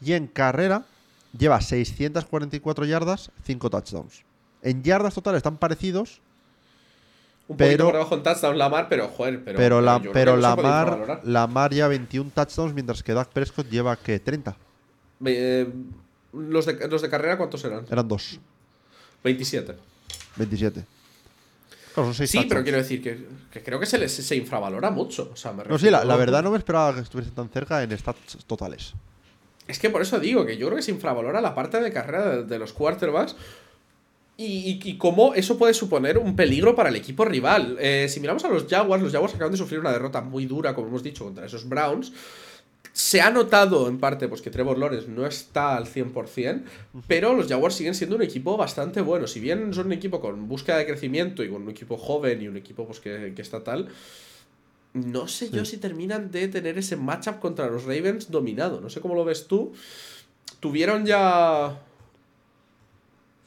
[0.00, 0.84] Y en carrera
[1.36, 4.22] lleva 644 yardas, 5 touchdowns.
[4.62, 6.20] En yardas totales están parecidos,
[7.48, 9.56] Un Pero- poquito por debajo en touchdown Lamar, pero joder, pero.
[9.58, 11.20] pero, la, pero que puede Lamar.
[11.24, 14.20] Lamar lleva 21 touchdowns, mientras que Dak Prescott lleva, ¿qué?
[14.20, 14.56] 30.
[15.26, 15.68] Eh,
[16.32, 17.84] los, de, los de carrera, ¿cuántos eran?
[17.90, 18.38] Eran 2,
[19.24, 19.76] 27.
[20.36, 20.84] 27.
[21.94, 24.90] Claro, son 6 Sí, pero quiero decir que, que creo que se les se infravalora
[24.90, 25.30] mucho.
[25.32, 27.96] O sea, me No, sí, la, verdad no me esperaba que estuviese tan cerca en
[27.96, 28.94] stats totales.
[29.66, 32.36] Es que por eso digo que yo creo que se infravalora la parte de carrera
[32.36, 33.36] de, de los quarterbacks.
[34.36, 37.76] Y, y, y cómo eso puede suponer un peligro para el equipo rival.
[37.78, 40.74] Eh, si miramos a los Jaguars, los Jaguars acaban de sufrir una derrota muy dura,
[40.74, 42.10] como hemos dicho, contra esos Browns.
[43.00, 46.62] Se ha notado en parte pues, que Trevor Lawrence no está al 100%,
[47.06, 49.26] pero los Jaguars siguen siendo un equipo bastante bueno.
[49.26, 52.48] Si bien son un equipo con búsqueda de crecimiento y con un equipo joven y
[52.48, 53.88] un equipo pues, que, que está tal,
[54.92, 58.80] no sé yo si terminan de tener ese matchup contra los Ravens dominado.
[58.80, 59.72] No sé cómo lo ves tú.
[60.60, 61.80] Tuvieron ya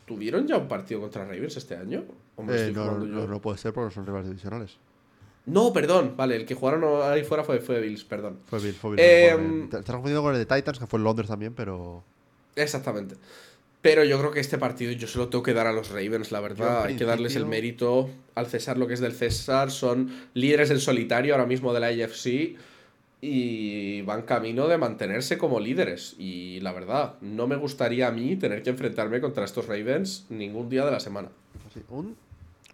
[0.05, 2.03] ¿Tuvieron ya un partido contra Ravens este año?
[2.35, 3.27] ¿O me lo Eh, estoy no, no, yo?
[3.27, 4.77] no puede ser porque son rivales divisionales.
[5.45, 8.39] No, perdón, vale, el que jugaron ahí fuera fue, fue Bills, perdón.
[8.45, 8.99] Fue Bill, fue Bill.
[9.01, 11.53] Eh, no fue- te estás confundiendo con el de Titans, que fue en Londres también,
[11.53, 12.03] pero.
[12.55, 13.15] Exactamente.
[13.81, 16.31] Pero yo creo que este partido yo se lo tengo que dar a los Ravens,
[16.31, 16.85] la verdad.
[16.85, 19.71] Hay que darles el mérito al César lo que es del César.
[19.71, 22.55] Son líderes en solitario ahora mismo de la AFC
[23.19, 26.15] y van camino de mantenerse como líderes.
[26.17, 30.69] Y la verdad, no me gustaría a mí tener que enfrentarme contra estos Ravens ningún
[30.69, 31.27] día de la semana.
[31.73, 32.15] Sí, un,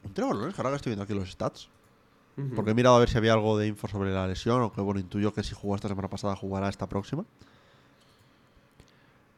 [0.03, 1.69] un Trevor Lawrence, ahora que estoy viendo aquí los stats.
[2.55, 4.81] Porque he mirado a ver si había algo de info sobre la lesión, o que
[4.81, 7.25] bueno, intuyo que si jugó esta semana pasada jugará esta próxima.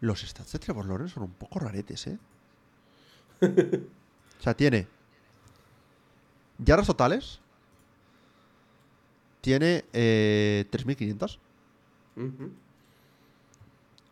[0.02, 2.20] Los stats de Trevor Lawrence son un poco raretes, ¿eh?
[3.42, 4.88] o sea, tiene
[6.64, 7.40] yardas totales.
[9.42, 11.40] Tiene eh, 3.500.
[12.18, 12.52] Ujú.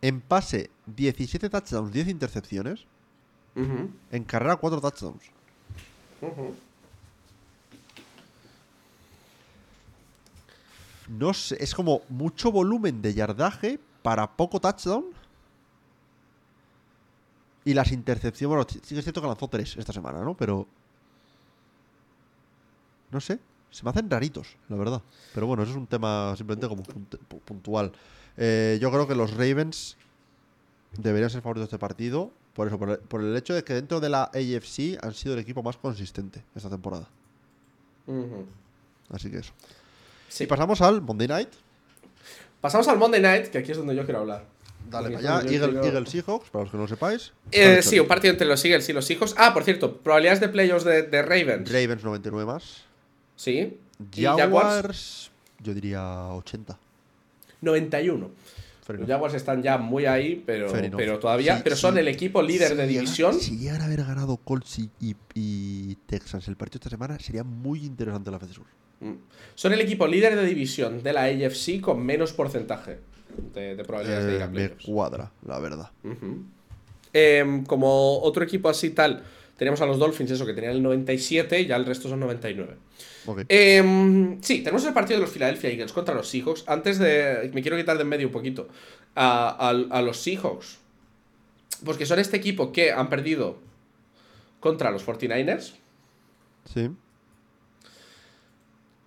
[0.02, 2.86] En pase, 17 touchdowns, 10 intercepciones.
[4.12, 5.24] En carrera, 4 touchdowns.
[6.22, 6.56] Ujú.
[11.10, 15.06] No sé, es como mucho volumen de yardaje para poco touchdown.
[17.66, 20.36] Y las intercepciones, bueno, sí que es cierto que lanzó tres esta semana, ¿no?
[20.36, 20.68] Pero.
[23.12, 23.40] No sé,
[23.72, 25.02] se me hacen raritos, la verdad.
[25.34, 27.92] Pero bueno, eso es un tema simplemente como punt- pu- puntual.
[28.38, 29.98] Eh, yo creo que los Ravens
[30.98, 32.32] deberían ser favoritos de este partido.
[32.54, 35.34] Por eso, por el, por el hecho de que dentro de la AFC han sido
[35.34, 37.08] el equipo más consistente esta temporada.
[39.10, 39.54] Así que eso.
[40.30, 40.46] Sí.
[40.46, 41.50] Y pasamos al Monday Night.
[42.62, 44.46] Pasamos al Monday Night, que aquí es donde yo quiero hablar.
[44.90, 45.52] Dale, para allá.
[45.52, 47.32] Eagle, quiero- Eagle Seahawks, para los que no lo sepáis.
[47.52, 49.36] Eh, sí, un partido entre los Eagles y los hijos.
[49.38, 51.70] Ah, por cierto, probabilidades de playoffs de, de Ravens.
[51.72, 52.84] Ravens 99 más.
[53.36, 53.78] Sí.
[54.16, 55.30] Jaguars,
[55.60, 56.78] yo diría 80.
[57.62, 58.32] 91.
[58.86, 59.08] Fair Los.
[59.08, 61.58] Jaguars están ya muy ahí, pero, pero todavía.
[61.58, 61.82] Sí, pero sí.
[61.84, 63.40] son el equipo líder de división.
[63.40, 65.16] Si llegan a haber ganado Colts y, y-
[66.48, 68.66] el partido esta semana, sería muy interesante la FC Sur.
[69.02, 69.14] Mm.
[69.56, 73.00] Son el equipo líder de división de la AFC con menos porcentaje
[73.54, 74.86] de, de probabilidades de ir Eh, a me playoffs.
[74.86, 75.90] cuadra, la verdad.
[77.14, 79.24] Em, como otro equipo así tal,
[79.58, 82.76] teníamos a los Dolphins, eso que tenían el 97 y ya el resto son 99.
[83.26, 83.42] Ok.
[83.50, 86.64] Em, sí, tenemos el partido de los Philadelphia Eagles contra los Seahawks.
[86.68, 87.50] Antes de.
[87.54, 88.68] Me quiero quitar de en medio un poquito.
[89.16, 90.78] A, a- a los Seahawks.
[91.84, 93.58] Pues que son este equipo que han perdido
[94.60, 95.74] contra los 49ers.
[96.74, 96.90] Sí.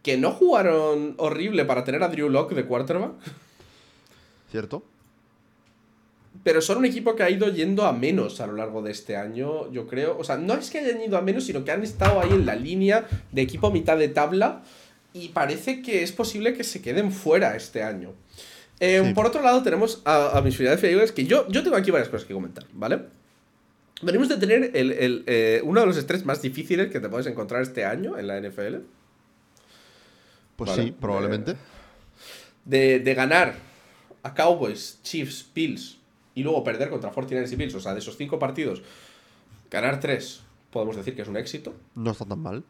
[0.02, 3.12] Que no jugaron horrible para tener a Drew Locke de quarterback.
[4.50, 4.82] ¿Cierto?
[6.44, 9.16] Pero son un equipo que ha ido yendo a menos a lo largo de este
[9.16, 10.18] año, yo creo.
[10.18, 12.46] O sea, no es que hayan ido a menos, sino que han estado ahí en
[12.46, 14.62] la línea de equipo mitad de tabla.
[15.12, 18.12] Y parece que es posible que se queden fuera este año.
[18.80, 19.14] Eh, Sí.
[19.14, 22.08] Por otro lado, tenemos a, a mis Philadelphia Eagles, que yo, yo tengo aquí varias
[22.08, 23.00] cosas que comentar, ¿vale?
[24.02, 27.26] Venimos de tener el, el, eh, uno de los estrés más difíciles que te puedes
[27.28, 28.78] encontrar este año en la NFL.
[30.56, 30.82] Pues Vale.
[30.84, 31.56] sí, probablemente.
[32.64, 33.54] de, de ganar
[34.22, 35.98] a Cowboys, Chiefs, Bills
[36.34, 38.82] y luego perder contra 49ers y Bills, o sea, de esos cinco partidos,
[39.70, 42.64] ganar tres, podemos decir que es un éxito, No está tan mal.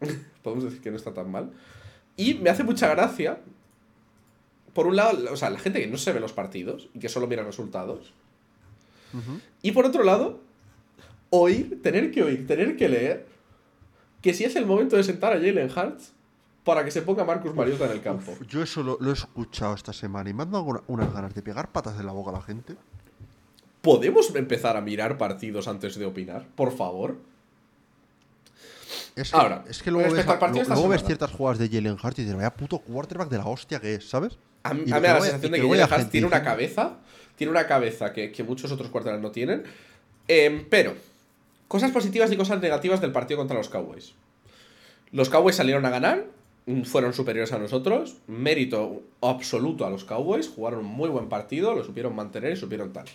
[0.42, 1.50] podemos decir que no está tan mal.
[2.16, 3.40] Y me hace mucha gracia,
[4.72, 7.08] por un lado, o sea, la gente que no se ve los partidos y que
[7.08, 8.12] solo mira resultados,
[9.60, 10.40] y por otro lado,
[11.28, 13.26] oír, tener que oír, tener que leer,
[14.22, 16.12] que si es el momento de sentar a Jalen Hurts
[16.64, 18.32] para que se ponga Marcus Mariota en el campo.
[18.32, 21.12] Uf, yo eso lo, lo he escuchado esta semana y me han dado una- unas
[21.12, 22.76] ganas de pegar patas en la boca a la gente.
[23.80, 26.46] ¿Podemos empezar a mirar partidos antes de opinar?
[26.54, 27.16] Por favor.
[29.16, 30.24] Es que, Ahora, es que luego, ves,
[30.68, 33.96] luego ciertas jugadas de Jalen Hurts y dices, vaya puto quarterback de la hostia que
[33.96, 34.38] es, ¿sabes?
[34.62, 36.42] A mí, Y a mí me da la sensación de que Jalen gente tiene una
[36.42, 36.96] cabeza.
[37.36, 39.64] Tiene una cabeza que, que muchos otros quarterbacks no tienen.
[40.28, 40.94] Em, pero,
[41.68, 44.14] cosas positivas y cosas negativas del partido contra los Cowboys.
[45.10, 46.24] Los Cowboys salieron a ganar.
[46.84, 48.16] Fueron superiores a nosotros.
[48.26, 50.48] Mérito absoluto a los Cowboys.
[50.48, 51.74] Jugaron un muy buen partido.
[51.74, 53.06] Lo supieron mantener y supieron tal.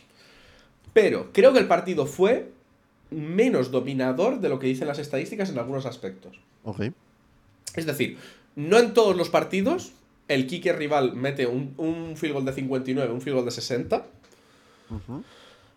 [0.93, 2.51] Pero creo que el partido fue
[3.09, 6.39] menos dominador de lo que dicen las estadísticas en algunos aspectos.
[6.63, 6.81] Ok.
[7.75, 8.17] Es decir,
[8.55, 9.93] no en todos los partidos
[10.27, 14.05] el kicker rival mete un, un field goal de 59, un field goal de 60.
[14.89, 15.23] Ujú.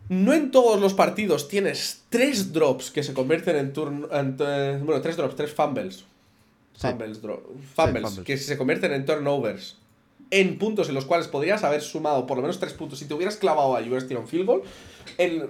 [0.09, 4.09] No en todos los partidos tienes tres drops que se convierten en turn...
[4.11, 6.05] en, eh, bueno, tres drops, tres fumbles.
[6.81, 6.89] Sí.
[7.75, 9.77] Fumbles, que se convierten en turnovers.
[10.31, 13.01] En puntos en los cuales podrías haber sumado por lo menos tres puntos.
[13.01, 14.63] Si te hubieras clavado a hubieras tirado un field goal,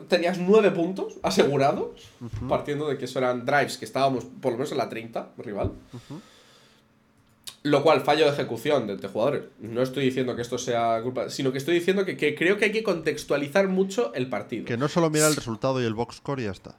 [0.09, 2.09] tenías nueve puntos asegurados,
[2.49, 5.73] partiendo de que eso eran drives que estábamos por lo menos en la 30, rival.
[7.63, 9.43] Lo cual, fallo de ejecución de, de jugadores.
[9.59, 12.65] No estoy diciendo que esto sea culpa, sino que estoy diciendo que, que creo que
[12.65, 14.65] hay que contextualizar mucho el partido.
[14.65, 16.75] Que no solo mira el resultado y el box score y ya está.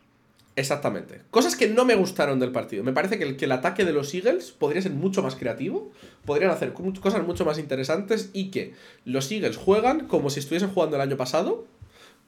[0.55, 1.21] Exactamente.
[1.31, 2.83] Cosas que no me gustaron del partido.
[2.83, 5.91] Me parece que el, que el ataque de los Eagles podría ser mucho más creativo,
[6.25, 8.73] podrían hacer cosas mucho más interesantes y que
[9.05, 11.65] los Eagles juegan como si estuviesen jugando el año pasado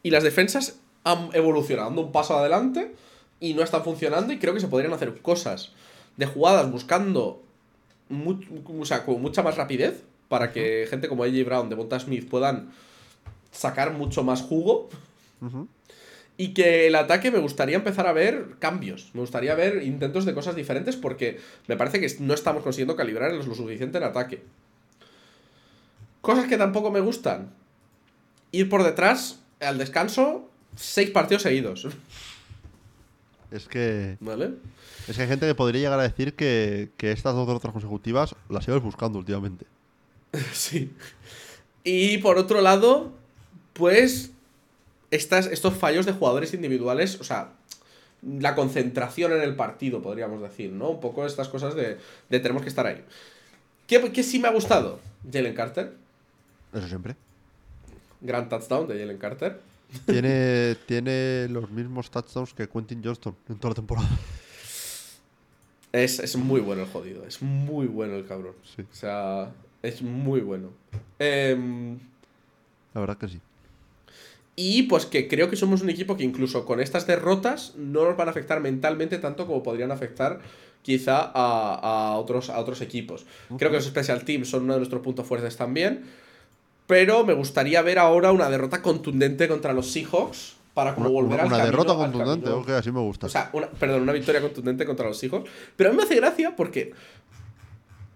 [0.03, 2.93] y las defensas han evolucionado, dando un paso adelante
[3.41, 5.71] y no están funcionando y creo que se podrían hacer cosas
[6.15, 7.41] de jugadas buscando
[8.09, 12.71] o sea, con mucha más rapidez para que gente como AJ Brown, Devonta Smith puedan
[13.51, 14.89] sacar mucho más jugo
[15.41, 15.67] Ujú.
[16.37, 19.11] Y que el ataque me gustaría empezar a ver cambios.
[19.13, 23.31] Me gustaría ver intentos de cosas diferentes porque me parece que no estamos consiguiendo calibrar
[23.31, 24.43] lo suficiente en ataque.
[26.21, 27.51] Cosas que tampoco me gustan.
[28.51, 31.87] Ir por detrás al descanso seis partidos seguidos.
[33.51, 34.17] Es que.
[34.19, 34.53] ¿Vale?
[35.07, 38.35] Es que hay gente que podría llegar a decir que, que estas dos derrotas consecutivas
[38.49, 39.65] las ibas buscando últimamente.
[40.53, 40.91] Sí.
[41.83, 43.11] Y por otro lado,
[43.73, 44.32] pues
[45.13, 47.51] estas, estos fallos de jugadores individuales, o sea,
[48.21, 50.89] la concentración en el partido, podríamos decir, ¿no?
[50.89, 51.97] Un poco estas cosas de,
[52.29, 53.03] de tenemos que estar ahí.
[53.87, 54.99] ¿Qué, qué sí me ha gustado?
[55.31, 55.93] Jalen Carter.
[56.73, 57.15] Eso siempre.
[58.21, 59.59] Gran touchdown de Jalen Carter.
[60.05, 64.09] Tiene, tiene los mismos touchdowns que Quentin Johnston en toda la temporada.
[65.91, 67.23] Es, es muy bueno el jodido.
[67.25, 68.55] Es muy bueno el cabrón.
[68.75, 68.81] Sí.
[68.81, 69.51] O sea,
[69.83, 70.69] es muy bueno.
[71.19, 71.99] Em,
[72.95, 73.39] La verdad que sí.
[74.55, 78.15] Y pues que creo que somos un equipo que incluso con estas derrotas no nos
[78.15, 80.39] van a afectar mentalmente tanto como podrían afectar
[80.83, 83.25] quizá a, a otros, a otros equipos.
[83.57, 86.03] Creo que los special teams son uno de nuestros puntos fuertes también.
[86.85, 91.39] Pero me gustaría ver ahora una derrota contundente contra los Seahawks para como Una, volver
[91.39, 93.27] al una camino- derrota contundente, ok, así me gusta.
[93.27, 95.49] o sea, una, perdón, una victoria contundente contra los Seahawks.
[95.77, 96.91] Pero a mí me hace gracia porque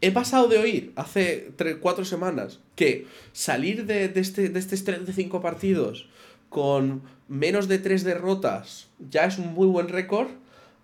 [0.01, 4.76] he pasado de oír hace 3, 4 semanas que salir de, de este, de este
[4.76, 6.07] estrés de 5 partidos
[6.49, 10.30] con menos de 3 derrotas ya es un muy buen récord.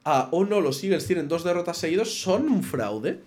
[0.05, 3.21] A, oh no, los Eagles tienen dos derrotas seguidos, son un fraude.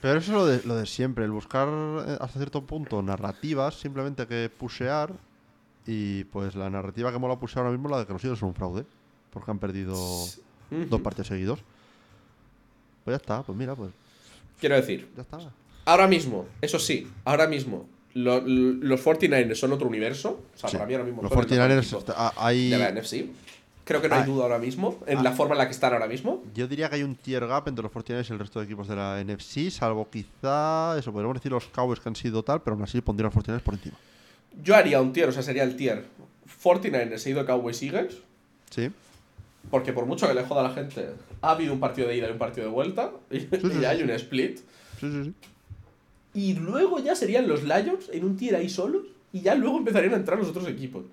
[0.00, 3.74] Pero eso es lo de, lo de siempre, el buscar eh, hasta cierto punto narrativas,
[3.76, 5.12] simplemente que pushear.
[5.86, 8.38] Y pues la narrativa que mola pushear ahora mismo es la de que los Eagles
[8.40, 8.84] son un fraude.
[9.32, 11.60] Porque han perdido dos partidos seguidos.
[13.04, 13.90] Pues ya está, pues mira, pues
[14.60, 15.38] Quiero decir, ya está.
[15.84, 20.42] ahora mismo, eso sí, ahora mismo, lo- lo- los 49ers son otro universo.
[20.54, 20.76] O sea, Sí.
[20.76, 22.70] para mí ahora mismo Los son el mejor 49ers equipo está- ah, hay.
[22.70, 23.26] de la NFC.
[23.84, 24.26] Creo que no hay Ah.
[24.26, 25.22] duda ahora mismo en Ah.
[25.24, 26.42] la forma en la que están ahora mismo.
[26.54, 28.86] Yo diría que hay un tier gap entre los 49ers y el resto de equipos
[28.86, 32.74] de la NFC, salvo quizá, eso, podríamos decir los Cowboys que han sido tal, pero
[32.74, 33.96] aún así pondría los 49ers por encima.
[34.62, 36.04] Yo haría un tier, o sea, sería el tier
[36.62, 38.18] 49ers seguido Cowboys Eagles.
[38.70, 38.90] Sí.
[39.70, 41.10] Porque por mucho que le joda a la gente,
[41.40, 43.10] ha habido un partido de ida y un partido de vuelta.
[43.30, 44.02] Y, sí, y sí, hay sí.
[44.04, 44.58] un split.
[45.00, 45.34] Sí, sí, sí.
[46.34, 49.02] Y luego ya serían los Lions en un tier ahí solos.
[49.32, 51.04] Y ya luego empezarían a entrar los otros equipos.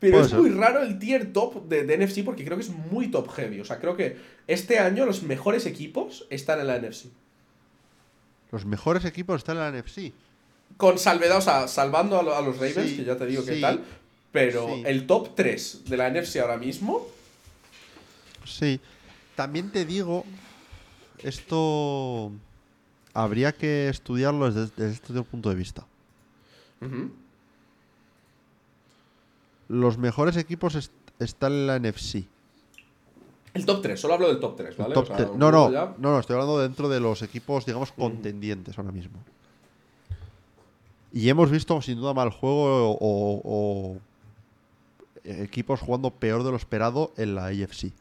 [0.00, 0.38] Pero es ser.
[0.40, 3.60] muy raro el tier top de, de NFC porque creo que es muy top heavy.
[3.60, 7.06] O sea, creo que este año los mejores equipos están en la NFC.
[8.52, 10.12] Los mejores equipos están en la NFC.
[10.76, 13.44] Con salvedad, o sea, salvando a, lo- a los Ravens, Sí, que ya te digo
[13.44, 13.82] que sí, tal.
[14.32, 14.82] Pero sí.
[14.86, 17.06] el top 3 de la NFC ahora mismo.
[18.44, 18.80] Sí.
[19.36, 20.24] También te digo,
[21.22, 22.30] esto
[23.14, 25.86] habría que estudiarlo desde, desde este punto de vista.
[29.68, 32.26] Los mejores equipos est- están en la NFC.
[33.54, 34.94] El top 3, solo hablo del top 3, El ¿vale?
[34.94, 37.22] top O sea, te- un no, no, ya- no, no, estoy hablando dentro de los
[37.22, 39.18] equipos, digamos, contendientes ahora mismo.
[41.12, 43.96] Y hemos visto sin duda mal juego o, o- o
[45.22, 47.92] equipos jugando peor de lo esperado en la AFC.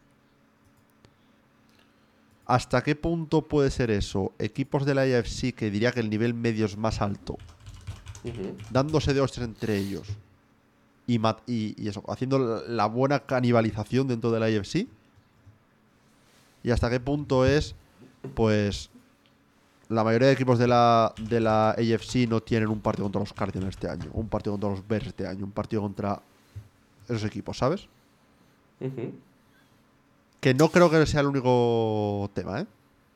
[2.45, 4.33] ¿Hasta qué punto puede ser eso?
[4.37, 7.37] Equipos de la AFC que diría que el nivel medio es más alto,
[8.69, 10.07] dándose de hostias entre ellos
[11.07, 14.87] y, y, y eso, haciendo la- buena canibalización dentro de la AFC.
[16.63, 17.75] Y hasta qué punto es,
[18.35, 18.89] pues,
[19.89, 23.33] la mayoría de equipos de la, de la AFC no tienen un partido contra los
[23.33, 26.21] Cardinals este año, un partido contra los Bears este año, un partido contra
[27.05, 27.87] esos equipos, ¿sabes?
[30.43, 32.65] Que no creo que sea el único tema, ¿eh?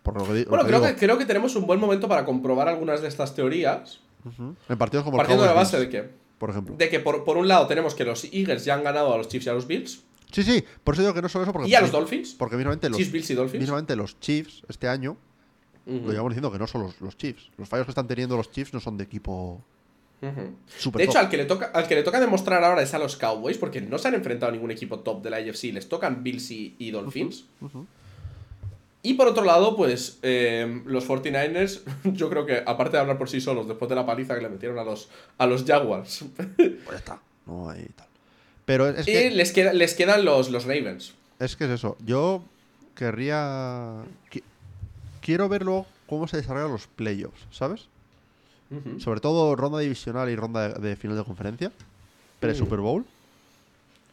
[0.01, 2.23] Por lo que, lo Bueno, que creo que, creo que tenemos un buen momento para
[2.23, 3.99] comprobar algunas de estas teorías.
[4.69, 6.75] En partidos como el Partiendo de la base de que, por ejemplo.
[6.77, 9.27] de que por, por un lado tenemos que los Eagles ya han ganado a los
[9.27, 10.03] Chiefs y a los Bills.
[10.31, 12.33] Sí, sí, por eso digo que no solo eso, porque, Y a los Dolphins.
[12.39, 13.61] porque mismamente los, Chiefs, Bills y Dolphins.
[13.61, 15.17] mismamente los Chiefs este año,
[15.85, 17.51] lo llevamos diciendo que no son los, los Chiefs.
[17.57, 19.61] Los fallos que están teniendo los Chiefs no son de equipo
[20.77, 21.21] Super De hecho, top.
[21.21, 23.81] al que, le toca, al que le toca demostrar ahora es a los Cowboys, porque
[23.81, 25.65] no se han enfrentado a ningún equipo top de la AFC.
[25.73, 27.45] Les tocan Bills y, y Dolphins.
[29.03, 33.29] Y por otro lado, pues eh, los 49ers, yo creo que aparte de hablar por
[33.29, 36.25] sí solos, después de la paliza que le metieron a los, a los Jaguars,
[36.57, 38.07] Pues ya está, no hay tal.
[38.65, 41.13] Pero es y les, queda- les quedan los, los Ravens.
[41.39, 41.95] Es que es eso.
[42.05, 42.43] Yo
[42.95, 44.03] querría.
[44.31, 44.43] qui-
[45.21, 47.87] Quiero ver luego cómo se desarrollan los playoffs, ¿sabes?
[48.99, 51.71] Sobre todo ronda divisional y ronda de, de final de conferencia.
[52.39, 53.05] Pre-Super Bowl.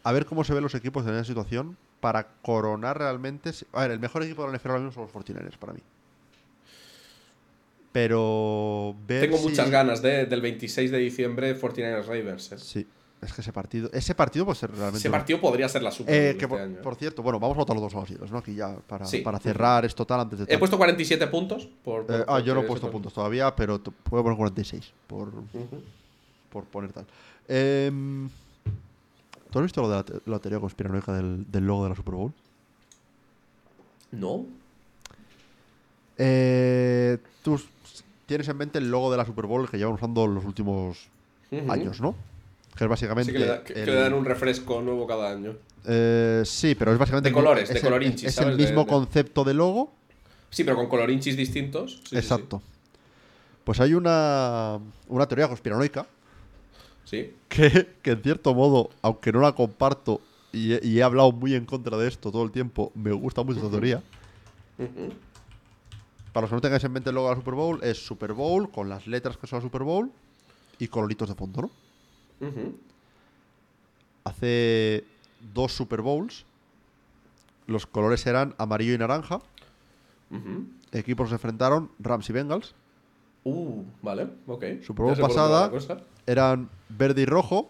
[0.05, 3.51] A ver cómo se ven los equipos en esa situación para coronar realmente.
[3.73, 5.81] A ver, el mejor equipo de la NFL ahora mismo son los 49ers para mí.
[7.93, 8.95] Pero.
[9.07, 12.53] Ver Tengo si- muchas ganas de- del 26 de diciembre 49ers Ravens.
[12.53, 12.59] eh.
[12.59, 12.87] Sí,
[13.25, 13.91] es que ese partido.
[13.93, 14.99] Ese partido puede ser realmente.
[14.99, 16.81] Ese partido podría ser la Super Eh, que este por, año.
[16.83, 18.39] por cierto, bueno, vamos a votar los dos Unidos, ¿no?
[18.39, 19.19] Aquí ya para, Sí.
[19.19, 20.59] para cerrar esto tal antes de He tal.
[20.59, 21.67] puesto 47 puntos.
[21.85, 25.33] Por, por- Eh, ah, yo no he puesto puntos todavía, pero puedo poner 46 por,
[26.51, 27.07] por poner tal.
[27.49, 28.29] Em,
[29.51, 31.95] ¿Tú has visto lo de la, te- la teoría conspiranoica del, del logo de la
[31.97, 32.33] Super Bowl?
[34.13, 34.45] No.
[36.19, 37.61] Eh, tú
[38.27, 41.09] tienes en mente el logo de la Super Bowl que llevan usando los últimos
[41.69, 42.15] años, ¿no?
[42.77, 43.31] Que es básicamente.
[43.31, 45.57] Sí, que le, da- que- que el- le dan un refresco nuevo cada año.
[45.87, 47.29] eh, sí, pero es básicamente.
[47.29, 48.53] De colores, de es colorinchis, Es ¿sabes?
[48.53, 49.93] el mismo de- concepto de logo,
[50.51, 51.93] Sí, pero con colorinchis distintos.
[51.93, 52.17] Sí, sí, sí.
[52.17, 52.63] Exacto.
[53.65, 54.79] Pues hay una,
[55.09, 56.07] una teoría conspiranoica
[57.05, 57.33] Sí.
[57.49, 60.21] que, que en cierto modo, aunque no la comparto
[60.53, 63.43] y he, y he hablado muy en contra de esto todo el tiempo, me gusta
[63.43, 64.03] mucho esta teoría.
[66.33, 68.33] Para los que no tengáis en mente el logo de la Super Bowl, es Super
[68.33, 70.11] Bowl con las letras que son la Super Bowl
[70.79, 71.71] y coloritos de fondo, ¿no?
[74.25, 75.05] Hace
[75.53, 76.45] dos Super Bowls,
[77.67, 79.41] los colores eran amarillo y naranja.
[80.93, 82.75] Equipos se enfrentaron Rams y Bengals.
[83.45, 84.65] Uh, vale, ok.
[84.83, 85.71] Super Bowl pasada.
[86.27, 87.69] eran verde y rojo,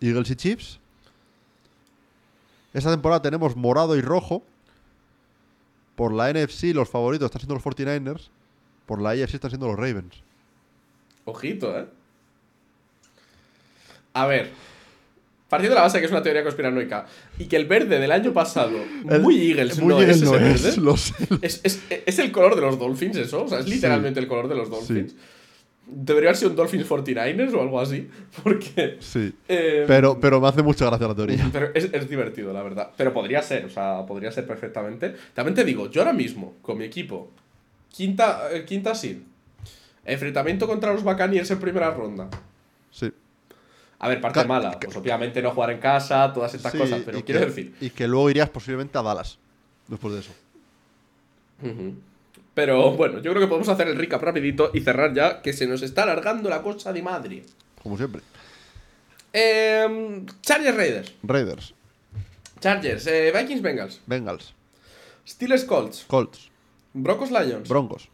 [0.00, 0.78] Eagles y Chiefs.
[2.74, 4.42] Esta temporada tenemos morado y rojo.
[5.96, 8.28] Por la NFC los favoritos están siendo los 49ers.
[8.86, 10.22] Por la AFC están siendo los Ravens.
[11.24, 11.86] Ojito, ¿eh?
[14.14, 14.50] A ver.
[15.48, 17.04] Partiendo de la base de que es una teoría conspiranoica
[17.38, 18.72] y que el verde del año pasado,
[19.20, 20.80] muy Eagles, Muy no Eagles es no es, verde.
[20.80, 21.14] lo sé.
[21.42, 23.44] Es, es- es el color de los Dolphins, eso.
[23.44, 25.14] O sea, es literalmente el color de los Dolphins.
[25.86, 28.08] Debería haber sido un Dolphins 49ers o algo así.
[28.42, 28.96] Porque.
[29.00, 29.34] Sí.
[29.46, 31.46] eh, Pero, pero me hace mucha gracia la teoría.
[31.52, 32.90] pero es, es divertido, la verdad.
[32.96, 35.14] Pero podría ser, o sea, podría ser perfectamente.
[35.34, 37.30] También te digo, yo ahora mismo, con mi equipo,
[37.90, 39.18] quinta, eh, quinta seed,
[40.06, 42.30] enfrentamiento contra los Buccaneers en primera ronda.
[44.02, 47.24] A ver, parte mala, pues obviamente no jugar en casa, todas estas Sí, cosas, pero
[47.24, 47.74] quiero que- decir.
[47.80, 49.38] Y que luego irías posiblemente a Dallas.
[49.88, 50.32] Después de eso.
[52.54, 55.66] Pero bueno, yo creo que podemos hacer el recap rapidito y cerrar ya, que se
[55.66, 57.44] nos está alargando la cosa de madre.
[57.82, 58.20] Como siempre.
[59.32, 61.14] Em, Chargers Raiders.
[61.22, 61.74] Raiders.
[62.60, 64.00] Chargers, eh, Vikings Bengals.
[64.06, 64.52] Bengals.
[65.26, 66.04] Steelers Colts.
[66.06, 66.50] Colts.
[66.92, 67.68] Broncos Lions.
[67.68, 68.08] Broncos.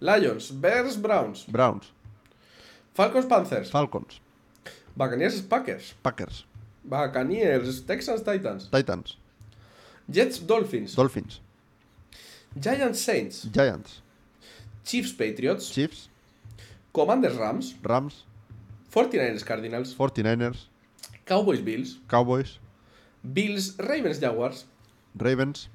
[0.00, 0.60] Lions.
[0.60, 1.46] Bears Browns.
[1.48, 1.86] Browns.
[2.94, 3.70] Falcons Panthers.
[3.70, 4.20] Falcons.
[4.96, 5.94] Buccaneers Packers.
[6.02, 6.44] Packers.
[6.84, 8.68] Buccaneers Texans Titans.
[8.70, 9.16] Titans.
[10.08, 10.94] Jets Dolphins.
[10.94, 11.40] Dolphins.
[12.58, 13.48] Giants Saints.
[13.50, 14.00] Giants.
[14.84, 15.70] Chiefs Patriots.
[15.70, 16.08] Chiefs.
[16.92, 17.74] Commanders Rams.
[17.82, 18.24] Rams.
[18.92, 19.94] 49ers Cardinals.
[19.94, 20.66] 49ers.
[21.26, 21.98] Cowboys Bills.
[22.08, 22.58] Cowboys.
[23.22, 24.66] Bills Ravens Jaguars.
[25.16, 25.68] Ravens.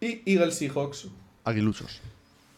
[0.00, 1.08] Y Eagles Seahawks.
[1.44, 2.00] Aguiluchos.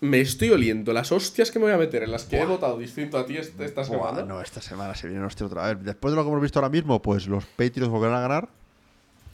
[0.05, 2.79] Me estoy oliendo las hostias que me voy a meter en las que he votado
[2.79, 4.23] distinto a ti est- esta Buah, semana.
[4.27, 5.83] no, esta semana se viene hostia otra vez.
[5.85, 8.49] Después de lo que hemos visto ahora mismo, pues los Patriots volverán a ganar.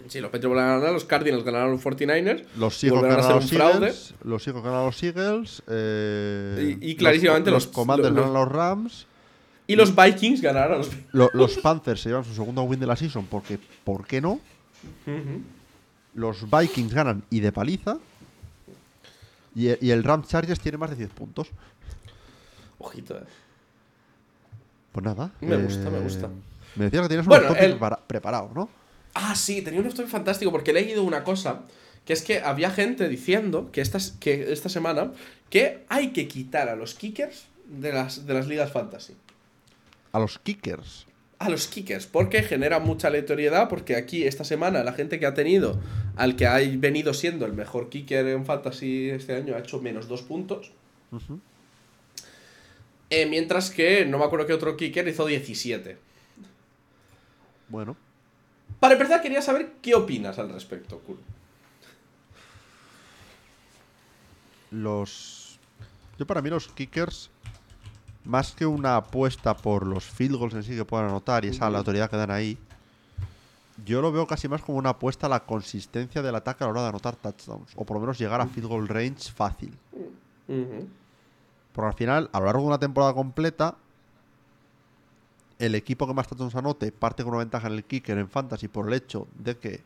[0.08, 2.44] Sí, los Patriots van a ganar, los Cardinals ganaron los 49ers.
[2.56, 3.52] Los Seahawks volverán ser los.
[3.74, 4.14] Eagles.
[4.24, 5.62] Los Seahawks ganan a los Eagles.
[5.68, 9.06] eh, Y- y clarísimamente los, los- Commanders los- ganan a los Rams.
[9.66, 10.90] Y los Vikings ganaron a los.
[11.12, 14.40] lo- los Panthers se llevan su segundo win de la season porque, ¿por qué no?
[16.14, 17.98] Los Vikings ganan y de paliza.
[19.54, 21.48] Y, y el Rams Chargers tiene más de 10 puntos.
[22.78, 23.24] Ojito, eh.
[24.92, 25.30] Pues nada.
[25.40, 26.28] Me gusta, me gusta.
[26.76, 28.68] Me decías que tienes un Bueno, top el- prepara- preparado, ¿no?
[29.14, 31.62] Ah, sí, tenía un estoy fantástico porque he leído una cosa.
[32.04, 35.12] Que es que había gente diciendo que esta, que esta semana
[35.50, 39.14] que hay que quitar a los kickers de las, de las ligas fantasy.
[40.12, 41.06] A los kickers.
[41.40, 45.32] A los kickers, porque genera mucha aleatoriedad, porque aquí esta semana la gente que ha
[45.32, 45.80] tenido
[46.16, 50.06] al que ha venido siendo el mejor kicker en fantasy este año ha hecho menos
[50.06, 50.70] dos puntos.
[53.08, 55.96] Eh, mientras que no me acuerdo qué otro kicker hizo 17.
[57.70, 57.96] Bueno.
[58.78, 61.20] Para empezar quería saber qué opinas al respecto, Kuro.
[64.70, 65.58] Los.
[66.18, 67.30] Yo para mí los kickers,
[68.24, 71.68] más que una apuesta por los field goals en sí que puedan anotar y esa
[71.68, 71.76] Ujú.
[71.76, 72.58] autoridad que dan ahí,
[73.84, 76.72] yo lo veo casi más como una apuesta a la consistencia del ataque a la
[76.72, 77.72] hora de anotar touchdowns.
[77.76, 79.78] O por lo menos llegar a field goal range fácil.
[81.72, 83.78] Porque al final, a lo largo de una temporada completa,
[85.58, 88.68] el equipo que más touchdowns anote parte con una ventaja en el kicker en fantasy
[88.68, 89.84] por el hecho de que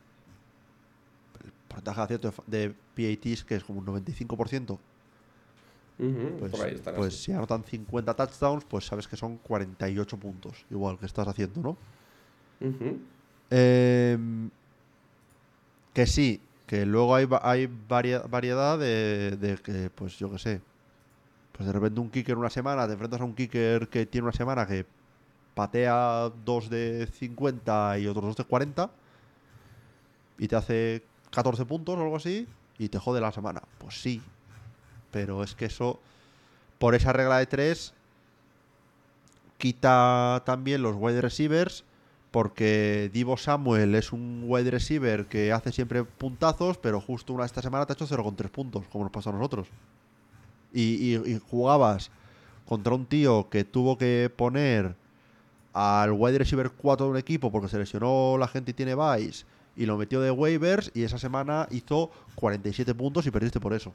[1.68, 4.78] porcentaje de acierto de PATs, que es como un 95%,
[6.39, 10.64] Pues, por ahí están pues si anotan 50 touchdowns, pues sabes que son 48 puntos,
[10.70, 11.76] igual que estás haciendo, ¿no?
[13.50, 14.50] Em,
[15.92, 20.60] que sí, que luego hay, hay variedad de, de que, pues yo qué sé,
[21.52, 24.32] pues de repente un kicker una semana, te enfrentas a un kicker que tiene una
[24.32, 24.86] semana que
[25.55, 28.90] patea dos de 50 y otros dos de 40
[30.39, 33.62] y te hace 14 puntos o algo así y te jode la semana.
[33.78, 34.20] Pues sí,
[35.15, 36.01] pero es que eso,
[36.78, 37.94] por esa regla de tres,
[39.59, 41.84] quita también los wide receivers
[42.31, 47.62] porque Divo Samuel es un wide receiver que hace siempre puntazos, pero justo una esta
[47.62, 49.68] semana te ha hecho 0,3 puntos, como nos pasó a nosotros.
[50.73, 52.10] Y, y- y jugabas
[52.67, 54.97] contra un tío que tuvo que poner
[55.73, 59.44] al wide receiver 4 de un equipo porque se lesionó la gente y tiene vice
[59.76, 63.93] y lo metió de waivers y esa semana hizo 47 puntos y perdiste por eso.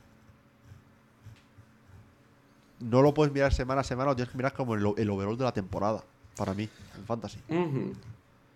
[2.79, 5.37] No lo puedes mirar semana a semana, lo tienes que mirar como el, el overall
[5.37, 6.03] de la temporada,
[6.37, 7.39] para mí, en fantasy.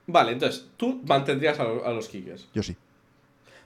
[0.08, 2.48] Vale, entonces, tú mantendrías a, lo- a los Kickers.
[2.54, 2.76] Yo sí.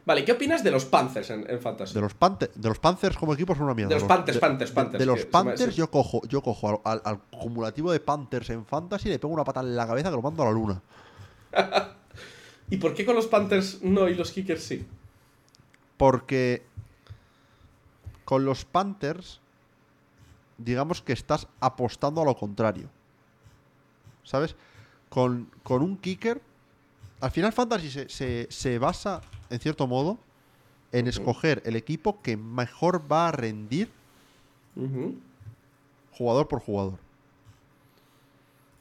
[0.06, 1.94] Vale, ¿qué opinas de los Panthers en, en Fantasy?
[1.94, 3.90] De los, Panther- de los Panthers como equipo son una mierda.
[3.94, 7.02] De los Panthers, Panthers, de- Panthers, De, los Panthers yo cojo, yo cojo al, al-
[7.04, 10.16] al acumulativo de Panthers en Fantasy y le pego una pata en la cabeza que
[10.16, 10.82] lo mando a la luna.
[12.70, 14.86] ¿Y por qué con los Panthers no y los Kickers sí?
[15.98, 16.64] Porque
[18.24, 19.42] con los Panthers,
[20.58, 22.90] digamos que estás apostando a lo contrario.
[24.24, 24.56] ¿Sabes?
[25.10, 26.42] Con, con un kicker,
[27.22, 30.18] al final Fantasy se, se- se basa, en cierto modo,
[30.92, 33.90] en escoger el equipo que mejor va a rendir
[36.12, 37.00] jugador por jugador.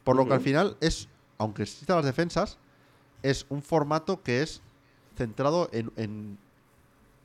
[0.04, 2.58] Por lo que al final es, aunque existan las defensas,
[3.22, 4.62] es un formato que es
[5.16, 6.38] centrado en, en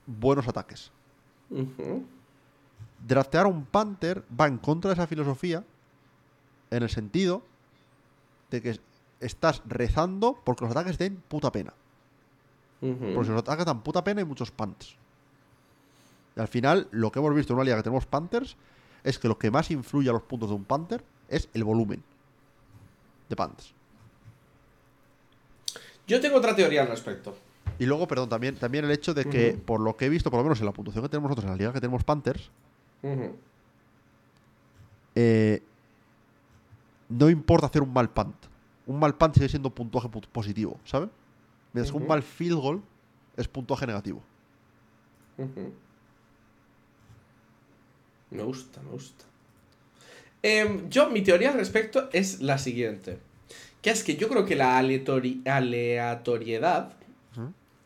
[0.07, 0.91] buenos ataques.
[3.08, 5.64] Draftear a un Panther va en contra de esa filosofía
[6.69, 7.43] en el sentido
[8.50, 8.80] de que
[9.19, 11.74] estás rezando porque los ataques den puta pena.
[12.80, 14.95] Porque si los ataques dan puta pena hay muchos Panthers.
[16.35, 18.56] Y al final, lo que hemos visto en una liga que tenemos Panthers
[19.03, 22.03] es que lo que más influye a los puntos de un Panther es el volumen
[23.30, 23.74] de Panthers.
[26.08, 27.35] Yo tengo otra teoría al respecto.
[27.80, 30.40] Y luego, perdón, también, también el hecho de que, por lo que he visto, por
[30.40, 32.51] lo menos en la puntuación que tenemos nosotros en la liga que tenemos Panthers,
[35.15, 35.61] Eh,
[37.09, 38.35] no importa hacer un mal punt.
[38.88, 41.09] Un mal punt sigue siendo puntuaje pu- positivo, ¿sabes?
[41.73, 42.81] Mientras que un mal field goal
[43.38, 44.21] es puntuaje negativo.
[48.30, 49.25] Me gusta, me gusta.
[50.43, 53.19] Em, yo, mi teoría al respecto es la siguiente.
[53.81, 56.93] Que es que yo creo que la aleatori- aleatoriedad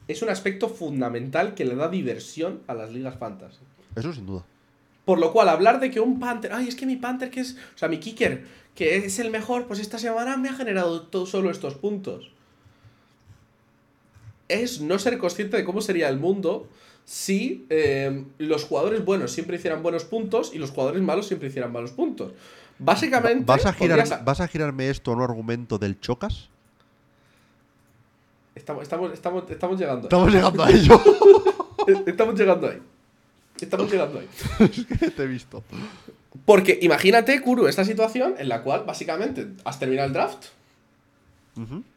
[0.08, 3.60] es un aspecto fundamental que le da diversión a las ligas fantasy.
[3.96, 4.46] Eso sin duda.
[5.06, 7.56] Por lo cual, hablar de que un Panther, ay, es que mi Panther que es,
[7.76, 11.26] o sea, mi Kicker, que es el mejor, pues esta semana me ha generado todo
[11.26, 12.32] solo estos puntos.
[14.48, 16.68] Es no ser consciente de cómo sería el mundo
[17.04, 21.72] si eh, los jugadores buenos siempre hicieran buenos puntos y los jugadores malos siempre hicieran
[21.72, 22.32] malos puntos.
[22.78, 26.50] Básicamente, ¿Vas a, girar, podrías- ¿Vas a girarme esto a un argumento del chocas?
[28.56, 30.04] Estamos, estamos, estamos, estamos llegando.
[30.04, 31.02] Estamos llegando a ello.
[32.08, 32.82] Estamos llegando ahí.
[33.60, 34.28] Estamos llegando ahí.
[34.60, 35.64] es que te he visto.
[36.46, 40.46] Porque imagínate, Kuru, esta situación en la cual básicamente has terminado el draft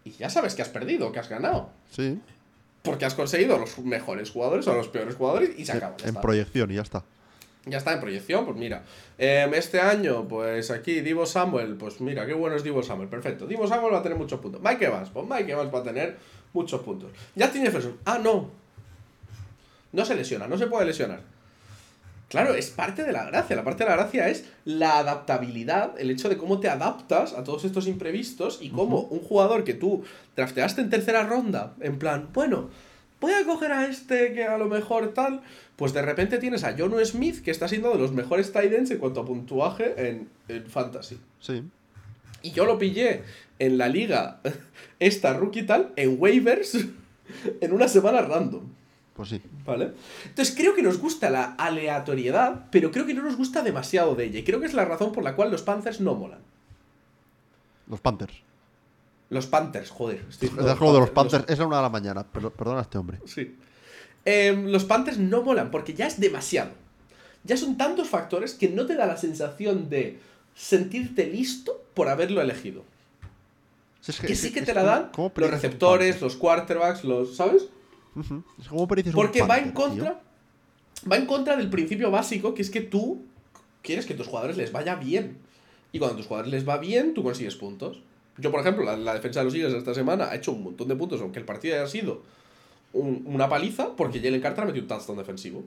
[0.05, 1.71] y ya sabes que has perdido, que has ganado.
[1.91, 2.21] Sí,
[2.83, 5.97] Porque has conseguido los mejores jugadores o los peores jugadores y se acabó.
[5.99, 6.21] Ya, en está.
[6.21, 7.03] proyección y ya está.
[7.67, 8.85] Ya está en proyección, pues mira.
[9.19, 13.47] em, este año, pues aquí Divo Samuel, pues mira, qué bueno es Divo Samuel, perfecto.
[13.49, 14.63] Divo Samuel va a tener muchos puntos.
[14.63, 16.17] Mike Evans, pues Mike Evans va a tener
[16.53, 17.11] muchos puntos.
[17.35, 17.97] Ya tiene Jefferson.
[18.05, 18.49] Ah, no.
[19.93, 21.21] No se lesiona, no se puede lesionar.
[22.29, 23.57] Claro, es parte de la gracia.
[23.57, 27.43] La parte de la gracia es la adaptabilidad, el hecho de cómo te adaptas a
[27.43, 30.05] todos estos imprevistos y cómo un jugador que tú
[30.37, 32.69] drafteaste en tercera ronda, en plan, bueno,
[33.21, 35.41] voy a coger a este que a lo mejor tal,
[35.77, 38.91] pues de repente tienes a Jonu Smith que está siendo de los mejores tight ends
[38.91, 41.19] en cuanto a puntuaje en, en Fantasy.
[41.41, 41.63] Sí.
[42.43, 43.23] Y yo lo pillé
[43.59, 44.41] en la liga,
[45.01, 46.77] esta rookie tal, en waivers,
[47.61, 48.78] en una semana random.
[49.19, 49.43] Pues sí.
[49.67, 49.95] ¿Vale?
[50.27, 54.27] Entonces creo que nos gusta la aleatoriedad, pero creo que no nos gusta demasiado de
[54.27, 54.39] ella.
[54.39, 56.39] Y creo que es la razón por la cual los Panthers no molan.
[57.89, 58.35] Los Panthers.
[59.31, 60.25] Los Panthers, joder.
[60.31, 61.45] estoy el juego de los Panthers.
[61.49, 62.25] Es la una de la mañana.
[62.33, 63.19] Pero, perdona a este hombre.
[63.27, 63.57] Sí.
[64.25, 66.71] Em, los Panthers no molan porque ya es demasiado.
[67.43, 70.21] Ya son tantos factores que no te da la sensación de
[70.55, 72.85] sentirte listo por haberlo elegido.
[74.01, 76.37] Si es Que es sí que es te la como- dan ¿cómo los receptores, los
[76.37, 77.35] quarterbacks, los.
[77.37, 77.65] ¿Sabes?
[79.11, 79.75] Un Porque va en tío.
[79.75, 80.21] contra.
[81.11, 83.23] Va en contra del principio básico, que es que tú
[83.83, 85.39] quieres que a tus jugadores les vaya bien.
[85.93, 88.01] Y cuando a tus jugadores les va bien, tú consigues puntos.
[88.37, 90.89] Yo, por ejemplo, la, la defensa de los Eagles esta semana ha hecho un montón
[90.89, 92.23] de puntos, aunque el partido haya sido
[92.93, 95.65] un- una paliza, porque Jalen Carter ha metido un touchdown defensivo.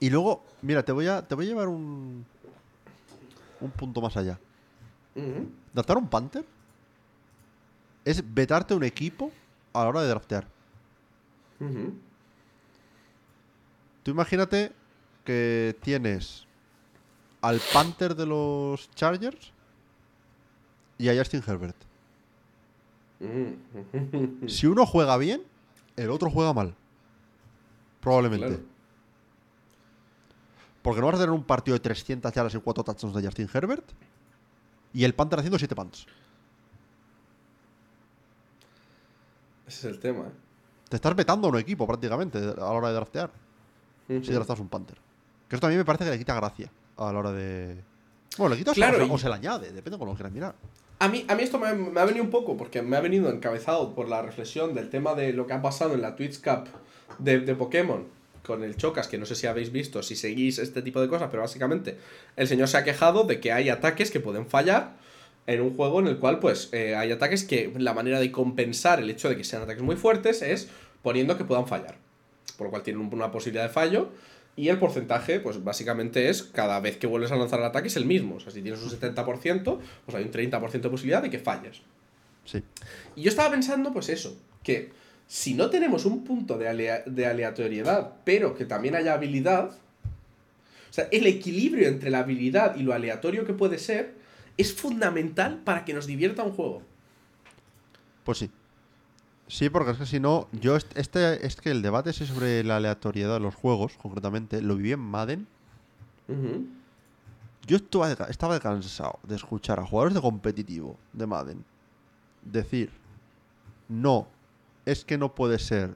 [0.00, 2.24] Y luego, mira, te voy a, te voy a llevar un,
[3.60, 4.38] un punto más allá.
[5.14, 5.46] Ujú.
[5.72, 6.44] Draftar un Panther
[8.04, 9.30] es vetarte un equipo
[9.72, 10.46] a la hora de draftear.
[14.02, 14.72] Tú imagínate
[15.24, 16.46] que tienes
[17.40, 19.52] al Panther de los Chargers
[20.98, 21.76] y a Justin Herbert.
[24.48, 25.42] Si uno juega bien,
[25.96, 26.74] el otro juega mal.
[28.00, 28.46] Probablemente.
[28.46, 28.62] Claro.
[30.82, 33.48] Porque no vas a tener un partido de 300 yardas y 4 touchdowns de Justin
[33.52, 33.84] Herbert
[34.92, 36.06] y el Panther haciendo 7 punts.
[39.68, 40.26] Ese es el tema.
[40.26, 40.41] ¿eh?
[40.92, 43.30] Te estás vetando a un equipo prácticamente a la hora de draftear.
[44.10, 44.22] Ujú.
[44.26, 44.98] Si draftas un Panther.
[45.48, 47.76] Que esto a mí me parece que le quita gracia a la hora de.
[48.36, 50.06] Bueno, le quita o se- Claro, o, se, y- o se le añade, depende con
[50.06, 50.54] lo que quieras mirar.
[50.98, 53.00] A mí, a mí esto me, ha- me ha venido un poco, porque me ha
[53.00, 56.42] venido encabezado por la reflexión del tema de lo que ha pasado en la Twitch
[56.42, 56.66] Cup
[57.18, 58.04] de, de Pokémon
[58.44, 61.28] con el Chocas, que no sé si habéis visto, si seguís este tipo de cosas,
[61.30, 61.96] pero básicamente
[62.36, 65.00] el señor se ha quejado de que hay ataques que pueden fallar
[65.48, 69.00] en un juego en el cual pues eh, hay ataques que la manera de compensar
[69.00, 70.68] el hecho de que sean ataques muy fuertes es
[71.02, 71.96] poniendo que puedan fallar.
[72.56, 74.10] Por lo cual tienen un- una posibilidad de fallo
[74.56, 77.96] y el porcentaje pues básicamente es cada vez que vuelves a lanzar el ataque es
[77.96, 78.36] el mismo.
[78.36, 81.82] O sea, si tienes un 70%, pues hay un 30% de posibilidad de que falles.
[82.44, 82.62] Sí.
[83.16, 84.90] Y yo estaba pensando, pues eso, que
[85.26, 90.92] si no tenemos un punto de, alea- de aleatoriedad, pero que también haya habilidad, o
[90.92, 94.12] sea, el equilibrio entre la habilidad y lo aleatorio que puede ser,
[94.58, 96.82] es fundamental para que nos divierta un juego.
[98.24, 98.50] Pues sí.
[99.52, 102.64] Sí, porque es que si no, yo est- este es que el debate ese sobre
[102.64, 105.46] la aleatoriedad de los juegos, concretamente, lo viví en Madden.
[107.66, 111.64] Yo estaba cansado de escuchar a jugadores de competitivo de Madden
[112.42, 112.90] decir,
[113.88, 114.26] no,
[114.86, 115.94] es que no puede ser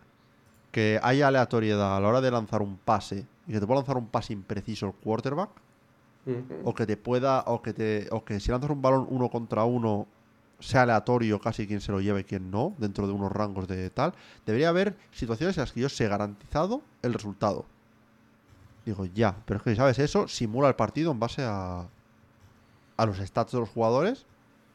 [0.70, 3.96] que haya aleatoriedad a la hora de lanzar un pase y que te pueda lanzar
[3.96, 5.48] un pase impreciso el quarterback
[6.64, 9.64] o que te pueda o que te o que si lanzas un balón uno contra
[9.64, 10.06] uno
[10.60, 13.90] sea aleatorio casi quién se lo lleva y quién no dentro de unos rangos de
[13.90, 14.14] tal
[14.46, 17.66] debería haber situaciones en las que yo sé garantizado el resultado
[18.86, 21.86] digo ya pero es que si sabes eso simula el partido en base a
[22.96, 24.24] a los stats de los jugadores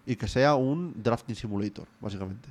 [0.06, 2.50] y que sea un drafting simulator básicamente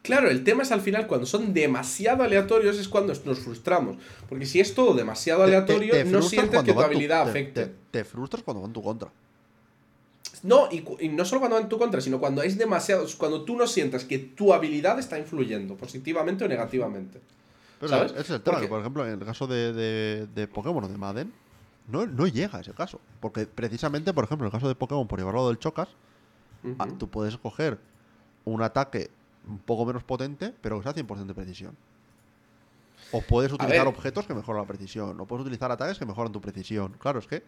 [0.00, 3.96] Claro, el tema es al final cuando son demasiado aleatorios es cuando nos frustramos.
[4.28, 7.30] Porque si es todo demasiado Te- te- aleatorio, te no sientes que tu habilidad te-
[7.30, 7.66] afecte.
[7.66, 9.10] te, te frustras cuando va en tu contra
[10.44, 13.06] No, y, y no solo cuando va en tu contra, sino cuando es demasiado.
[13.18, 17.20] Cuando tú no sientas que tu habilidad está influyendo, positivamente o negativamente.
[17.80, 18.12] Pero ¿Sabes?
[18.12, 20.82] ese es el tema, Porque- que por ejemplo, en el caso de, de, de Pokémon
[20.84, 21.32] o de Madden,
[21.88, 23.00] no, no llega a ese caso.
[23.20, 25.88] Porque precisamente, por ejemplo, en el caso de Pokémon, por llevarlo del Chocas,
[26.78, 27.78] ah, tú puedes coger
[28.44, 29.10] un ataque
[29.48, 31.76] un poco menos potente, pero que sea 100% de precisión.
[33.12, 35.18] O puedes utilizar objetos que mejoran la precisión.
[35.20, 36.92] O puedes utilizar ataques que mejoran tu precisión.
[36.98, 37.42] Claro, es que.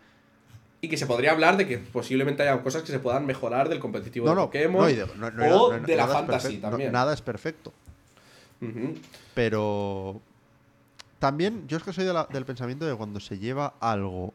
[0.83, 3.81] Y que se podría hablar de que posiblemente haya cosas que se puedan mejorar del
[3.81, 6.91] competitivo No, de no, Pokémon no, y de- no- no- o de la fantasy también.
[6.93, 7.73] nada es perfecto.
[9.35, 10.21] Pero
[11.19, 14.33] también yo es que soy de la- del pensamiento de cuando se lleva algo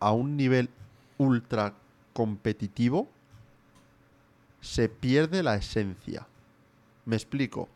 [0.00, 0.68] a un nivel
[1.18, 1.74] ultra
[2.12, 3.08] competitivo,
[4.60, 6.26] se pierde la esencia.
[7.04, 7.68] Me explico.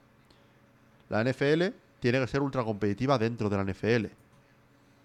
[1.08, 4.10] La NFL tiene que ser ultra competitiva dentro de la NFL.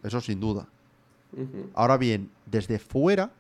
[0.04, 0.68] Eso sin duda.
[1.74, 3.32] Ahora bien, desde fuera,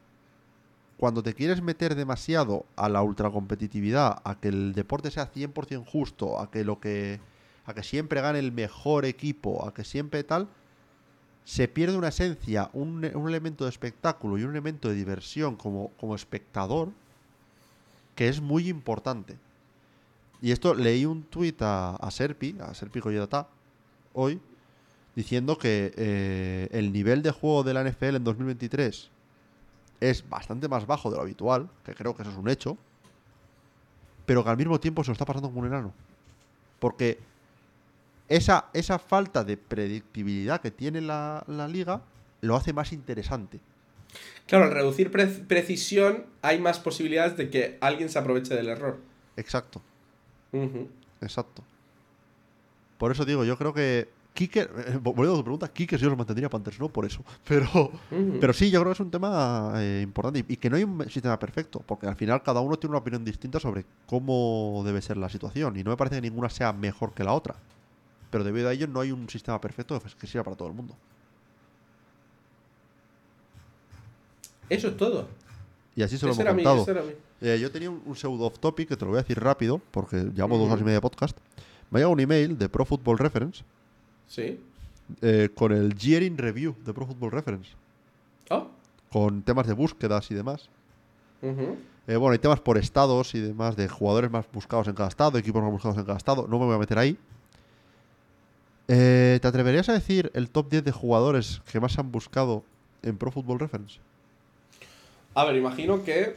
[0.98, 6.40] cuando te quieres meter demasiado a la ultracompetitividad, a que el deporte sea 100% justo,
[6.40, 7.20] a que lo que
[7.66, 10.48] a que siempre gane el mejor equipo, a que siempre tal,
[11.44, 16.16] se pierde una esencia, un, elemento de espectáculo y un elemento de diversión como, como
[16.16, 16.90] espectador
[18.16, 19.38] que es muy importante.
[20.42, 23.48] Y esto leí un tuit a, a Serpi, a Serpi Coyotá,
[24.14, 24.40] hoy,
[25.16, 29.10] diciendo que eh, el nivel de juego de la NFL en 2023
[30.00, 32.78] es bastante más bajo de lo habitual, que creo que eso es un hecho,
[34.26, 35.94] pero que al mismo tiempo se lo está pasando como un enano.
[36.80, 37.20] Porque
[38.30, 42.02] esa, esa falta de predictibilidad que tiene la, la liga
[42.42, 43.60] lo hace más interesante.
[44.48, 48.98] Claro, al reducir pre- precisión hay más posibilidades de que alguien se aproveche del error.
[49.38, 49.82] Exacto,
[51.22, 51.64] exacto.
[52.98, 56.18] Por eso digo, yo creo que Kicker, eh, volviendo a tu pregunta, Kicker yo los
[56.18, 57.24] mantendría Panthers, no por eso.
[57.48, 57.92] Pero,
[58.40, 60.84] pero sí, yo creo que es un tema eh, importante y, y que no hay
[60.84, 65.01] un sistema perfecto, porque al final cada uno tiene una opinión distinta sobre cómo debe
[65.01, 67.56] ser la situación y no me parece que ninguna sea mejor que la otra.
[68.30, 70.95] pero debido a ello no hay un sistema perfecto que sirva para todo el mundo.
[74.69, 75.27] Eso es todo.
[75.95, 76.85] Y así se lo hemos contado.
[77.42, 79.82] Eh, yo tenía un, un pseudo off topic que te lo voy a decir rápido,
[79.92, 81.38] porque llevamos dos horas y media de podcast.
[81.90, 83.64] Me ha llegado un email de Pro Football Reference
[84.32, 84.60] Sí.
[85.22, 87.72] eh, con el Year in Review de Pro Football Reference,
[88.50, 88.68] Oh.
[89.11, 90.69] con temas de búsquedas y demás.
[91.42, 91.76] ujú.
[92.08, 95.38] Eh, bueno, hay temas por estados y demás de jugadores más buscados en cada estado,
[95.38, 96.48] equipos más buscados en cada estado.
[96.48, 97.18] No me voy a meter ahí.
[98.88, 102.64] Eh, ¿Te atreverías a decir el top 10 de jugadores que más han buscado
[103.03, 104.00] en Pro Football Reference?
[105.35, 106.35] A ver, imagino que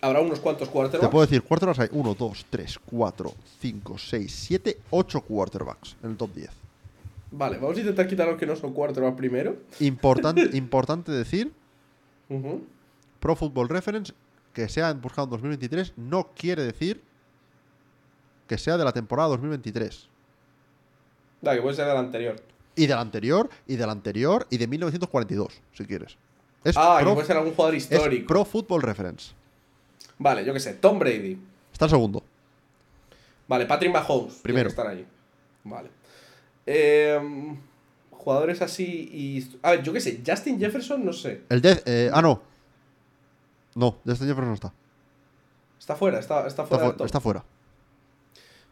[0.00, 1.10] habrá unos cuantos Te quarterbacks.
[1.10, 6.16] puedo decir, quarterbacks hay 1, 2, 3, 4, 5, 6, 7, 8 quarterbacks en el
[6.16, 6.50] top 10.
[7.32, 9.56] Vale, vamos a intentar quitar los que no son quarterbacks primero.
[9.80, 11.52] Importante, importante decir.
[13.20, 14.12] Pro Football Reference,
[14.52, 17.02] que sea buscado en 2023, no quiere decir
[18.46, 20.08] que sea de la temporada 2023.
[21.40, 22.36] Da, que puede ser del anterior.
[22.76, 26.16] Y del anterior, y del anterior, y de 1942, si quieres.
[26.64, 28.26] Es, ah, que pro, puede ser algún jugador es histórico.
[28.28, 29.32] Pro Football Reference.
[30.18, 31.38] Vale, yo qué sé, Tom Brady.
[31.72, 32.22] Está el segundo.
[33.48, 34.34] Vale, Patrick Mahomes.
[34.34, 34.68] Primero.
[34.68, 35.06] que estar ahí.
[35.64, 35.90] Vale.
[36.66, 37.56] Em,
[38.10, 39.58] jugadores así y.
[39.62, 41.42] A ver, yo qué sé, Justin Jefferson, no sé.
[41.48, 42.42] El de, eh, ah, no.
[43.74, 44.72] No, Justin Jefferson no está.
[45.78, 47.44] Está fuera, está, está Está, fuera del fu- está fuera.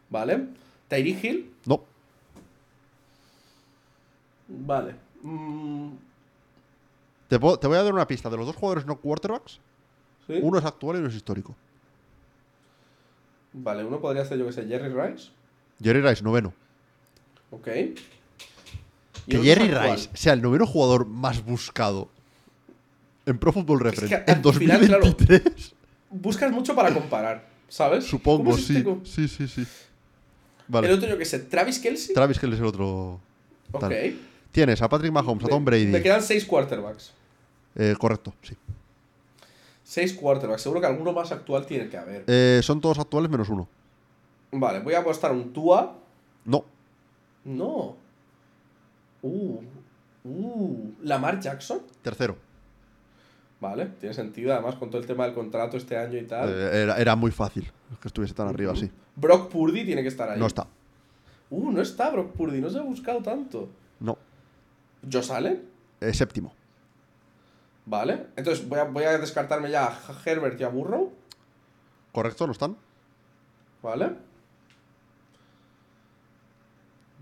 [0.09, 0.47] Vale.
[0.87, 1.53] Tyreek Hill.
[1.65, 1.83] No.
[4.47, 4.95] Vale.
[5.21, 5.91] Mm,
[7.27, 8.29] Te, puedo- te voy a dar una pista.
[8.29, 9.59] De los dos jugadores no quarterbacks,
[10.27, 10.39] ¿sí?
[10.41, 11.55] uno es actual y uno es histórico.
[13.53, 15.29] Vale, uno podría ser, yo qué sé, Jerry Rice.
[15.81, 16.53] Jerry Rice, noveno.
[17.51, 17.67] Ok.
[19.27, 19.69] Que Jerry.
[19.69, 22.09] Rice sea el noveno jugador más buscado
[23.25, 25.75] en Pro Football Reference que en al final, claro, 2023.
[26.09, 28.05] Buscas mucho para comparar, ¿sabes?
[28.05, 29.27] Supongo, ¿Cómo es este sí.
[29.27, 29.61] Sí, sí, sí.
[29.61, 29.67] El
[30.67, 30.93] Vale.
[30.93, 32.13] otro, yo qué sé, Travis Kelsey.
[32.15, 33.19] Travis Kelly es el otro.
[33.71, 33.79] ok.
[33.81, 34.19] tal.
[34.51, 35.85] Tienes a Patrick Mahomes, a Tom Brady.
[35.87, 37.13] Me quedan seis quarterbacks.
[37.75, 38.55] Eh, correcto, sí.
[39.83, 40.61] Seis quarterbacks.
[40.61, 42.23] Seguro que alguno más actual tiene que haber.
[42.27, 43.67] Eh, son todos actuales menos uno.
[44.51, 45.97] Vale, voy a apostar un Tua.
[46.43, 46.65] No,
[47.45, 47.97] No.
[49.21, 49.59] Uh.
[50.23, 50.93] Uh.
[51.03, 51.81] Lamar Jackson.
[52.01, 52.35] tercero.
[53.59, 54.53] Vale, tiene sentido.
[54.53, 56.49] Además, con todo el tema del contrato este año y tal.
[56.49, 57.71] Eh, era, era muy fácil
[58.01, 58.89] que estuviese tan arriba así.
[59.15, 60.39] Brock Purdy tiene que estar ahí.
[60.39, 60.65] No está.
[61.49, 62.59] Uh, no está Brock Purdy.
[62.59, 63.69] No se ha buscado tanto.
[63.99, 64.17] No.
[65.11, 65.63] ¿Josh Allen?
[65.99, 66.53] Eh, séptimo.
[67.85, 68.27] Vale.
[68.35, 71.11] Entonces voy a, voy a descartarme ya a Herbert y a Burrow.
[72.11, 72.75] Correcto, no están.
[73.83, 74.11] Vale.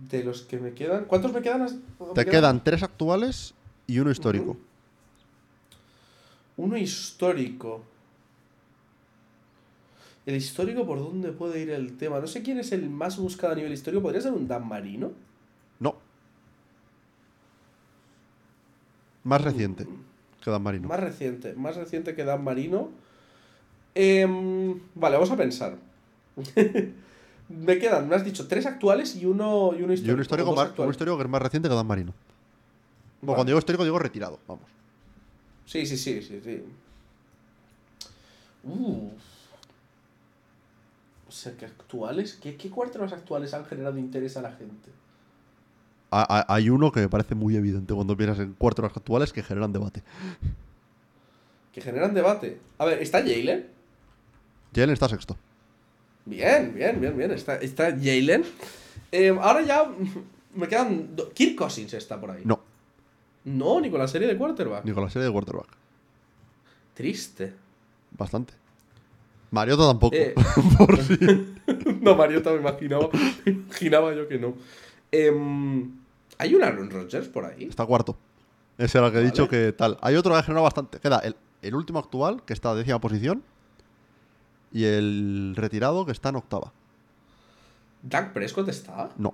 [0.08, 1.06] De los que me quedan.
[1.06, 1.64] ¿Cuántos me quedan?
[2.00, 3.54] Me Te quedan tres actuales
[3.86, 4.56] y uno histórico.
[6.56, 7.84] Uno histórico.
[10.26, 12.20] El histórico, ¿por dónde puede ir el tema?
[12.20, 14.02] No sé quién es el más buscado a nivel histórico.
[14.02, 15.12] ¿Podría ser un Dan Marino?
[15.80, 15.96] No.
[19.24, 19.88] Más reciente
[20.44, 20.88] que Dan Marino.
[20.88, 21.54] Más reciente.
[21.56, 22.90] Más reciente que Dan Marino.
[23.96, 25.78] Em, vale, vamos a pensar.
[27.50, 30.16] me quedan, me has dicho, tres actuales y uno, y uno Y histórico.
[30.16, 30.92] un histórico, más, un actuales.
[30.94, 32.14] histórico que es más reciente que Dan Marino.
[33.22, 33.36] Bueno, Vale.
[33.38, 34.66] cuando digo histórico digo retirado, vamos.
[35.66, 36.64] Sí, sí, sí, sí, sí.
[38.64, 39.10] Uh.
[41.28, 42.38] O sea, que actuales.
[42.42, 44.90] ¿Qué, qué quarterbacks actuales han generado interés a la gente?
[46.12, 49.44] Ha- ha- Hay uno que me parece muy evidente cuando piensas en quarterbacks actuales que
[49.44, 50.02] generan debate.
[51.72, 52.60] Que generan debate.
[52.80, 53.68] A ver, ¿está Jalen?
[54.74, 55.38] Jalen está sexto.
[56.30, 57.32] Bien, bien, bien, bien.
[57.32, 58.44] Está, está Jalen.
[59.12, 59.90] Eh, ahora ya
[60.54, 61.16] me quedan.
[61.16, 62.42] do- Kirk Cousins está por ahí.
[62.46, 62.60] No,
[63.46, 64.86] No, ni con la serie de quarterback.
[64.86, 65.68] ni con la serie de quarterback.
[66.94, 67.54] Triste.
[68.12, 68.54] Bastante.
[69.52, 70.16] Mariota tampoco.
[70.16, 70.36] Eh.
[70.78, 71.18] Por si.
[72.02, 73.10] no, Mariota me imaginaba.
[73.46, 74.54] me imaginaba yo que no.
[75.12, 75.92] Em,
[76.38, 77.64] ¿Hay un Aaron Rodgers por ahí?
[77.66, 78.16] Está cuarto.
[78.78, 79.32] Ese era el que he Vale.
[79.32, 79.98] dicho que tal.
[80.02, 81.00] Hay otro que ha generado bastante.
[81.00, 83.44] Queda el, el último actual, que está a décima posición.
[84.72, 86.72] Y el retirado, que está en octava.
[88.04, 89.10] ¿Dak Prescott está?
[89.18, 89.34] No,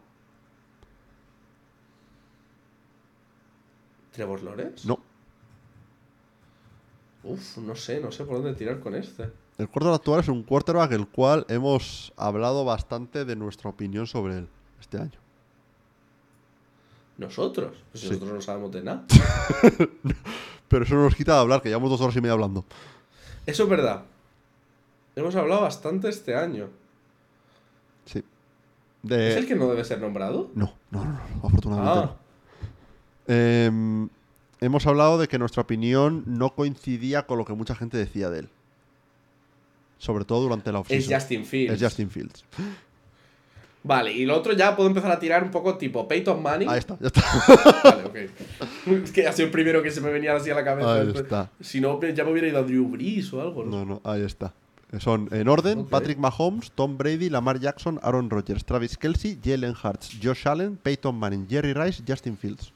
[4.12, 4.88] ¿Trevor Lawrence?
[4.88, 5.00] no.
[7.24, 9.32] Uf, no sé, no sé por dónde tirar con este.
[9.58, 14.38] El quarterback actual es un quarterback el cual hemos hablado bastante de nuestra opinión sobre
[14.38, 14.48] él
[14.80, 15.18] este año.
[17.18, 17.76] ¿Nosotros?
[17.92, 18.08] Pues Sí.
[18.10, 19.06] nosotros no sabemos de nada.
[20.68, 22.64] Pero eso no nos quita de hablar, que llevamos dos horas y media hablando.
[23.46, 24.04] Eso es verdad.
[25.16, 26.70] Hemos hablado bastante este año.
[28.06, 28.24] Sí.
[29.10, 30.50] ¿Es el que no debe ser nombrado?
[30.56, 32.16] No, no, no, no, afortunadamente Ah,
[33.28, 33.34] no.
[33.34, 34.10] Em,
[34.62, 38.40] hemos hablado de que nuestra opinión no coincidía con lo que mucha gente decía de
[38.40, 38.50] él.
[39.98, 41.14] Sobre todo durante la es offseason.
[41.20, 41.74] Justin Fields.
[41.74, 42.46] Es Justin Fields.
[43.84, 46.68] Vale, y lo otro ya puedo empezar a tirar un poco tipo Peyton Manning.
[46.68, 47.22] Ahí está, ya está.
[47.84, 48.16] Vale, ok.
[49.04, 50.96] Es que ha sido el primero que se me venía así a la cabeza.
[50.96, 51.52] Ahí está.
[51.62, 53.64] Si no, ya me hubiera ido a Drew Brees o algo.
[53.64, 54.54] No, No, no, ahí está.
[55.00, 55.86] Son en orden.
[55.86, 61.16] Patrick Mahomes, Tom Brady, Lamar Jackson, Aaron Rodgers, Travis Kelsey, Jalen Hurts, Josh Allen, Peyton
[61.18, 62.72] Manning, Jerry Rice, Justin Fields.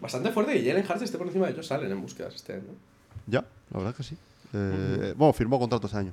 [0.00, 2.62] Bastante fuerte que Jalen Hurts esté por encima de ellos salen en búsquedas este año.
[3.26, 4.16] Ya, la verdad que sí.
[4.52, 6.12] Eh, Bueno, firmó contrato este año.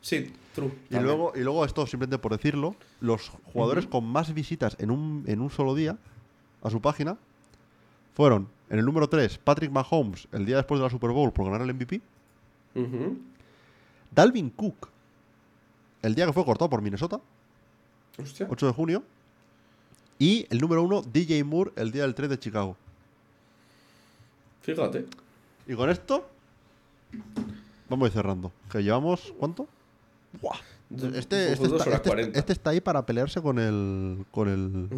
[0.00, 0.66] Sí, true.
[0.68, 1.04] Y también.
[1.04, 5.40] luego, y luego, esto simplemente por decirlo, los jugadores con más visitas en un, en
[5.40, 5.96] un solo día
[6.62, 7.16] a su página
[8.14, 11.46] fueron en el número 3 Patrick Mahomes el día después de la Super Bowl por
[11.46, 12.00] ganar el MVP,
[12.74, 13.18] Ujú.
[14.16, 14.88] Dalvin Cook
[16.02, 17.20] el día que fue cortado por Minnesota,
[18.20, 18.46] Hostia.
[18.50, 19.02] 8 de junio,
[20.18, 22.76] y el número 1 DJ Moore el día del 3 de Chicago.
[24.62, 25.04] Fíjate.
[25.66, 26.28] Y con esto
[27.88, 28.52] vamos a ir cerrando.
[28.70, 29.66] Que llevamos, ¿cuánto?
[30.40, 30.56] Buah.
[31.14, 32.38] Este, este, está, este- 40.
[32.38, 34.88] este está ahí para pelearse con el, con el.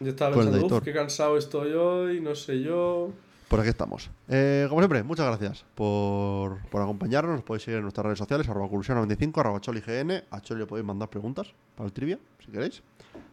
[0.00, 0.78] Yo estaba Con el pensando, editor.
[0.78, 3.10] uff, qué cansado estoy hoy, no sé yo.
[3.48, 4.10] Por aquí estamos.
[4.28, 7.34] Eh, como siempre, muchas gracias por, por acompañarnos.
[7.36, 10.22] Nos podéis seguir en nuestras redes sociales, arroba cursión95, arroba cholign.
[10.30, 12.82] A Choli le podéis mandar preguntas para el trivia, si queréis.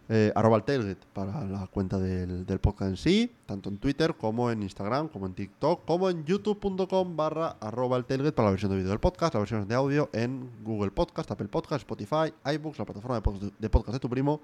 [0.08, 4.16] Eh, arroba el tailgate para la cuenta del, del podcast en sí, tanto en Twitter
[4.16, 8.52] como en Instagram, como en TikTok, como en youtube.com barra arroba el tailgate para la
[8.52, 12.32] versión de vídeo del podcast, la versión de audio en Google Podcast, Apple Podcast, Spotify,
[12.53, 14.40] iBooks, la plataforma de podcast de, podcast de tu primo.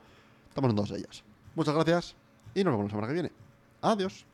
[0.49, 1.23] Estamos en todas ellas.
[1.55, 2.15] Muchas gracias
[2.55, 3.31] y nos vemos la semana que viene.
[3.81, 4.31] Adiós.